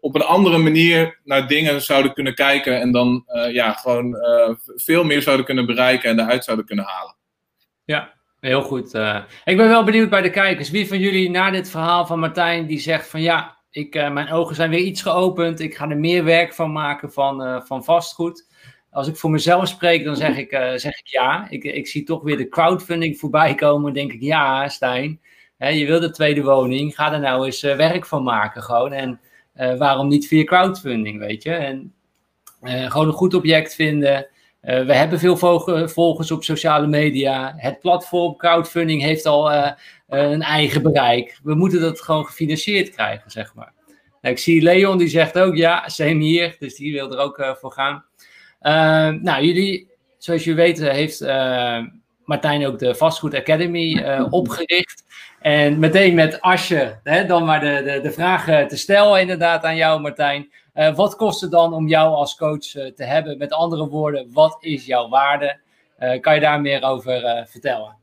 op 0.00 0.14
een 0.14 0.22
andere 0.22 0.58
manier 0.58 1.20
naar 1.24 1.48
dingen 1.48 1.82
zouden 1.82 2.12
kunnen 2.12 2.34
kijken. 2.34 2.80
En 2.80 2.92
dan 2.92 3.24
uh, 3.28 3.52
ja, 3.52 3.72
gewoon 3.72 4.14
uh, 4.14 4.54
veel 4.76 5.04
meer 5.04 5.22
zouden 5.22 5.46
kunnen 5.46 5.66
bereiken 5.66 6.10
en 6.10 6.20
eruit 6.20 6.44
zouden 6.44 6.66
kunnen 6.66 6.84
halen. 6.84 7.16
Ja, 7.84 8.12
heel 8.40 8.62
goed. 8.62 8.94
Uh, 8.94 9.18
ik 9.44 9.56
ben 9.56 9.68
wel 9.68 9.84
benieuwd 9.84 10.10
bij 10.10 10.22
de 10.22 10.30
kijkers. 10.30 10.70
Wie 10.70 10.88
van 10.88 10.98
jullie 10.98 11.30
na 11.30 11.50
dit 11.50 11.70
verhaal 11.70 12.06
van 12.06 12.18
Martijn 12.18 12.66
die 12.66 12.78
zegt 12.78 13.08
van 13.08 13.22
ja, 13.22 13.57
ik, 13.70 13.94
mijn 13.94 14.30
ogen 14.30 14.54
zijn 14.54 14.70
weer 14.70 14.80
iets 14.80 15.02
geopend. 15.02 15.60
Ik 15.60 15.76
ga 15.76 15.88
er 15.88 15.98
meer 15.98 16.24
werk 16.24 16.54
van 16.54 16.72
maken 16.72 17.12
van, 17.12 17.66
van 17.66 17.84
vastgoed 17.84 18.46
als 18.90 19.08
ik 19.08 19.16
voor 19.16 19.30
mezelf 19.30 19.68
spreek, 19.68 20.04
dan 20.04 20.16
zeg 20.16 20.36
ik, 20.36 20.52
uh, 20.52 20.72
zeg 20.74 20.98
ik 20.98 21.06
ja. 21.06 21.46
Ik, 21.50 21.64
ik 21.64 21.86
zie 21.86 22.02
toch 22.02 22.22
weer 22.22 22.36
de 22.36 22.48
crowdfunding 22.48 23.18
voorbij 23.18 23.54
komen. 23.54 23.92
denk 23.92 24.12
ik, 24.12 24.22
ja, 24.22 24.68
Stijn, 24.68 25.20
hè, 25.58 25.68
je 25.68 25.86
wil 25.86 26.00
de 26.00 26.10
tweede 26.10 26.42
woning. 26.42 26.94
Ga 26.94 27.12
er 27.12 27.20
nou 27.20 27.44
eens 27.44 27.60
werk 27.60 28.06
van 28.06 28.22
maken 28.22 28.62
gewoon. 28.62 28.92
En 28.92 29.20
waarom 29.78 30.08
niet 30.08 30.26
via 30.26 30.44
crowdfunding, 30.44 31.18
weet 31.18 31.42
je? 31.42 31.50
En 31.50 31.94
gewoon 32.62 33.06
een 33.06 33.12
goed 33.12 33.34
object 33.34 33.74
vinden. 33.74 34.26
we 34.60 34.94
hebben 34.94 35.18
veel 35.18 35.36
volgers 35.88 36.30
op 36.30 36.44
sociale 36.44 36.86
media. 36.86 37.54
Het 37.56 37.80
platform 37.80 38.36
crowdfunding 38.36 39.02
heeft 39.02 39.26
al 39.26 39.50
een 40.08 40.42
eigen 40.42 40.82
bereik. 40.82 41.38
We 41.42 41.54
moeten 41.54 41.80
dat 41.80 42.00
gewoon 42.00 42.26
gefinancierd 42.26 42.90
krijgen, 42.90 43.30
zeg 43.30 43.54
maar. 43.54 43.72
Nou, 44.20 44.34
ik 44.34 44.38
zie 44.38 44.62
Leon, 44.62 44.98
die 44.98 45.08
zegt 45.08 45.38
ook 45.38 45.56
ja, 45.56 45.88
same 45.88 46.22
hier. 46.22 46.56
Dus 46.58 46.76
die 46.76 46.92
wil 46.92 47.12
er 47.12 47.18
ook 47.18 47.56
voor 47.60 47.72
gaan. 47.72 48.04
Ehm, 48.60 49.18
nou, 49.22 49.44
jullie, 49.44 49.90
zoals 50.18 50.44
jullie 50.44 50.60
weten, 50.60 50.92
heeft 50.92 51.20
Martijn 52.24 52.66
ook 52.66 52.78
de 52.78 52.94
Vastgoed 52.94 53.34
Academy 53.34 54.04
opgericht. 54.30 55.04
En 55.40 55.78
meteen 55.78 56.14
met 56.14 56.40
Asje, 56.40 57.00
hè, 57.02 57.26
dan 57.26 57.44
maar 57.44 57.60
de, 57.60 57.82
de, 57.84 58.00
de 58.00 58.12
vraag 58.12 58.44
te 58.68 58.76
stellen 58.76 59.20
inderdaad 59.20 59.64
aan 59.64 59.76
jou 59.76 60.00
Martijn. 60.00 60.52
Uh, 60.74 60.94
wat 60.94 61.16
kost 61.16 61.40
het 61.40 61.50
dan 61.50 61.72
om 61.72 61.88
jou 61.88 62.14
als 62.14 62.36
coach 62.36 62.66
te 62.66 63.04
hebben? 63.04 63.38
Met 63.38 63.52
andere 63.52 63.88
woorden, 63.88 64.32
wat 64.32 64.56
is 64.60 64.86
jouw 64.86 65.08
waarde? 65.08 65.60
kan 66.20 66.34
je 66.34 66.40
daar 66.40 66.60
meer 66.60 66.82
over 66.82 67.46
vertellen? 67.50 67.96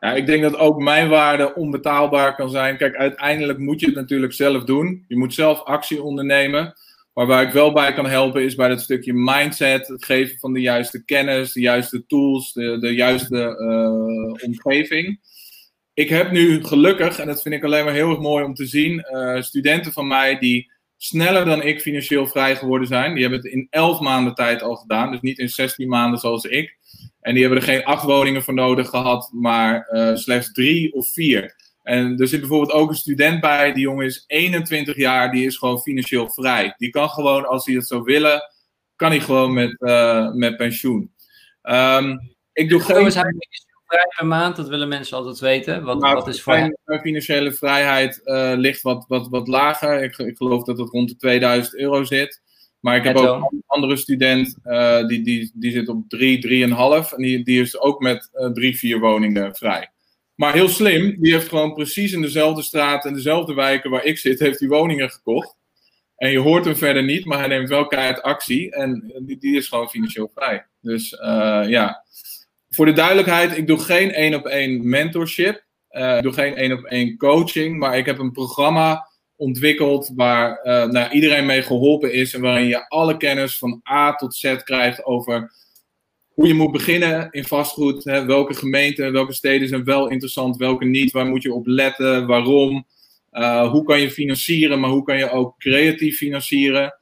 Ja, 0.00 0.12
ik 0.14 0.26
denk 0.26 0.42
dat 0.42 0.56
ook 0.56 0.82
mijn 0.82 1.08
waarde 1.08 1.54
onbetaalbaar 1.54 2.34
kan 2.34 2.50
zijn. 2.50 2.76
Kijk, 2.76 2.96
uiteindelijk 2.96 3.58
moet 3.58 3.80
je 3.80 3.86
het 3.86 3.94
natuurlijk 3.94 4.32
zelf 4.32 4.64
doen. 4.64 5.04
Je 5.08 5.16
moet 5.16 5.34
zelf 5.34 5.62
actie 5.62 6.02
ondernemen. 6.02 6.74
Maar 7.12 7.26
waar 7.26 7.42
ik 7.42 7.52
wel 7.52 7.72
bij 7.72 7.92
kan 7.92 8.06
helpen 8.06 8.42
is 8.44 8.54
bij 8.54 8.68
dat 8.68 8.80
stukje 8.80 9.12
mindset, 9.14 9.88
het 9.88 10.04
geven 10.04 10.38
van 10.38 10.52
de 10.52 10.60
juiste 10.60 11.04
kennis, 11.04 11.52
de 11.52 11.60
juiste 11.60 12.06
tools, 12.06 12.52
de, 12.52 12.78
de 12.78 12.94
juiste 12.94 13.56
uh, 13.58 14.44
omgeving. 14.48 15.20
Ik 15.94 16.08
heb 16.08 16.30
nu 16.30 16.64
gelukkig, 16.64 17.18
en 17.18 17.26
dat 17.26 17.42
vind 17.42 17.54
ik 17.54 17.64
alleen 17.64 17.84
maar 17.84 17.94
heel 17.94 18.10
erg 18.10 18.20
mooi 18.20 18.44
om 18.44 18.54
te 18.54 18.66
zien, 18.66 19.06
uh, 19.12 19.40
studenten 19.40 19.92
van 19.92 20.06
mij 20.06 20.38
die 20.38 20.72
sneller 20.96 21.44
dan 21.44 21.62
ik 21.62 21.80
financieel 21.80 22.26
vrij 22.26 22.56
geworden 22.56 22.88
zijn. 22.88 23.12
Die 23.12 23.22
hebben 23.22 23.40
het 23.40 23.52
in 23.52 23.66
11 23.70 24.00
maanden 24.00 24.34
tijd 24.34 24.62
al 24.62 24.76
gedaan, 24.76 25.10
dus 25.10 25.20
niet 25.20 25.38
in 25.38 25.48
16 25.48 25.88
maanden 25.88 26.18
zoals 26.18 26.44
ik. 26.44 26.78
En 27.20 27.34
die 27.34 27.42
hebben 27.42 27.60
er 27.60 27.68
geen 27.68 27.84
acht 27.84 28.04
woningen 28.04 28.42
voor 28.42 28.54
nodig 28.54 28.88
gehad, 28.88 29.30
maar 29.32 29.88
uh, 29.92 30.16
slechts 30.16 30.52
drie 30.52 30.92
of 30.92 31.08
vier. 31.08 31.54
En 31.82 32.18
er 32.18 32.28
zit 32.28 32.40
bijvoorbeeld 32.40 32.72
ook 32.72 32.88
een 32.88 32.94
student 32.94 33.40
bij, 33.40 33.72
die 33.72 33.82
jongen 33.82 34.06
is 34.06 34.24
21 34.26 34.96
jaar, 34.96 35.32
die 35.32 35.46
is 35.46 35.56
gewoon 35.56 35.80
financieel 35.80 36.30
vrij. 36.30 36.74
Die 36.76 36.90
kan 36.90 37.08
gewoon, 37.08 37.46
als 37.46 37.66
hij 37.66 37.74
het 37.74 37.86
zou 37.86 38.02
willen, 38.02 38.42
kan 38.96 39.10
hij 39.10 39.20
gewoon 39.20 39.52
met, 39.52 39.76
uh, 39.78 40.32
met 40.32 40.56
pensioen. 40.56 41.12
Um, 41.62 42.34
ik 42.52 42.68
doe 42.68 42.80
geen... 42.80 43.12
vrij 43.12 44.06
per 44.16 44.26
maand, 44.26 44.56
dat 44.56 44.68
willen 44.68 44.88
mensen 44.88 45.16
altijd 45.16 45.38
weten. 45.38 45.84
Wat, 45.84 46.00
nou, 46.00 46.14
wat 46.14 46.28
is 46.28 46.42
voor... 46.42 46.78
Financiële 47.02 47.52
vrijheid 47.52 48.20
uh, 48.24 48.52
ligt 48.56 48.82
wat, 48.82 49.04
wat, 49.08 49.28
wat 49.28 49.48
lager. 49.48 50.02
Ik, 50.02 50.18
ik 50.18 50.36
geloof 50.36 50.64
dat 50.64 50.78
het 50.78 50.88
rond 50.88 51.08
de 51.08 51.16
2000 51.16 51.76
euro 51.76 52.04
zit. 52.04 52.42
Maar 52.80 52.96
ik 52.96 53.04
heb 53.04 53.16
ook 53.16 53.52
een 53.52 53.62
andere 53.66 53.96
student, 53.96 54.56
uh, 54.64 55.06
die, 55.06 55.22
die, 55.22 55.50
die 55.54 55.70
zit 55.72 55.88
op 55.88 56.04
3, 56.08 56.68
3,5. 56.68 57.14
En 57.14 57.22
die, 57.22 57.44
die 57.44 57.60
is 57.60 57.78
ook 57.78 58.00
met 58.00 58.30
uh, 58.32 58.46
drie, 58.46 58.76
vier 58.76 59.00
woningen 59.00 59.54
vrij. 59.54 59.90
Maar 60.34 60.52
heel 60.52 60.68
slim, 60.68 61.16
die 61.20 61.32
heeft 61.32 61.48
gewoon 61.48 61.74
precies 61.74 62.12
in 62.12 62.22
dezelfde 62.22 62.62
straat 62.62 63.04
en 63.04 63.14
dezelfde 63.14 63.54
wijken 63.54 63.90
waar 63.90 64.04
ik 64.04 64.18
zit, 64.18 64.38
heeft 64.38 64.58
die 64.58 64.68
woningen 64.68 65.10
gekocht. 65.10 65.56
En 66.16 66.30
je 66.30 66.38
hoort 66.38 66.64
hem 66.64 66.76
verder 66.76 67.04
niet, 67.04 67.24
maar 67.24 67.38
hij 67.38 67.48
neemt 67.48 67.68
wel 67.68 67.86
keihard 67.86 68.22
actie. 68.22 68.70
En 68.70 69.12
die, 69.22 69.38
die 69.38 69.56
is 69.56 69.68
gewoon 69.68 69.90
financieel 69.90 70.30
vrij. 70.34 70.66
Dus 70.80 71.12
uh, 71.12 71.64
ja, 71.66 72.04
voor 72.68 72.86
de 72.86 72.92
duidelijkheid, 72.92 73.56
ik 73.56 73.66
doe 73.66 73.78
geen 73.78 74.12
één 74.12 74.34
op 74.34 74.46
één 74.46 74.88
mentorship. 74.88 75.64
Ik 75.90 76.22
doe 76.22 76.32
geen 76.32 76.56
één 76.56 76.72
op 76.72 76.84
één 76.84 77.16
coaching, 77.16 77.78
maar 77.78 77.98
ik 77.98 78.06
heb 78.06 78.18
een 78.18 78.32
programma 78.32 79.09
ontwikkeld 79.40 80.10
waar 80.14 80.60
uh, 80.64 80.84
nou, 80.84 81.10
iedereen 81.10 81.46
mee 81.46 81.62
geholpen 81.62 82.12
is 82.12 82.34
en 82.34 82.40
waarin 82.40 82.66
je 82.66 82.88
alle 82.88 83.16
kennis 83.16 83.58
van 83.58 83.80
A 83.90 84.14
tot 84.14 84.34
Z 84.34 84.56
krijgt 84.56 85.04
over 85.04 85.52
hoe 86.34 86.46
je 86.46 86.54
moet 86.54 86.72
beginnen 86.72 87.28
in 87.30 87.44
vastgoed. 87.44 88.04
Hè, 88.04 88.24
welke 88.24 88.54
gemeenten, 88.54 89.12
welke 89.12 89.32
steden 89.32 89.68
zijn 89.68 89.84
wel 89.84 90.08
interessant, 90.08 90.56
welke 90.56 90.84
niet, 90.84 91.10
waar 91.10 91.26
moet 91.26 91.42
je 91.42 91.54
op 91.54 91.66
letten, 91.66 92.26
waarom. 92.26 92.86
Uh, 93.32 93.70
hoe 93.70 93.84
kan 93.84 94.00
je 94.00 94.10
financieren, 94.10 94.80
maar 94.80 94.90
hoe 94.90 95.02
kan 95.02 95.18
je 95.18 95.30
ook 95.30 95.58
creatief 95.58 96.16
financieren? 96.16 96.94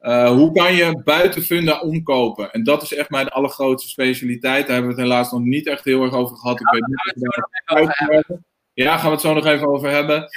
Uh, 0.00 0.30
hoe 0.30 0.52
kan 0.52 0.74
je 0.74 1.00
buiten 1.04 1.42
funda 1.42 1.80
omkopen? 1.80 2.52
En 2.52 2.62
dat 2.62 2.82
is 2.82 2.94
echt 2.94 3.10
mijn 3.10 3.28
allergrootste 3.28 3.88
specialiteit. 3.88 4.66
Daar 4.66 4.74
hebben 4.74 4.94
we 4.94 5.00
het 5.00 5.08
helaas 5.10 5.32
nog 5.32 5.42
niet 5.42 5.66
echt 5.66 5.84
heel 5.84 6.02
erg 6.02 6.12
over 6.12 6.36
gehad. 6.36 6.60
Ik 6.60 6.70
weet 6.70 6.86
niet 6.86 8.40
ja, 8.84 8.96
gaan 8.96 9.06
we 9.06 9.12
het 9.12 9.20
zo 9.20 9.34
nog 9.34 9.46
even 9.46 9.68
over 9.68 9.90
hebben. 9.90 10.28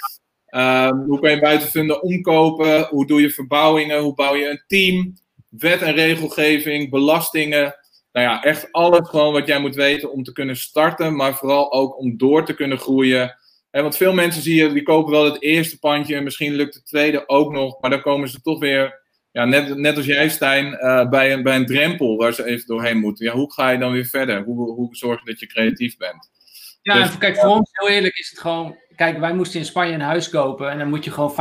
Um, 0.52 1.04
hoe 1.06 1.20
kan 1.20 1.32
je 1.32 1.39
buiten 1.39 1.68
funda 1.68 1.93
omkopen? 1.93 2.88
Hoe 2.88 3.08
doe 3.08 3.22
je 3.22 3.30
verbouwingen? 3.30 3.99
Hoe 3.99 4.14
bouw 4.14 4.36
je 4.36 4.49
een 4.49 4.64
team? 4.68 5.14
Wet 5.49 5.82
en 5.82 5.93
regelgeving, 5.93 6.89
belastingen. 6.89 7.76
Nou 8.12 8.28
ja, 8.28 8.43
echt 8.43 8.72
alles 8.72 9.10
gewoon 9.10 9.34
wat 9.34 9.47
jij 9.47 9.60
moet 9.60 9.76
weten 9.76 10.12
om 10.12 10.24
te 10.24 10.32
kunnen 10.32 10.56
starten, 10.56 11.16
maar 11.16 11.36
vooral 11.36 11.74
ook 11.74 11.97
om 11.97 12.18
door 12.18 12.45
te 12.45 12.54
kunnen 12.54 12.78
groeien. 12.78 13.36
want 13.72 13.97
veel 13.97 14.14
mensen 14.14 14.41
zie 14.41 14.56
je, 14.56 14.74
die 14.74 14.84
kopen 14.84 15.12
wel 15.12 15.26
het 15.26 15.41
eerste 15.41 15.80
pandje 15.80 16.16
en 16.16 16.24
misschien 16.24 16.54
lukt 16.54 16.74
het 16.74 16.86
tweede 16.86 17.28
ook 17.28 17.52
nog, 17.52 17.82
maar 17.82 17.89
dan 17.89 18.02
komen 18.02 18.30
ze 18.30 18.41
toch 18.41 18.60
weer 18.60 18.99
ja, 19.32 19.45
net, 19.45 19.78
net 19.78 19.97
als 19.97 20.06
jij, 20.06 20.30
Stijn, 20.30 20.66
uh, 20.74 21.10
bij, 21.10 21.34
een, 21.34 21.43
bij 21.43 21.56
een 21.56 21.66
drempel 21.66 22.18
waar 22.18 22.34
ze 22.34 22.45
even 22.45 22.68
doorheen 22.68 22.97
moeten. 22.97 23.26
Ja, 23.26 23.34
hoe 23.34 23.54
ga 23.54 23.70
je 23.70 23.78
dan 23.78 23.91
weer 23.91 24.06
verder? 24.06 24.43
Hoe, 24.43 24.72
hoe 24.74 24.95
zorg 24.95 25.20
je 25.20 25.26
dat 25.26 25.39
je 25.39 25.47
creatief 25.47 25.97
bent? 25.97 26.30
Ja, 26.82 27.04
dus, 27.04 27.18
kijk, 27.18 27.38
voor 27.38 27.49
ons, 27.49 27.70
heel 27.72 27.89
eerlijk, 27.89 28.18
is 28.18 28.30
het 28.30 28.39
gewoon. 28.39 28.78
Kijk, 29.02 29.20
wij 29.20 29.34
moesten 29.34 29.60
in 29.60 29.66
Spanje 29.66 29.93
een 29.93 30.02
huis 30.02 30.30
kopen 30.30 30.70
en 30.70 30.78
dan 30.78 30.89
moet 30.89 31.04
je 31.04 31.12
gewoon 31.12 31.32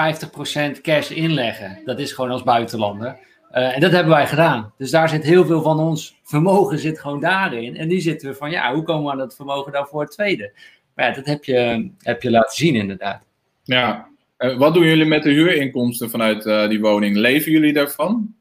50% 0.77 0.81
cash 0.81 1.11
inleggen. 1.11 1.81
Dat 1.85 1.99
is 1.99 2.13
gewoon 2.13 2.31
als 2.31 2.43
buitenlander. 2.43 3.19
Uh, 3.53 3.75
en 3.75 3.81
dat 3.81 3.91
hebben 3.93 4.13
wij 4.13 4.27
gedaan. 4.27 4.73
Dus 4.79 4.91
daar 4.91 5.09
zit 5.09 5.23
heel 5.23 5.45
veel 5.45 5.63
van 5.63 5.79
ons 5.79 6.21
vermogen 6.23 6.79
zit 6.79 7.01
gewoon 7.01 7.21
daarin. 7.21 7.77
En 7.77 7.89
die 7.89 8.01
zitten 8.01 8.29
we 8.29 8.35
van, 8.35 8.51
ja, 8.51 8.75
hoe 8.75 8.83
komen 8.83 9.05
we 9.05 9.11
aan 9.11 9.19
dat 9.19 9.37
vermogen 9.37 9.73
dan 9.73 9.87
voor 9.87 10.01
het 10.01 10.11
tweede? 10.11 10.53
Maar 10.95 11.09
ja, 11.09 11.15
dat 11.15 11.27
heb 11.27 11.45
je, 11.45 11.91
heb 11.99 12.23
je 12.23 12.31
laten 12.31 12.57
zien 12.57 12.75
inderdaad. 12.75 13.23
Ja, 13.63 14.09
uh, 14.39 14.59
wat 14.59 14.75
doen 14.75 14.87
jullie 14.87 15.05
met 15.05 15.23
de 15.23 15.31
huurinkomsten 15.31 16.11
vanuit 16.11 16.47
uh, 16.47 16.69
die 16.69 16.81
woning? 16.81 17.17
Leven 17.17 17.53
jullie 17.53 17.73
daarvan? 17.73 18.35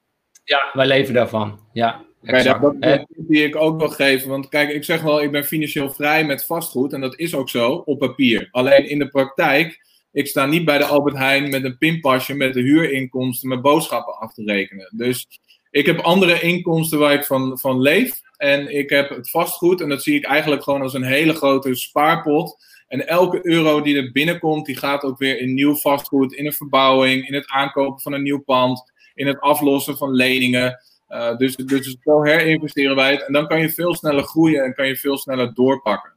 Ja, 0.43 0.69
wij 0.73 0.87
leven 0.87 1.13
daarvan. 1.13 1.59
Ja, 1.73 2.01
Kijk, 2.23 2.43
dat, 2.43 2.61
dat, 2.61 2.81
dat 2.81 3.05
die 3.15 3.43
ik 3.43 3.55
ook 3.55 3.79
wil 3.79 3.89
geven. 3.89 4.29
Want 4.29 4.49
kijk, 4.49 4.69
ik 4.69 4.83
zeg 4.83 5.01
wel, 5.01 5.21
ik 5.21 5.31
ben 5.31 5.45
financieel 5.45 5.89
vrij 5.89 6.25
met 6.25 6.45
vastgoed. 6.45 6.93
En 6.93 7.01
dat 7.01 7.19
is 7.19 7.35
ook 7.35 7.49
zo 7.49 7.81
op 7.85 7.99
papier. 7.99 8.47
Alleen 8.51 8.89
in 8.89 8.99
de 8.99 9.07
praktijk, 9.07 9.85
ik 10.11 10.27
sta 10.27 10.45
niet 10.45 10.65
bij 10.65 10.77
de 10.77 10.85
Albert 10.85 11.17
Heijn 11.17 11.49
met 11.49 11.63
een 11.63 11.77
pinpasje 11.77 12.33
met 12.33 12.53
de 12.53 12.61
huurinkomsten, 12.61 13.49
met 13.49 13.61
boodschappen 13.61 14.17
af 14.17 14.33
te 14.33 14.43
rekenen. 14.43 14.89
Dus 14.95 15.27
ik 15.71 15.85
heb 15.85 15.99
andere 15.99 16.41
inkomsten 16.41 16.99
waar 16.99 17.13
ik 17.13 17.23
van, 17.23 17.59
van 17.59 17.81
leef. 17.81 18.21
En 18.37 18.75
ik 18.75 18.89
heb 18.89 19.09
het 19.09 19.29
vastgoed. 19.29 19.81
En 19.81 19.89
dat 19.89 20.03
zie 20.03 20.15
ik 20.15 20.25
eigenlijk 20.25 20.63
gewoon 20.63 20.81
als 20.81 20.93
een 20.93 21.03
hele 21.03 21.33
grote 21.33 21.75
spaarpot. 21.75 22.57
En 22.87 23.07
elke 23.07 23.39
euro 23.43 23.81
die 23.81 23.97
er 23.97 24.11
binnenkomt, 24.11 24.65
die 24.65 24.77
gaat 24.77 25.03
ook 25.03 25.17
weer 25.17 25.39
in 25.39 25.53
nieuw 25.53 25.75
vastgoed, 25.75 26.33
in 26.33 26.45
een 26.45 26.53
verbouwing, 26.53 27.27
in 27.27 27.33
het 27.33 27.47
aankopen 27.47 28.01
van 28.01 28.13
een 28.13 28.23
nieuw 28.23 28.43
pand, 28.43 28.91
in 29.13 29.27
het 29.27 29.39
aflossen 29.39 29.97
van 29.97 30.11
leningen. 30.11 30.79
Uh, 31.09 31.37
dus, 31.37 31.55
dus 31.55 31.97
zo 32.03 32.23
herinvesteren 32.23 32.95
wij 32.95 33.11
het. 33.11 33.25
En 33.25 33.33
dan 33.33 33.47
kan 33.47 33.59
je 33.59 33.69
veel 33.69 33.95
sneller 33.95 34.23
groeien 34.23 34.63
en 34.63 34.73
kan 34.73 34.87
je 34.87 34.95
veel 34.95 35.17
sneller 35.17 35.53
doorpakken. 35.53 36.13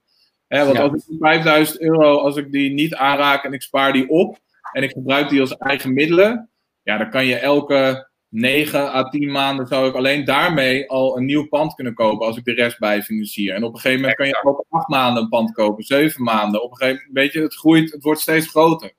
Hè, 0.46 0.64
want 0.64 0.78
als 0.78 0.92
ik 0.92 1.16
5000 1.18 1.80
euro, 1.80 2.18
als 2.18 2.36
ik 2.36 2.52
die 2.52 2.72
niet 2.72 2.94
aanraak 2.94 3.44
en 3.44 3.52
ik 3.52 3.62
spaar 3.62 3.92
die 3.92 4.08
op 4.08 4.38
en 4.72 4.82
ik 4.82 4.90
gebruik 4.90 5.28
die 5.28 5.40
als 5.40 5.56
eigen 5.56 5.92
middelen, 5.92 6.50
ja, 6.82 6.98
dan 6.98 7.10
kan 7.10 7.26
je 7.26 7.36
elke 7.36 8.10
9 8.28 8.94
à 8.94 9.08
10 9.08 9.30
maanden 9.30 9.66
zou 9.66 9.88
ik 9.88 9.94
alleen 9.94 10.24
daarmee 10.24 10.90
al 10.90 11.16
een 11.16 11.24
nieuw 11.24 11.48
pand 11.48 11.74
kunnen 11.74 11.94
kopen 11.94 12.26
als 12.26 12.36
ik 12.36 12.44
de 12.44 12.52
rest 12.52 12.78
bij 12.78 13.02
financier. 13.02 13.54
En 13.54 13.64
op 13.64 13.74
een 13.74 13.80
gegeven 13.80 14.00
moment 14.00 14.16
kan 14.16 14.26
je 14.26 14.42
ook 14.42 14.64
8 14.68 14.88
maanden 14.88 15.22
een 15.22 15.28
pand 15.28 15.52
kopen, 15.52 15.84
7 15.84 16.22
maanden. 16.22 16.62
Op 16.62 16.70
een 16.70 16.76
gegeven 16.76 17.04
moment, 17.06 17.18
weet 17.18 17.32
je, 17.32 17.40
het 17.40 17.54
groeit, 17.54 17.92
het 17.92 18.02
wordt 18.02 18.20
steeds 18.20 18.48
groter. 18.48 18.92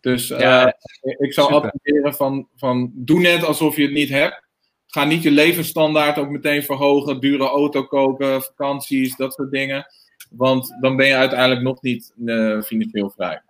Dus 0.00 0.28
ja, 0.28 0.66
uh, 0.66 1.14
ik 1.18 1.32
zou 1.32 1.52
adviseren 1.52 2.14
van, 2.14 2.48
van 2.56 2.90
doe 2.94 3.20
net 3.20 3.44
alsof 3.44 3.76
je 3.76 3.82
het 3.82 3.92
niet 3.92 4.08
hebt. 4.08 4.48
Ga 4.90 5.04
niet 5.04 5.22
je 5.22 5.30
levensstandaard 5.30 6.18
ook 6.18 6.28
meteen 6.28 6.62
verhogen, 6.62 7.20
dure 7.20 7.48
auto 7.48 7.84
kopen, 7.84 8.42
vakanties, 8.42 9.16
dat 9.16 9.34
soort 9.34 9.50
dingen. 9.50 9.86
Want 10.30 10.76
dan 10.80 10.96
ben 10.96 11.06
je 11.06 11.14
uiteindelijk 11.14 11.62
nog 11.62 11.82
niet 11.82 12.12
uh, 12.24 12.62
financieel 12.62 13.10
vrij. 13.10 13.42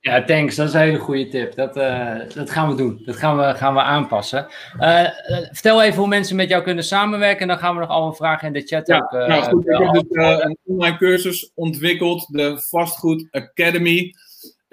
Ja, 0.00 0.24
thanks. 0.24 0.56
Dat 0.56 0.68
is 0.68 0.74
een 0.74 0.80
hele 0.80 0.98
goede 0.98 1.28
tip. 1.28 1.54
Dat, 1.54 1.76
uh, 1.76 2.14
dat 2.34 2.50
gaan 2.50 2.68
we 2.68 2.74
doen. 2.74 3.02
Dat 3.04 3.16
gaan 3.16 3.36
we, 3.36 3.54
gaan 3.54 3.74
we 3.74 3.80
aanpassen. 3.80 4.46
Uh, 4.80 5.08
vertel 5.50 5.82
even 5.82 5.98
hoe 5.98 6.08
mensen 6.08 6.36
met 6.36 6.48
jou 6.48 6.62
kunnen 6.62 6.84
samenwerken. 6.84 7.40
En 7.40 7.48
dan 7.48 7.58
gaan 7.58 7.74
we 7.74 7.80
nog 7.80 7.88
allemaal 7.88 8.12
vragen 8.12 8.46
in 8.46 8.52
de 8.52 8.66
chat 8.66 8.86
ja, 8.86 8.96
ook. 8.96 9.10
Nou 9.10 9.42
goed, 9.42 9.68
ik 9.68 9.78
heb 9.78 9.92
dus 9.92 10.42
een 10.42 10.58
online 10.64 10.96
cursus 10.96 11.52
ontwikkeld. 11.54 12.26
De 12.30 12.60
Vastgoed 12.68 13.28
Academy. 13.30 14.14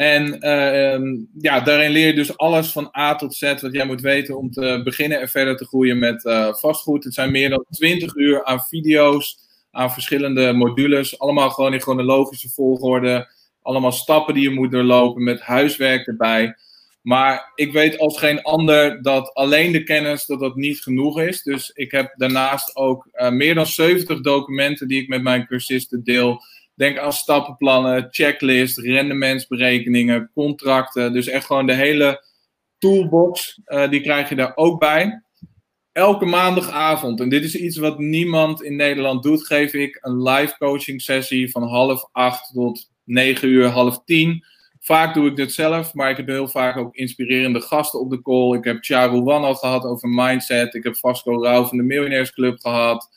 En 0.04 0.50
um, 0.50 1.30
ja, 1.40 1.60
daarin 1.60 1.92
leer 1.92 2.08
je 2.08 2.14
dus 2.14 2.38
alles 2.38 2.72
van 2.72 2.92
A 2.98 3.16
tot 3.16 3.34
Z 3.34 3.42
wat 3.62 3.74
jij 3.74 3.86
moet 3.86 4.02
weten 4.02 4.38
om 4.38 4.52
te 4.52 4.82
beginnen 4.84 5.22
en 5.22 5.30
verder 5.30 5.58
te 5.58 5.66
groeien 5.66 6.00
met 6.00 6.22
vastgoed. 6.60 7.04
Het 7.04 7.14
zijn 7.14 7.32
meer 7.32 7.50
dan 7.50 7.66
20 7.70 8.16
uur 8.16 8.46
aan 8.46 8.66
video's, 8.70 9.38
aan 9.72 9.94
verschillende 9.94 10.54
modules. 10.54 11.20
Allemaal 11.20 11.50
gewoon 11.50 11.74
in 11.74 11.82
chronologische 11.82 12.50
volgorde 12.50 13.28
allemaal 13.64 13.92
stappen 13.92 14.34
die 14.34 14.44
je 14.44 14.50
moet 14.50 14.72
doorlopen 14.72 15.24
met 15.24 15.42
huiswerk 15.42 16.08
erbij. 16.08 16.56
Maar 17.02 17.52
ik 17.56 17.72
weet 17.72 17.98
als 17.98 18.20
geen 18.20 18.42
ander 18.42 19.02
dat 19.02 19.34
alleen 19.34 19.72
de 19.72 19.84
kennis 19.84 20.26
dat 20.26 20.40
dat 20.40 20.56
niet 20.56 20.82
genoeg 20.82 21.20
is. 21.20 21.44
Dus 21.44 21.72
ik 21.74 21.92
heb 21.92 22.14
daarnaast 22.16 22.76
ook 22.76 23.08
uh, 23.14 23.30
meer 23.30 23.56
dan 23.56 23.66
70 23.66 24.22
documenten 24.22 24.88
die 24.88 25.02
ik 25.02 25.08
met 25.08 25.22
mijn 25.22 25.48
cursisten 25.48 26.04
deel. 26.04 26.44
Denk 26.76 26.98
aan 26.98 27.14
stappenplannen, 27.14 28.08
checklist, 28.10 28.78
rendementsberekeningen, 28.78 30.32
contracten. 30.34 31.14
Dus 31.14 31.28
echt 31.28 31.46
gewoon 31.46 31.66
de 31.66 31.74
hele 31.74 32.24
toolbox, 32.78 33.62
uh, 33.66 33.90
die 33.90 34.02
krijg 34.02 34.30
je 34.30 34.36
daar 34.36 34.52
ook 34.56 34.80
bij. 34.80 35.24
Elke 35.92 36.26
maandagavond, 36.26 37.20
en 37.20 37.30
dit 37.30 37.44
is 37.44 37.56
iets 37.56 37.78
wat 37.78 38.00
niemand 38.00 38.64
in 38.64 38.76
Nederland 38.76 39.24
doet, 39.24 39.46
geef 39.46 39.74
ik 39.74 39.98
een 40.02 40.24
live 40.24 40.58
coaching 40.58 41.02
sessie 41.02 41.52
van 41.52 41.64
half 41.64 42.10
acht 42.12 42.54
tot 42.54 42.92
9 43.04 43.48
uur, 43.48 43.68
half 43.68 44.04
10. 44.04 44.46
Vaak 44.80 45.14
doe 45.14 45.28
ik 45.28 45.36
dit 45.36 45.54
zelf, 45.54 45.94
maar 45.94 46.10
ik 46.10 46.18
heb 46.18 46.28
heel 46.28 46.48
vaak 46.48 46.78
ook 46.78 46.96
inspirerende 46.96 47.62
gasten 47.62 48.00
op 48.00 48.10
de 48.10 48.22
call. 48.22 48.58
Ik 48.58 48.64
heb 48.64 48.78
Charu 48.84 49.22
Wan 49.22 49.44
al 49.44 49.56
gehad 49.56 49.84
over 49.84 50.10
mindset. 50.10 50.74
Ik 50.74 50.84
heb 50.84 50.98
Vasco 50.98 51.44
Rauw 51.44 51.66
van 51.66 51.78
de 51.78 51.84
Miljonairsclub 51.84 52.60
gehad. 52.60 53.10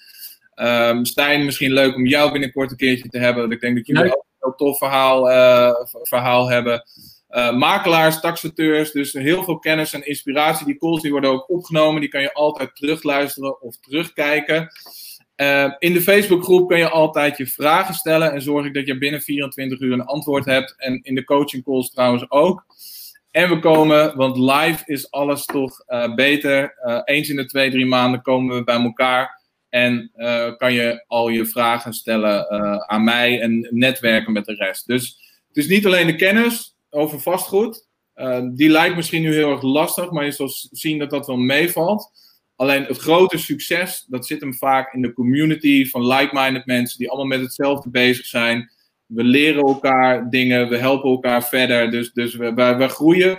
Um, 0.63 1.05
Stijn, 1.05 1.45
misschien 1.45 1.73
leuk 1.73 1.95
om 1.95 2.07
jou 2.07 2.33
binnenkort 2.33 2.71
een 2.71 2.77
keertje 2.77 3.09
te 3.09 3.19
hebben. 3.19 3.51
Ik 3.51 3.61
denk 3.61 3.77
dat 3.77 3.87
jullie 3.87 4.05
ook 4.05 4.27
een 4.29 4.37
heel 4.41 4.55
tof 4.55 4.79
verhaal, 4.79 5.31
uh, 5.31 5.75
verhaal 6.03 6.49
hebben. 6.49 6.85
Uh, 7.31 7.57
makelaars, 7.57 8.21
taxateurs, 8.21 8.93
dus 8.93 9.13
heel 9.13 9.43
veel 9.43 9.59
kennis 9.59 9.93
en 9.93 10.07
inspiratie. 10.07 10.67
Die 10.67 10.79
calls 10.79 11.03
die 11.03 11.11
worden 11.11 11.31
ook 11.31 11.51
opgenomen. 11.51 12.01
Die 12.01 12.11
kan 12.11 12.21
je 12.21 12.33
altijd 12.33 12.77
terugluisteren 12.77 13.63
of 13.63 13.77
terugkijken. 13.77 14.69
Uh, 15.37 15.73
in 15.79 15.93
de 15.93 16.01
Facebookgroep 16.01 16.69
kun 16.69 16.79
je 16.79 16.89
altijd 16.89 17.37
je 17.37 17.47
vragen 17.47 17.95
stellen 17.95 18.33
en 18.33 18.43
zorg 18.43 18.67
ik 18.67 18.75
dat 18.75 18.87
je 18.87 18.99
binnen 18.99 19.23
24 19.23 19.81
uur 19.81 19.93
een 19.93 20.05
antwoord 20.05 20.45
hebt. 20.45 20.75
En 20.77 21.01
in 21.03 21.15
de 21.15 21.25
coaching 21.25 21.65
calls 21.65 21.91
trouwens 21.91 22.31
ook. 22.31 22.65
En 23.31 23.49
we 23.49 23.59
komen, 23.59 24.17
want 24.17 24.37
live 24.37 24.83
is 24.85 25.11
alles 25.11 25.45
toch 25.45 25.85
uh, 25.89 26.15
beter. 26.15 26.75
Eens 27.05 27.29
in 27.29 27.37
de 27.37 27.47
twee, 27.47 27.71
drie 27.71 27.87
maanden 27.87 28.23
komen 28.23 28.57
we 28.57 28.65
bij 28.65 28.83
elkaar. 28.83 29.45
En 29.77 30.11
kan 30.59 30.73
je 30.73 31.05
al 31.07 31.29
je 31.29 31.47
vragen 31.47 31.93
stellen 31.93 32.51
aan 32.89 33.05
mij 33.05 33.41
en 33.41 33.69
netwerken 33.71 34.33
met 34.33 34.45
de 34.45 34.55
rest. 34.55 34.87
Dus 34.87 35.19
het 35.49 35.57
is 35.57 35.69
niet 35.69 35.87
alleen 35.87 36.07
de 36.07 36.17
kennis 36.17 36.77
over 36.91 37.21
vastgoed. 37.21 37.89
die 38.53 38.69
lijkt 38.69 38.97
misschien 38.97 39.23
nu 39.23 39.35
heel 39.35 39.51
erg 39.51 39.63
lastig, 39.63 40.11
maar 40.11 40.25
je 40.25 40.31
zal 40.31 40.49
zien 40.71 40.99
dat 40.99 41.11
dat 41.11 41.27
wel 41.27 41.37
meevalt. 41.37 42.11
Alleen 42.57 42.85
het 42.85 42.99
grote 42.99 43.39
succes, 43.39 44.05
dat 44.09 44.27
zit 44.27 44.41
hem 44.41 44.55
vaak 44.55 44.93
in 44.93 45.03
de 45.03 45.13
community 45.13 45.87
van 45.87 46.07
like-minded 46.07 46.67
mensen 46.67 46.99
die 46.99 47.09
allemaal 47.11 47.39
met 47.39 47.47
hetzelfde 47.47 47.91
bezig 47.91 48.27
zijn. 48.27 48.71
We 49.07 49.25
leren 49.25 49.63
elkaar 49.63 50.31
dingen, 50.31 50.69
we 50.69 50.77
helpen 50.77 51.11
elkaar 51.11 51.45
verder. 51.45 51.91
Dus, 51.91 52.13
dus 52.13 52.35
we, 52.35 52.55
we, 52.55 52.89
groeien. 52.89 53.37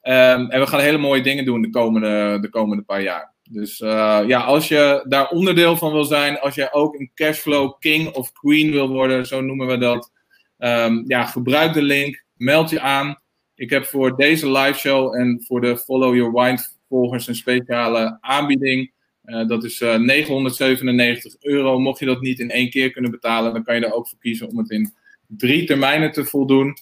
Ehm, 0.00 0.46
en 0.46 0.60
we 0.60 0.66
gaan 0.66 0.80
hele 0.80 0.98
mooie 0.98 1.22
dingen 1.22 1.44
doen 1.44 1.62
de 1.62 1.70
komende, 1.70 2.38
de 2.40 2.48
komende 2.48 2.82
paar 2.82 3.02
jaar. 3.02 3.33
Dus 3.50 3.80
uh, 3.80 4.20
ja, 4.26 4.40
als 4.40 4.68
je 4.68 5.04
daar 5.08 5.28
onderdeel 5.28 5.76
van 5.76 5.92
wil 5.92 6.04
zijn, 6.04 6.38
als 6.38 6.54
jij 6.54 6.72
ook 6.72 6.94
een 6.94 7.10
cashflow 7.14 7.78
king 7.78 8.14
of 8.14 8.32
queen 8.32 8.70
wil 8.70 8.88
worden, 8.88 9.26
zo 9.26 9.40
noemen 9.40 9.66
we 9.66 9.78
dat. 9.78 10.10
Um, 10.58 11.04
ja, 11.06 11.24
gebruik 11.24 11.72
de 11.72 11.82
link, 11.82 12.24
meld 12.34 12.70
je 12.70 12.80
aan. 12.80 13.18
Ik 13.54 13.70
heb 13.70 13.84
voor 13.84 14.16
deze 14.16 14.50
live 14.50 14.78
show 14.78 15.14
en 15.14 15.42
voor 15.46 15.60
de 15.60 15.78
Follow 15.78 16.14
Your 16.14 16.32
Wine 16.32 16.58
volgers 16.88 17.26
een 17.26 17.34
speciale 17.34 18.18
aanbieding. 18.20 18.92
Uh, 19.24 19.46
dat 19.46 19.64
is 19.64 19.80
uh, 19.80 19.96
997 19.96 21.36
euro. 21.40 21.78
Mocht 21.78 21.98
je 21.98 22.06
dat 22.06 22.20
niet 22.20 22.38
in 22.38 22.50
één 22.50 22.70
keer 22.70 22.90
kunnen 22.90 23.10
betalen, 23.10 23.52
dan 23.52 23.64
kan 23.64 23.74
je 23.74 23.86
er 23.86 23.94
ook 23.94 24.08
voor 24.08 24.18
kiezen 24.18 24.48
om 24.48 24.58
het 24.58 24.70
in 24.70 24.94
drie 25.26 25.64
termijnen 25.64 26.12
te 26.12 26.24
voldoen. 26.24 26.76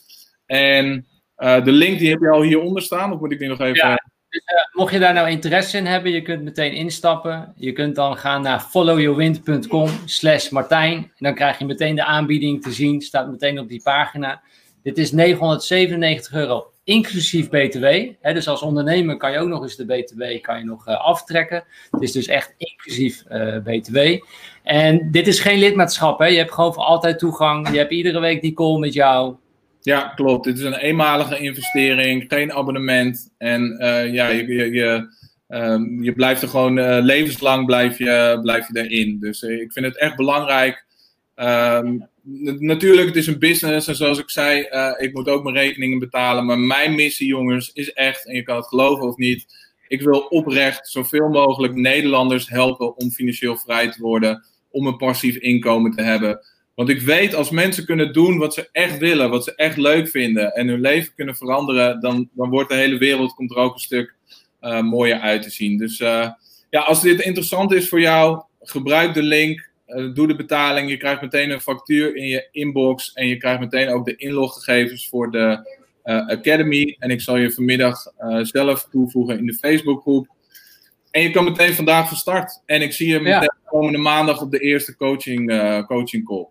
En 0.46 1.06
de 1.36 1.72
link 1.72 1.98
die 1.98 2.10
heb 2.10 2.20
je 2.20 2.30
al 2.30 2.42
hieronder 2.42 2.82
staan, 2.82 3.12
of 3.12 3.20
moet 3.20 3.32
ik 3.32 3.38
die 3.38 3.48
nog 3.48 3.60
even... 3.60 3.88
Ja, 3.88 4.11
dus, 4.32 4.42
uh, 4.42 4.78
mocht 4.80 4.92
je 4.92 4.98
daar 4.98 5.14
nou 5.14 5.30
interesse 5.30 5.76
in 5.76 5.86
hebben, 5.86 6.12
je 6.12 6.22
kunt 6.22 6.42
meteen 6.42 6.72
instappen. 6.72 7.52
Je 7.56 7.72
kunt 7.72 7.94
dan 7.94 8.16
gaan 8.16 8.42
naar 8.42 8.60
followyourwind.com 8.60 9.88
slash 10.04 10.48
Martijn. 10.48 10.96
En 10.96 11.12
dan 11.18 11.34
krijg 11.34 11.58
je 11.58 11.64
meteen 11.64 11.94
de 11.94 12.04
aanbieding 12.04 12.62
te 12.62 12.72
zien, 12.72 13.00
staat 13.00 13.30
meteen 13.30 13.58
op 13.58 13.68
die 13.68 13.82
pagina. 13.82 14.42
Dit 14.82 14.98
is 14.98 15.12
997 15.12 16.32
euro 16.32 16.72
inclusief 16.84 17.48
BTW. 17.48 17.86
Dus 18.22 18.48
als 18.48 18.62
ondernemer 18.62 19.16
kan 19.16 19.32
je 19.32 19.38
ook 19.38 19.48
nog 19.48 19.62
eens 19.62 19.76
de 19.76 19.84
BTW 19.84 20.22
kan 20.40 20.58
je 20.58 20.64
nog 20.64 20.88
uh, 20.88 21.04
aftrekken. 21.04 21.64
Het 21.90 22.02
is 22.02 22.12
dus 22.12 22.26
echt 22.26 22.54
inclusief 22.56 23.24
uh, 23.30 23.56
BTW. 23.58 23.98
En 24.62 25.10
dit 25.10 25.26
is 25.26 25.40
geen 25.40 25.58
lidmaatschap. 25.58 26.22
Je 26.22 26.36
hebt 26.36 26.52
gewoon 26.52 26.74
altijd 26.74 27.18
toegang. 27.18 27.70
Je 27.70 27.78
hebt 27.78 27.92
iedere 27.92 28.20
week 28.20 28.40
die 28.40 28.52
call 28.52 28.78
met 28.78 28.92
jou. 28.92 29.36
Ja, 29.82 30.08
klopt. 30.08 30.44
Dit 30.44 30.58
is 30.58 30.64
een 30.64 30.74
eenmalige 30.74 31.38
investering, 31.38 32.24
geen 32.28 32.52
abonnement. 32.52 33.32
En 33.38 33.76
uh, 33.80 34.12
ja, 34.12 34.28
je, 34.28 34.46
je, 34.46 34.70
je, 34.70 35.14
um, 35.48 36.02
je, 36.02 36.12
blijft 36.12 36.42
er 36.42 36.48
gewoon 36.48 37.00
levenslang 37.00 37.66
blijf 37.66 37.98
je, 37.98 38.38
blijf 38.42 38.68
je 38.68 38.82
erin. 38.82 39.18
Dus 39.20 39.42
ik 39.42 39.72
vind 39.72 39.86
het 39.86 39.98
echt 39.98 40.16
belangrijk. 40.16 40.84
Um, 41.36 42.08
natuurlijk, 42.58 43.06
het 43.06 43.16
is 43.16 43.26
een 43.26 43.38
business. 43.38 43.88
En 43.88 43.96
zoals 43.96 44.18
ik 44.18 44.30
zei, 44.30 44.66
ik 44.98 45.12
moet 45.12 45.28
ook 45.28 45.42
mijn 45.42 45.56
rekeningen 45.56 45.98
betalen. 45.98 46.46
Maar 46.46 46.58
mijn 46.58 46.94
missie, 46.94 47.26
jongens, 47.26 47.70
is 47.72 47.92
echt, 47.92 48.26
en 48.26 48.34
je 48.34 48.42
kan 48.42 48.56
het 48.56 48.66
geloven 48.66 49.06
of 49.06 49.16
niet. 49.16 49.46
Ik 49.88 50.02
wil 50.02 50.20
oprecht 50.20 50.88
zoveel 50.88 51.28
mogelijk 51.28 51.74
Nederlanders 51.74 52.48
helpen 52.48 52.96
om 52.96 53.10
financieel 53.10 53.56
vrij 53.56 53.90
te 53.90 54.00
worden. 54.00 54.44
Om 54.70 54.86
een 54.86 54.96
passief 54.96 55.36
inkomen 55.36 55.90
te 55.90 56.02
hebben. 56.02 56.40
Want 56.74 56.88
ik 56.88 57.00
weet, 57.00 57.34
als 57.34 57.50
mensen 57.50 57.84
kunnen 57.84 58.12
doen 58.12 58.38
wat 58.38 58.54
ze 58.54 58.68
echt 58.72 58.98
willen, 58.98 59.30
wat 59.30 59.44
ze 59.44 59.54
echt 59.54 59.76
leuk 59.76 60.08
vinden. 60.08 60.52
En 60.52 60.68
hun 60.68 60.80
leven 60.80 61.14
kunnen 61.14 61.36
veranderen, 61.36 62.00
dan, 62.00 62.28
dan 62.32 62.50
wordt 62.50 62.70
de 62.70 62.76
hele 62.76 62.98
wereld, 62.98 63.34
komt 63.34 63.50
er 63.50 63.56
ook 63.56 63.74
een 63.74 63.80
stuk 63.80 64.14
uh, 64.60 64.80
mooier 64.80 65.18
uit 65.18 65.42
te 65.42 65.50
zien. 65.50 65.78
Dus 65.78 66.00
uh, 66.00 66.28
ja, 66.70 66.80
als 66.80 67.02
dit 67.02 67.20
interessant 67.20 67.72
is 67.72 67.88
voor 67.88 68.00
jou, 68.00 68.42
gebruik 68.60 69.14
de 69.14 69.22
link. 69.22 69.70
Uh, 69.86 70.14
doe 70.14 70.26
de 70.26 70.36
betaling. 70.36 70.90
Je 70.90 70.96
krijgt 70.96 71.22
meteen 71.22 71.50
een 71.50 71.60
factuur 71.60 72.16
in 72.16 72.26
je 72.26 72.48
inbox. 72.50 73.12
En 73.12 73.26
je 73.26 73.36
krijgt 73.36 73.60
meteen 73.60 73.88
ook 73.88 74.04
de 74.04 74.16
inloggegevens 74.16 75.08
voor 75.08 75.30
de 75.30 75.70
Academy. 76.02 76.96
En 76.98 77.10
ik 77.10 77.20
zal 77.20 77.36
je 77.36 77.52
vanmiddag 77.52 78.02
zelf 78.42 78.88
toevoegen 78.90 79.38
in 79.38 79.46
de 79.46 79.54
Facebookgroep. 79.54 80.28
En 81.10 81.22
je 81.22 81.30
kan 81.30 81.44
meteen 81.44 81.74
vandaag 81.74 82.08
van 82.08 82.16
start. 82.16 82.62
En 82.66 82.82
ik 82.82 82.92
zie 82.92 83.08
je 83.08 83.20
meteen 83.20 83.40
ja. 83.40 83.56
komende 83.64 83.98
maandag 83.98 84.40
op 84.40 84.50
de 84.50 84.58
eerste 84.58 84.96
coaching, 84.96 85.46
coaching 85.86 86.24
call. 86.24 86.46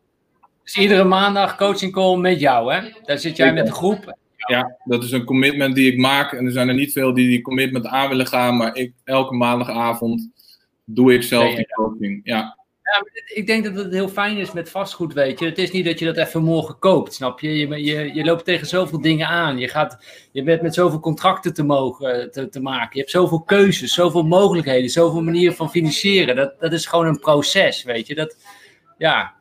Dus 0.63 0.77
iedere 0.77 1.03
maandag 1.03 1.57
coaching 1.57 1.91
call 1.91 2.17
met 2.17 2.39
jou, 2.39 2.73
hè? 2.73 2.89
Daar 3.03 3.17
zit 3.17 3.37
jij 3.37 3.53
met 3.53 3.65
de 3.65 3.73
groep. 3.73 4.17
Ja, 4.35 4.77
dat 4.83 5.03
is 5.03 5.11
een 5.11 5.23
commitment 5.23 5.75
die 5.75 5.91
ik 5.91 5.97
maak. 5.97 6.33
En 6.33 6.45
er 6.45 6.51
zijn 6.51 6.67
er 6.67 6.73
niet 6.73 6.91
veel 6.91 7.13
die 7.13 7.27
die 7.27 7.41
commitment 7.41 7.85
aan 7.85 8.09
willen 8.09 8.27
gaan. 8.27 8.57
Maar 8.57 8.75
ik, 8.75 8.93
elke 9.03 9.33
maandagavond 9.33 10.29
doe 10.85 11.13
ik 11.13 11.23
zelf 11.23 11.55
die 11.55 11.73
coaching. 11.73 12.21
Ja. 12.23 12.59
Ja, 12.83 13.05
ik 13.35 13.47
denk 13.47 13.63
dat 13.63 13.75
het 13.75 13.93
heel 13.93 14.07
fijn 14.09 14.37
is 14.37 14.51
met 14.51 14.69
vastgoed, 14.69 15.13
weet 15.13 15.39
je. 15.39 15.45
Het 15.45 15.57
is 15.57 15.71
niet 15.71 15.85
dat 15.85 15.99
je 15.99 16.05
dat 16.05 16.17
even 16.17 16.43
morgen 16.43 16.79
koopt, 16.79 17.13
snap 17.13 17.39
je? 17.39 17.57
Je, 17.57 17.83
je, 17.83 18.13
je 18.13 18.23
loopt 18.23 18.45
tegen 18.45 18.67
zoveel 18.67 19.01
dingen 19.01 19.27
aan. 19.27 19.57
Je, 19.57 19.67
gaat, 19.67 20.05
je 20.31 20.43
bent 20.43 20.61
met 20.61 20.73
zoveel 20.73 20.99
contracten 20.99 21.53
te, 21.53 21.63
mogen, 21.63 22.31
te, 22.31 22.49
te 22.49 22.61
maken. 22.61 22.89
Je 22.91 22.99
hebt 22.99 23.11
zoveel 23.11 23.41
keuzes, 23.41 23.93
zoveel 23.93 24.23
mogelijkheden, 24.23 24.89
zoveel 24.89 25.21
manieren 25.21 25.55
van 25.55 25.69
financieren. 25.69 26.35
Dat, 26.35 26.59
dat 26.59 26.73
is 26.73 26.85
gewoon 26.85 27.05
een 27.05 27.19
proces, 27.19 27.83
weet 27.83 28.07
je. 28.07 28.15
Dat, 28.15 28.35
ja, 28.97 29.33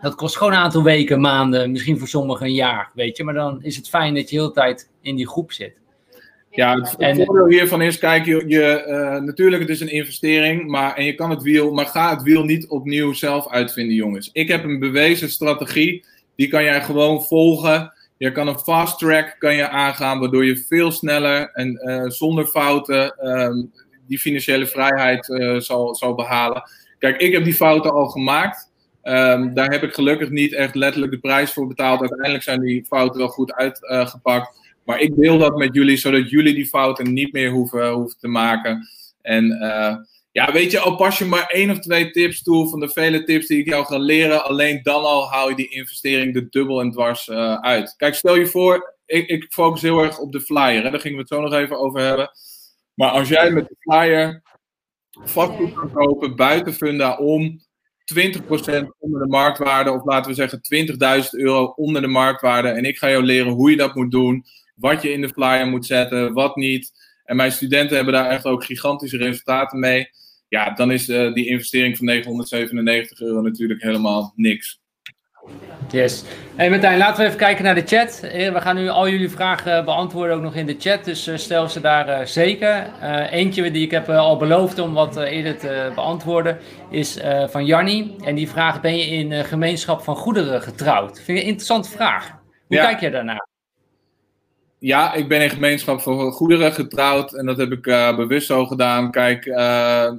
dat 0.00 0.14
kost 0.14 0.36
gewoon 0.36 0.52
een 0.52 0.58
aantal 0.58 0.82
weken, 0.82 1.20
maanden, 1.20 1.70
misschien 1.70 1.98
voor 1.98 2.08
sommigen 2.08 2.46
een 2.46 2.54
jaar, 2.54 2.90
weet 2.94 3.16
je. 3.16 3.24
Maar 3.24 3.34
dan 3.34 3.62
is 3.62 3.76
het 3.76 3.88
fijn 3.88 4.14
dat 4.14 4.30
je 4.30 4.36
de 4.36 4.42
hele 4.42 4.54
tijd 4.54 4.90
in 5.00 5.16
die 5.16 5.28
groep 5.28 5.52
zit. 5.52 5.82
Ja, 6.50 6.80
het, 6.80 6.96
en, 6.96 7.24
voordeel 7.24 7.48
hiervan 7.48 7.82
is, 7.82 7.98
kijk, 7.98 8.24
je, 8.24 8.44
je 8.46 8.84
uh, 8.88 9.22
natuurlijk, 9.22 9.62
het 9.62 9.70
is 9.70 9.80
een 9.80 9.92
investering, 9.92 10.66
maar, 10.66 10.94
en 10.94 11.04
je 11.04 11.14
kan 11.14 11.30
het 11.30 11.42
wiel, 11.42 11.72
maar 11.72 11.86
ga 11.86 12.10
het 12.10 12.22
wiel 12.22 12.44
niet 12.44 12.68
opnieuw 12.68 13.12
zelf 13.12 13.50
uitvinden, 13.50 13.94
jongens. 13.94 14.30
Ik 14.32 14.48
heb 14.48 14.64
een 14.64 14.78
bewezen 14.78 15.30
strategie, 15.30 16.04
die 16.36 16.48
kan 16.48 16.64
jij 16.64 16.82
gewoon 16.82 17.22
volgen. 17.22 17.92
Je 18.16 18.32
kan 18.32 18.48
een 18.48 18.58
fast 18.58 18.98
track 18.98 19.36
kan 19.38 19.54
je 19.54 19.68
aangaan, 19.68 20.20
waardoor 20.20 20.44
je 20.44 20.56
veel 20.56 20.90
sneller 20.90 21.50
en 21.52 21.80
uh, 21.84 22.10
zonder 22.10 22.46
fouten 22.46 23.30
um, 23.30 23.72
die 24.06 24.18
financiële 24.18 24.66
vrijheid 24.66 25.28
uh, 25.28 25.60
zal, 25.60 25.94
zal 25.94 26.14
behalen. 26.14 26.62
Kijk, 26.98 27.20
ik 27.20 27.32
heb 27.32 27.44
die 27.44 27.54
fouten 27.54 27.92
al 27.92 28.06
gemaakt. 28.06 28.72
Um, 29.06 29.54
daar 29.54 29.70
heb 29.70 29.82
ik 29.82 29.94
gelukkig 29.94 30.30
niet 30.30 30.52
echt 30.52 30.74
letterlijk 30.74 31.12
de 31.12 31.18
prijs 31.18 31.52
voor 31.52 31.66
betaald. 31.66 32.00
Uiteindelijk 32.00 32.42
zijn 32.42 32.60
die 32.60 32.84
fouten 32.84 33.18
wel 33.18 33.28
goed 33.28 33.52
uitgepakt. 33.52 34.62
Maar 34.84 35.00
ik 35.00 35.16
deel 35.16 35.38
dat 35.38 35.56
met 35.56 35.74
jullie, 35.74 35.96
zodat 35.96 36.30
jullie 36.30 36.54
die 36.54 36.66
fouten 36.66 37.12
niet 37.12 37.32
meer 37.32 37.50
hoeven, 37.50 37.90
hoeven 37.90 38.18
te 38.18 38.28
maken. 38.28 38.88
En 39.22 39.44
uh, 39.44 39.96
ja, 40.32 40.52
weet 40.52 40.70
je, 40.70 40.78
al 40.78 40.96
pas 40.96 41.18
je 41.18 41.24
maar 41.24 41.46
één 41.46 41.70
of 41.70 41.78
twee 41.78 42.10
tips 42.10 42.42
toe 42.42 42.68
van 42.68 42.80
de 42.80 42.88
vele 42.88 43.24
tips 43.24 43.46
die 43.46 43.58
ik 43.58 43.68
jou 43.68 43.84
ga 43.84 43.98
leren, 43.98 44.44
alleen 44.44 44.80
dan 44.82 45.02
al 45.02 45.30
hou 45.30 45.50
je 45.50 45.56
die 45.56 45.68
investering 45.68 46.36
er 46.36 46.50
dubbel 46.50 46.80
en 46.80 46.90
dwars 46.90 47.28
uh, 47.28 47.60
uit. 47.60 47.94
Kijk, 47.96 48.14
stel 48.14 48.36
je 48.36 48.46
voor, 48.46 48.94
ik, 49.06 49.28
ik 49.28 49.46
focus 49.48 49.82
heel 49.82 50.02
erg 50.02 50.18
op 50.18 50.32
de 50.32 50.40
flyer, 50.40 50.82
daar 50.82 51.00
gingen 51.00 51.16
we 51.16 51.22
het 51.22 51.28
zo 51.28 51.40
nog 51.40 51.52
even 51.52 51.78
over 51.78 52.00
hebben. 52.00 52.30
Maar 52.94 53.10
als 53.10 53.28
jij 53.28 53.50
met 53.50 53.68
de 53.68 53.76
flyer 53.78 54.42
vastgoed 55.10 55.72
kan 55.72 55.92
kopen 55.92 56.36
buiten 56.36 56.74
Funda 56.74 57.16
om 57.16 57.62
20% 58.04 58.86
onder 58.98 59.20
de 59.20 59.28
marktwaarde, 59.28 59.90
of 59.90 60.04
laten 60.04 60.30
we 60.30 60.36
zeggen 60.36 60.60
20.000 61.24 61.28
euro 61.30 61.64
onder 61.76 62.02
de 62.02 62.08
marktwaarde, 62.08 62.68
en 62.68 62.84
ik 62.84 62.98
ga 62.98 63.10
jou 63.10 63.22
leren 63.22 63.52
hoe 63.52 63.70
je 63.70 63.76
dat 63.76 63.94
moet 63.94 64.10
doen 64.10 64.44
wat 64.74 65.02
je 65.02 65.12
in 65.12 65.20
de 65.20 65.28
flyer 65.28 65.66
moet 65.66 65.86
zetten, 65.86 66.32
wat 66.32 66.56
niet. 66.56 66.92
En 67.24 67.36
mijn 67.36 67.52
studenten 67.52 67.96
hebben 67.96 68.14
daar 68.14 68.30
echt 68.30 68.44
ook 68.44 68.64
gigantische 68.64 69.16
resultaten 69.16 69.78
mee. 69.78 70.08
Ja, 70.48 70.70
dan 70.70 70.90
is 70.92 71.08
uh, 71.08 71.32
die 71.32 71.46
investering 71.46 71.96
van 71.96 72.06
997 72.06 73.20
euro 73.20 73.40
natuurlijk 73.40 73.82
helemaal 73.82 74.32
niks. 74.36 74.80
Yes. 75.90 76.24
Hey 76.54 76.70
Martijn, 76.70 76.98
laten 76.98 77.20
we 77.20 77.26
even 77.26 77.38
kijken 77.38 77.64
naar 77.64 77.74
de 77.74 77.86
chat. 77.86 78.20
Eh, 78.22 78.52
we 78.52 78.60
gaan 78.60 78.76
nu 78.76 78.88
al 78.88 79.08
jullie 79.08 79.30
vragen 79.30 79.84
beantwoorden 79.84 80.36
ook 80.36 80.42
nog 80.42 80.54
in 80.54 80.66
de 80.66 80.76
chat, 80.78 81.04
dus 81.04 81.28
uh, 81.28 81.36
stel 81.36 81.68
ze 81.68 81.80
daar 81.80 82.28
zeker. 82.28 82.86
eentje 83.30 83.70
die 83.70 83.84
ik 83.84 83.90
heb 83.90 84.08
al 84.08 84.36
beloofd 84.36 84.78
om 84.78 84.94
wat 84.94 85.16
eerder 85.16 85.58
te 85.58 85.92
beantwoorden 85.94 86.58
is 86.90 87.18
van 87.46 87.64
Janni. 87.64 88.16
En 88.24 88.34
die 88.34 88.48
vraagt, 88.48 88.80
ben 88.80 88.96
je 88.96 89.04
in 89.04 89.44
gemeenschap 89.44 90.02
van 90.02 90.16
goederen 90.16 90.62
getrouwd? 90.62 91.20
Vind 91.20 91.38
je 91.38 91.44
een 91.44 91.50
interessante 91.50 91.88
vraag. 91.88 92.30
Hoe 92.66 92.76
ja. 92.76 92.84
kijk 92.84 93.00
je 93.00 93.10
daarnaar? 93.10 93.52
ja, 94.84 95.14
ik 95.14 95.28
ben 95.28 95.42
in 95.42 95.50
gemeenschap 95.50 96.00
voor 96.00 96.32
goederen 96.32 96.72
getrouwd 96.72 97.34
en 97.34 97.46
dat 97.46 97.56
heb 97.56 97.72
ik 97.72 97.86
uh, 97.86 98.16
bewust 98.16 98.46
zo 98.46 98.66
gedaan. 98.66 99.10
Kijk, 99.10 99.46
uh, 99.46 100.10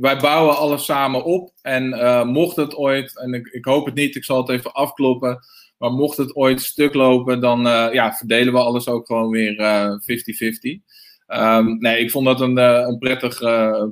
wij 0.00 0.16
bouwen 0.16 0.56
alles 0.56 0.84
samen 0.84 1.24
op 1.24 1.52
en 1.62 1.88
uh, 1.88 2.24
mocht 2.24 2.56
het 2.56 2.76
ooit, 2.76 3.18
en 3.18 3.34
ik, 3.34 3.46
ik, 3.46 3.64
hoop 3.64 3.86
het 3.86 3.94
niet, 3.94 4.16
ik 4.16 4.24
zal 4.24 4.36
het 4.36 4.48
even 4.48 4.72
afkloppen, 4.72 5.38
maar 5.78 5.90
mocht 5.90 6.16
het 6.16 6.36
ooit 6.36 6.60
stuk 6.60 6.94
lopen, 6.94 7.40
dan 7.40 7.60
ja, 7.92 8.12
verdelen 8.12 8.52
we 8.52 8.58
alles 8.58 8.88
ook 8.88 9.06
gewoon 9.06 9.30
weer 9.30 9.54
50-50. 9.56 10.88
Um, 11.26 11.78
nee, 11.78 11.98
ik 11.98 12.10
vond 12.10 12.26
dat 12.26 12.40
een, 12.40 12.56
een 12.56 12.98
prettig, 12.98 13.38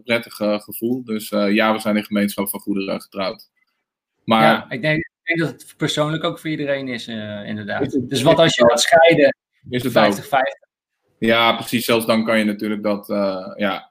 prettig 0.04 0.34
gevoel. 0.36 1.04
Dus 1.04 1.28
ja, 1.28 1.72
we 1.72 1.78
zijn 1.78 1.96
in 1.96 2.04
gemeenschap 2.04 2.48
van 2.48 2.60
goederen 2.60 3.00
getrouwd. 3.00 3.50
Maar, 4.24 4.42
ja, 4.42 4.70
ik 4.70 4.82
denk, 4.82 4.98
ik 4.98 5.20
denk, 5.22 5.38
dat 5.38 5.48
het 5.48 5.74
persoonlijk 5.76 6.24
ook 6.24 6.38
voor 6.38 6.50
iedereen 6.50 6.88
is, 6.88 7.08
inderdaad. 7.46 8.08
Dus 8.08 8.22
wat 8.22 8.38
als 8.38 8.54
je 8.54 8.68
gaat 8.68 8.80
scheiden 8.80 9.36
is 9.70 9.82
het 9.82 10.20
50-50. 10.20 10.28
Ja, 11.18 11.52
precies. 11.54 11.84
Zelfs 11.84 12.06
dan 12.06 12.24
kan 12.24 12.38
je 12.38 12.44
natuurlijk 12.44 12.82
dat, 12.82 13.06
ja, 13.56 13.90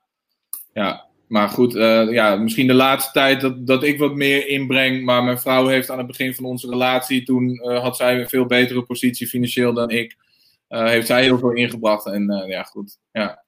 ja. 0.74 1.07
Maar 1.28 1.50
goed, 1.50 1.76
uh, 1.76 2.12
ja, 2.12 2.36
misschien 2.36 2.68
de 2.68 2.74
laatste 2.74 3.12
tijd 3.12 3.42
dat, 3.42 3.68
dat 3.68 3.84
ik 3.84 4.00
wat 4.00 4.16
meer 4.16 4.48
inbreng. 4.48 5.06
Maar 5.06 5.24
mijn 5.24 5.40
vrouw 5.40 5.68
heeft 5.68 5.90
aan 5.90 5.98
het 5.98 6.08
begin 6.08 6.36
van 6.36 6.46
onze 6.46 6.70
relatie, 6.70 7.24
toen 7.24 7.50
uh, 7.50 7.82
had 7.82 7.96
zij 7.96 8.20
een 8.20 8.30
veel 8.30 8.46
betere 8.46 8.82
positie 8.82 9.28
financieel 9.28 9.74
dan 9.74 9.90
ik. 9.90 10.18
Uh, 10.70 10.86
heeft 10.86 11.08
zij 11.08 11.24
heel 11.24 11.38
veel 11.38 11.52
ingebracht. 11.52 12.06
En 12.06 12.46
ja, 12.48 12.64
goed. 12.64 12.98
Ja. 13.12 13.44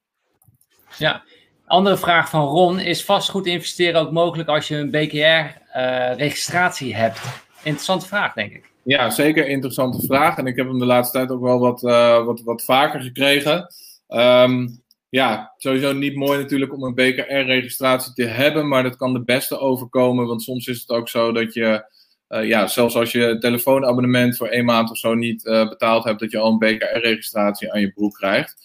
ja. 0.98 1.22
Andere 1.66 1.96
vraag 1.96 2.30
van 2.30 2.46
Ron: 2.46 2.78
Is 2.78 3.04
vastgoed 3.04 3.46
investeren 3.46 4.00
ook 4.00 4.12
mogelijk 4.12 4.48
als 4.48 4.68
je 4.68 4.76
een 4.76 4.90
BKR-registratie 4.90 6.94
hebt? 6.94 7.20
Interessante 7.62 8.06
vraag, 8.06 8.32
denk 8.32 8.52
ik. 8.52 8.70
Ja, 8.82 9.10
zeker 9.10 9.48
interessante 9.48 10.06
vraag. 10.06 10.36
En 10.36 10.46
ik 10.46 10.56
heb 10.56 10.66
hem 10.66 10.78
de 10.78 10.84
laatste 10.84 11.18
tijd 11.18 11.30
ook 11.30 11.42
wel 11.42 11.58
wat, 11.58 11.80
wat, 12.24 12.40
wat 12.40 12.64
vaker 12.64 13.00
gekregen. 13.00 13.74
Um, 14.08 14.79
ja, 15.10 15.54
sowieso 15.56 15.92
niet 15.92 16.16
mooi 16.16 16.38
natuurlijk 16.38 16.72
om 16.72 16.82
een 16.82 16.94
BKR-registratie 16.94 18.12
te 18.12 18.24
hebben, 18.24 18.68
maar 18.68 18.82
dat 18.82 18.96
kan 18.96 19.12
de 19.12 19.24
beste 19.24 19.58
overkomen. 19.58 20.26
Want 20.26 20.42
soms 20.42 20.66
is 20.66 20.80
het 20.80 20.90
ook 20.90 21.08
zo 21.08 21.32
dat 21.32 21.54
je, 21.54 21.84
uh, 22.28 22.48
ja, 22.48 22.66
zelfs 22.66 22.94
als 22.94 23.12
je 23.12 23.38
telefoonabonnement 23.38 24.36
voor 24.36 24.48
één 24.48 24.64
maand 24.64 24.90
of 24.90 24.96
zo 24.96 25.14
niet 25.14 25.44
uh, 25.44 25.68
betaald 25.68 26.04
hebt, 26.04 26.20
dat 26.20 26.30
je 26.30 26.38
al 26.38 26.50
een 26.50 26.58
BKR-registratie 26.58 27.72
aan 27.72 27.80
je 27.80 27.92
broek 27.92 28.14
krijgt. 28.14 28.56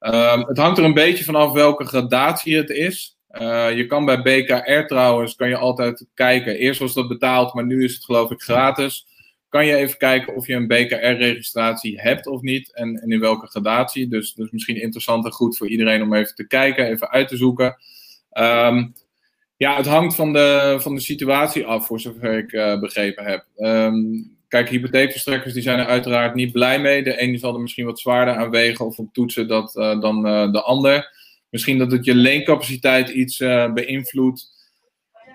Uh, 0.00 0.46
het 0.46 0.58
hangt 0.58 0.78
er 0.78 0.84
een 0.84 0.94
beetje 0.94 1.24
vanaf 1.24 1.52
welke 1.52 1.84
gradatie 1.84 2.56
het 2.56 2.70
is. 2.70 3.18
Uh, 3.40 3.76
je 3.76 3.86
kan 3.86 4.04
bij 4.04 4.22
BKR 4.22 4.86
trouwens, 4.86 5.34
kan 5.34 5.48
je 5.48 5.56
altijd 5.56 6.06
kijken. 6.14 6.56
Eerst 6.56 6.80
was 6.80 6.94
dat 6.94 7.08
betaald, 7.08 7.54
maar 7.54 7.66
nu 7.66 7.84
is 7.84 7.94
het 7.94 8.04
geloof 8.04 8.30
ik 8.30 8.42
gratis 8.42 9.06
kan 9.50 9.66
je 9.66 9.76
even 9.76 9.96
kijken 9.98 10.34
of 10.34 10.46
je 10.46 10.54
een 10.54 10.66
BKR-registratie 10.66 12.00
hebt 12.00 12.26
of 12.26 12.40
niet 12.40 12.74
en, 12.74 12.96
en, 12.96 13.10
in 13.10 13.20
welke 13.20 13.46
gradatie. 13.46 14.08
Dus, 14.08 14.34
dus 14.34 14.50
misschien 14.50 14.80
interessant 14.80 15.24
en 15.24 15.32
goed 15.32 15.56
voor 15.56 15.68
iedereen 15.68 16.02
om 16.02 16.14
even 16.14 16.34
te 16.34 16.46
kijken, 16.46 16.86
even 16.86 17.10
uit 17.10 17.28
te 17.28 17.36
zoeken. 17.36 17.76
Um, 18.32 18.94
ja, 19.56 19.76
het 19.76 19.86
hangt 19.86 20.14
van 20.14 20.32
de, 20.32 20.76
van 20.80 20.94
de 20.94 21.00
situatie 21.00 21.64
af, 21.64 21.86
voor 21.86 22.00
zover 22.00 22.38
ik 22.38 22.52
uh, 22.52 22.80
begrepen 22.80 23.24
heb. 23.24 23.44
Um, 23.56 24.36
kijk, 24.48 24.68
hypotheekverstrekkers 24.68 25.54
die 25.54 25.62
zijn 25.62 25.78
er 25.78 25.86
uiteraard 25.86 26.34
niet 26.34 26.52
blij 26.52 26.80
mee. 26.80 27.02
De 27.02 27.18
ene 27.18 27.38
zal 27.38 27.54
er 27.54 27.60
misschien 27.60 27.84
wat 27.84 28.00
zwaarder 28.00 28.34
aan 28.34 28.50
wegen 28.50 28.86
of 28.86 28.98
op 28.98 29.12
toetsen 29.12 29.48
dat, 29.48 29.76
uh, 29.76 30.00
dan 30.00 30.26
uh, 30.26 30.52
de 30.52 30.62
ander. 30.62 31.18
Misschien 31.48 31.78
dat 31.78 31.92
het 31.92 32.04
je 32.04 32.14
leencapaciteit 32.14 33.08
iets 33.08 33.38
beïnvloedt. 33.74 34.59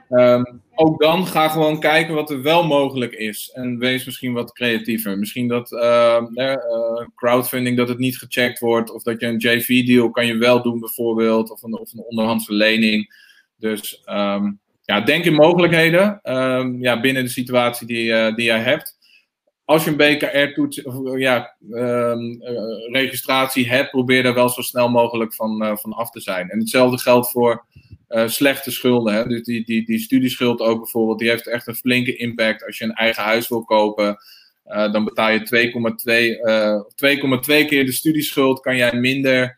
Um, 0.09 0.61
ook 0.75 1.01
dan 1.01 1.25
ga 1.25 1.47
gewoon 1.47 1.79
kijken 1.79 2.13
wat 2.13 2.29
er 2.29 2.41
wel 2.41 2.67
mogelijk 2.67 3.13
is. 3.13 3.51
En 3.53 3.77
wees 3.77 4.05
misschien 4.05 4.33
wat 4.33 4.53
creatiever. 4.53 5.17
Misschien 5.17 5.47
dat 5.47 5.71
uh, 5.71 6.21
uh, 6.33 6.55
crowdfunding 7.15 7.77
dat 7.77 7.87
het 7.89 7.97
niet 7.97 8.17
gecheckt 8.17 8.59
wordt. 8.59 8.91
Of 8.91 9.03
dat 9.03 9.19
je 9.19 9.27
een 9.27 9.37
JV-deal 9.37 10.09
kan 10.09 10.25
je 10.25 10.37
wel 10.37 10.61
doen 10.61 10.79
bijvoorbeeld. 10.79 11.51
Of 11.51 11.63
een, 11.63 11.79
of 11.79 11.93
een 11.93 12.03
onderhandse 12.03 12.53
lening. 12.53 13.13
Dus 13.57 14.03
um, 14.05 14.59
ja, 14.81 15.01
denk 15.01 15.25
in 15.25 15.33
mogelijkheden. 15.33 16.19
Ja, 16.79 16.99
binnen 16.99 17.23
de 17.23 17.29
situatie 17.29 17.87
die, 17.87 18.05
uh, 18.05 18.35
die 18.35 18.45
jij 18.45 18.59
hebt. 18.59 18.93
Als 19.65 19.83
je 19.83 19.89
een 19.89 19.97
BKR-toets 19.97 20.83
of 20.83 21.17
ja, 21.17 21.55
registratie 22.91 23.69
hebt, 23.69 23.89
probeer 23.89 24.23
daar 24.23 24.33
wel 24.33 24.49
zo 24.49 24.61
snel 24.61 24.89
mogelijk 24.89 25.33
van, 25.33 25.77
van 25.81 25.93
af 25.93 26.09
te 26.09 26.19
zijn. 26.19 26.49
En 26.49 26.59
hetzelfde 26.59 26.97
geldt 26.97 27.31
voor 27.31 27.65
uh, 28.09 28.27
slechte 28.27 28.71
schulden. 28.71 29.13
Hè? 29.13 29.27
Dus 29.27 29.43
die, 29.43 29.65
die, 29.65 29.85
die 29.85 29.99
studieschuld 29.99 30.59
ook 30.59 30.79
bijvoorbeeld, 30.79 31.19
die 31.19 31.29
heeft 31.29 31.47
echt 31.47 31.67
een 31.67 31.75
flinke 31.75 32.15
impact. 32.15 32.65
Als 32.65 32.77
je 32.77 32.83
een 32.83 32.93
eigen 32.93 33.23
huis 33.23 33.47
wil 33.47 33.63
kopen, 33.63 34.17
uh, 34.67 34.91
dan 34.91 35.03
betaal 35.03 35.29
je 35.29 35.71
2,2 37.43 37.45
uh, 37.47 37.67
keer 37.67 37.85
de 37.85 37.91
studieschuld, 37.91 38.59
kan 38.59 38.75
jij 38.75 38.93
minder 38.93 39.57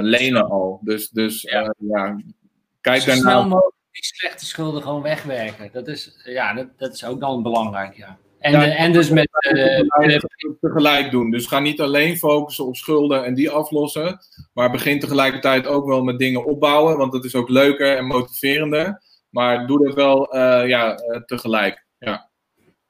lenen 0.00 0.48
al. 0.48 0.80
Dus, 0.82 1.08
dus 1.08 1.42
ja, 1.42 1.74
ja 1.78 2.20
kijk 2.80 3.02
Zo 3.02 3.10
snel 3.10 3.48
mogelijk 3.48 3.74
die 3.90 4.04
slechte 4.04 4.46
schulden 4.46 4.82
gewoon 4.82 5.02
wegwerken. 5.02 5.70
Dat 5.72 5.88
is, 5.88 6.20
ja, 6.24 6.54
dat, 6.54 6.66
dat 6.76 6.94
is 6.94 7.04
ook 7.04 7.20
dan 7.20 7.42
belangrijk, 7.42 7.96
ja. 7.96 8.18
En, 8.44 8.52
ja, 8.52 8.74
en 8.74 8.92
dus 8.92 9.10
met. 9.10 9.28
Uh, 9.56 10.18
tegelijk 10.60 11.10
doen. 11.10 11.30
Dus 11.30 11.46
ga 11.46 11.58
niet 11.58 11.80
alleen 11.80 12.16
focussen 12.16 12.66
op 12.66 12.76
schulden 12.76 13.24
en 13.24 13.34
die 13.34 13.50
aflossen. 13.50 14.18
Maar 14.52 14.70
begin 14.70 15.00
tegelijkertijd 15.00 15.66
ook 15.66 15.86
wel 15.86 16.02
met 16.02 16.18
dingen 16.18 16.44
opbouwen. 16.44 16.96
Want 16.96 17.12
dat 17.12 17.24
is 17.24 17.34
ook 17.34 17.48
leuker 17.48 17.96
en 17.96 18.06
motiverender. 18.06 19.02
Maar 19.30 19.66
doe 19.66 19.84
dat 19.84 19.94
wel 19.94 20.36
uh, 20.36 20.68
ja, 20.68 20.90
uh, 20.90 21.20
tegelijk. 21.26 21.84
Ja, 21.98 22.30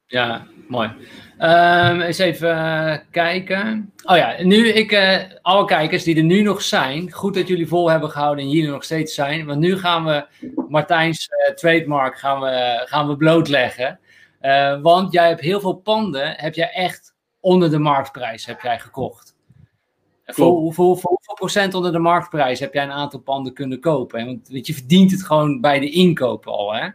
ja 0.06 0.46
mooi. 0.68 0.90
Um, 1.38 2.00
eens 2.00 2.18
even 2.18 3.02
kijken. 3.10 3.92
Oh 4.04 4.16
ja, 4.16 4.34
nu 4.42 4.68
ik, 4.68 4.98
alle 5.42 5.64
kijkers 5.64 6.04
die 6.04 6.16
er 6.16 6.22
nu 6.22 6.42
nog 6.42 6.62
zijn, 6.62 7.12
goed 7.12 7.34
dat 7.34 7.48
jullie 7.48 7.68
vol 7.68 7.90
hebben 7.90 8.10
gehouden 8.10 8.44
en 8.44 8.50
hier 8.50 8.70
nog 8.70 8.84
steeds 8.84 9.14
zijn. 9.14 9.46
Want 9.46 9.60
nu 9.60 9.78
gaan 9.78 10.04
we 10.04 10.26
Martijn's 10.68 11.28
trademark 11.54 12.18
gaan 12.18 12.40
we, 12.40 12.82
gaan 12.84 13.08
we 13.08 13.16
blootleggen. 13.16 13.98
Uh, 14.44 14.80
want 14.82 15.12
jij 15.12 15.28
hebt 15.28 15.40
heel 15.40 15.60
veel 15.60 15.74
panden, 15.74 16.34
heb 16.36 16.54
jij 16.54 16.70
echt 16.70 17.14
onder 17.40 17.70
de 17.70 17.78
marktprijs 17.78 18.46
heb 18.46 18.60
jij 18.60 18.78
gekocht. 18.78 19.36
Voor, 20.26 20.46
hoeveel, 20.46 20.96
voor 20.96 21.10
hoeveel 21.10 21.34
procent 21.34 21.74
onder 21.74 21.92
de 21.92 21.98
marktprijs 21.98 22.60
heb 22.60 22.74
jij 22.74 22.82
een 22.82 22.90
aantal 22.90 23.20
panden 23.20 23.54
kunnen 23.54 23.80
kopen? 23.80 24.26
Want 24.26 24.48
weet 24.48 24.66
je, 24.66 24.74
verdient 24.74 25.10
het 25.10 25.22
gewoon 25.22 25.60
bij 25.60 25.80
de 25.80 25.90
inkoop 25.90 26.46
al, 26.46 26.74
hè? 26.74 26.88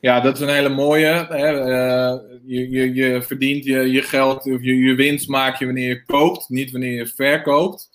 Ja, 0.00 0.20
dat 0.20 0.34
is 0.34 0.40
een 0.40 0.54
hele 0.54 0.68
mooie. 0.68 1.26
Hè? 1.28 1.52
Uh, 1.52 2.20
je, 2.44 2.70
je, 2.70 2.94
je 2.94 3.22
verdient 3.22 3.64
je, 3.64 3.90
je 3.90 4.02
geld, 4.02 4.36
of 4.36 4.62
je, 4.62 4.76
je 4.76 4.94
winst 4.94 5.28
maak 5.28 5.58
je 5.58 5.64
wanneer 5.64 5.88
je 5.88 6.04
koopt, 6.04 6.48
niet 6.48 6.70
wanneer 6.70 6.92
je 6.92 7.06
verkoopt. 7.06 7.89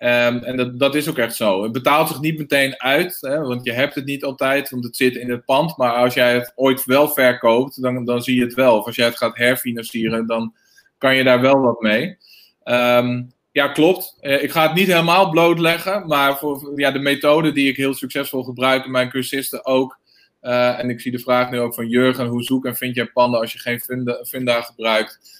Um, 0.00 0.42
en 0.42 0.56
dat, 0.56 0.78
dat 0.78 0.94
is 0.94 1.08
ook 1.08 1.18
echt 1.18 1.34
zo. 1.34 1.62
Het 1.62 1.72
betaalt 1.72 2.08
zich 2.08 2.20
niet 2.20 2.38
meteen 2.38 2.80
uit, 2.80 3.18
hè, 3.20 3.40
want 3.40 3.64
je 3.64 3.72
hebt 3.72 3.94
het 3.94 4.04
niet 4.04 4.24
altijd, 4.24 4.70
want 4.70 4.84
het 4.84 4.96
zit 4.96 5.16
in 5.16 5.30
het 5.30 5.44
pand. 5.44 5.76
Maar 5.76 5.92
als 5.92 6.14
jij 6.14 6.34
het 6.34 6.52
ooit 6.54 6.84
wel 6.84 7.08
verkoopt, 7.08 7.82
dan, 7.82 8.04
dan 8.04 8.22
zie 8.22 8.36
je 8.36 8.44
het 8.44 8.54
wel. 8.54 8.78
Of 8.78 8.86
als 8.86 8.96
jij 8.96 9.06
het 9.06 9.16
gaat 9.16 9.36
herfinancieren, 9.36 10.26
dan 10.26 10.54
kan 10.98 11.16
je 11.16 11.24
daar 11.24 11.40
wel 11.40 11.60
wat 11.60 11.80
mee. 11.80 12.16
Um, 12.64 13.32
ja, 13.52 13.68
klopt. 13.68 14.18
Uh, 14.20 14.42
ik 14.42 14.50
ga 14.50 14.62
het 14.62 14.74
niet 14.74 14.86
helemaal 14.86 15.30
blootleggen, 15.30 16.06
maar 16.06 16.38
voor 16.38 16.72
ja, 16.80 16.90
de 16.90 16.98
methode 16.98 17.52
die 17.52 17.68
ik 17.68 17.76
heel 17.76 17.94
succesvol 17.94 18.42
gebruik 18.42 18.84
en 18.84 18.90
mijn 18.90 19.10
cursisten 19.10 19.64
ook. 19.64 19.98
Uh, 20.42 20.78
en 20.78 20.90
ik 20.90 21.00
zie 21.00 21.12
de 21.12 21.18
vraag 21.18 21.50
nu 21.50 21.60
ook 21.60 21.74
van 21.74 21.88
Jurgen, 21.88 22.26
hoe 22.26 22.42
zoek 22.42 22.64
en 22.66 22.76
vind 22.76 22.94
jij 22.94 23.06
panden 23.06 23.40
als 23.40 23.52
je 23.52 23.58
geen 23.58 23.80
funda, 23.80 24.24
funda 24.24 24.60
gebruikt? 24.60 25.37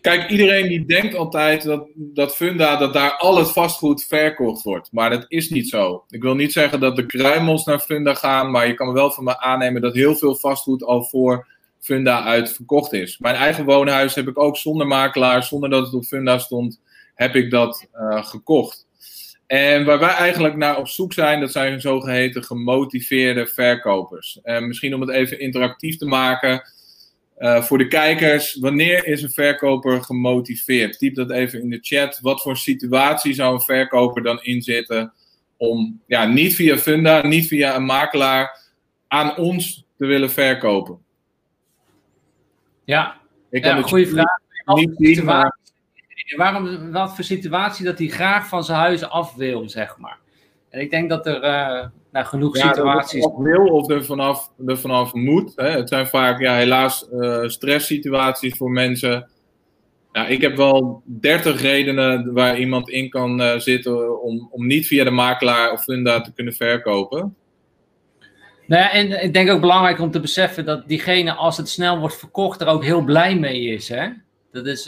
Kijk, 0.00 0.30
iedereen 0.30 0.68
die 0.68 0.84
denkt 0.84 1.14
altijd 1.14 1.62
dat, 1.62 1.86
dat 1.94 2.36
Funda, 2.36 2.76
dat 2.76 2.92
daar 2.92 3.16
al 3.16 3.36
het 3.36 3.52
vastgoed 3.52 4.04
verkocht 4.04 4.62
wordt. 4.62 4.92
Maar 4.92 5.10
dat 5.10 5.24
is 5.28 5.50
niet 5.50 5.68
zo. 5.68 6.04
Ik 6.08 6.22
wil 6.22 6.34
niet 6.34 6.52
zeggen 6.52 6.80
dat 6.80 6.96
de 6.96 7.06
kruimels 7.06 7.64
naar 7.64 7.80
Funda 7.80 8.14
gaan, 8.14 8.50
maar 8.50 8.66
je 8.66 8.74
kan 8.74 8.92
wel 8.92 9.10
van 9.10 9.24
me 9.24 9.40
aannemen 9.40 9.82
dat 9.82 9.94
heel 9.94 10.14
veel 10.14 10.36
vastgoed 10.36 10.84
al 10.84 11.04
voor 11.04 11.46
Funda 11.80 12.24
uit 12.24 12.52
verkocht 12.52 12.92
is. 12.92 13.18
Mijn 13.18 13.34
eigen 13.34 13.64
woonhuis 13.64 14.14
heb 14.14 14.28
ik 14.28 14.38
ook 14.38 14.56
zonder 14.56 14.86
makelaar, 14.86 15.42
zonder 15.42 15.70
dat 15.70 15.84
het 15.84 15.94
op 15.94 16.04
Funda 16.04 16.38
stond, 16.38 16.80
heb 17.14 17.34
ik 17.34 17.50
dat 17.50 17.86
uh, 17.94 18.24
gekocht. 18.24 18.86
En 19.46 19.84
waar 19.84 19.98
wij 19.98 20.14
eigenlijk 20.14 20.56
naar 20.56 20.78
op 20.78 20.88
zoek 20.88 21.12
zijn, 21.12 21.40
dat 21.40 21.52
zijn 21.52 21.80
zogeheten 21.80 22.44
gemotiveerde 22.44 23.46
verkopers. 23.46 24.38
En 24.42 24.66
misschien 24.66 24.94
om 24.94 25.00
het 25.00 25.10
even 25.10 25.40
interactief 25.40 25.96
te 25.96 26.06
maken 26.06 26.62
uh, 27.40 27.62
voor 27.62 27.78
de 27.78 27.86
kijkers, 27.86 28.54
wanneer 28.54 29.06
is 29.06 29.22
een 29.22 29.30
verkoper 29.30 30.02
gemotiveerd? 30.02 30.98
Typ 30.98 31.14
dat 31.14 31.30
even 31.30 31.60
in 31.60 31.70
de 31.70 31.78
chat. 31.80 32.18
Wat 32.22 32.42
voor 32.42 32.56
situatie 32.56 33.34
zou 33.34 33.54
een 33.54 33.60
verkoper 33.60 34.22
dan 34.22 34.42
inzitten 34.42 35.12
om 35.56 36.00
ja, 36.06 36.24
niet 36.24 36.54
via 36.54 36.78
Funda, 36.78 37.26
niet 37.26 37.46
via 37.46 37.76
een 37.76 37.84
makelaar 37.84 38.60
aan 39.08 39.36
ons 39.36 39.84
te 39.98 40.06
willen 40.06 40.30
verkopen? 40.30 40.98
Ja, 42.84 43.16
ik 43.50 43.64
ja, 43.64 43.82
goede 43.82 44.06
vraag. 44.06 44.38
Niet 44.64 44.92
zien, 44.96 45.24
maar... 45.24 45.58
Waarom, 46.36 46.92
wat 46.92 47.14
voor 47.14 47.24
situatie 47.24 47.84
dat 47.84 47.98
hij 47.98 48.08
graag 48.08 48.48
van 48.48 48.64
zijn 48.64 48.78
huis 48.78 49.04
af 49.04 49.34
wil, 49.34 49.68
zeg 49.68 49.96
maar. 49.96 50.18
En 50.68 50.80
ik 50.80 50.90
denk 50.90 51.08
dat 51.08 51.26
er 51.26 51.44
uh, 51.44 51.86
nou, 52.12 52.26
genoeg 52.26 52.56
ja, 52.56 52.66
situaties. 52.66 53.24
Of 53.24 53.42
wil 53.42 53.66
of 53.66 53.90
er 53.90 54.04
vanaf, 54.04 54.52
er 54.66 54.78
vanaf 54.78 55.12
moet. 55.12 55.52
Hè. 55.56 55.70
Het 55.70 55.88
zijn 55.88 56.06
vaak 56.06 56.40
ja, 56.40 56.54
helaas 56.54 57.08
uh, 57.12 57.48
stresssituaties 57.48 58.56
voor 58.56 58.70
mensen. 58.70 59.30
Ja, 60.12 60.26
ik 60.26 60.40
heb 60.40 60.56
wel 60.56 61.02
30 61.04 61.60
redenen 61.60 62.32
waar 62.32 62.58
iemand 62.58 62.88
in 62.88 63.10
kan 63.10 63.40
uh, 63.40 63.58
zitten 63.58 64.22
om, 64.22 64.48
om 64.50 64.66
niet 64.66 64.86
via 64.86 65.04
de 65.04 65.10
makelaar 65.10 65.72
of 65.72 65.82
funda 65.82 66.20
te 66.20 66.32
kunnen 66.32 66.54
verkopen. 66.54 67.34
Nou 68.66 68.82
ja, 68.82 68.92
en 68.92 69.22
ik 69.22 69.32
denk 69.32 69.50
ook 69.50 69.60
belangrijk 69.60 70.00
om 70.00 70.10
te 70.10 70.20
beseffen 70.20 70.64
dat 70.64 70.88
diegene, 70.88 71.32
als 71.32 71.56
het 71.56 71.68
snel 71.68 71.98
wordt 71.98 72.18
verkocht, 72.18 72.60
er 72.60 72.66
ook 72.66 72.84
heel 72.84 73.02
blij 73.02 73.38
mee 73.38 73.62
is. 73.62 73.88
Hè? 73.88 74.08
Dat 74.52 74.66
is. 74.66 74.86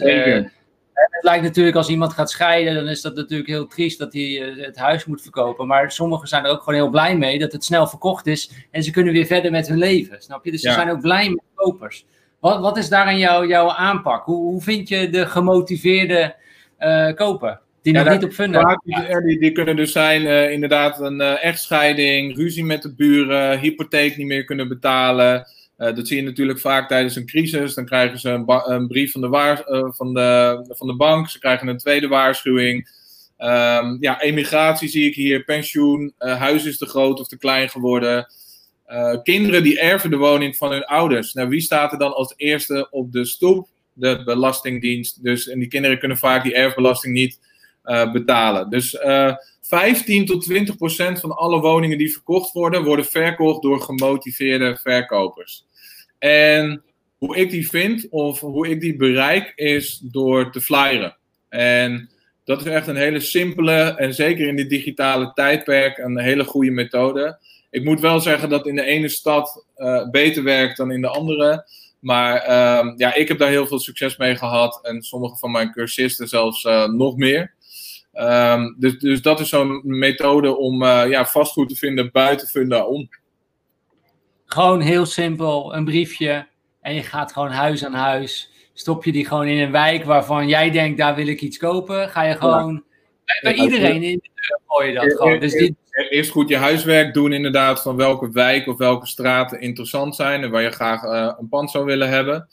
Het 0.94 1.24
lijkt 1.24 1.43
natuurlijk 1.43 1.77
als 1.77 1.89
iemand 1.89 2.12
gaat 2.12 2.31
scheiden, 2.31 2.74
dan 2.74 2.89
is 2.89 3.01
dat 3.01 3.14
natuurlijk 3.14 3.48
heel 3.48 3.66
triest 3.66 3.98
dat 3.98 4.12
hij 4.12 4.43
eh, 4.43 4.64
het 4.64 4.77
huis 4.77 5.05
moet 5.05 5.23
verkopen. 5.23 5.66
Maar 5.66 5.93
sommigen 5.93 6.28
zijn 6.28 6.44
er 6.44 6.51
ook 6.51 6.62
gewoon 6.62 6.81
heel 6.81 6.90
blij 6.90 7.16
mee 7.16 7.39
dat 7.39 7.52
het 7.52 7.64
snel 7.64 7.86
verkocht 7.86 8.27
is 8.27 8.51
en 8.70 8.82
ze 8.82 8.90
kunnen 8.90 9.12
weer 9.12 9.27
verder 9.27 9.51
met 9.51 9.69
hun 9.69 9.78
leven. 9.78 10.23
Snap 10.23 10.44
je? 10.44 10.51
Dus 10.51 10.60
ze 10.60 10.73
zijn 10.73 10.90
ook 10.90 11.01
blij 11.01 11.28
met 11.28 11.43
kopers. 11.55 12.06
Wat, 12.40 12.60
wat 12.60 12.77
is 12.77 12.89
daarin 12.89 13.19
jouw, 13.19 13.47
jouw 13.47 13.70
aanpak? 13.70 14.24
Hoe, 14.24 14.36
hoe 14.36 14.62
vind 14.62 14.89
je 14.89 15.09
de 15.09 15.27
gemotiveerde 15.27 16.35
uh, 16.78 17.14
koper? 17.14 17.60
Die 17.82 17.93
nog 17.93 18.09
niet 18.09 18.24
op 18.24 18.32
funda. 18.32 18.81
Die, 19.24 19.39
die, 19.39 19.52
kunnen 19.52 19.77
dus 19.77 19.93
zijn 19.93 20.23
uh, 20.23 20.51
inderdaad 20.51 21.01
een 21.01 21.20
uh, 21.20 21.44
echtscheiding, 21.44 22.36
ruzie 22.36 22.64
met 22.64 22.82
de 22.82 22.94
buren, 22.94 23.59
hypotheek 23.59 24.16
niet 24.16 24.27
meer 24.27 24.44
kunnen 24.44 24.69
betalen. 24.69 25.47
Uh, 25.78 25.94
dat 25.94 26.09
zie 26.09 26.16
je 26.16 26.23
natuurlijk 26.23 26.61
vaak 26.61 26.89
tijdens 26.89 27.16
een 27.16 27.27
crisis. 27.27 27.74
Dan 27.74 27.85
krijgen 27.85 28.19
ze 28.19 28.31
een, 28.31 28.73
een 28.73 28.86
brief 28.86 29.12
van 29.12 29.20
de, 29.20 29.28
waar 29.28 29.62
van, 29.89 30.15
de, 30.15 30.65
van 30.69 30.86
de 30.86 30.97
bank, 30.97 31.28
ze 31.28 31.39
krijgen 31.39 31.69
een 31.69 31.78
tweede 31.78 32.09
waarschuwing. 32.09 33.01
Um, 33.39 33.97
ja, 34.01 34.20
emigratie 34.20 34.89
zie 34.89 35.07
ik 35.09 35.15
hier, 35.15 35.44
pensioen, 35.44 36.15
huis 36.19 36.65
is 36.65 36.78
te 36.78 36.86
groot 36.86 37.20
of 37.20 37.28
te 37.28 37.39
klein 37.39 37.69
geworden. 37.69 38.27
kinderen 39.23 39.62
die 39.62 39.81
erven 39.81 40.11
de 40.11 40.16
woning 40.16 40.57
van 40.57 40.73
hun 40.73 40.85
ouders. 40.85 41.32
Nou, 41.32 41.49
wie 41.49 41.61
staat 41.61 41.93
er 41.93 41.99
dan 41.99 42.15
als 42.15 42.35
eerste 42.36 42.89
op 42.90 43.12
de 43.12 43.24
stoep? 43.24 43.69
De 43.93 44.23
Belastingdienst. 44.24 45.24
Dus, 45.24 45.49
en 45.49 45.59
die 45.59 45.69
kinderen 45.69 45.99
kunnen 45.99 46.19
vaak 46.19 46.43
die 46.43 46.55
erfbelasting 46.55 47.15
niet 47.15 47.39
betalen. 48.12 48.70
Dus 48.70 48.97
eh, 48.97 49.35
15 49.62 50.26
tot 50.26 50.43
20 50.43 50.76
procent 50.76 51.20
van 51.20 51.36
alle 51.36 51.60
woningen 51.60 51.98
die 51.98 52.12
verkocht 52.12 52.52
worden, 52.52 52.84
worden 52.84 53.05
verkocht 53.05 53.62
door 53.62 53.80
gemotiveerde 53.80 54.76
verkopers. 54.76 55.66
En 56.18 56.82
hoe 57.18 57.36
ik 57.36 57.51
die 57.51 57.68
vind, 57.68 58.06
of 58.10 58.40
hoe 58.40 58.68
ik 58.68 58.80
die 58.80 58.97
bereik, 58.97 59.52
is 59.55 59.98
door 59.98 60.52
te 60.52 60.60
flyeren. 60.60 61.16
En 61.48 62.10
dat 62.44 62.60
is 62.60 62.66
echt 62.66 62.86
een 62.86 62.97
hele 62.97 63.20
simpele 63.20 63.94
en 63.97 64.14
zeker 64.14 64.48
in 64.48 64.56
dit 64.56 64.70
digitale 64.70 65.32
tijdperk 65.32 65.98
een 65.98 66.18
hele 66.18 66.44
goede 66.44 66.70
methode. 66.70 67.39
Ik 67.70 67.84
moet 67.84 68.01
wel 68.01 68.20
zeggen 68.20 68.48
dat 68.48 68.66
in 68.66 68.74
de 68.74 68.84
ene 68.84 69.09
stad 69.09 69.66
uh, 69.76 70.10
beter 70.10 70.43
werkt 70.43 70.76
dan 70.76 70.90
in 70.93 71.01
de 71.01 71.09
andere. 71.09 71.66
Maar 71.98 72.48
uh, 72.48 72.93
ja, 72.97 73.14
ik 73.14 73.28
heb 73.28 73.39
daar 73.39 73.48
heel 73.48 73.66
veel 73.66 73.78
succes 73.78 74.16
mee 74.16 74.36
gehad. 74.36 74.78
En 74.82 75.02
sommige 75.02 75.36
van 75.36 75.51
mijn 75.51 75.72
cursisten 75.72 76.28
zelfs 76.28 76.64
uh, 76.64 76.89
nog 76.89 77.16
meer. 77.16 77.55
Um, 78.14 78.76
dus, 78.78 78.98
dus 78.98 79.22
dat 79.22 79.40
is 79.40 79.48
zo'n 79.48 79.80
methode 79.84 80.56
om 80.56 80.82
uh, 80.82 81.05
ja, 81.09 81.26
vastgoed 81.26 81.68
te 81.68 81.76
vinden 81.76 82.10
buiten 82.12 82.48
Funda 82.48 82.84
om. 82.84 83.09
Gewoon 84.47 84.80
heel 84.80 85.06
simpel, 85.06 85.74
een 85.74 85.84
briefje 85.84 86.47
en 86.80 86.94
je 86.94 87.02
gaat 87.02 87.32
gewoon 87.32 87.51
huis 87.51 87.84
aan 87.84 87.94
huis. 87.94 88.51
Stop 88.74 89.05
je 89.05 89.12
die 89.12 89.26
gewoon 89.26 89.47
in 89.47 89.59
een 89.62 89.72
wijk 89.72 90.05
waarvan 90.05 90.48
jij 90.48 90.70
denkt, 90.70 90.98
daar 90.98 91.14
wil 91.14 91.26
ik 91.26 91.40
iets 91.40 91.59
kopen. 91.59 92.09
Ga 92.09 92.22
je 92.22 92.34
gewoon 92.34 92.84
bij, 93.43 93.55
iedereen 93.55 94.02
in 94.02 94.20
de 94.22 94.30
deur 94.34 94.60
gooi 94.66 94.89
je 94.89 94.94
dat 94.94 95.12
gewoon. 95.12 95.40
Dus 95.40 95.52
dit... 95.52 95.74
Eerst 96.10 96.30
goed 96.30 96.48
je 96.48 96.56
huiswerk 96.56 97.14
doen 97.14 97.32
inderdaad 97.32 97.82
van 97.82 97.97
welke 97.97 98.30
wijk 98.30 98.66
of 98.66 98.78
welke 98.78 99.06
straten 99.06 99.60
interessant 99.60 100.16
zijn 100.16 100.43
en 100.43 100.51
waar 100.51 100.62
je 100.62 100.70
graag 100.70 101.02
uh, 101.02 101.32
een 101.39 101.48
pand 101.48 101.70
zou 101.70 101.84
willen 101.84 102.09
hebben. 102.09 102.48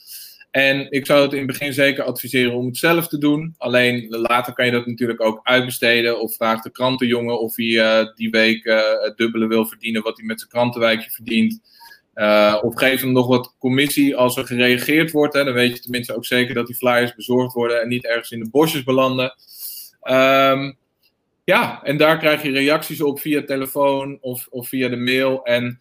En 0.51 0.91
ik 0.91 1.05
zou 1.05 1.21
het 1.21 1.31
in 1.31 1.37
het 1.37 1.47
begin 1.47 1.73
zeker 1.73 2.03
adviseren 2.03 2.53
om 2.53 2.65
het 2.65 2.77
zelf 2.77 3.07
te 3.07 3.17
doen. 3.17 3.55
Alleen 3.57 4.07
later 4.09 4.53
kan 4.53 4.65
je 4.65 4.71
dat 4.71 4.85
natuurlijk 4.85 5.21
ook 5.21 5.39
uitbesteden. 5.43 6.19
Of 6.19 6.35
vraag 6.35 6.61
de 6.61 6.71
krantenjongen 6.71 7.39
of 7.39 7.55
hij 7.55 7.65
uh, 7.65 8.05
die 8.15 8.29
week 8.29 8.65
uh, 8.65 8.81
het 9.01 9.17
dubbele 9.17 9.47
wil 9.47 9.65
verdienen 9.65 10.03
wat 10.03 10.17
hij 10.17 10.25
met 10.25 10.39
zijn 10.39 10.51
krantenwijkje 10.51 11.09
verdient. 11.09 11.61
Uh, 12.15 12.57
of 12.61 12.75
geef 12.75 13.01
hem 13.01 13.11
nog 13.11 13.27
wat 13.27 13.55
commissie 13.59 14.15
als 14.15 14.37
er 14.37 14.45
gereageerd 14.45 15.11
wordt. 15.11 15.33
Hè, 15.33 15.43
dan 15.43 15.53
weet 15.53 15.75
je 15.75 15.81
tenminste 15.81 16.15
ook 16.15 16.25
zeker 16.25 16.53
dat 16.53 16.67
die 16.67 16.75
flyers 16.75 17.15
bezorgd 17.15 17.53
worden 17.53 17.81
en 17.81 17.87
niet 17.87 18.05
ergens 18.05 18.31
in 18.31 18.43
de 18.43 18.49
bosjes 18.49 18.83
belanden. 18.83 19.35
Um, 20.03 20.77
ja, 21.43 21.83
en 21.83 21.97
daar 21.97 22.17
krijg 22.17 22.41
je 22.43 22.51
reacties 22.51 23.01
op 23.01 23.19
via 23.19 23.43
telefoon 23.43 24.17
of, 24.21 24.47
of 24.49 24.67
via 24.67 24.87
de 24.87 24.97
mail. 24.97 25.43
En 25.43 25.79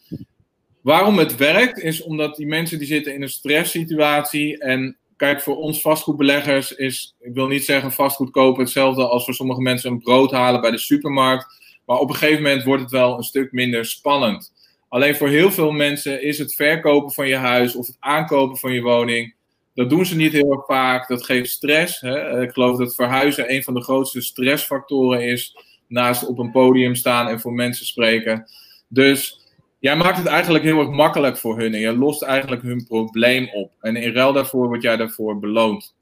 Waarom 0.82 1.18
het 1.18 1.36
werkt, 1.36 1.78
is 1.78 2.02
omdat 2.02 2.36
die 2.36 2.46
mensen 2.46 2.78
die 2.78 2.86
zitten 2.86 3.14
in 3.14 3.22
een 3.22 3.28
stresssituatie. 3.28 4.58
En 4.58 4.96
kijk, 5.16 5.40
voor 5.40 5.56
ons 5.56 5.80
vastgoedbeleggers 5.80 6.72
is, 6.72 7.14
ik 7.20 7.34
wil 7.34 7.46
niet 7.46 7.64
zeggen 7.64 7.92
vastgoed 7.92 8.30
kopen 8.30 8.62
hetzelfde 8.62 9.08
als 9.08 9.24
voor 9.24 9.34
sommige 9.34 9.60
mensen 9.60 9.90
een 9.90 10.02
brood 10.02 10.30
halen 10.30 10.60
bij 10.60 10.70
de 10.70 10.78
supermarkt. 10.78 11.46
Maar 11.86 11.98
op 11.98 12.08
een 12.08 12.16
gegeven 12.16 12.42
moment 12.42 12.64
wordt 12.64 12.82
het 12.82 12.90
wel 12.90 13.16
een 13.16 13.22
stuk 13.22 13.52
minder 13.52 13.84
spannend. 13.84 14.52
Alleen 14.88 15.16
voor 15.16 15.28
heel 15.28 15.50
veel 15.50 15.70
mensen 15.72 16.22
is 16.22 16.38
het 16.38 16.54
verkopen 16.54 17.12
van 17.12 17.28
je 17.28 17.36
huis 17.36 17.74
of 17.74 17.86
het 17.86 17.96
aankopen 18.00 18.56
van 18.56 18.72
je 18.72 18.82
woning. 18.82 19.34
Dat 19.74 19.90
doen 19.90 20.06
ze 20.06 20.16
niet 20.16 20.32
heel 20.32 20.64
vaak. 20.66 21.08
Dat 21.08 21.24
geeft 21.24 21.50
stress. 21.50 22.00
Hè? 22.00 22.42
Ik 22.42 22.52
geloof 22.52 22.78
dat 22.78 22.94
verhuizen 22.94 23.52
een 23.52 23.62
van 23.62 23.74
de 23.74 23.82
grootste 23.82 24.20
stressfactoren 24.20 25.22
is. 25.22 25.56
Naast 25.88 26.26
op 26.26 26.38
een 26.38 26.50
podium 26.50 26.94
staan 26.94 27.28
en 27.28 27.40
voor 27.40 27.52
mensen 27.52 27.86
spreken. 27.86 28.50
Dus 28.88 29.37
jij 29.78 29.96
maakt 29.96 30.18
het 30.18 30.26
eigenlijk 30.26 30.64
heel 30.64 30.78
erg 30.78 30.90
makkelijk 30.90 31.36
voor 31.36 31.58
hun 31.58 31.74
en 31.74 31.80
je 31.80 31.96
lost 31.96 32.22
eigenlijk 32.22 32.62
hun 32.62 32.84
probleem 32.84 33.48
op. 33.52 33.72
En 33.80 33.96
in 33.96 34.12
ruil 34.12 34.32
daarvoor 34.32 34.66
word 34.66 34.82
jij 34.82 34.96
daarvoor 34.96 35.38
beloond. 35.38 35.94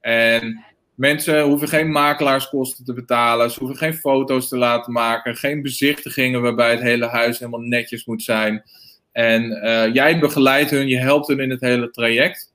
En 0.00 0.64
mensen 0.94 1.42
hoeven 1.42 1.68
geen 1.68 1.90
makelaarskosten 1.90 2.84
te 2.84 2.92
betalen, 2.92 3.50
ze 3.50 3.58
hoeven 3.58 3.78
geen 3.78 3.94
foto's 3.94 4.48
te 4.48 4.56
laten 4.56 4.92
maken, 4.92 5.36
geen 5.36 5.62
bezichtigingen 5.62 6.42
waarbij 6.42 6.70
het 6.70 6.80
hele 6.80 7.06
huis 7.06 7.38
helemaal 7.38 7.60
netjes 7.60 8.04
moet 8.04 8.22
zijn. 8.22 8.62
En 9.12 9.44
uh, 9.44 9.94
jij 9.94 10.18
begeleidt 10.18 10.70
hun, 10.70 10.88
je 10.88 10.98
helpt 10.98 11.26
hun 11.26 11.40
in 11.40 11.50
het 11.50 11.60
hele 11.60 11.90
traject. 11.90 12.52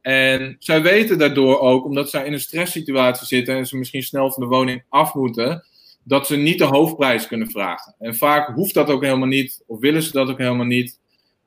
En 0.00 0.56
zij 0.58 0.82
weten 0.82 1.18
daardoor 1.18 1.60
ook, 1.60 1.84
omdat 1.84 2.10
zij 2.10 2.24
in 2.24 2.32
een 2.32 2.40
stresssituatie 2.40 3.26
zitten 3.26 3.56
en 3.56 3.66
ze 3.66 3.76
misschien 3.76 4.02
snel 4.02 4.32
van 4.32 4.42
de 4.42 4.48
woning 4.48 4.82
af 4.88 5.14
moeten, 5.14 5.64
dat 6.08 6.26
ze 6.26 6.36
niet 6.36 6.58
de 6.58 6.64
hoofdprijs 6.64 7.26
kunnen 7.26 7.50
vragen. 7.50 7.94
En 7.98 8.14
vaak 8.14 8.54
hoeft 8.54 8.74
dat 8.74 8.88
ook 8.88 9.02
helemaal 9.02 9.28
niet, 9.28 9.62
of 9.66 9.80
willen 9.80 10.02
ze 10.02 10.12
dat 10.12 10.30
ook 10.30 10.38
helemaal 10.38 10.66
niet. 10.66 11.00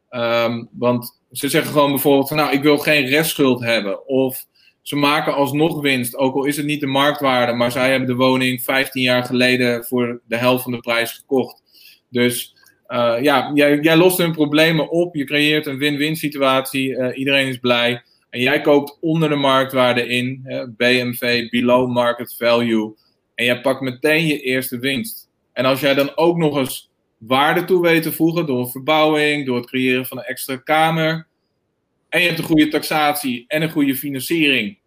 Um, 0.10 0.70
want 0.72 1.22
ze 1.32 1.50
zeggen 1.50 1.72
gewoon 1.72 1.90
bijvoorbeeld: 1.90 2.30
Nou, 2.30 2.52
ik 2.52 2.62
wil 2.62 2.78
geen 2.78 3.06
restschuld 3.06 3.64
hebben. 3.64 4.08
Of 4.08 4.46
ze 4.82 4.96
maken 4.96 5.34
alsnog 5.34 5.82
winst, 5.82 6.16
ook 6.16 6.36
al 6.36 6.46
is 6.46 6.58
het 6.58 6.66
niet 6.66 6.80
de 6.80 6.88
marktwaarde, 6.88 7.54
maar 7.54 7.72
zij 7.72 7.90
hebben 7.90 8.08
de 8.08 8.16
woning 8.16 8.64
15 8.64 9.02
jaar 9.02 9.24
geleden 9.24 9.84
voor 9.84 10.22
de 10.28 10.38
helft 10.38 10.64
van 10.64 10.72
de 10.72 10.80
prijs 10.80 11.12
gekocht. 11.12 11.62
Dus 12.10 12.56
uh, 12.88 13.16
ja, 13.22 13.52
jij, 13.54 13.80
jij, 13.80 13.98
lost 13.98 14.18
hun 14.18 14.32
problemen 14.32 14.90
op, 14.90 15.16
je 15.16 15.24
creëert 15.24 15.66
een 15.66 15.78
win-win 15.78 16.16
situatie, 16.16 16.90
uh, 16.90 17.18
iedereen 17.18 17.48
is 17.48 17.58
blij. 17.58 18.04
En 18.30 18.42
jij 18.42 18.62
koopt 18.62 18.98
onder 19.02 19.30
de 19.30 19.36
marktwaarde 19.36 20.08
in, 20.08 20.42
BMV, 20.78 21.50
below 21.50 21.92
market 21.92 22.36
value. 22.38 22.96
En 23.42 23.48
jij 23.48 23.62
pakt 23.62 23.82
meteen 23.82 24.28
je 24.28 24.42
eerste 24.42 24.80
winst. 24.80 25.30
En 25.54 25.66
als 25.66 25.80
jij 25.80 25.94
dan 25.94 26.18
ook 26.18 26.38
nog 26.38 26.58
eens 26.58 26.92
waarde 27.18 27.66
toe 27.66 27.82
weet 27.82 28.04
te 28.04 28.12
voegen 28.12 28.46
door 28.46 28.70
verbouwing, 28.70 29.46
door 29.46 29.56
het 29.56 29.66
creëren 29.66 30.06
van 30.06 30.18
een 30.18 30.24
extra 30.24 30.56
kamer. 30.56 31.28
En 32.10 32.22
je 32.22 32.28
hebt 32.28 32.40
een 32.40 32.46
goede 32.46 32.68
taxatie 32.68 33.46
en 33.48 33.62
een 33.62 33.72
goede 33.72 33.96
financiering. 33.96 34.78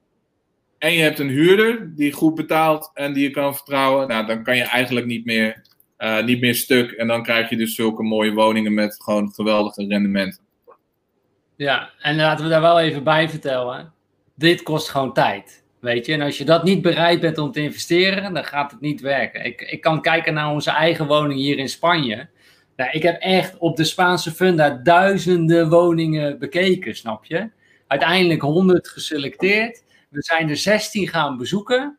En 0.78 0.92
je 0.92 1.02
hebt 1.02 1.18
een 1.18 1.28
huurder 1.28 1.92
die 1.96 2.12
goed 2.12 2.34
betaalt 2.34 2.90
en 2.94 3.12
die 3.12 3.22
je 3.22 3.30
kan 3.30 3.54
vertrouwen. 3.54 4.08
Nou, 4.08 4.26
dan 4.26 4.42
kan 4.42 4.56
je 4.56 4.62
eigenlijk 4.62 5.06
niet 5.06 5.24
meer, 5.24 5.62
uh, 5.98 6.24
niet 6.24 6.40
meer 6.40 6.54
stuk. 6.54 6.90
En 6.90 7.06
dan 7.06 7.22
krijg 7.22 7.50
je 7.50 7.56
dus 7.56 7.74
zulke 7.74 8.02
mooie 8.02 8.32
woningen 8.32 8.74
met 8.74 9.02
gewoon 9.02 9.32
geweldige 9.32 9.86
rendementen. 9.86 10.42
Ja, 11.56 11.90
en 12.00 12.16
laten 12.16 12.44
we 12.44 12.50
daar 12.50 12.60
wel 12.60 12.80
even 12.80 13.04
bij 13.04 13.28
vertellen. 13.28 13.92
Dit 14.34 14.62
kost 14.62 14.88
gewoon 14.88 15.12
tijd. 15.12 15.63
Weet 15.84 16.06
je, 16.06 16.12
en 16.12 16.20
als 16.20 16.38
je 16.38 16.44
dat 16.44 16.64
niet 16.64 16.82
bereid 16.82 17.20
bent 17.20 17.38
om 17.38 17.52
te 17.52 17.60
investeren, 17.60 18.34
dan 18.34 18.44
gaat 18.44 18.70
het 18.70 18.80
niet 18.80 19.00
werken. 19.00 19.44
Ik, 19.44 19.60
ik 19.60 19.80
kan 19.80 20.00
kijken 20.00 20.34
naar 20.34 20.50
onze 20.50 20.70
eigen 20.70 21.06
woning 21.06 21.40
hier 21.40 21.58
in 21.58 21.68
Spanje. 21.68 22.28
Nou, 22.76 22.90
ik 22.90 23.02
heb 23.02 23.20
echt 23.20 23.58
op 23.58 23.76
de 23.76 23.84
Spaanse 23.84 24.30
funda 24.30 24.70
duizenden 24.70 25.68
woningen 25.68 26.38
bekeken, 26.38 26.96
snap 26.96 27.24
je? 27.24 27.50
Uiteindelijk 27.86 28.42
100 28.42 28.88
geselecteerd. 28.88 29.84
We 30.10 30.22
zijn 30.22 30.48
er 30.48 30.56
16 30.56 31.08
gaan 31.08 31.36
bezoeken. 31.36 31.98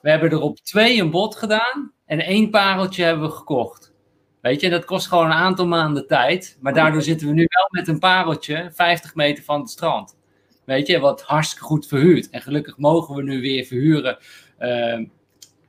We 0.00 0.10
hebben 0.10 0.30
er 0.30 0.40
op 0.40 0.58
twee 0.58 1.00
een 1.00 1.10
bod 1.10 1.36
gedaan 1.36 1.92
en 2.06 2.20
één 2.20 2.50
pareltje 2.50 3.04
hebben 3.04 3.28
we 3.28 3.34
gekocht. 3.34 3.92
Weet 4.40 4.60
je, 4.60 4.70
dat 4.70 4.84
kost 4.84 5.06
gewoon 5.06 5.26
een 5.26 5.32
aantal 5.32 5.66
maanden 5.66 6.06
tijd. 6.06 6.58
Maar 6.60 6.74
daardoor 6.74 7.02
zitten 7.02 7.26
we 7.26 7.32
nu 7.32 7.46
wel 7.48 7.66
met 7.70 7.88
een 7.88 7.98
pareltje 7.98 8.70
50 8.74 9.14
meter 9.14 9.44
van 9.44 9.60
het 9.60 9.70
strand. 9.70 10.20
Weet 10.64 10.86
je, 10.86 10.98
wat 10.98 11.22
hartstikke 11.22 11.64
goed 11.64 11.86
verhuurd. 11.86 12.30
En 12.30 12.42
gelukkig 12.42 12.78
mogen 12.78 13.14
we 13.14 13.22
nu 13.22 13.40
weer 13.40 13.64
verhuren 13.64 14.18
uh, 14.60 15.06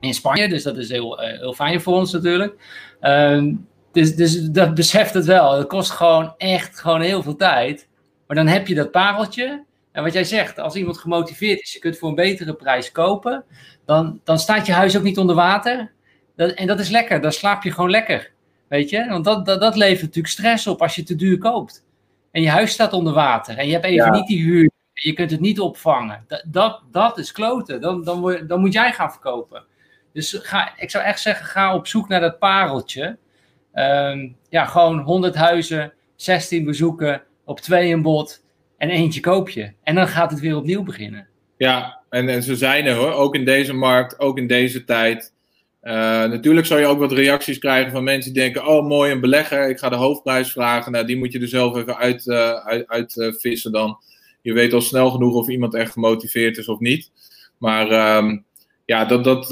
in 0.00 0.14
Spanje. 0.14 0.48
Dus 0.48 0.62
dat 0.62 0.76
is 0.76 0.88
heel, 0.88 1.22
uh, 1.22 1.38
heel 1.38 1.54
fijn 1.54 1.80
voor 1.80 1.94
ons 1.94 2.12
natuurlijk. 2.12 2.54
Uh, 3.00 3.52
dus, 3.92 4.16
dus 4.16 4.40
dat 4.40 4.74
beseft 4.74 5.14
het 5.14 5.24
wel. 5.24 5.52
Het 5.52 5.66
kost 5.66 5.90
gewoon 5.90 6.34
echt 6.36 6.80
gewoon 6.80 7.00
heel 7.00 7.22
veel 7.22 7.36
tijd. 7.36 7.88
Maar 8.26 8.36
dan 8.36 8.46
heb 8.46 8.66
je 8.66 8.74
dat 8.74 8.90
pareltje. 8.90 9.64
En 9.92 10.02
wat 10.02 10.12
jij 10.12 10.24
zegt, 10.24 10.58
als 10.58 10.74
iemand 10.74 10.98
gemotiveerd 10.98 11.60
is, 11.62 11.72
je 11.72 11.78
kunt 11.78 11.98
voor 11.98 12.08
een 12.08 12.14
betere 12.14 12.54
prijs 12.54 12.92
kopen. 12.92 13.44
Dan, 13.84 14.20
dan 14.24 14.38
staat 14.38 14.66
je 14.66 14.72
huis 14.72 14.96
ook 14.96 15.02
niet 15.02 15.18
onder 15.18 15.36
water. 15.36 15.92
Dat, 16.36 16.50
en 16.50 16.66
dat 16.66 16.80
is 16.80 16.88
lekker, 16.88 17.20
dan 17.20 17.32
slaap 17.32 17.62
je 17.62 17.72
gewoon 17.72 17.90
lekker. 17.90 18.32
Weet 18.68 18.90
je, 18.90 19.08
want 19.08 19.24
dat, 19.24 19.46
dat, 19.46 19.60
dat 19.60 19.76
levert 19.76 20.00
natuurlijk 20.00 20.34
stress 20.34 20.66
op 20.66 20.82
als 20.82 20.94
je 20.94 21.02
te 21.02 21.16
duur 21.16 21.38
koopt. 21.38 21.84
En 22.30 22.42
je 22.42 22.48
huis 22.48 22.72
staat 22.72 22.92
onder 22.92 23.12
water. 23.12 23.58
En 23.58 23.66
je 23.66 23.72
hebt 23.72 23.84
even 23.84 24.12
niet 24.12 24.26
die 24.26 24.42
huur 24.42 24.70
je 25.04 25.12
kunt 25.12 25.30
het 25.30 25.40
niet 25.40 25.60
opvangen. 25.60 26.24
Dat, 26.26 26.44
dat, 26.46 26.82
dat 26.90 27.18
is 27.18 27.32
kloten. 27.32 27.80
Dan, 27.80 28.04
dan, 28.04 28.46
dan 28.46 28.60
moet 28.60 28.72
jij 28.72 28.92
gaan 28.92 29.10
verkopen. 29.10 29.64
Dus 30.12 30.38
ga, 30.42 30.72
ik 30.76 30.90
zou 30.90 31.04
echt 31.04 31.20
zeggen, 31.20 31.46
ga 31.46 31.74
op 31.74 31.86
zoek 31.86 32.08
naar 32.08 32.20
dat 32.20 32.38
pareltje. 32.38 33.18
Ehm, 33.72 34.28
ja, 34.48 34.64
gewoon 34.64 34.98
100 34.98 35.34
huizen, 35.34 35.92
16 36.16 36.64
bezoeken, 36.64 37.22
op 37.44 37.60
twee 37.60 37.92
een 37.92 38.02
bod 38.02 38.44
en 38.78 38.90
eentje 38.90 39.20
koop 39.20 39.48
je. 39.48 39.72
En 39.82 39.94
dan 39.94 40.08
gaat 40.08 40.30
het 40.30 40.40
weer 40.40 40.56
opnieuw 40.56 40.82
beginnen. 40.82 41.28
Ja, 41.56 42.00
En, 42.10 42.28
en 42.28 42.42
ze 42.42 42.56
zijn 42.56 42.86
er 42.86 42.94
hoor, 42.94 43.12
ook 43.12 43.34
in 43.34 43.44
deze 43.44 43.72
markt, 43.72 44.18
ook 44.18 44.38
in 44.38 44.46
deze 44.46 44.84
tijd. 44.84 45.32
Uh, 45.82 45.92
natuurlijk 46.24 46.66
zal 46.66 46.78
je 46.78 46.86
ook 46.86 46.98
wat 46.98 47.12
reacties 47.12 47.58
krijgen 47.58 47.92
van 47.92 48.04
mensen 48.04 48.32
die 48.32 48.42
denken: 48.42 48.66
Oh, 48.66 48.86
mooi, 48.86 49.12
een 49.12 49.20
belegger, 49.20 49.68
ik 49.68 49.78
ga 49.78 49.88
de 49.88 49.96
hoofdprijs 49.96 50.52
vragen. 50.52 50.92
Nou, 50.92 51.06
die 51.06 51.16
moet 51.16 51.32
je 51.32 51.40
er 51.40 51.48
zelf 51.48 51.76
even 51.76 51.96
uit, 51.96 52.26
uh, 52.26 52.66
uit, 52.86 53.16
uh, 53.16 53.32
vissen 53.32 53.72
dan. 53.72 53.98
Je 54.44 54.52
weet 54.52 54.72
al 54.72 54.80
snel 54.80 55.10
genoeg 55.10 55.34
of 55.34 55.48
iemand 55.48 55.74
echt 55.74 55.92
gemotiveerd 55.92 56.56
is 56.56 56.68
of 56.68 56.78
niet. 56.78 57.10
Maar 57.58 58.16
um, 58.16 58.44
ja, 58.84 59.04
dat, 59.04 59.24
dat, 59.24 59.48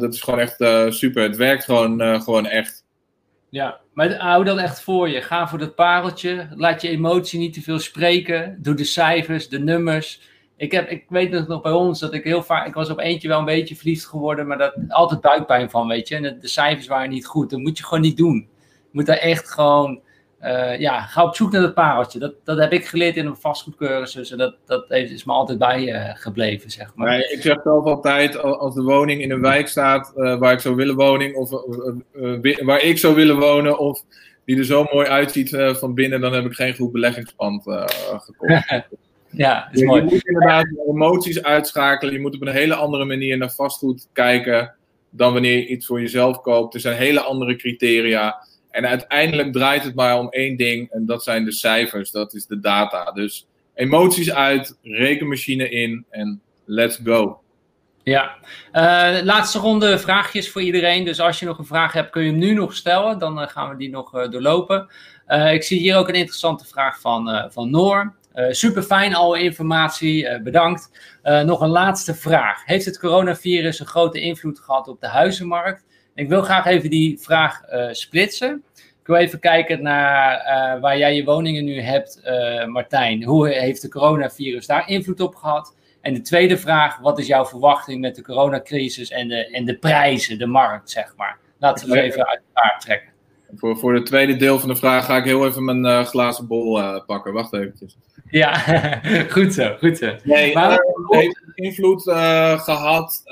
dat 0.00 0.14
is 0.14 0.20
gewoon 0.20 0.40
echt 0.40 0.56
super. 0.94 1.22
Het 1.22 1.36
werkt 1.36 1.64
gewoon, 1.64 2.22
gewoon 2.22 2.46
echt. 2.46 2.84
Ja, 3.48 3.80
maar 3.92 4.16
hou 4.16 4.44
dat 4.44 4.58
echt 4.58 4.82
voor 4.82 5.08
je. 5.08 5.22
Ga 5.22 5.48
voor 5.48 5.58
dat 5.58 5.74
pareltje. 5.74 6.48
Laat 6.54 6.82
je 6.82 6.88
emotie 6.88 7.38
niet 7.38 7.52
te 7.52 7.62
veel 7.62 7.78
spreken. 7.78 8.58
Doe 8.62 8.74
de 8.74 8.84
cijfers, 8.84 9.48
de 9.48 9.58
nummers. 9.58 10.20
Ik, 10.56 10.72
heb, 10.72 10.90
ik 10.90 11.04
weet 11.08 11.48
nog 11.48 11.62
bij 11.62 11.72
ons 11.72 12.00
dat 12.00 12.14
ik 12.14 12.24
heel 12.24 12.42
vaak. 12.42 12.66
Ik 12.66 12.74
was 12.74 12.90
op 12.90 12.98
eentje 12.98 13.28
wel 13.28 13.38
een 13.38 13.44
beetje 13.44 13.76
verliefd 13.76 14.06
geworden, 14.06 14.46
maar 14.46 14.58
dat 14.58 14.74
altijd 14.88 15.20
buikpijn 15.20 15.70
van, 15.70 15.88
weet 15.88 16.08
je. 16.08 16.16
En 16.16 16.38
de 16.40 16.48
cijfers 16.48 16.86
waren 16.86 17.10
niet 17.10 17.26
goed. 17.26 17.50
Dat 17.50 17.60
moet 17.60 17.78
je 17.78 17.84
gewoon 17.84 18.02
niet 18.02 18.16
doen. 18.16 18.48
Je 18.60 18.88
moet 18.90 19.06
daar 19.06 19.16
echt 19.16 19.50
gewoon. 19.50 20.00
Uh, 20.44 20.78
ja, 20.78 21.00
ga 21.00 21.24
op 21.24 21.36
zoek 21.36 21.52
naar 21.52 21.60
dat 21.60 21.74
pareltje. 21.74 22.18
Dat, 22.18 22.34
dat 22.44 22.58
heb 22.58 22.72
ik 22.72 22.86
geleerd 22.86 23.16
in 23.16 23.26
een 23.26 23.36
vastgoedcursus. 23.36 24.30
En 24.30 24.38
dat, 24.38 24.54
dat 24.66 24.90
is 24.90 25.24
me 25.24 25.32
altijd 25.32 25.58
bij 25.58 25.92
uh, 25.92 26.10
gebleven, 26.14 26.70
zeg 26.70 26.92
maar. 26.94 27.10
Nee, 27.10 27.32
ik 27.32 27.42
zeg 27.42 27.60
zelf 27.62 27.84
altijd, 27.84 28.38
als 28.38 28.74
de 28.74 28.82
woning 28.82 29.22
in 29.22 29.30
een 29.30 29.40
wijk 29.40 29.68
staat 29.68 30.12
uh, 30.16 30.38
waar 30.38 30.52
ik 30.52 30.60
zou 30.60 30.74
willen 30.74 30.94
wonen, 30.94 31.34
of 31.34 31.50
waar 32.64 32.82
ik 32.82 32.98
zou 32.98 33.14
willen 33.14 33.38
wonen, 33.38 33.78
of 33.78 34.02
die 34.44 34.58
er 34.58 34.64
zo 34.64 34.86
mooi 34.92 35.06
uitziet 35.06 35.56
van 35.78 35.94
binnen, 35.94 36.20
dan 36.20 36.32
heb 36.32 36.44
ik 36.44 36.54
geen 36.54 36.74
goed 36.74 36.92
beleggingspand 36.92 37.62
gekocht. 37.62 38.68
Ja, 39.36 39.68
is 39.72 39.80
je, 39.80 39.86
mooi. 39.86 40.02
Je 40.02 40.10
moet 40.10 40.26
inderdaad 40.26 40.66
emoties 40.88 41.42
uitschakelen. 41.42 42.14
Je 42.14 42.20
moet 42.20 42.34
op 42.34 42.40
een 42.40 42.52
hele 42.52 42.74
andere 42.74 43.04
manier 43.04 43.36
naar 43.36 43.50
vastgoed 43.50 44.08
kijken 44.12 44.74
dan 45.10 45.32
wanneer 45.32 45.56
je 45.56 45.66
iets 45.66 45.86
voor 45.86 46.00
jezelf 46.00 46.40
koopt. 46.40 46.74
Er 46.74 46.80
zijn 46.80 46.96
hele 46.96 47.20
andere 47.20 47.56
criteria. 47.56 48.46
En 48.74 48.86
uiteindelijk 48.86 49.52
draait 49.52 49.84
het 49.84 49.94
maar 49.94 50.18
om 50.18 50.28
één 50.28 50.56
ding 50.56 50.90
en 50.90 51.06
dat 51.06 51.22
zijn 51.22 51.44
de 51.44 51.52
cijfers. 51.52 52.10
Dat 52.10 52.34
is 52.34 52.46
de 52.46 52.60
data. 52.60 53.12
Dus 53.12 53.46
emoties 53.74 54.32
uit, 54.32 54.78
rekenmachine 54.82 55.68
in 55.68 56.04
en 56.10 56.40
let's 56.64 57.00
go. 57.04 57.40
Ja, 58.02 58.36
uh, 58.72 59.22
laatste 59.22 59.58
ronde 59.58 59.98
vraagjes 59.98 60.50
voor 60.50 60.62
iedereen. 60.62 61.04
Dus 61.04 61.20
als 61.20 61.38
je 61.38 61.46
nog 61.46 61.58
een 61.58 61.64
vraag 61.64 61.92
hebt, 61.92 62.10
kun 62.10 62.22
je 62.22 62.30
hem 62.30 62.38
nu 62.38 62.54
nog 62.54 62.74
stellen. 62.74 63.18
Dan 63.18 63.40
uh, 63.40 63.48
gaan 63.48 63.70
we 63.70 63.76
die 63.76 63.90
nog 63.90 64.14
uh, 64.14 64.30
doorlopen. 64.30 64.88
ik 65.52 65.62
zie 65.62 65.78
hier 65.78 65.96
ook 65.96 66.08
een 66.08 66.14
interessante 66.14 66.66
vraag 66.66 67.00
van, 67.00 67.50
van 67.52 67.70
Noor. 67.70 68.14
Uh, 68.34 68.46
super 68.50 68.82
fijn, 68.82 69.14
alle 69.14 69.42
informatie, 69.42 70.24
uh, 70.24 70.40
bedankt. 70.40 70.90
Uh, 71.24 71.40
nog 71.40 71.60
een 71.60 71.68
laatste 71.68 72.14
vraag. 72.14 72.64
Heeft 72.64 72.84
het 72.84 72.98
coronavirus 72.98 73.80
een 73.80 73.86
grote 73.86 74.20
invloed 74.20 74.60
gehad 74.60 74.88
op 74.88 75.00
de 75.00 75.06
huizenmarkt? 75.06 75.84
Ik 76.14 76.28
wil 76.28 76.42
graag 76.42 76.66
even 76.66 76.90
die 76.90 77.18
vraag 77.20 77.60
splitsen. 77.90 78.64
Ik 78.74 79.06
wil 79.06 79.16
even 79.16 79.38
kijken 79.38 79.82
naar 79.82 80.80
waar 80.80 80.98
jij 80.98 81.14
je 81.14 81.24
woningen 81.24 81.64
nu 81.64 81.80
hebt, 81.80 82.20
Martijn. 82.66 83.24
Hoe 83.24 83.48
heeft 83.48 83.82
de 83.82 83.88
coronavirus 83.88 84.66
daar 84.66 84.88
invloed 84.88 85.20
op 85.20 85.34
gehad? 85.34 85.76
En 86.00 86.14
de 86.14 86.20
tweede 86.20 86.58
vraag, 86.58 86.98
wat 86.98 87.18
is 87.18 87.26
jouw 87.26 87.46
verwachting 87.46 88.00
met 88.00 88.14
de 88.14 88.22
coronacrisis 88.22 89.10
en 89.10 89.28
de, 89.28 89.50
en 89.50 89.64
de 89.64 89.78
prijzen, 89.78 90.38
de 90.38 90.46
markt, 90.46 90.90
zeg 90.90 91.14
maar? 91.16 91.38
Laten 91.58 91.90
we 91.90 92.00
even 92.00 92.26
uit 92.26 92.40
elkaar 92.54 92.80
trekken. 92.80 93.13
Voor, 93.56 93.76
voor 93.76 93.94
het 93.94 94.06
tweede 94.06 94.36
deel 94.36 94.58
van 94.58 94.68
de 94.68 94.76
vraag 94.76 95.04
ga 95.04 95.16
ik 95.16 95.24
heel 95.24 95.46
even 95.46 95.64
mijn 95.64 95.84
uh, 95.84 96.04
glazen 96.04 96.46
bol 96.46 96.78
uh, 96.78 97.00
pakken. 97.06 97.32
Wacht 97.32 97.52
eventjes. 97.52 97.96
Ja, 98.30 98.54
goed 99.34 99.54
zo, 99.54 99.76
goed 99.78 99.98
zo. 99.98 100.12
Nee, 100.22 100.54
maar, 100.54 100.70
uh, 100.70 100.78
heeft 101.08 101.42
invloed 101.54 102.02
gehad? 102.60 103.22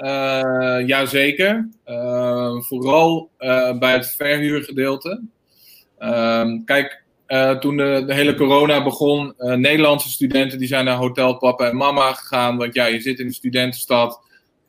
jazeker. 0.86 1.69
vooral 2.59 3.31
bij 3.78 3.93
het 3.93 4.15
verhuurgedeelte. 4.16 5.20
Ehm, 5.99 6.65
kijk, 6.65 7.03
toen 7.61 7.77
de, 7.77 8.03
de, 8.07 8.15
hele 8.15 8.35
corona 8.35 8.82
begon, 8.82 9.35
Nederlandse 9.36 10.11
studenten 10.11 10.59
die 10.59 10.69
zijn 10.69 10.85
naar 10.85 10.97
hotel 10.97 11.36
papa 11.39 11.69
en 11.69 11.77
mama 11.77 12.12
gegaan. 12.12 12.57
Want 12.57 12.74
ja, 12.74 12.86
je 12.86 13.01
zit 13.01 13.19
in 13.19 13.27
de 13.27 13.35
studentenstad 13.35 14.20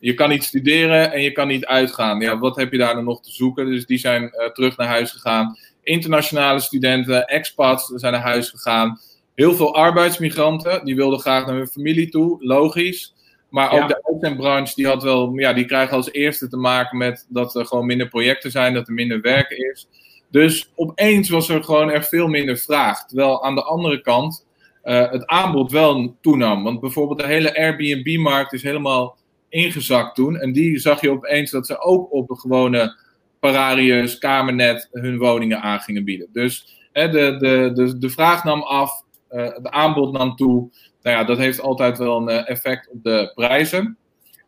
je 0.03 0.13
kan 0.13 0.29
niet 0.29 0.43
studeren 0.43 1.11
en 1.11 1.21
je 1.21 1.31
kan 1.31 1.47
niet 1.47 1.65
uitgaan. 1.65 2.19
Ja, 2.19 2.39
wat 2.39 2.55
heb 2.55 2.71
je 2.71 2.77
daar 2.77 2.95
dan 2.95 3.03
nog 3.03 3.21
te 3.21 3.31
zoeken? 3.31 3.65
Dus 3.65 3.85
die 3.85 3.97
zijn 3.97 4.23
uh, 4.23 4.45
terug 4.45 4.77
naar 4.77 4.87
huis 4.87 5.11
gegaan. 5.11 5.57
Internationale 5.83 6.59
studenten, 6.59 7.27
expats 7.27 7.85
zijn 7.85 8.13
naar 8.13 8.21
huis 8.21 8.49
gegaan. 8.49 8.99
Heel 9.35 9.53
veel 9.53 9.75
arbeidsmigranten, 9.75 10.85
die 10.85 10.95
wilden 10.95 11.19
graag 11.19 11.45
naar 11.45 11.55
hun 11.55 11.67
familie 11.67 12.09
toe, 12.09 12.45
logisch. 12.45 13.15
Maar 13.49 13.71
ook 13.71 13.79
ja. 13.79 13.87
de 13.87 14.03
uitzendbranche, 14.03 14.75
die 14.75 14.87
had 14.87 15.03
wel, 15.03 15.39
ja, 15.39 15.53
die 15.53 15.65
krijgen 15.65 15.95
als 15.95 16.11
eerste 16.11 16.47
te 16.47 16.57
maken 16.57 16.97
met 16.97 17.25
dat 17.29 17.55
er 17.55 17.65
gewoon 17.65 17.85
minder 17.85 18.07
projecten 18.07 18.51
zijn, 18.51 18.73
dat 18.73 18.87
er 18.87 18.93
minder 18.93 19.21
werk 19.21 19.49
is. 19.49 19.87
Dus 20.31 20.71
opeens 20.75 21.29
was 21.29 21.49
er 21.49 21.63
gewoon 21.63 21.91
echt 21.91 22.07
veel 22.07 22.27
minder 22.27 22.57
vraag. 22.57 23.05
Terwijl 23.05 23.43
aan 23.43 23.55
de 23.55 23.63
andere 23.63 24.01
kant 24.01 24.45
uh, 24.83 25.11
het 25.11 25.25
aanbod 25.25 25.71
wel 25.71 26.15
toenam. 26.21 26.63
Want 26.63 26.79
bijvoorbeeld 26.79 27.19
de 27.19 27.27
hele 27.27 27.57
Airbnb-markt 27.57 28.53
is 28.53 28.63
helemaal 28.63 29.21
ingezakt 29.53 30.15
toen. 30.15 30.39
En 30.39 30.51
die 30.51 30.79
zag 30.79 31.01
je 31.01 31.11
opeens 31.11 31.51
dat 31.51 31.67
ze 31.67 31.79
ook 31.79 32.13
op 32.13 32.29
een 32.29 32.39
gewone 32.39 32.97
Pararius, 33.39 34.17
Kamernet 34.17 34.89
hun 34.91 35.17
woningen 35.17 35.61
aan 35.61 35.79
gingen 35.79 36.03
bieden. 36.03 36.27
Dus 36.31 36.77
hè, 36.91 37.09
de, 37.09 37.37
de, 37.37 37.71
de, 37.73 37.97
de 37.97 38.09
vraag 38.09 38.43
nam 38.43 38.61
af, 38.61 39.03
uh, 39.31 39.43
het 39.43 39.67
aanbod 39.69 40.11
nam 40.11 40.35
toe. 40.35 40.71
Nou 41.01 41.17
ja, 41.17 41.23
dat 41.23 41.37
heeft 41.37 41.61
altijd 41.61 41.97
wel 41.97 42.17
een 42.17 42.29
uh, 42.29 42.49
effect 42.49 42.89
op 42.89 43.03
de 43.03 43.31
prijzen. 43.35 43.97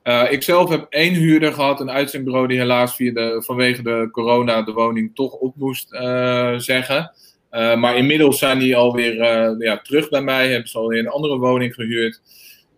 Uh, 0.03 0.31
ik 0.31 0.43
zelf 0.43 0.69
heb 0.69 0.85
één 0.89 1.13
huurder 1.13 1.53
gehad, 1.53 1.79
een 1.79 1.91
uitzendbureau 1.91 2.47
die 2.47 2.57
helaas 2.57 2.95
via 2.95 3.13
de, 3.13 3.43
vanwege 3.45 3.81
de 3.81 4.07
corona 4.11 4.61
de 4.61 4.73
woning 4.73 5.15
toch 5.15 5.33
op 5.33 5.55
moest 5.55 5.87
zeggen. 6.57 7.11
maar 7.49 7.97
inmiddels 7.97 8.39
zijn 8.39 8.59
die 8.59 8.75
alweer 8.75 9.15
ja, 9.63 9.77
terug 9.81 10.09
bij 10.09 10.21
mij, 10.21 10.51
hebben 10.51 10.69
ze 10.69 10.77
alweer 10.77 10.99
een 10.99 11.07
andere 11.07 11.37
woning 11.37 11.73
gehuurd. 11.73 12.21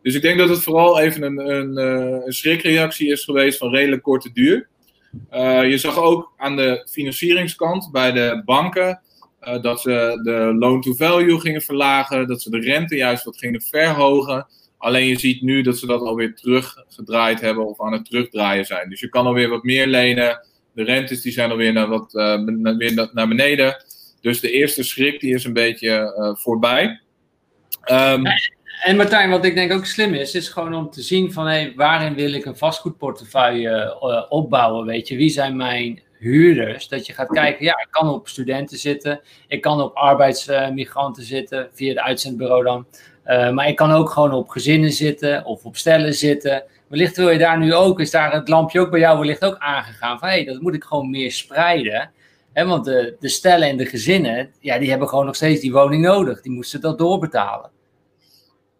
Dus 0.07 0.15
ik 0.15 0.21
denk 0.21 0.37
dat 0.37 0.49
het 0.49 0.63
vooral 0.63 0.99
even 0.99 1.23
een, 1.23 1.49
een, 1.49 1.77
eh, 1.77 2.25
een 2.25 2.33
schrikreactie 2.33 3.11
is 3.11 3.23
geweest 3.23 3.57
van 3.57 3.69
redelijk 3.73 4.01
korte 4.01 4.31
duur. 4.33 4.67
Uh, 5.33 5.69
je 5.69 5.77
zag 5.77 5.97
ook 5.97 6.33
aan 6.37 6.55
de 6.55 6.87
financieringskant 6.89 7.91
bij 7.91 8.11
de 8.11 8.41
banken 8.45 9.01
uh, 9.41 9.61
dat 9.61 9.81
ze 9.81 10.19
de 10.23 10.55
loan-to-value 10.59 11.39
gingen 11.39 11.61
verlagen, 11.61 12.27
dat 12.27 12.41
ze 12.41 12.49
de 12.49 12.59
rente 12.59 12.95
juist 12.95 13.23
wat 13.23 13.37
gingen 13.37 13.61
verhogen. 13.61 14.47
Alleen 14.77 15.07
je 15.07 15.19
ziet 15.19 15.41
nu 15.41 15.61
dat 15.61 15.77
ze 15.77 15.85
dat 15.85 16.01
alweer 16.01 16.35
teruggedraaid 16.35 17.41
hebben 17.41 17.67
of 17.67 17.81
aan 17.81 17.93
het 17.93 18.05
terugdraaien 18.05 18.65
zijn. 18.65 18.89
Dus 18.89 18.99
je 18.99 19.09
kan 19.09 19.25
alweer 19.25 19.49
wat 19.49 19.63
meer 19.63 19.87
lenen. 19.87 20.47
De 20.73 20.83
rentes 20.83 21.21
die 21.21 21.31
zijn 21.31 21.51
alweer 21.51 21.73
naar, 21.73 21.87
wat, 21.87 22.11
weer 22.77 23.09
naar 23.13 23.27
beneden. 23.27 23.83
Dus 24.21 24.39
de 24.39 24.51
eerste 24.51 24.83
schrik 24.83 25.19
die 25.19 25.33
is 25.33 25.43
een 25.43 25.53
beetje 25.53 26.13
voorbij. 26.39 27.01
Um, 27.91 28.23
en 28.83 28.95
Martijn, 28.95 29.29
wat 29.29 29.45
ik 29.45 29.55
denk 29.55 29.71
ook 29.71 29.85
slim 29.85 30.13
is, 30.13 30.35
is 30.35 30.49
gewoon 30.49 30.73
om 30.73 30.89
te 30.89 31.01
zien 31.01 31.33
van 31.33 31.47
hey, 31.47 31.73
waarin 31.75 32.15
wil 32.15 32.33
ik 32.33 32.45
een 32.45 32.57
vastgoedportefeuille 32.57 33.97
uh, 34.01 34.23
opbouwen, 34.29 34.85
weet 34.85 35.07
je, 35.07 35.15
wie 35.15 35.29
zijn 35.29 35.55
mijn 35.55 36.01
huurders, 36.19 36.87
dat 36.87 37.05
je 37.05 37.13
gaat 37.13 37.29
kijken, 37.29 37.65
ja, 37.65 37.71
ik 37.71 37.87
kan 37.89 38.09
op 38.09 38.27
studenten 38.27 38.77
zitten, 38.77 39.21
ik 39.47 39.61
kan 39.61 39.81
op 39.81 39.95
arbeidsmigranten 39.95 41.23
zitten, 41.23 41.69
via 41.73 41.89
het 41.89 41.99
uitzendbureau 41.99 42.63
dan, 42.63 42.85
uh, 43.25 43.51
maar 43.51 43.67
ik 43.67 43.75
kan 43.75 43.91
ook 43.91 44.09
gewoon 44.09 44.31
op 44.31 44.49
gezinnen 44.49 44.91
zitten 44.91 45.45
of 45.45 45.65
op 45.65 45.77
stellen 45.77 46.13
zitten. 46.13 46.63
Wellicht 46.87 47.17
wil 47.17 47.29
je 47.29 47.37
daar 47.37 47.59
nu 47.59 47.73
ook, 47.73 47.99
is 47.99 48.11
daar 48.11 48.33
het 48.33 48.47
lampje 48.47 48.79
ook 48.79 48.91
bij 48.91 48.99
jou 48.99 49.19
wellicht 49.19 49.45
ook 49.45 49.57
aangegaan 49.57 50.19
van 50.19 50.27
hé, 50.27 50.33
hey, 50.33 50.45
dat 50.45 50.61
moet 50.61 50.73
ik 50.73 50.83
gewoon 50.83 51.09
meer 51.09 51.31
spreiden. 51.31 52.11
He, 52.53 52.65
want 52.65 52.85
de, 52.85 53.15
de 53.19 53.29
stellen 53.29 53.67
en 53.67 53.77
de 53.77 53.85
gezinnen, 53.85 54.49
ja, 54.59 54.77
die 54.77 54.89
hebben 54.89 55.07
gewoon 55.07 55.25
nog 55.25 55.35
steeds 55.35 55.61
die 55.61 55.71
woning 55.71 56.03
nodig. 56.03 56.41
Die 56.41 56.51
moesten 56.51 56.81
dat 56.81 56.97
doorbetalen. 56.97 57.69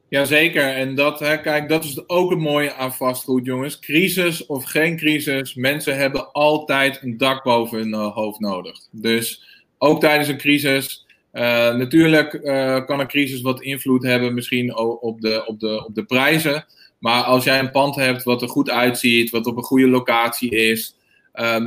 Jazeker, 0.09 0.73
en 0.73 0.95
dat, 0.95 1.19
hè, 1.19 1.41
kijk, 1.41 1.69
dat 1.69 1.83
is 1.83 2.09
ook 2.09 2.29
het 2.29 2.39
mooie 2.39 2.73
aan 2.73 2.93
vastgoed, 2.93 3.45
jongens. 3.45 3.79
Crisis 3.79 4.45
of 4.45 4.63
geen 4.63 4.97
crisis, 4.97 5.55
mensen 5.55 5.97
hebben 5.97 6.31
altijd 6.31 6.99
een 7.01 7.17
dak 7.17 7.43
boven 7.43 7.77
hun 7.77 7.89
uh, 7.89 8.13
hoofd 8.13 8.39
nodig. 8.39 8.79
Dus 8.91 9.47
ook 9.77 9.99
tijdens 9.99 10.27
een 10.27 10.37
crisis. 10.37 11.05
Uh, 11.33 11.43
natuurlijk 11.75 12.33
uh, 12.33 12.85
kan 12.85 12.99
een 12.99 13.07
crisis 13.07 13.41
wat 13.41 13.61
invloed 13.61 14.03
hebben, 14.03 14.33
misschien 14.33 14.77
op 14.77 15.21
de, 15.21 15.45
op, 15.45 15.59
de, 15.59 15.85
op 15.85 15.95
de 15.95 16.03
prijzen. 16.05 16.65
Maar 16.99 17.23
als 17.23 17.43
jij 17.43 17.59
een 17.59 17.71
pand 17.71 17.95
hebt 17.95 18.23
wat 18.23 18.41
er 18.41 18.49
goed 18.49 18.69
uitziet, 18.69 19.29
wat 19.29 19.45
op 19.45 19.57
een 19.57 19.63
goede 19.63 19.87
locatie 19.87 20.49
is, 20.49 20.95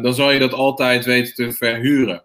dan 0.02 0.14
zal 0.14 0.30
je 0.30 0.38
dat 0.38 0.52
altijd 0.52 1.04
weten 1.04 1.34
te 1.34 1.52
verhuren. 1.52 2.22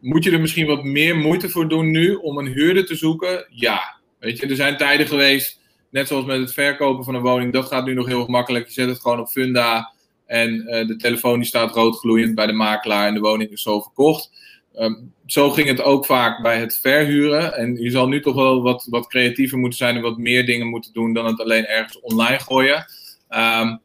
Moet 0.00 0.24
je 0.24 0.30
er 0.30 0.40
misschien 0.40 0.66
wat 0.66 0.84
meer 0.84 1.16
moeite 1.16 1.48
voor 1.48 1.68
doen 1.68 1.90
nu 1.90 2.14
om 2.14 2.38
een 2.38 2.46
huurder 2.46 2.86
te 2.86 2.94
zoeken? 2.94 3.46
Ja, 3.50 3.95
Weet 4.26 4.38
je, 4.38 4.46
er 4.46 4.56
zijn 4.56 4.76
tijden 4.76 5.06
geweest, 5.06 5.60
net 5.90 6.08
zoals 6.08 6.24
met 6.24 6.40
het 6.40 6.52
verkopen 6.52 7.04
van 7.04 7.14
een 7.14 7.22
woning, 7.22 7.52
dat 7.52 7.66
gaat 7.66 7.84
nu 7.84 7.94
nog 7.94 8.06
heel 8.06 8.26
makkelijk. 8.26 8.66
Je 8.66 8.72
zet 8.72 8.88
het 8.88 9.00
gewoon 9.00 9.20
op 9.20 9.28
Funda 9.28 9.92
en 10.26 10.54
uh, 10.54 10.86
de 10.86 10.96
telefoon 10.96 11.38
die 11.38 11.48
staat 11.48 11.74
roodgloeiend 11.74 12.34
bij 12.34 12.46
de 12.46 12.52
makelaar 12.52 13.06
en 13.06 13.14
de 13.14 13.20
woning 13.20 13.50
is 13.50 13.62
zo 13.62 13.80
verkocht. 13.80 14.30
Um, 14.78 15.12
zo 15.26 15.50
ging 15.50 15.68
het 15.68 15.82
ook 15.82 16.06
vaak 16.06 16.42
bij 16.42 16.58
het 16.58 16.78
verhuren. 16.78 17.54
En 17.54 17.76
je 17.76 17.90
zal 17.90 18.08
nu 18.08 18.20
toch 18.20 18.34
wel 18.34 18.62
wat, 18.62 18.86
wat 18.90 19.06
creatiever 19.06 19.58
moeten 19.58 19.78
zijn 19.78 19.96
en 19.96 20.02
wat 20.02 20.18
meer 20.18 20.46
dingen 20.46 20.66
moeten 20.66 20.92
doen 20.92 21.12
dan 21.12 21.26
het 21.26 21.40
alleen 21.40 21.66
ergens 21.66 22.00
online 22.00 22.38
gooien. 22.38 22.86
Ehm, 23.28 23.76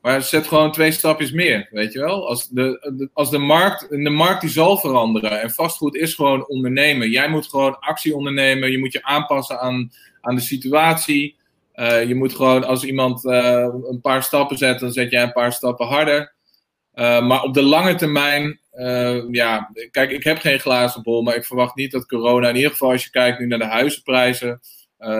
maar 0.00 0.22
zet 0.22 0.46
gewoon 0.46 0.72
twee 0.72 0.92
stapjes 0.92 1.32
meer, 1.32 1.68
weet 1.70 1.92
je 1.92 1.98
wel. 1.98 2.28
Als 2.28 2.48
de, 2.48 3.08
als 3.12 3.30
de 3.30 3.38
markt, 3.38 3.90
de 3.90 4.10
markt 4.10 4.40
die 4.40 4.50
zal 4.50 4.76
veranderen. 4.76 5.40
En 5.40 5.50
vastgoed 5.50 5.94
is 5.94 6.14
gewoon 6.14 6.48
ondernemen. 6.48 7.10
Jij 7.10 7.28
moet 7.28 7.46
gewoon 7.46 7.78
actie 7.78 8.14
ondernemen. 8.14 8.70
Je 8.70 8.78
moet 8.78 8.92
je 8.92 9.02
aanpassen 9.02 9.60
aan, 9.60 9.92
aan 10.20 10.34
de 10.34 10.40
situatie. 10.40 11.38
Uh, 11.74 12.04
je 12.04 12.14
moet 12.14 12.34
gewoon, 12.34 12.64
als 12.64 12.84
iemand 12.84 13.24
uh, 13.24 13.68
een 13.90 14.00
paar 14.00 14.22
stappen 14.22 14.58
zet, 14.58 14.80
dan 14.80 14.92
zet 14.92 15.10
jij 15.10 15.22
een 15.22 15.32
paar 15.32 15.52
stappen 15.52 15.86
harder. 15.86 16.34
Uh, 16.94 17.26
maar 17.26 17.42
op 17.42 17.54
de 17.54 17.62
lange 17.62 17.94
termijn, 17.94 18.60
ja, 19.30 19.70
kijk, 19.90 20.10
ik 20.10 20.24
heb 20.24 20.38
geen 20.38 20.58
glazen 20.58 21.02
bol, 21.02 21.22
maar 21.22 21.36
ik 21.36 21.44
verwacht 21.44 21.74
niet 21.74 21.92
dat 21.92 22.06
corona, 22.06 22.48
in 22.48 22.56
ieder 22.56 22.70
geval 22.70 22.90
als 22.90 23.04
je 23.04 23.10
kijkt 23.10 23.38
nu 23.38 23.46
naar 23.46 23.58
de 23.58 23.64
huizenprijzen, 23.64 24.60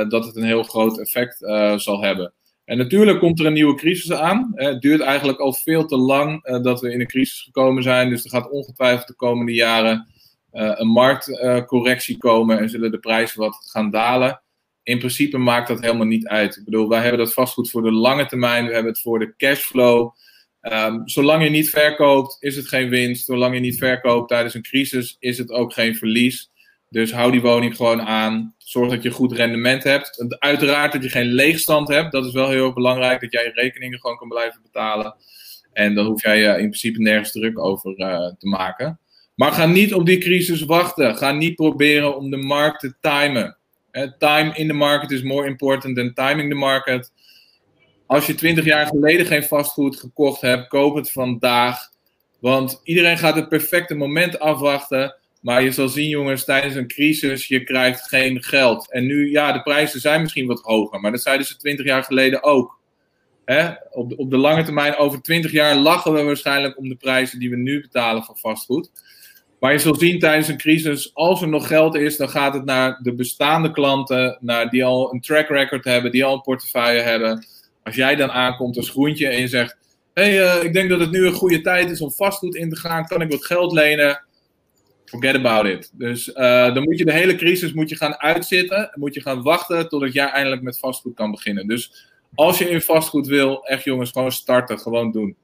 dat 0.08 0.24
het 0.24 0.36
een 0.36 0.44
heel 0.44 0.62
groot 0.62 0.98
effect 0.98 1.36
zal 1.76 2.02
hebben. 2.02 2.32
En 2.70 2.76
natuurlijk 2.76 3.18
komt 3.18 3.40
er 3.40 3.46
een 3.46 3.52
nieuwe 3.52 3.74
crisis 3.74 4.12
aan. 4.12 4.52
Het 4.54 4.80
duurt 4.80 5.00
eigenlijk 5.00 5.38
al 5.38 5.52
veel 5.52 5.86
te 5.86 5.96
lang 5.96 6.46
uh, 6.46 6.62
dat 6.62 6.80
we 6.80 6.92
in 6.92 7.00
een 7.00 7.06
crisis 7.06 7.42
gekomen 7.42 7.82
zijn. 7.82 8.10
Dus 8.10 8.24
er 8.24 8.30
gaat 8.30 8.50
ongetwijfeld 8.50 9.06
de 9.06 9.14
komende 9.14 9.52
jaren 9.52 10.06
uh, 10.52 10.72
een 10.74 10.88
marktcorrectie 10.88 12.14
uh, 12.14 12.20
komen 12.20 12.58
en 12.58 12.68
zullen 12.68 12.90
de 12.90 12.98
prijzen 12.98 13.40
wat 13.40 13.56
gaan 13.70 13.90
dalen. 13.90 14.42
In 14.82 14.98
principe 14.98 15.38
maakt 15.38 15.68
dat 15.68 15.80
helemaal 15.80 16.06
niet 16.06 16.26
uit. 16.26 16.56
Ik 16.56 16.64
bedoel, 16.64 16.88
wij 16.88 17.00
hebben 17.00 17.18
dat 17.18 17.32
vastgoed 17.32 17.70
voor 17.70 17.82
de 17.82 17.92
lange 17.92 18.26
termijn. 18.26 18.66
We 18.66 18.72
hebben 18.72 18.92
het 18.92 19.02
voor 19.02 19.18
de 19.18 19.34
cashflow. 19.36 20.10
Um, 20.60 21.08
zolang 21.08 21.42
je 21.42 21.50
niet 21.50 21.70
verkoopt, 21.70 22.36
is 22.40 22.56
het 22.56 22.68
geen 22.68 22.88
winst. 22.88 23.26
Zolang 23.26 23.54
je 23.54 23.60
niet 23.60 23.78
verkoopt 23.78 24.28
tijdens 24.28 24.54
een 24.54 24.62
crisis, 24.62 25.16
is 25.18 25.38
het 25.38 25.50
ook 25.50 25.72
geen 25.72 25.96
verlies. 25.96 26.50
Dus 26.90 27.12
hou 27.12 27.30
die 27.30 27.40
woning 27.40 27.76
gewoon 27.76 28.02
aan. 28.02 28.54
Zorg 28.58 28.90
dat 28.90 29.02
je 29.02 29.10
goed 29.10 29.32
rendement 29.32 29.84
hebt. 29.84 30.36
Uiteraard 30.38 30.92
dat 30.92 31.02
je 31.02 31.08
geen 31.08 31.26
leegstand 31.26 31.88
hebt. 31.88 32.12
Dat 32.12 32.26
is 32.26 32.32
wel 32.32 32.48
heel 32.48 32.72
belangrijk. 32.72 33.20
Dat 33.20 33.32
jij 33.32 33.44
je 33.44 33.52
rekeningen 33.52 34.00
gewoon 34.00 34.16
kan 34.16 34.28
blijven 34.28 34.62
betalen. 34.62 35.16
En 35.72 35.94
dan 35.94 36.06
hoef 36.06 36.22
jij 36.22 36.38
je 36.38 36.48
in 36.48 36.54
principe 36.54 37.00
nergens 37.00 37.32
druk 37.32 37.58
over 37.58 37.98
uh, 37.98 38.26
te 38.38 38.48
maken. 38.48 38.98
Maar 39.34 39.52
ga 39.52 39.66
niet 39.66 39.94
op 39.94 40.06
die 40.06 40.18
crisis 40.18 40.62
wachten. 40.62 41.16
Ga 41.16 41.32
niet 41.32 41.54
proberen 41.54 42.16
om 42.16 42.30
de 42.30 42.36
markt 42.36 42.80
te 42.80 42.94
timen. 43.00 43.56
time 44.18 44.54
in 44.54 44.66
the 44.66 44.74
market 44.74 45.10
is 45.10 45.22
more 45.22 45.46
important 45.46 45.96
than 45.96 46.14
timing 46.14 46.50
the 46.50 46.58
market. 46.58 47.12
Als 48.06 48.26
je 48.26 48.34
20 48.34 48.64
jaar 48.64 48.86
geleden 48.86 49.26
geen 49.26 49.44
vastgoed 49.44 49.96
gekocht 49.96 50.40
hebt, 50.40 50.68
koop 50.68 50.94
het 50.94 51.10
vandaag. 51.10 51.88
Want 52.40 52.80
iedereen 52.84 53.18
gaat 53.18 53.34
het 53.34 53.48
perfecte 53.48 53.94
moment 53.94 54.38
afwachten. 54.38 55.19
Maar 55.40 55.62
je 55.62 55.70
zal 55.70 55.88
zien, 55.88 56.08
jongens, 56.08 56.44
tijdens 56.44 56.74
een 56.74 56.88
crisis, 56.88 57.48
je 57.48 57.64
krijgt 57.64 58.08
geen 58.08 58.42
geld. 58.42 58.90
En 58.90 59.06
nu, 59.06 59.30
ja, 59.30 59.52
de 59.52 59.62
prijzen 59.62 60.00
zijn 60.00 60.22
misschien 60.22 60.46
wat 60.46 60.60
hoger, 60.60 61.00
maar 61.00 61.10
dat 61.10 61.22
zeiden 61.22 61.46
ze 61.46 61.56
20 61.56 61.86
jaar 61.86 62.04
geleden 62.04 62.42
ook. 62.42 62.78
Hè? 63.44 63.70
Op, 63.90 64.08
de, 64.08 64.16
op 64.16 64.30
de 64.30 64.36
lange 64.36 64.62
termijn, 64.62 64.96
over 64.96 65.22
20 65.22 65.52
jaar, 65.52 65.76
lachen 65.76 66.12
we 66.12 66.22
waarschijnlijk 66.22 66.78
om 66.78 66.88
de 66.88 66.94
prijzen 66.94 67.38
die 67.38 67.50
we 67.50 67.56
nu 67.56 67.80
betalen 67.80 68.22
voor 68.22 68.36
vastgoed. 68.38 68.90
Maar 69.60 69.72
je 69.72 69.78
zult 69.78 69.98
zien 69.98 70.18
tijdens 70.18 70.48
een 70.48 70.56
crisis, 70.56 71.14
als 71.14 71.42
er 71.42 71.48
nog 71.48 71.66
geld 71.66 71.94
is, 71.94 72.16
dan 72.16 72.28
gaat 72.28 72.54
het 72.54 72.64
naar 72.64 72.98
de 73.02 73.14
bestaande 73.14 73.70
klanten, 73.70 74.38
naar 74.40 74.70
die 74.70 74.84
al 74.84 75.12
een 75.12 75.20
track 75.20 75.48
record 75.48 75.84
hebben, 75.84 76.10
die 76.10 76.24
al 76.24 76.34
een 76.34 76.40
portefeuille 76.40 77.00
hebben. 77.00 77.46
Als 77.84 77.94
jij 77.94 78.16
dan 78.16 78.30
aankomt 78.30 78.76
als 78.76 78.90
groentje 78.90 79.28
en 79.28 79.40
je 79.40 79.48
zegt: 79.48 79.76
Hé, 80.14 80.22
hey, 80.22 80.56
uh, 80.58 80.64
ik 80.64 80.72
denk 80.72 80.88
dat 80.90 81.00
het 81.00 81.10
nu 81.10 81.26
een 81.26 81.32
goede 81.32 81.60
tijd 81.60 81.90
is 81.90 82.00
om 82.00 82.12
vastgoed 82.12 82.54
in 82.54 82.70
te 82.70 82.76
gaan, 82.76 83.06
kan 83.06 83.20
ik 83.20 83.30
wat 83.30 83.46
geld 83.46 83.72
lenen? 83.72 84.24
Forget 85.10 85.34
about 85.34 85.66
it. 85.66 85.90
Dus 85.92 86.28
uh, 86.28 86.74
dan 86.74 86.82
moet 86.82 86.98
je 86.98 87.04
de 87.04 87.12
hele 87.12 87.34
crisis 87.34 87.72
moet 87.72 87.88
je 87.88 87.96
gaan 87.96 88.20
uitzitten. 88.20 88.90
Moet 88.94 89.14
je 89.14 89.20
gaan 89.20 89.42
wachten 89.42 89.88
totdat 89.88 90.12
jij 90.12 90.26
eindelijk 90.26 90.62
met 90.62 90.78
vastgoed 90.78 91.14
kan 91.14 91.30
beginnen. 91.30 91.66
Dus 91.66 92.08
als 92.34 92.58
je 92.58 92.70
in 92.70 92.80
vastgoed 92.80 93.26
wil, 93.26 93.64
echt 93.64 93.84
jongens, 93.84 94.10
gewoon 94.10 94.32
starten. 94.32 94.78
Gewoon 94.78 95.12
doen. 95.12 95.36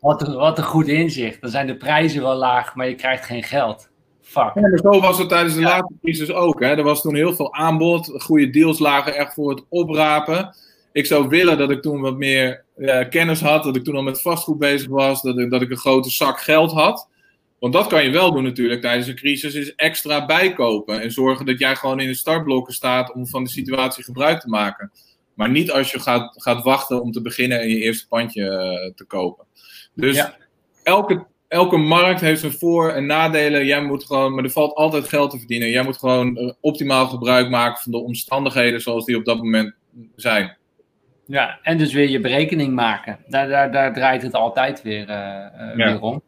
Wat 0.00 0.26
een, 0.26 0.34
wat 0.34 0.58
een 0.58 0.64
goed 0.64 0.88
inzicht. 0.88 1.40
Dan 1.40 1.50
zijn 1.50 1.66
de 1.66 1.76
prijzen 1.76 2.22
wel 2.22 2.34
laag, 2.34 2.74
maar 2.74 2.88
je 2.88 2.94
krijgt 2.94 3.24
geen 3.24 3.42
geld. 3.42 3.88
Fuck. 4.22 4.50
Ja, 4.54 4.76
zo 4.76 5.00
was 5.00 5.18
het 5.18 5.28
tijdens 5.28 5.54
de 5.54 5.60
ja. 5.60 5.68
laatste 5.68 5.94
crisis 6.02 6.32
ook. 6.32 6.60
Hè. 6.60 6.76
Er 6.76 6.82
was 6.82 7.02
toen 7.02 7.14
heel 7.14 7.34
veel 7.34 7.54
aanbod. 7.54 8.12
Goede 8.22 8.50
deals 8.50 8.78
lagen 8.78 9.16
echt 9.16 9.34
voor 9.34 9.50
het 9.50 9.64
oprapen. 9.68 10.54
Ik 10.92 11.06
zou 11.06 11.28
willen 11.28 11.58
dat 11.58 11.70
ik 11.70 11.82
toen 11.82 12.00
wat 12.00 12.16
meer 12.16 12.64
uh, 12.76 13.08
kennis 13.08 13.40
had. 13.40 13.64
Dat 13.64 13.76
ik 13.76 13.84
toen 13.84 13.96
al 13.96 14.02
met 14.02 14.20
vastgoed 14.20 14.58
bezig 14.58 14.88
was. 14.88 15.22
Dat 15.22 15.38
ik, 15.38 15.50
dat 15.50 15.62
ik 15.62 15.70
een 15.70 15.76
grote 15.76 16.10
zak 16.10 16.40
geld 16.40 16.72
had. 16.72 17.08
Want 17.58 17.72
dat 17.72 17.86
kan 17.86 18.04
je 18.04 18.10
wel 18.10 18.32
doen 18.32 18.42
natuurlijk 18.42 18.80
tijdens 18.80 19.06
een 19.06 19.14
crisis, 19.14 19.54
is 19.54 19.74
extra 19.74 20.26
bijkopen. 20.26 21.00
En 21.00 21.12
zorgen 21.12 21.46
dat 21.46 21.58
jij 21.58 21.76
gewoon 21.76 22.00
in 22.00 22.06
de 22.06 22.14
startblokken 22.14 22.74
staat 22.74 23.12
om 23.12 23.26
van 23.26 23.44
de 23.44 23.50
situatie 23.50 24.04
gebruik 24.04 24.40
te 24.40 24.48
maken. 24.48 24.90
Maar 25.34 25.50
niet 25.50 25.70
als 25.70 25.90
je 25.90 26.00
gaat, 26.00 26.42
gaat 26.42 26.62
wachten 26.62 27.02
om 27.02 27.12
te 27.12 27.22
beginnen 27.22 27.60
en 27.60 27.68
je 27.68 27.78
eerste 27.78 28.08
pandje 28.08 28.42
uh, 28.42 28.94
te 28.94 29.04
kopen. 29.04 29.44
Dus 29.94 30.24
elke, 30.82 31.26
elke 31.48 31.76
markt 31.76 32.20
heeft 32.20 32.40
zijn 32.40 32.52
voor- 32.52 32.90
en 32.90 33.06
nadelen. 33.06 33.66
Jij 33.66 33.82
moet 33.82 34.04
gewoon, 34.04 34.34
maar 34.34 34.44
er 34.44 34.50
valt 34.50 34.74
altijd 34.74 35.08
geld 35.08 35.30
te 35.30 35.38
verdienen. 35.38 35.70
Jij 35.70 35.82
moet 35.82 35.96
gewoon 35.96 36.38
uh, 36.38 36.52
optimaal 36.60 37.06
gebruik 37.06 37.50
maken 37.50 37.82
van 37.82 37.92
de 37.92 37.98
omstandigheden 37.98 38.80
zoals 38.80 39.04
die 39.04 39.16
op 39.16 39.24
dat 39.24 39.36
moment 39.36 39.74
zijn. 40.16 40.56
Ja, 41.26 41.58
en 41.62 41.78
dus 41.78 41.92
weer 41.92 42.08
je 42.08 42.20
berekening 42.20 42.74
maken. 42.74 43.18
Daar, 43.26 43.48
daar, 43.48 43.72
daar 43.72 43.92
draait 43.92 44.22
het 44.22 44.34
altijd 44.34 44.82
weer, 44.82 45.00
uh, 45.00 45.06
ja. 45.06 45.74
weer 45.74 46.00
om. 46.00 46.22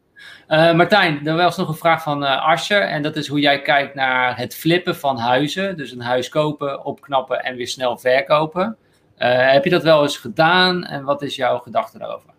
Uh, 0.51 0.73
Martijn, 0.73 1.27
er 1.27 1.35
was 1.35 1.57
nog 1.57 1.67
een 1.67 1.75
vraag 1.75 2.03
van 2.03 2.23
uh. 2.23 2.69
En 2.69 3.01
dat 3.01 3.15
is 3.15 3.27
hoe 3.27 3.39
jij 3.39 3.61
kijkt 3.61 3.95
naar 3.95 4.37
het 4.37 4.55
flippen 4.55 4.95
van 4.95 5.17
huizen. 5.17 5.77
Dus 5.77 5.91
een 5.91 6.01
huis 6.01 6.29
kopen, 6.29 6.85
opknappen 6.85 7.43
en 7.43 7.55
weer 7.55 7.67
snel 7.67 7.97
verkopen. 7.97 8.77
Uh, 9.17 9.51
heb 9.51 9.63
je 9.63 9.69
dat 9.69 9.83
wel 9.83 10.01
eens 10.01 10.17
gedaan 10.17 10.83
en 10.83 11.03
wat 11.03 11.21
is 11.21 11.35
jouw 11.35 11.57
gedachte 11.57 11.97
daarover? 11.97 12.29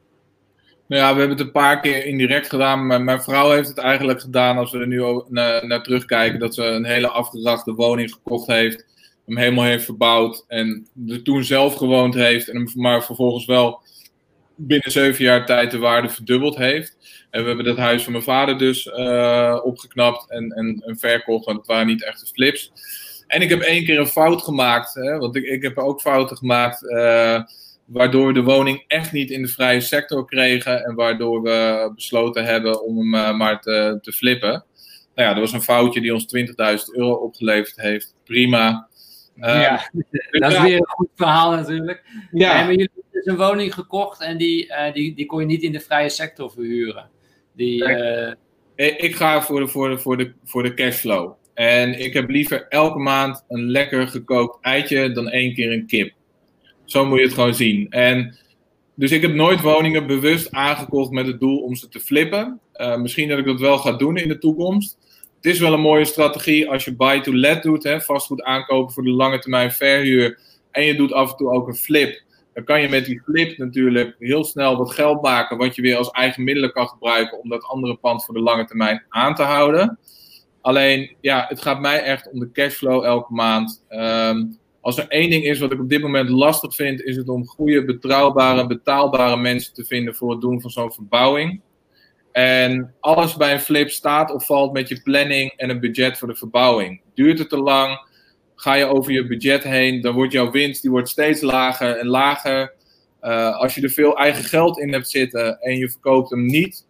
Nou 0.86 1.02
ja, 1.02 1.12
we 1.12 1.18
hebben 1.18 1.36
het 1.36 1.46
een 1.46 1.52
paar 1.52 1.80
keer 1.80 2.06
indirect 2.06 2.48
gedaan. 2.48 3.04
Mijn 3.04 3.22
vrouw 3.22 3.50
heeft 3.50 3.68
het 3.68 3.78
eigenlijk 3.78 4.20
gedaan, 4.20 4.58
als 4.58 4.72
we 4.72 4.78
er 4.78 4.86
nu 4.86 5.22
naar, 5.28 5.66
naar 5.66 5.82
terugkijken, 5.82 6.38
dat 6.38 6.54
ze 6.54 6.64
een 6.64 6.84
hele 6.84 7.08
afgedrachte 7.08 7.74
woning 7.74 8.12
gekocht 8.12 8.46
heeft. 8.46 8.86
Hem 9.26 9.36
helemaal 9.36 9.64
heeft 9.64 9.84
verbouwd 9.84 10.44
en 10.48 10.86
er 11.08 11.22
toen 11.22 11.44
zelf 11.44 11.74
gewoond 11.74 12.14
heeft. 12.14 12.48
En 12.48 12.56
hem 12.56 12.68
maar 12.74 13.04
vervolgens 13.04 13.46
wel 13.46 13.82
binnen 14.56 14.90
zeven 14.90 15.24
jaar 15.24 15.46
tijd 15.46 15.70
de 15.70 15.78
waarde 15.78 16.08
verdubbeld 16.08 16.56
heeft. 16.56 16.96
En 17.30 17.40
we 17.40 17.46
hebben 17.46 17.64
dat 17.64 17.76
huis 17.76 18.02
van 18.02 18.12
mijn 18.12 18.24
vader 18.24 18.58
dus 18.58 18.86
uh, 18.86 19.60
opgeknapt 19.62 20.30
en, 20.30 20.50
en, 20.50 20.96
verkocht, 20.98 21.44
want 21.44 21.58
het 21.58 21.66
waren 21.66 21.86
niet 21.86 22.04
echte 22.04 22.26
flips. 22.26 22.72
En 23.26 23.42
ik 23.42 23.48
heb 23.48 23.60
één 23.60 23.84
keer 23.84 23.98
een 23.98 24.06
fout 24.06 24.42
gemaakt, 24.42 24.94
hè, 24.94 25.18
want 25.18 25.36
ik, 25.36 25.44
ik 25.44 25.62
heb 25.62 25.78
ook 25.78 26.00
fouten 26.00 26.36
gemaakt, 26.36 26.82
uh, 26.82 27.42
waardoor 27.86 28.26
we 28.26 28.32
de 28.32 28.42
woning 28.42 28.84
echt 28.86 29.12
niet 29.12 29.30
in 29.30 29.42
de 29.42 29.48
vrije 29.48 29.80
sector 29.80 30.24
kregen 30.24 30.84
en 30.84 30.94
waardoor 30.94 31.42
we 31.42 31.90
besloten 31.94 32.44
hebben 32.44 32.82
om 32.82 32.98
hem 32.98 33.14
uh, 33.14 33.38
maar 33.38 33.60
te, 33.60 33.98
te 34.02 34.12
flippen. 34.12 34.64
Nou 35.14 35.28
ja, 35.28 35.34
dat 35.34 35.42
was 35.42 35.52
een 35.52 35.62
foutje 35.62 36.00
die 36.00 36.14
ons 36.14 36.26
20.000 36.36 36.54
euro 36.92 37.12
opgeleverd 37.12 37.76
heeft. 37.76 38.14
Prima. 38.24 38.88
Ja, 39.34 39.90
dat 40.30 40.52
is 40.52 40.60
weer 40.60 40.76
een 40.76 40.88
goed 40.88 41.08
verhaal 41.14 41.50
natuurlijk. 41.50 42.04
Ja. 42.32 42.56
Hebben 42.56 42.76
jullie 42.76 42.90
dus 43.10 43.26
een 43.26 43.36
woning 43.36 43.74
gekocht 43.74 44.20
en 44.20 44.38
die, 44.38 44.66
uh, 44.66 44.92
die, 44.92 45.14
die 45.14 45.26
kon 45.26 45.40
je 45.40 45.46
niet 45.46 45.62
in 45.62 45.72
de 45.72 45.80
vrije 45.80 46.08
sector 46.08 46.50
verhuren? 46.50 47.10
Die, 47.56 47.84
uh... 47.88 48.32
Ik 48.76 49.16
ga 49.16 49.42
voor 49.42 49.60
de, 49.60 49.68
voor, 49.68 49.88
de, 49.88 49.98
voor, 49.98 50.16
de, 50.16 50.32
voor 50.44 50.62
de 50.62 50.74
cashflow. 50.74 51.32
En 51.54 52.00
ik 52.00 52.12
heb 52.12 52.28
liever 52.30 52.66
elke 52.68 52.98
maand 52.98 53.44
een 53.48 53.70
lekker 53.70 54.08
gekookt 54.08 54.58
eitje 54.64 55.12
dan 55.12 55.28
één 55.28 55.54
keer 55.54 55.72
een 55.72 55.86
kip. 55.86 56.12
Zo 56.84 57.06
moet 57.06 57.18
je 57.18 57.24
het 57.24 57.34
gewoon 57.34 57.54
zien. 57.54 57.90
En 57.90 58.36
dus 58.94 59.10
ik 59.10 59.22
heb 59.22 59.34
nooit 59.34 59.60
woningen 59.60 60.06
bewust 60.06 60.52
aangekocht 60.52 61.10
met 61.10 61.26
het 61.26 61.40
doel 61.40 61.58
om 61.58 61.74
ze 61.74 61.88
te 61.88 62.00
flippen. 62.00 62.60
Uh, 62.74 62.96
misschien 62.96 63.28
dat 63.28 63.38
ik 63.38 63.44
dat 63.44 63.60
wel 63.60 63.78
ga 63.78 63.92
doen 63.92 64.16
in 64.16 64.28
de 64.28 64.38
toekomst. 64.38 64.98
Het 65.42 65.52
is 65.52 65.60
wel 65.60 65.72
een 65.72 65.80
mooie 65.80 66.04
strategie 66.04 66.70
als 66.70 66.84
je 66.84 66.96
buy 66.96 67.20
to 67.20 67.34
let 67.34 67.62
doet, 67.62 67.82
hè, 67.82 68.00
vastgoed 68.00 68.42
aankopen 68.42 68.92
voor 68.94 69.02
de 69.02 69.10
lange 69.10 69.38
termijn 69.38 69.72
verhuur. 69.72 70.38
En 70.70 70.84
je 70.84 70.94
doet 70.94 71.12
af 71.12 71.30
en 71.30 71.36
toe 71.36 71.50
ook 71.50 71.68
een 71.68 71.74
flip 71.74 72.22
dan 72.52 72.64
kan 72.64 72.80
je 72.80 72.88
met 72.88 73.04
die 73.04 73.22
flip 73.24 73.58
natuurlijk 73.58 74.16
heel 74.18 74.44
snel 74.44 74.76
wat 74.76 74.92
geld 74.92 75.22
maken, 75.22 75.56
wat 75.56 75.74
je 75.74 75.82
weer 75.82 75.96
als 75.96 76.10
eigen 76.10 76.44
middelen 76.44 76.72
kan 76.72 76.88
gebruiken 76.88 77.40
om 77.40 77.48
dat 77.48 77.64
andere 77.64 77.96
pand 77.96 78.24
voor 78.24 78.34
de 78.34 78.40
lange 78.40 78.64
termijn 78.64 79.04
aan 79.08 79.34
te 79.34 79.42
houden. 79.42 79.98
Alleen, 80.60 81.16
ja, 81.20 81.44
het 81.48 81.62
gaat 81.62 81.80
mij 81.80 82.02
echt 82.02 82.30
om 82.32 82.38
de 82.38 82.50
cashflow 82.50 83.04
elke 83.04 83.32
maand. 83.32 83.84
Um, 83.88 84.58
als 84.80 84.98
er 84.98 85.08
één 85.08 85.30
ding 85.30 85.44
is 85.44 85.58
wat 85.58 85.72
ik 85.72 85.80
op 85.80 85.88
dit 85.88 86.02
moment 86.02 86.28
lastig 86.28 86.74
vind, 86.74 87.02
is 87.02 87.16
het 87.16 87.28
om 87.28 87.46
goede, 87.46 87.84
betrouwbare, 87.84 88.66
betaalbare 88.66 89.36
mensen 89.36 89.74
te 89.74 89.84
vinden 89.84 90.14
voor 90.14 90.30
het 90.30 90.40
doen 90.40 90.60
van 90.60 90.70
zo'n 90.70 90.92
verbouwing. 90.92 91.60
En 92.32 92.94
alles 93.00 93.36
bij 93.36 93.52
een 93.52 93.60
flip 93.60 93.90
staat 93.90 94.30
of 94.30 94.46
valt 94.46 94.72
met 94.72 94.88
je 94.88 95.02
planning 95.02 95.52
en 95.56 95.70
een 95.70 95.80
budget 95.80 96.18
voor 96.18 96.28
de 96.28 96.36
verbouwing. 96.36 97.00
Duurt 97.14 97.38
het 97.38 97.48
te 97.48 97.58
lang? 97.58 98.10
ga 98.62 98.74
je 98.74 98.84
over 98.84 99.12
je 99.12 99.26
budget 99.26 99.62
heen, 99.62 100.00
dan 100.00 100.14
wordt 100.14 100.32
jouw 100.32 100.50
winst 100.50 100.82
die 100.82 100.90
wordt 100.90 101.08
steeds 101.08 101.40
lager 101.40 101.96
en 101.96 102.06
lager. 102.06 102.72
Uh, 103.22 103.56
als 103.56 103.74
je 103.74 103.82
er 103.82 103.90
veel 103.90 104.16
eigen 104.16 104.44
geld 104.44 104.78
in 104.78 104.92
hebt 104.92 105.10
zitten 105.10 105.60
en 105.60 105.76
je 105.76 105.90
verkoopt 105.90 106.30
hem 106.30 106.46
niet, 106.46 106.86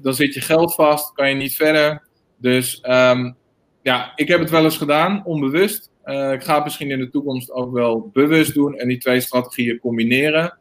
dan 0.00 0.14
zit 0.14 0.34
je 0.34 0.40
geld 0.40 0.74
vast, 0.74 1.12
kan 1.12 1.28
je 1.28 1.34
niet 1.34 1.56
verder. 1.56 2.02
Dus 2.36 2.82
um, 2.88 3.36
ja, 3.82 4.12
ik 4.14 4.28
heb 4.28 4.40
het 4.40 4.50
wel 4.50 4.64
eens 4.64 4.76
gedaan, 4.76 5.24
onbewust. 5.24 5.90
Uh, 6.04 6.32
ik 6.32 6.42
ga 6.42 6.54
het 6.54 6.64
misschien 6.64 6.90
in 6.90 6.98
de 6.98 7.10
toekomst 7.10 7.50
ook 7.50 7.72
wel 7.72 8.10
bewust 8.12 8.54
doen 8.54 8.78
en 8.78 8.88
die 8.88 8.98
twee 8.98 9.20
strategieën 9.20 9.78
combineren. 9.78 10.58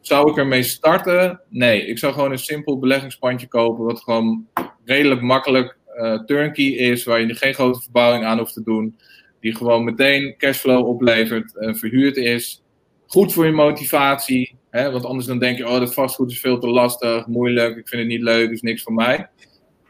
Zou 0.00 0.30
ik 0.30 0.36
ermee 0.36 0.62
starten? 0.62 1.40
Nee, 1.48 1.86
ik 1.86 1.98
zou 1.98 2.12
gewoon 2.12 2.30
een 2.30 2.38
simpel 2.38 2.78
beleggingspandje 2.78 3.48
kopen, 3.48 3.84
wat 3.84 4.00
gewoon 4.00 4.46
redelijk 4.84 5.20
makkelijk 5.20 5.76
uh, 5.96 6.24
turnkey 6.24 6.66
is, 6.66 7.04
waar 7.04 7.20
je 7.20 7.34
geen 7.34 7.54
grote 7.54 7.80
verbouwing 7.80 8.24
aan 8.24 8.38
hoeft 8.38 8.54
te 8.54 8.62
doen, 8.62 8.96
die 9.40 9.56
gewoon 9.56 9.84
meteen 9.84 10.34
cashflow 10.38 10.86
oplevert, 10.86 11.54
uh, 11.54 11.74
verhuurd 11.74 12.16
is. 12.16 12.62
Goed 13.06 13.32
voor 13.32 13.46
je 13.46 13.52
motivatie, 13.52 14.56
hè, 14.70 14.90
want 14.90 15.04
anders 15.04 15.26
dan 15.26 15.38
denk 15.38 15.56
je, 15.56 15.68
oh 15.68 15.78
dat 15.78 15.94
vastgoed 15.94 16.30
is 16.30 16.40
veel 16.40 16.58
te 16.58 16.68
lastig, 16.68 17.26
moeilijk, 17.26 17.76
ik 17.76 17.88
vind 17.88 18.00
het 18.00 18.10
niet 18.10 18.22
leuk, 18.22 18.50
is 18.50 18.60
niks 18.60 18.82
voor 18.82 18.94
mij. 18.94 19.28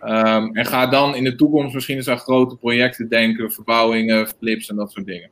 Um, 0.05 0.57
en 0.57 0.67
ga 0.67 0.87
dan 0.87 1.15
in 1.15 1.25
de 1.25 1.35
toekomst 1.35 1.75
misschien 1.75 1.97
eens 1.97 2.09
aan 2.09 2.19
grote 2.19 2.57
projecten 2.57 3.09
denken, 3.09 3.53
verbouwingen, 3.53 4.29
flips 4.29 4.69
en 4.69 4.77
dat 4.77 4.93
soort 4.93 5.07
dingen. 5.07 5.31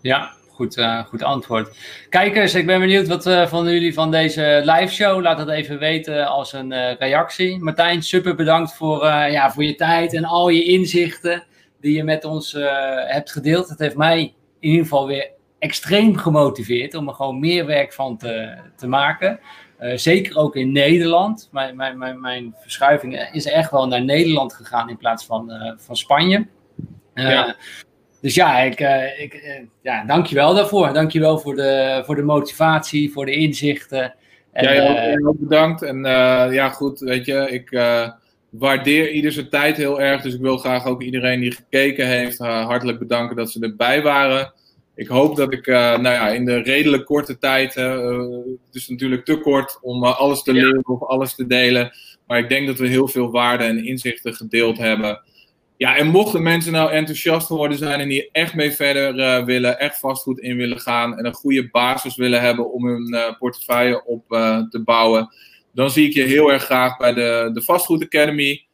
Ja, 0.00 0.32
goed, 0.58 0.76
uh, 0.76 1.04
goed 1.04 1.22
antwoord. 1.22 1.76
Kijkers, 2.08 2.54
ik 2.54 2.66
ben 2.66 2.80
benieuwd 2.80 3.08
wat 3.08 3.26
uh, 3.26 3.46
van 3.46 3.64
jullie 3.64 3.94
van 3.94 4.10
deze 4.10 4.62
live 4.64 4.94
show. 4.94 5.22
Laat 5.22 5.38
het 5.38 5.48
even 5.48 5.78
weten 5.78 6.26
als 6.26 6.52
een 6.52 6.72
uh, 6.72 6.94
reactie. 6.94 7.58
Martijn, 7.58 8.02
super 8.02 8.34
bedankt 8.34 8.74
voor, 8.74 9.04
ja, 9.06 9.50
voor 9.50 9.64
je 9.64 9.74
tijd 9.74 10.14
en 10.14 10.24
al 10.24 10.48
je 10.48 10.64
inzichten 10.64 11.44
die 11.80 11.96
je 11.96 12.04
met 12.04 12.24
ons 12.24 12.56
hebt 13.06 13.32
gedeeld. 13.32 13.68
Het 13.68 13.78
heeft 13.78 13.96
mij 13.96 14.20
in 14.60 14.70
ieder 14.70 14.82
geval 14.82 15.06
weer 15.06 15.30
extreem 15.58 16.16
gemotiveerd 16.16 16.94
om 16.94 17.08
er 17.08 17.14
gewoon 17.14 17.40
meer 17.40 17.66
werk 17.66 17.92
van 17.92 18.16
te, 18.16 18.56
te 18.76 18.86
maken. 18.86 19.40
zeker 19.94 20.36
ook 20.36 20.56
in 20.56 20.72
Nederland. 20.72 21.48
Mijn, 21.52 21.76
mijn, 21.76 21.98
mijn, 21.98 22.20
mijn 22.20 22.54
verschuiving 22.60 23.28
is 23.32 23.46
echt 23.46 23.70
wel 23.70 23.86
naar 23.86 24.04
Nederland 24.04 24.54
gegaan 24.54 24.88
in 24.88 24.96
plaats 24.96 25.24
van, 25.26 25.52
van 25.76 25.96
Spanje. 25.96 26.46
Ja. 27.14 27.56
Dus 28.20 28.34
ja, 28.34 28.58
ik, 28.58 28.80
uh, 28.80 29.20
ik, 29.20 29.34
uh, 29.34 29.40
ja, 29.82 30.04
dankjewel 30.04 30.54
daarvoor. 30.54 30.92
Dankjewel 30.92 31.38
voor 31.38 31.54
de, 31.54 32.02
voor 32.06 32.16
de 32.16 32.22
motivatie, 32.22 33.12
voor 33.12 33.26
de 33.26 33.32
inzichten. 33.32 34.14
En, 34.52 34.74
ja, 34.74 35.14
ook, 35.16 35.28
ook 35.28 35.38
bedankt. 35.38 35.82
En 35.82 35.98
ja, 36.52 36.68
goed, 36.68 37.00
weet 37.00 37.26
je, 37.26 37.48
ik 37.50 37.80
waardeer 38.50 39.10
ieder 39.10 39.32
zijn 39.32 39.48
tijd 39.48 39.76
heel 39.76 40.00
erg. 40.00 40.22
Dus 40.22 40.34
ik 40.34 40.40
wil 40.40 40.58
graag 40.58 40.86
ook 40.86 41.02
iedereen 41.02 41.40
die 41.40 41.52
gekeken 41.52 42.06
heeft 42.06 42.38
hartelijk 42.38 42.98
bedanken 42.98 43.36
dat 43.36 43.50
ze 43.50 43.60
erbij 43.60 44.02
waren. 44.02 44.52
Ik 44.94 45.08
hoop 45.08 45.36
dat 45.36 45.52
ik 45.52 45.66
nou 45.66 46.02
ja, 46.02 46.28
in 46.28 46.44
de 46.44 46.62
redelijk 46.62 47.04
korte 47.04 47.38
tijd, 47.38 47.74
het 47.74 48.72
is 48.72 48.88
natuurlijk 48.88 49.24
te 49.24 49.40
kort 49.40 49.78
om 49.82 50.04
alles 50.04 50.42
te 50.42 50.52
leren 50.52 50.88
of 50.88 51.02
alles 51.02 51.34
te 51.34 51.46
delen. 51.46 51.92
Maar 52.26 52.38
ik 52.38 52.48
denk 52.48 52.66
dat 52.66 52.78
we 52.78 52.86
heel 52.86 53.08
veel 53.08 53.30
waarde 53.30 53.64
en 53.64 53.84
inzichten 53.84 54.34
gedeeld 54.34 54.78
hebben. 54.78 55.20
Ja, 55.78 55.96
en 55.96 56.06
mochten 56.06 56.42
mensen 56.42 56.72
nou 56.72 56.90
enthousiast 56.90 57.46
geworden 57.46 57.78
zijn 57.78 58.00
en 58.00 58.08
hier 58.08 58.28
echt 58.32 58.54
mee 58.54 58.72
verder 58.72 59.14
uh, 59.14 59.44
willen, 59.44 59.78
echt 59.78 59.98
vastgoed 59.98 60.38
in 60.38 60.56
willen 60.56 60.80
gaan 60.80 61.18
en 61.18 61.26
een 61.26 61.34
goede 61.34 61.70
basis 61.70 62.16
willen 62.16 62.40
hebben 62.40 62.72
om 62.72 62.86
hun 62.86 63.14
uh, 63.14 63.38
portefeuille 63.38 64.04
op 64.04 64.32
uh, 64.32 64.62
te 64.68 64.82
bouwen, 64.82 65.34
dan 65.72 65.90
zie 65.90 66.06
ik 66.06 66.14
je 66.14 66.22
heel 66.22 66.52
erg 66.52 66.64
graag 66.64 66.96
bij 66.96 67.14
de, 67.14 67.50
de 67.52 67.62
Vastgoed 67.62 68.02
Academy. 68.04 68.66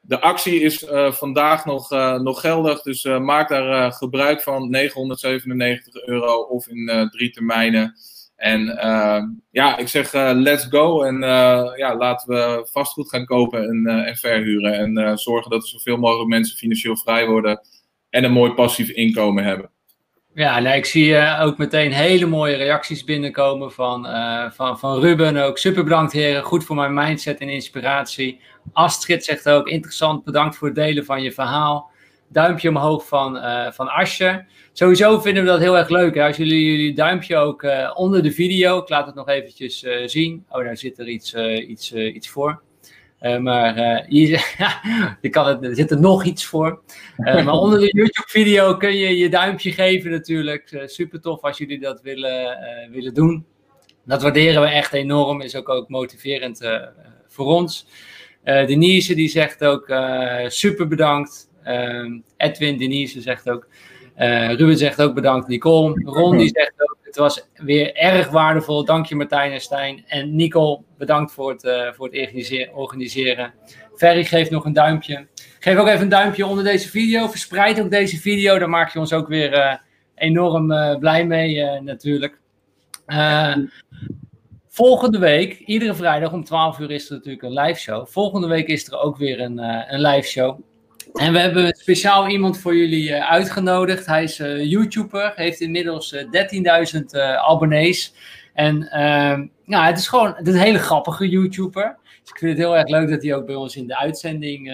De 0.00 0.20
actie 0.20 0.60
is 0.60 0.84
vandaag 1.08 1.64
nog, 1.64 1.90
nog 2.20 2.40
geldig, 2.40 2.82
dus 2.82 3.04
maak 3.04 3.48
daar 3.48 3.92
gebruik 3.92 4.42
van. 4.42 4.70
997 4.70 6.06
euro 6.06 6.40
of 6.40 6.68
in 6.68 7.08
drie 7.10 7.30
termijnen. 7.30 7.94
En 8.36 8.60
uh, 8.60 9.22
ja, 9.50 9.76
ik 9.76 9.88
zeg 9.88 10.14
uh, 10.14 10.30
let's 10.34 10.66
go 10.70 11.02
en 11.02 11.14
uh, 11.14 11.70
ja, 11.76 11.96
laten 11.96 12.28
we 12.28 12.66
vastgoed 12.70 13.08
gaan 13.08 13.24
kopen 13.24 13.68
en, 13.68 13.86
en 14.06 14.16
verhuren. 14.16 14.74
En 14.74 15.18
zorgen 15.18 15.50
dat 15.50 15.62
er 15.62 15.68
zoveel 15.68 15.96
mogelijk 15.96 16.28
mensen 16.28 16.56
financieel 16.56 16.96
vrij 16.96 17.26
worden 17.26 17.60
en 18.10 18.24
een 18.24 18.32
mooi 18.32 18.52
passief 18.52 18.88
inkomen 18.88 19.44
hebben. 19.44 19.70
Ja, 20.34 20.60
nou, 20.60 20.76
ik 20.76 20.84
zie 20.84 21.38
ook 21.40 21.58
meteen 21.58 21.92
hele 21.92 22.26
mooie 22.26 22.56
reacties 22.56 23.04
binnenkomen 23.04 23.72
van, 23.72 24.06
van, 24.52 24.78
van 24.78 25.00
Ruben. 25.00 25.36
Ook 25.36 25.58
super 25.58 25.82
bedankt 25.84 26.12
heren, 26.12 26.42
goed 26.42 26.64
voor 26.64 26.76
mijn 26.76 26.94
mindset 26.94 27.40
en 27.40 27.48
inspiratie. 27.48 28.40
Astrid 28.72 29.24
zegt 29.24 29.48
ook 29.48 29.68
interessant, 29.68 30.24
bedankt 30.24 30.56
voor 30.56 30.68
het 30.68 30.76
delen 30.76 31.04
van 31.04 31.22
je 31.22 31.32
verhaal. 31.32 31.90
Duimpje 32.28 32.68
omhoog 32.68 33.06
van, 33.06 33.38
van 33.72 33.88
Asje 33.88 34.44
sowieso 34.74 35.20
vinden 35.20 35.42
we 35.42 35.48
dat 35.48 35.60
heel 35.60 35.76
erg 35.76 35.88
leuk. 35.88 36.14
Hè? 36.14 36.26
Als 36.26 36.36
jullie 36.36 36.64
jullie 36.64 36.94
duimpje 36.94 37.36
ook 37.36 37.62
uh, 37.62 37.90
onder 37.94 38.22
de 38.22 38.32
video, 38.32 38.78
ik 38.78 38.88
laat 38.88 39.06
het 39.06 39.14
nog 39.14 39.28
eventjes 39.28 39.82
uh, 39.82 40.06
zien. 40.06 40.44
Oh, 40.48 40.64
daar 40.64 40.76
zit 40.76 40.98
er 40.98 41.08
iets, 41.08 41.34
uh, 41.34 41.68
iets, 41.68 41.92
iets 41.92 42.28
voor. 42.28 42.62
maar 43.40 44.04
hier, 44.06 44.56
je 45.20 45.28
kan 45.30 45.64
er 45.64 45.74
zit 45.74 45.90
er 45.90 46.00
nog 46.00 46.24
iets 46.24 46.44
voor. 46.44 46.82
maar 47.16 47.52
onder 47.52 47.80
de 47.80 47.92
YouTube-video 47.92 48.76
kun 48.76 48.96
je 48.96 49.16
je 49.16 49.28
duimpje 49.28 49.72
geven 49.72 50.10
natuurlijk. 50.10 50.84
super 50.86 51.20
tof 51.20 51.40
als 51.40 51.58
jullie 51.58 51.80
dat 51.80 52.02
willen, 52.02 52.58
willen 52.90 53.14
doen. 53.14 53.46
Dat 54.04 54.22
waarderen 54.22 54.62
we 54.62 54.68
echt 54.68 54.92
enorm. 54.92 55.40
Is 55.40 55.56
ook, 55.56 55.68
ook 55.68 55.88
motiverend 55.88 56.60
voor 57.28 57.46
ons. 57.46 57.86
Denise 58.44 59.14
die 59.14 59.28
zegt 59.28 59.64
ook 59.64 59.94
super 60.48 60.88
bedankt. 60.88 61.50
Edwin 62.36 62.78
Denise 62.78 63.20
zegt 63.20 63.50
ook 63.50 63.68
uh, 64.18 64.48
Ruben 64.48 64.76
zegt 64.76 65.02
ook 65.02 65.14
bedankt, 65.14 65.48
Nicole. 65.48 66.00
Ron 66.04 66.36
die 66.36 66.48
zegt 66.48 66.72
ook, 66.76 66.98
het 67.02 67.16
was 67.16 67.48
weer 67.54 67.94
erg 67.94 68.30
waardevol. 68.30 68.84
Dank 68.84 69.06
je 69.06 69.14
Martijn 69.14 69.52
en 69.52 69.60
Stijn. 69.60 70.04
En 70.06 70.36
Nicole, 70.36 70.80
bedankt 70.98 71.32
voor 71.32 71.50
het, 71.50 71.64
uh, 71.64 71.92
voor 71.92 72.08
het 72.10 72.70
organiseren. 72.74 73.54
Ferry 73.96 74.24
geeft 74.24 74.50
nog 74.50 74.64
een 74.64 74.72
duimpje. 74.72 75.26
Geef 75.60 75.76
ook 75.76 75.86
even 75.86 76.00
een 76.00 76.08
duimpje 76.08 76.46
onder 76.46 76.64
deze 76.64 76.88
video. 76.88 77.28
Verspreid 77.28 77.80
ook 77.80 77.90
deze 77.90 78.16
video. 78.16 78.58
Daar 78.58 78.68
maak 78.68 78.92
je 78.92 78.98
ons 78.98 79.12
ook 79.12 79.28
weer 79.28 79.52
uh, 79.52 79.74
enorm 80.14 80.66
blij 80.98 81.26
mee 81.26 81.80
natuurlijk. 81.80 82.38
Volgende 84.68 85.18
week, 85.18 85.58
iedere 85.58 85.94
vrijdag 85.94 86.32
om 86.32 86.44
12 86.44 86.78
uur 86.78 86.90
is 86.90 87.10
er 87.10 87.16
natuurlijk 87.16 87.42
een 87.42 87.52
live 87.52 87.80
show. 87.80 88.06
Volgende 88.06 88.46
week 88.46 88.66
is 88.66 88.86
er 88.86 88.98
ook 88.98 89.16
weer 89.16 89.40
een, 89.40 89.58
een 89.92 90.00
live 90.00 90.28
show. 90.28 90.60
En 91.14 91.32
we 91.32 91.38
hebben 91.38 91.76
speciaal 91.76 92.28
iemand 92.28 92.58
voor 92.58 92.76
jullie 92.76 93.08
uh, 93.08 93.30
uitgenodigd. 93.30 94.06
Hij 94.06 94.22
is 94.22 94.38
uh, 94.38 94.64
YouTuber, 94.64 95.32
heeft 95.34 95.60
inmiddels 95.60 96.12
uh, 96.12 96.22
13.000 96.94 97.04
abonnees. 97.36 98.14
En 98.54 98.88
ehm, 98.90 99.46
ja, 99.64 99.86
het 99.86 99.98
is 99.98 100.08
gewoon 100.08 100.34
een 100.36 100.54
hele 100.54 100.78
grappige 100.78 101.28
YouTuber. 101.28 101.96
Dus 102.02 102.30
ik 102.30 102.38
vind 102.38 102.50
het 102.50 102.60
heel 102.60 102.76
erg 102.76 102.88
leuk 102.88 103.08
dat 103.08 103.22
hij 103.22 103.34
ook 103.34 103.46
bij 103.46 103.54
ons 103.54 103.76
in 103.76 103.86
de 103.86 103.98
uitzending 103.98 104.72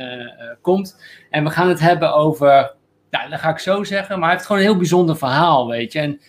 komt. 0.61 1.03
En 1.31 1.45
we 1.45 1.51
gaan 1.51 1.69
het 1.69 1.81
hebben 1.81 2.15
over, 2.15 2.75
ja, 3.11 3.29
dat 3.29 3.41
ga 3.41 3.51
ik 3.51 3.59
zo 3.59 3.85
zeggen, 3.85 4.19
maar 4.19 4.25
hij 4.25 4.37
heeft 4.37 4.47
gewoon 4.47 4.63
een 4.63 4.69
heel 4.69 4.79
bijzonder 4.79 5.17
verhaal, 5.17 5.69
weet 5.69 5.93
je. 5.93 5.99
En 5.99 6.21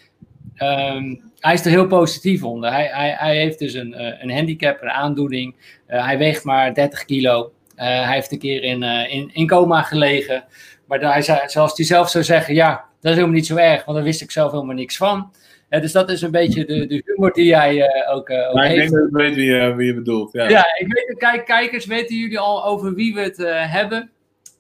um, 0.96 1.32
hij 1.40 1.54
is 1.54 1.66
er 1.66 1.72
heel 1.72 1.88
positief 1.88 2.44
onder. 2.44 2.72
Hij, 2.72 2.90
hij, 2.94 3.16
hij 3.18 3.38
heeft 3.38 3.60
dus 3.60 3.74
een, 3.74 4.22
een 4.24 4.32
handicap, 4.32 4.82
een 4.82 4.90
aandoening. 4.90 5.56
hij 5.88 6.18
weegt 6.18 6.44
maar 6.44 6.74
30 6.74 7.06
kilo. 7.06 7.52
Eh, 7.82 7.88
hij 7.88 8.14
heeft 8.14 8.32
een 8.32 8.40
keer 8.40 8.64
in, 8.64 8.84
uh, 8.84 9.14
in, 9.14 9.30
in 9.34 9.48
coma 9.48 9.82
gelegen. 9.82 10.44
Maar 10.88 11.00
hij 11.00 11.22
zei, 11.22 11.40
zoals 11.46 11.78
hij 11.78 11.86
zelf 11.86 12.10
zou 12.10 12.24
zeggen, 12.24 12.54
ja, 12.54 12.72
dat 12.72 13.12
is 13.12 13.18
helemaal 13.18 13.36
niet 13.36 13.46
zo 13.46 13.56
erg, 13.56 13.86
want 13.86 13.98
daar 13.98 14.06
wist 14.06 14.22
ik 14.22 14.32
zelf 14.32 14.52
helemaal 14.52 14.76
niks 14.76 14.98
van. 14.98 15.34
Uh, 15.70 15.82
dus 15.82 15.92
dat 15.92 16.10
is 16.10 16.22
een 16.22 16.32
beetje 16.32 16.66
de, 16.66 16.88
de 16.88 17.02
humor 17.06 17.34
die 17.34 17.46
jij 17.46 17.90
ook, 18.10 18.30
ook 18.30 18.54
maar 18.54 18.66
heeft. 18.66 18.84
Ik 18.84 18.90
denk 18.90 19.12
dat 19.12 19.22
ik 19.22 19.28
weet 19.28 19.36
wie, 19.36 19.74
wie 19.74 19.88
je 19.88 19.94
bedoelt. 19.94 20.32
Ja, 20.32 20.50
ja 20.50 20.66
ik 20.78 20.94
weet, 20.94 21.18
kijk, 21.18 21.46
kijkers, 21.46 21.86
weten 21.86 22.16
jullie 22.16 22.40
al 22.40 22.66
over 22.66 22.94
wie 22.94 23.14
we 23.14 23.22
het 23.22 23.38
hebben? 23.72 24.12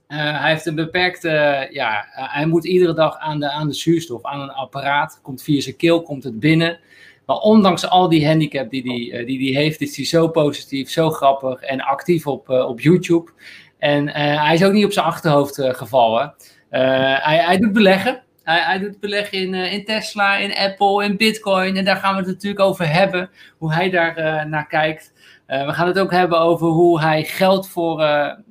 hij 0.07 0.52
heeft 0.52 0.65
een 0.65 0.76
beperkte, 0.76 1.68
ja, 1.72 2.06
hij 2.11 2.45
moet 2.45 2.65
iedere 2.65 2.93
dag 2.93 3.18
aan 3.18 3.39
de, 3.39 3.52
aan 3.52 3.68
de 3.68 3.73
zuurstof, 3.73 4.23
aan 4.23 4.41
een 4.41 4.52
apparaat. 4.52 5.19
Komt 5.22 5.43
via 5.43 5.61
zijn 5.61 5.76
keel, 5.76 6.02
komt 6.02 6.23
het 6.23 6.39
binnen. 6.39 6.80
Maar 7.26 7.38
ondanks 7.38 7.89
al 7.89 8.10
die 8.10 8.27
handicap 8.27 8.69
die 8.69 8.81
hij 8.81 8.95
die, 8.95 9.11
eh, 9.11 9.26
die, 9.26 9.38
die 9.38 9.57
heeft, 9.57 9.81
is 9.81 9.95
hij 9.95 10.06
zo 10.06 10.27
positief, 10.27 10.89
zo 10.89 11.10
grappig 11.10 11.61
en 11.61 11.81
actief 11.81 12.27
op, 12.27 12.49
eh, 12.49 12.68
op 12.68 12.80
YouTube. 12.80 13.31
En 13.77 14.14
eh, 14.14 14.43
hij 14.43 14.53
is 14.53 14.64
ook 14.64 14.73
niet 14.73 14.85
op 14.85 14.91
zijn 14.91 15.06
achterhoofd 15.06 15.61
gevallen. 15.61 16.34
hij, 16.69 17.38
hij 17.38 17.57
doet 17.57 17.73
beleggen. 17.73 18.23
Hij, 18.43 18.60
hij, 18.60 18.80
doet 18.80 18.99
beleggen 18.99 19.38
in, 19.38 19.53
in 19.53 19.85
Tesla, 19.85 20.38
in 20.38 20.56
Apple, 20.56 21.03
in 21.03 21.18
Bitcoin. 21.18 21.77
En 21.77 21.85
daar 21.85 21.95
gaan 21.95 22.14
we 22.14 22.19
het 22.19 22.30
natuurlijk 22.30 22.61
over 22.61 22.93
hebben, 22.93 23.30
hoe 23.57 23.73
hij 23.73 23.89
daar 23.89 24.48
naar 24.48 24.68
kijkt. 24.68 25.14
we 25.45 25.73
gaan 25.73 25.88
het 25.88 25.99
ook 25.99 26.11
hebben 26.11 26.39
over 26.39 26.68
hoe 26.68 27.02
hij 27.02 27.23
geld 27.23 27.69
voor 27.69 28.02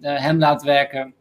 hem 0.01 0.39
laat 0.39 0.63
werken. 0.63 1.15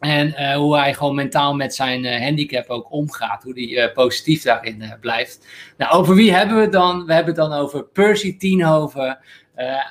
En 0.00 0.28
uh, 0.28 0.54
hoe 0.54 0.76
hij 0.76 0.94
gewoon 0.94 1.14
mentaal 1.14 1.54
met 1.54 1.74
zijn 1.74 2.04
uh, 2.04 2.20
handicap 2.20 2.68
ook 2.68 2.92
omgaat. 2.92 3.42
Hoe 3.42 3.52
hij 3.52 3.88
uh, 3.88 3.92
positief 3.92 4.42
daarin 4.42 4.96
blijft. 5.00 5.46
Nou, 5.76 5.92
over 5.92 6.14
wie 6.14 6.32
hebben 6.32 6.56
we 6.56 6.62
het 6.62 6.72
dan? 6.72 7.06
We 7.06 7.12
hebben 7.12 7.34
het 7.34 7.50
dan 7.50 7.58
over 7.58 7.84
Percy 7.84 8.36
Tienhoven. 8.36 9.18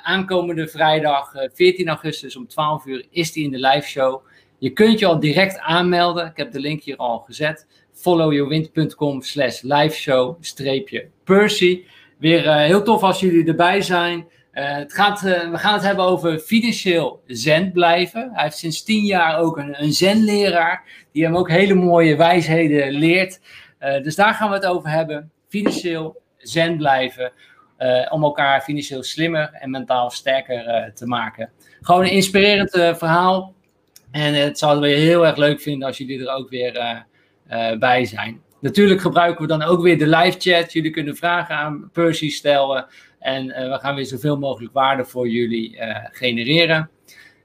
aankomende 0.04 0.68
vrijdag 0.68 1.32
14 1.54 1.88
augustus 1.88 2.36
om 2.36 2.48
12 2.48 2.86
uur 2.86 3.06
is 3.12 3.34
hij 3.34 3.44
in 3.44 3.52
de 3.52 3.60
live 3.60 3.88
show. 3.88 4.26
Je 4.58 4.70
kunt 4.70 5.00
je 5.00 5.06
al 5.06 5.20
direct 5.20 5.60
aanmelden. 5.60 6.26
Ik 6.26 6.38
heb 6.38 6.52
de 6.52 6.60
link 6.60 6.84
hier 6.84 6.98
al 6.98 7.20
gezet. 7.20 7.68
followyourwind.com 7.94 9.22
slash 9.22 9.62
liveshow 9.62 10.38
Percy. 11.24 11.84
Weer 12.18 12.54
heel 12.54 12.84
tof 12.84 13.02
als 13.04 13.20
jullie 13.20 13.48
erbij 13.48 13.82
zijn. 13.82 14.28
Uh, 14.60 14.76
het 14.76 14.94
gaat, 14.94 15.24
uh, 15.24 15.52
we 15.52 15.58
gaan 15.58 15.74
het 15.74 15.84
hebben 15.84 16.06
over 16.06 16.40
financieel 16.40 17.24
zen 17.26 17.72
blijven. 17.72 18.30
Hij 18.34 18.44
heeft 18.44 18.58
sinds 18.58 18.84
tien 18.84 19.06
jaar 19.06 19.38
ook 19.38 19.58
een, 19.58 19.84
een 19.84 19.94
zenleraar 19.94 20.84
die 21.12 21.24
hem 21.24 21.38
ook 21.38 21.50
hele 21.50 21.74
mooie 21.74 22.16
wijsheden 22.16 22.92
leert. 22.92 23.40
Uh, 23.82 24.04
dus 24.04 24.16
daar 24.16 24.34
gaan 24.34 24.50
we 24.50 24.56
het 24.56 24.66
over 24.66 24.90
hebben. 24.90 25.32
Financieel 25.48 26.22
zen 26.38 26.78
blijven. 26.78 27.32
om 28.10 28.24
elkaar 28.24 28.62
financieel 28.62 29.04
slimmer 29.04 29.50
en 29.54 29.70
mentaal 29.70 30.10
sterker 30.10 30.92
te 30.94 31.06
maken. 31.06 31.50
Gewoon 31.82 32.02
een 32.02 32.12
inspirerend 32.12 32.72
verhaal. 32.98 33.54
En 34.12 34.34
het 34.34 34.58
zouden 34.58 34.90
we 34.90 34.96
heel 34.96 35.26
erg 35.26 35.36
leuk 35.38 35.62
vinden 35.62 35.88
als 35.88 35.98
jullie 35.98 36.20
er 36.20 36.34
ook 36.34 36.50
weer 36.50 37.06
bij 37.80 38.06
zijn. 38.06 38.42
Natuurlijk 38.62 39.02
gebruiken 39.02 39.42
we 39.42 39.48
dan 39.48 39.62
ook 39.62 39.82
weer 39.82 39.98
de 39.98 40.08
live 40.08 40.40
chat. 40.40 40.74
Jullie 40.74 40.92
kunnen 40.92 41.16
vragen 41.16 41.56
aan 41.56 41.90
Percy 41.94 42.30
stellen. 42.30 42.88
En 43.20 43.46
we 43.46 43.78
gaan 43.82 43.96
weer 43.96 44.06
zoveel 44.06 44.38
mogelijk 44.38 44.74
waarde 44.74 45.06
voor 45.06 45.28
jullie 45.28 45.78
genereren. 46.12 46.90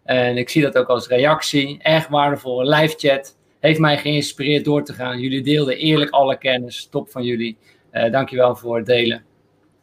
En 0.05 0.37
ik 0.37 0.49
zie 0.49 0.63
dat 0.63 0.77
ook 0.77 0.89
als 0.89 1.09
reactie. 1.09 1.79
Echt 1.83 2.09
waardevolle 2.09 2.77
live 2.77 2.95
chat. 2.99 3.37
Heeft 3.61 3.79
mij 3.79 3.99
geïnspireerd 3.99 4.65
door 4.65 4.85
te 4.85 4.93
gaan. 4.93 5.21
Jullie 5.21 5.43
deelden 5.43 5.77
eerlijk 5.77 6.11
alle 6.11 6.39
kennis. 6.39 6.89
Top 6.91 7.11
van 7.11 7.25
jullie. 7.25 7.57
Uh, 7.93 8.13
dankjewel 8.13 8.57
voor 8.57 8.77
het 8.77 8.87
delen. 8.87 9.25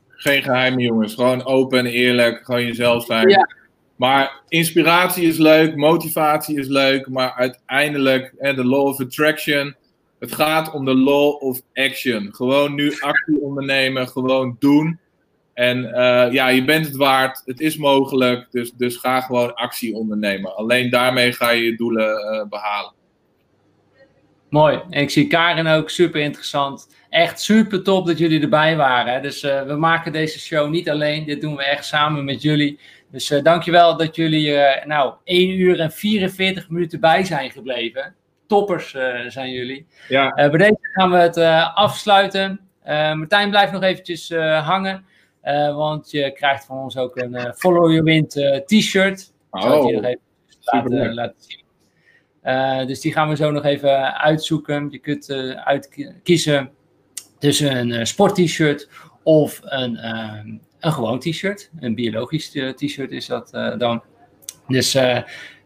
Geen 0.08 0.44
geheimen 0.44 0.84
jongens. 0.84 1.16
Gewoon 1.16 1.46
open 1.46 1.80
en 1.80 1.86
eerlijk. 1.86 2.46
Gewoon 2.46 2.66
jezelf 2.66 3.06
zijn. 3.06 3.30
Ja. 3.30 3.50
Maar 3.96 4.42
inspiratie 4.48 5.28
is 5.28 5.38
leuk. 5.38 5.76
Motivatie 5.76 6.60
is 6.60 6.68
leuk. 6.68 7.08
Maar 7.08 7.34
uiteindelijk, 7.34 8.34
de 8.40 8.66
law 8.66 8.88
of 8.88 9.00
attraction. 9.00 9.76
Het 10.20 10.32
gaat 10.36 10.74
om 10.74 10.86
de 10.86 10.96
law 10.96 11.44
of 11.44 11.62
action. 11.74 12.34
Gewoon 12.34 12.76
nu 12.76 12.94
actie 13.00 13.42
ondernemen. 13.42 14.08
Gewoon 14.08 14.56
doen. 14.60 15.00
En 15.54 15.78
uh, 15.84 16.28
ja, 16.32 16.48
je 16.48 16.64
bent 16.64 16.86
het 16.86 16.96
waard. 16.96 17.42
Het 17.46 17.60
is 17.60 17.78
mogelijk. 17.78 18.48
Dus, 18.52 18.72
dus 18.72 18.98
ga 18.98 19.22
gewoon 19.22 19.54
actie 19.54 19.96
ondernemen. 19.96 20.56
Alleen 20.56 20.90
daarmee 20.90 21.34
ga 21.34 21.50
je 21.50 21.64
je 21.64 21.76
doelen 21.76 22.10
uh, 22.10 22.50
behalen. 22.50 22.94
Mooi. 24.50 24.80
En 24.90 25.02
ik 25.02 25.10
zie 25.10 25.28
Karin 25.28 25.68
ook 25.68 25.90
super 25.90 26.22
interessant. 26.22 26.96
Echt 27.10 27.42
super 27.42 27.84
top 27.84 28.08
dat 28.08 28.18
jullie 28.18 28.42
erbij 28.42 28.76
waren. 28.76 29.22
Dus 29.22 29.44
uh, 29.44 29.62
we 29.62 29.74
maken 29.74 30.12
deze 30.12 30.40
show 30.40 30.70
niet 30.70 30.90
alleen. 30.90 31.26
Dit 31.26 31.42
doen 31.42 31.56
we 31.56 31.64
echt 31.64 31.86
samen 31.86 32.26
met 32.26 32.42
jullie. 32.42 32.80
Dus 33.12 33.28
dankjewel 33.44 33.98
dat 33.98 34.16
jullie 34.16 34.58
nou 34.86 35.14
1 35.24 35.50
uur 35.50 35.80
en 35.80 35.92
44 35.92 36.70
minuten 36.70 37.00
bij 37.00 37.24
zijn 37.24 37.52
gebleven. 37.52 38.16
Toppers 38.48 38.90
zijn 39.28 39.52
jullie. 39.52 39.88
Ja. 40.08 40.34
bij 40.36 40.50
deze 40.50 40.78
gaan 40.94 41.12
we 41.12 41.18
het 41.18 41.38
afsluiten. 41.76 42.60
Martijn 43.14 43.50
blijft 43.50 43.72
nog 43.72 43.84
eventjes 43.84 44.30
hangen. 44.64 45.06
Uh, 45.44 45.76
want 45.76 46.12
je 46.12 46.32
krijgt 46.32 46.66
van 46.66 46.78
ons 46.78 46.98
ook 46.98 47.18
een 47.18 47.34
uh, 47.34 47.52
Follow 47.56 47.90
Your 47.90 48.04
Wind 48.04 48.36
uh, 48.36 48.58
t-shirt. 48.58 49.34
Oh, 49.50 49.62
zal 49.62 49.78
ik 49.78 49.96
je 49.96 50.02
nog 50.02 50.06
even 50.06 50.94
laten, 50.94 51.14
laten 51.14 51.36
zien. 51.40 52.88
dus 52.88 53.00
die 53.00 53.14
gaan 53.14 53.30
we 53.30 53.36
zo 53.36 53.52
nog 53.52 53.64
even 53.64 54.18
uitzoeken. 54.18 54.88
Je 54.92 55.00
kunt 55.00 55.32
uitkiezen 55.66 56.72
tussen 57.40 57.92
een 57.92 58.08
sport-t-shirt 58.08 58.90
of 59.24 59.60
een, 59.64 60.08
een 60.80 60.92
gewoon 60.92 61.20
t-shirt. 61.20 61.70
Een 61.80 61.96
biologisch 61.96 62.50
t-shirt 62.76 63.12
is 63.12 63.26
dat 63.26 63.50
dan. 63.78 64.04
Dus 64.68 64.98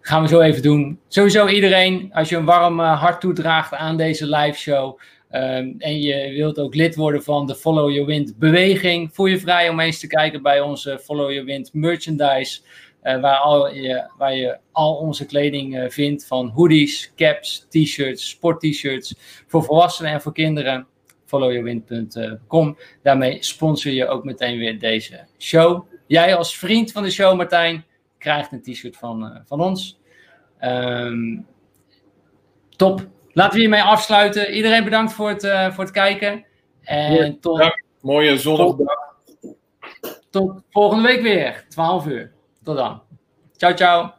gaan 0.01 0.21
we 0.21 0.27
zo 0.27 0.39
even 0.39 0.61
doen. 0.61 0.99
Sowieso 1.07 1.47
iedereen, 1.47 2.09
als 2.13 2.29
je 2.29 2.35
een 2.35 2.45
warm 2.45 2.79
hart 2.79 3.21
toedraagt 3.21 3.73
aan 3.73 3.97
deze 3.97 4.27
live 4.27 4.57
show, 4.59 4.99
Um, 5.35 5.75
en 5.77 6.01
je 6.01 6.31
wilt 6.33 6.59
ook 6.59 6.75
lid 6.75 6.95
worden 6.95 7.23
van 7.23 7.47
de 7.47 7.55
Follow 7.55 7.89
Your 7.89 8.05
Wind 8.05 8.37
beweging. 8.37 9.13
Voel 9.13 9.25
je 9.25 9.39
vrij 9.39 9.69
om 9.69 9.79
eens 9.79 9.99
te 9.99 10.07
kijken 10.07 10.41
bij 10.41 10.61
onze 10.61 10.99
Follow 10.99 11.31
Your 11.31 11.45
Wind 11.45 11.73
merchandise. 11.73 12.61
Uh, 13.03 13.21
waar, 13.21 13.37
al 13.37 13.73
je, 13.73 14.09
waar 14.17 14.35
je 14.35 14.57
al 14.71 14.95
onze 14.95 15.25
kleding 15.25 15.75
uh, 15.75 15.89
vindt 15.89 16.27
van 16.27 16.47
hoodies, 16.49 17.11
caps, 17.15 17.65
t-shirts, 17.69 18.29
sport-t-shirts 18.29 19.15
voor 19.47 19.63
volwassenen 19.63 20.11
en 20.11 20.21
voor 20.21 20.33
kinderen. 20.33 20.87
Followyourwind.com. 21.25 22.77
Daarmee 23.01 23.43
sponsor 23.43 23.91
je 23.91 24.07
ook 24.07 24.23
meteen 24.23 24.57
weer 24.57 24.79
deze 24.79 25.25
show. 25.37 25.87
Jij 26.07 26.35
als 26.35 26.57
vriend 26.57 26.91
van 26.91 27.03
de 27.03 27.11
show, 27.11 27.35
Martijn, 27.35 27.85
krijgt 28.17 28.51
een 28.51 28.61
t-shirt 28.61 28.97
van, 28.97 29.23
uh, 29.23 29.37
van 29.45 29.61
ons. 29.61 29.99
Um, 30.61 31.45
top. 32.75 33.07
Laten 33.35 33.53
we 33.53 33.59
hiermee 33.59 33.81
afsluiten. 33.81 34.53
Iedereen 34.53 34.83
bedankt 34.83 35.13
voor 35.13 35.29
het, 35.29 35.43
uh, 35.43 35.71
voor 35.71 35.83
het 35.83 35.93
kijken. 35.93 36.45
En 36.81 37.39
tot, 37.39 37.71
mooie 38.01 38.37
zonnige 38.37 38.83
dag. 38.83 39.13
Tot 40.29 40.61
volgende 40.69 41.07
week 41.07 41.21
weer, 41.21 41.65
12 41.69 42.05
uur. 42.05 42.31
Tot 42.63 42.77
dan. 42.77 43.01
Ciao, 43.57 43.73
ciao. 43.73 44.14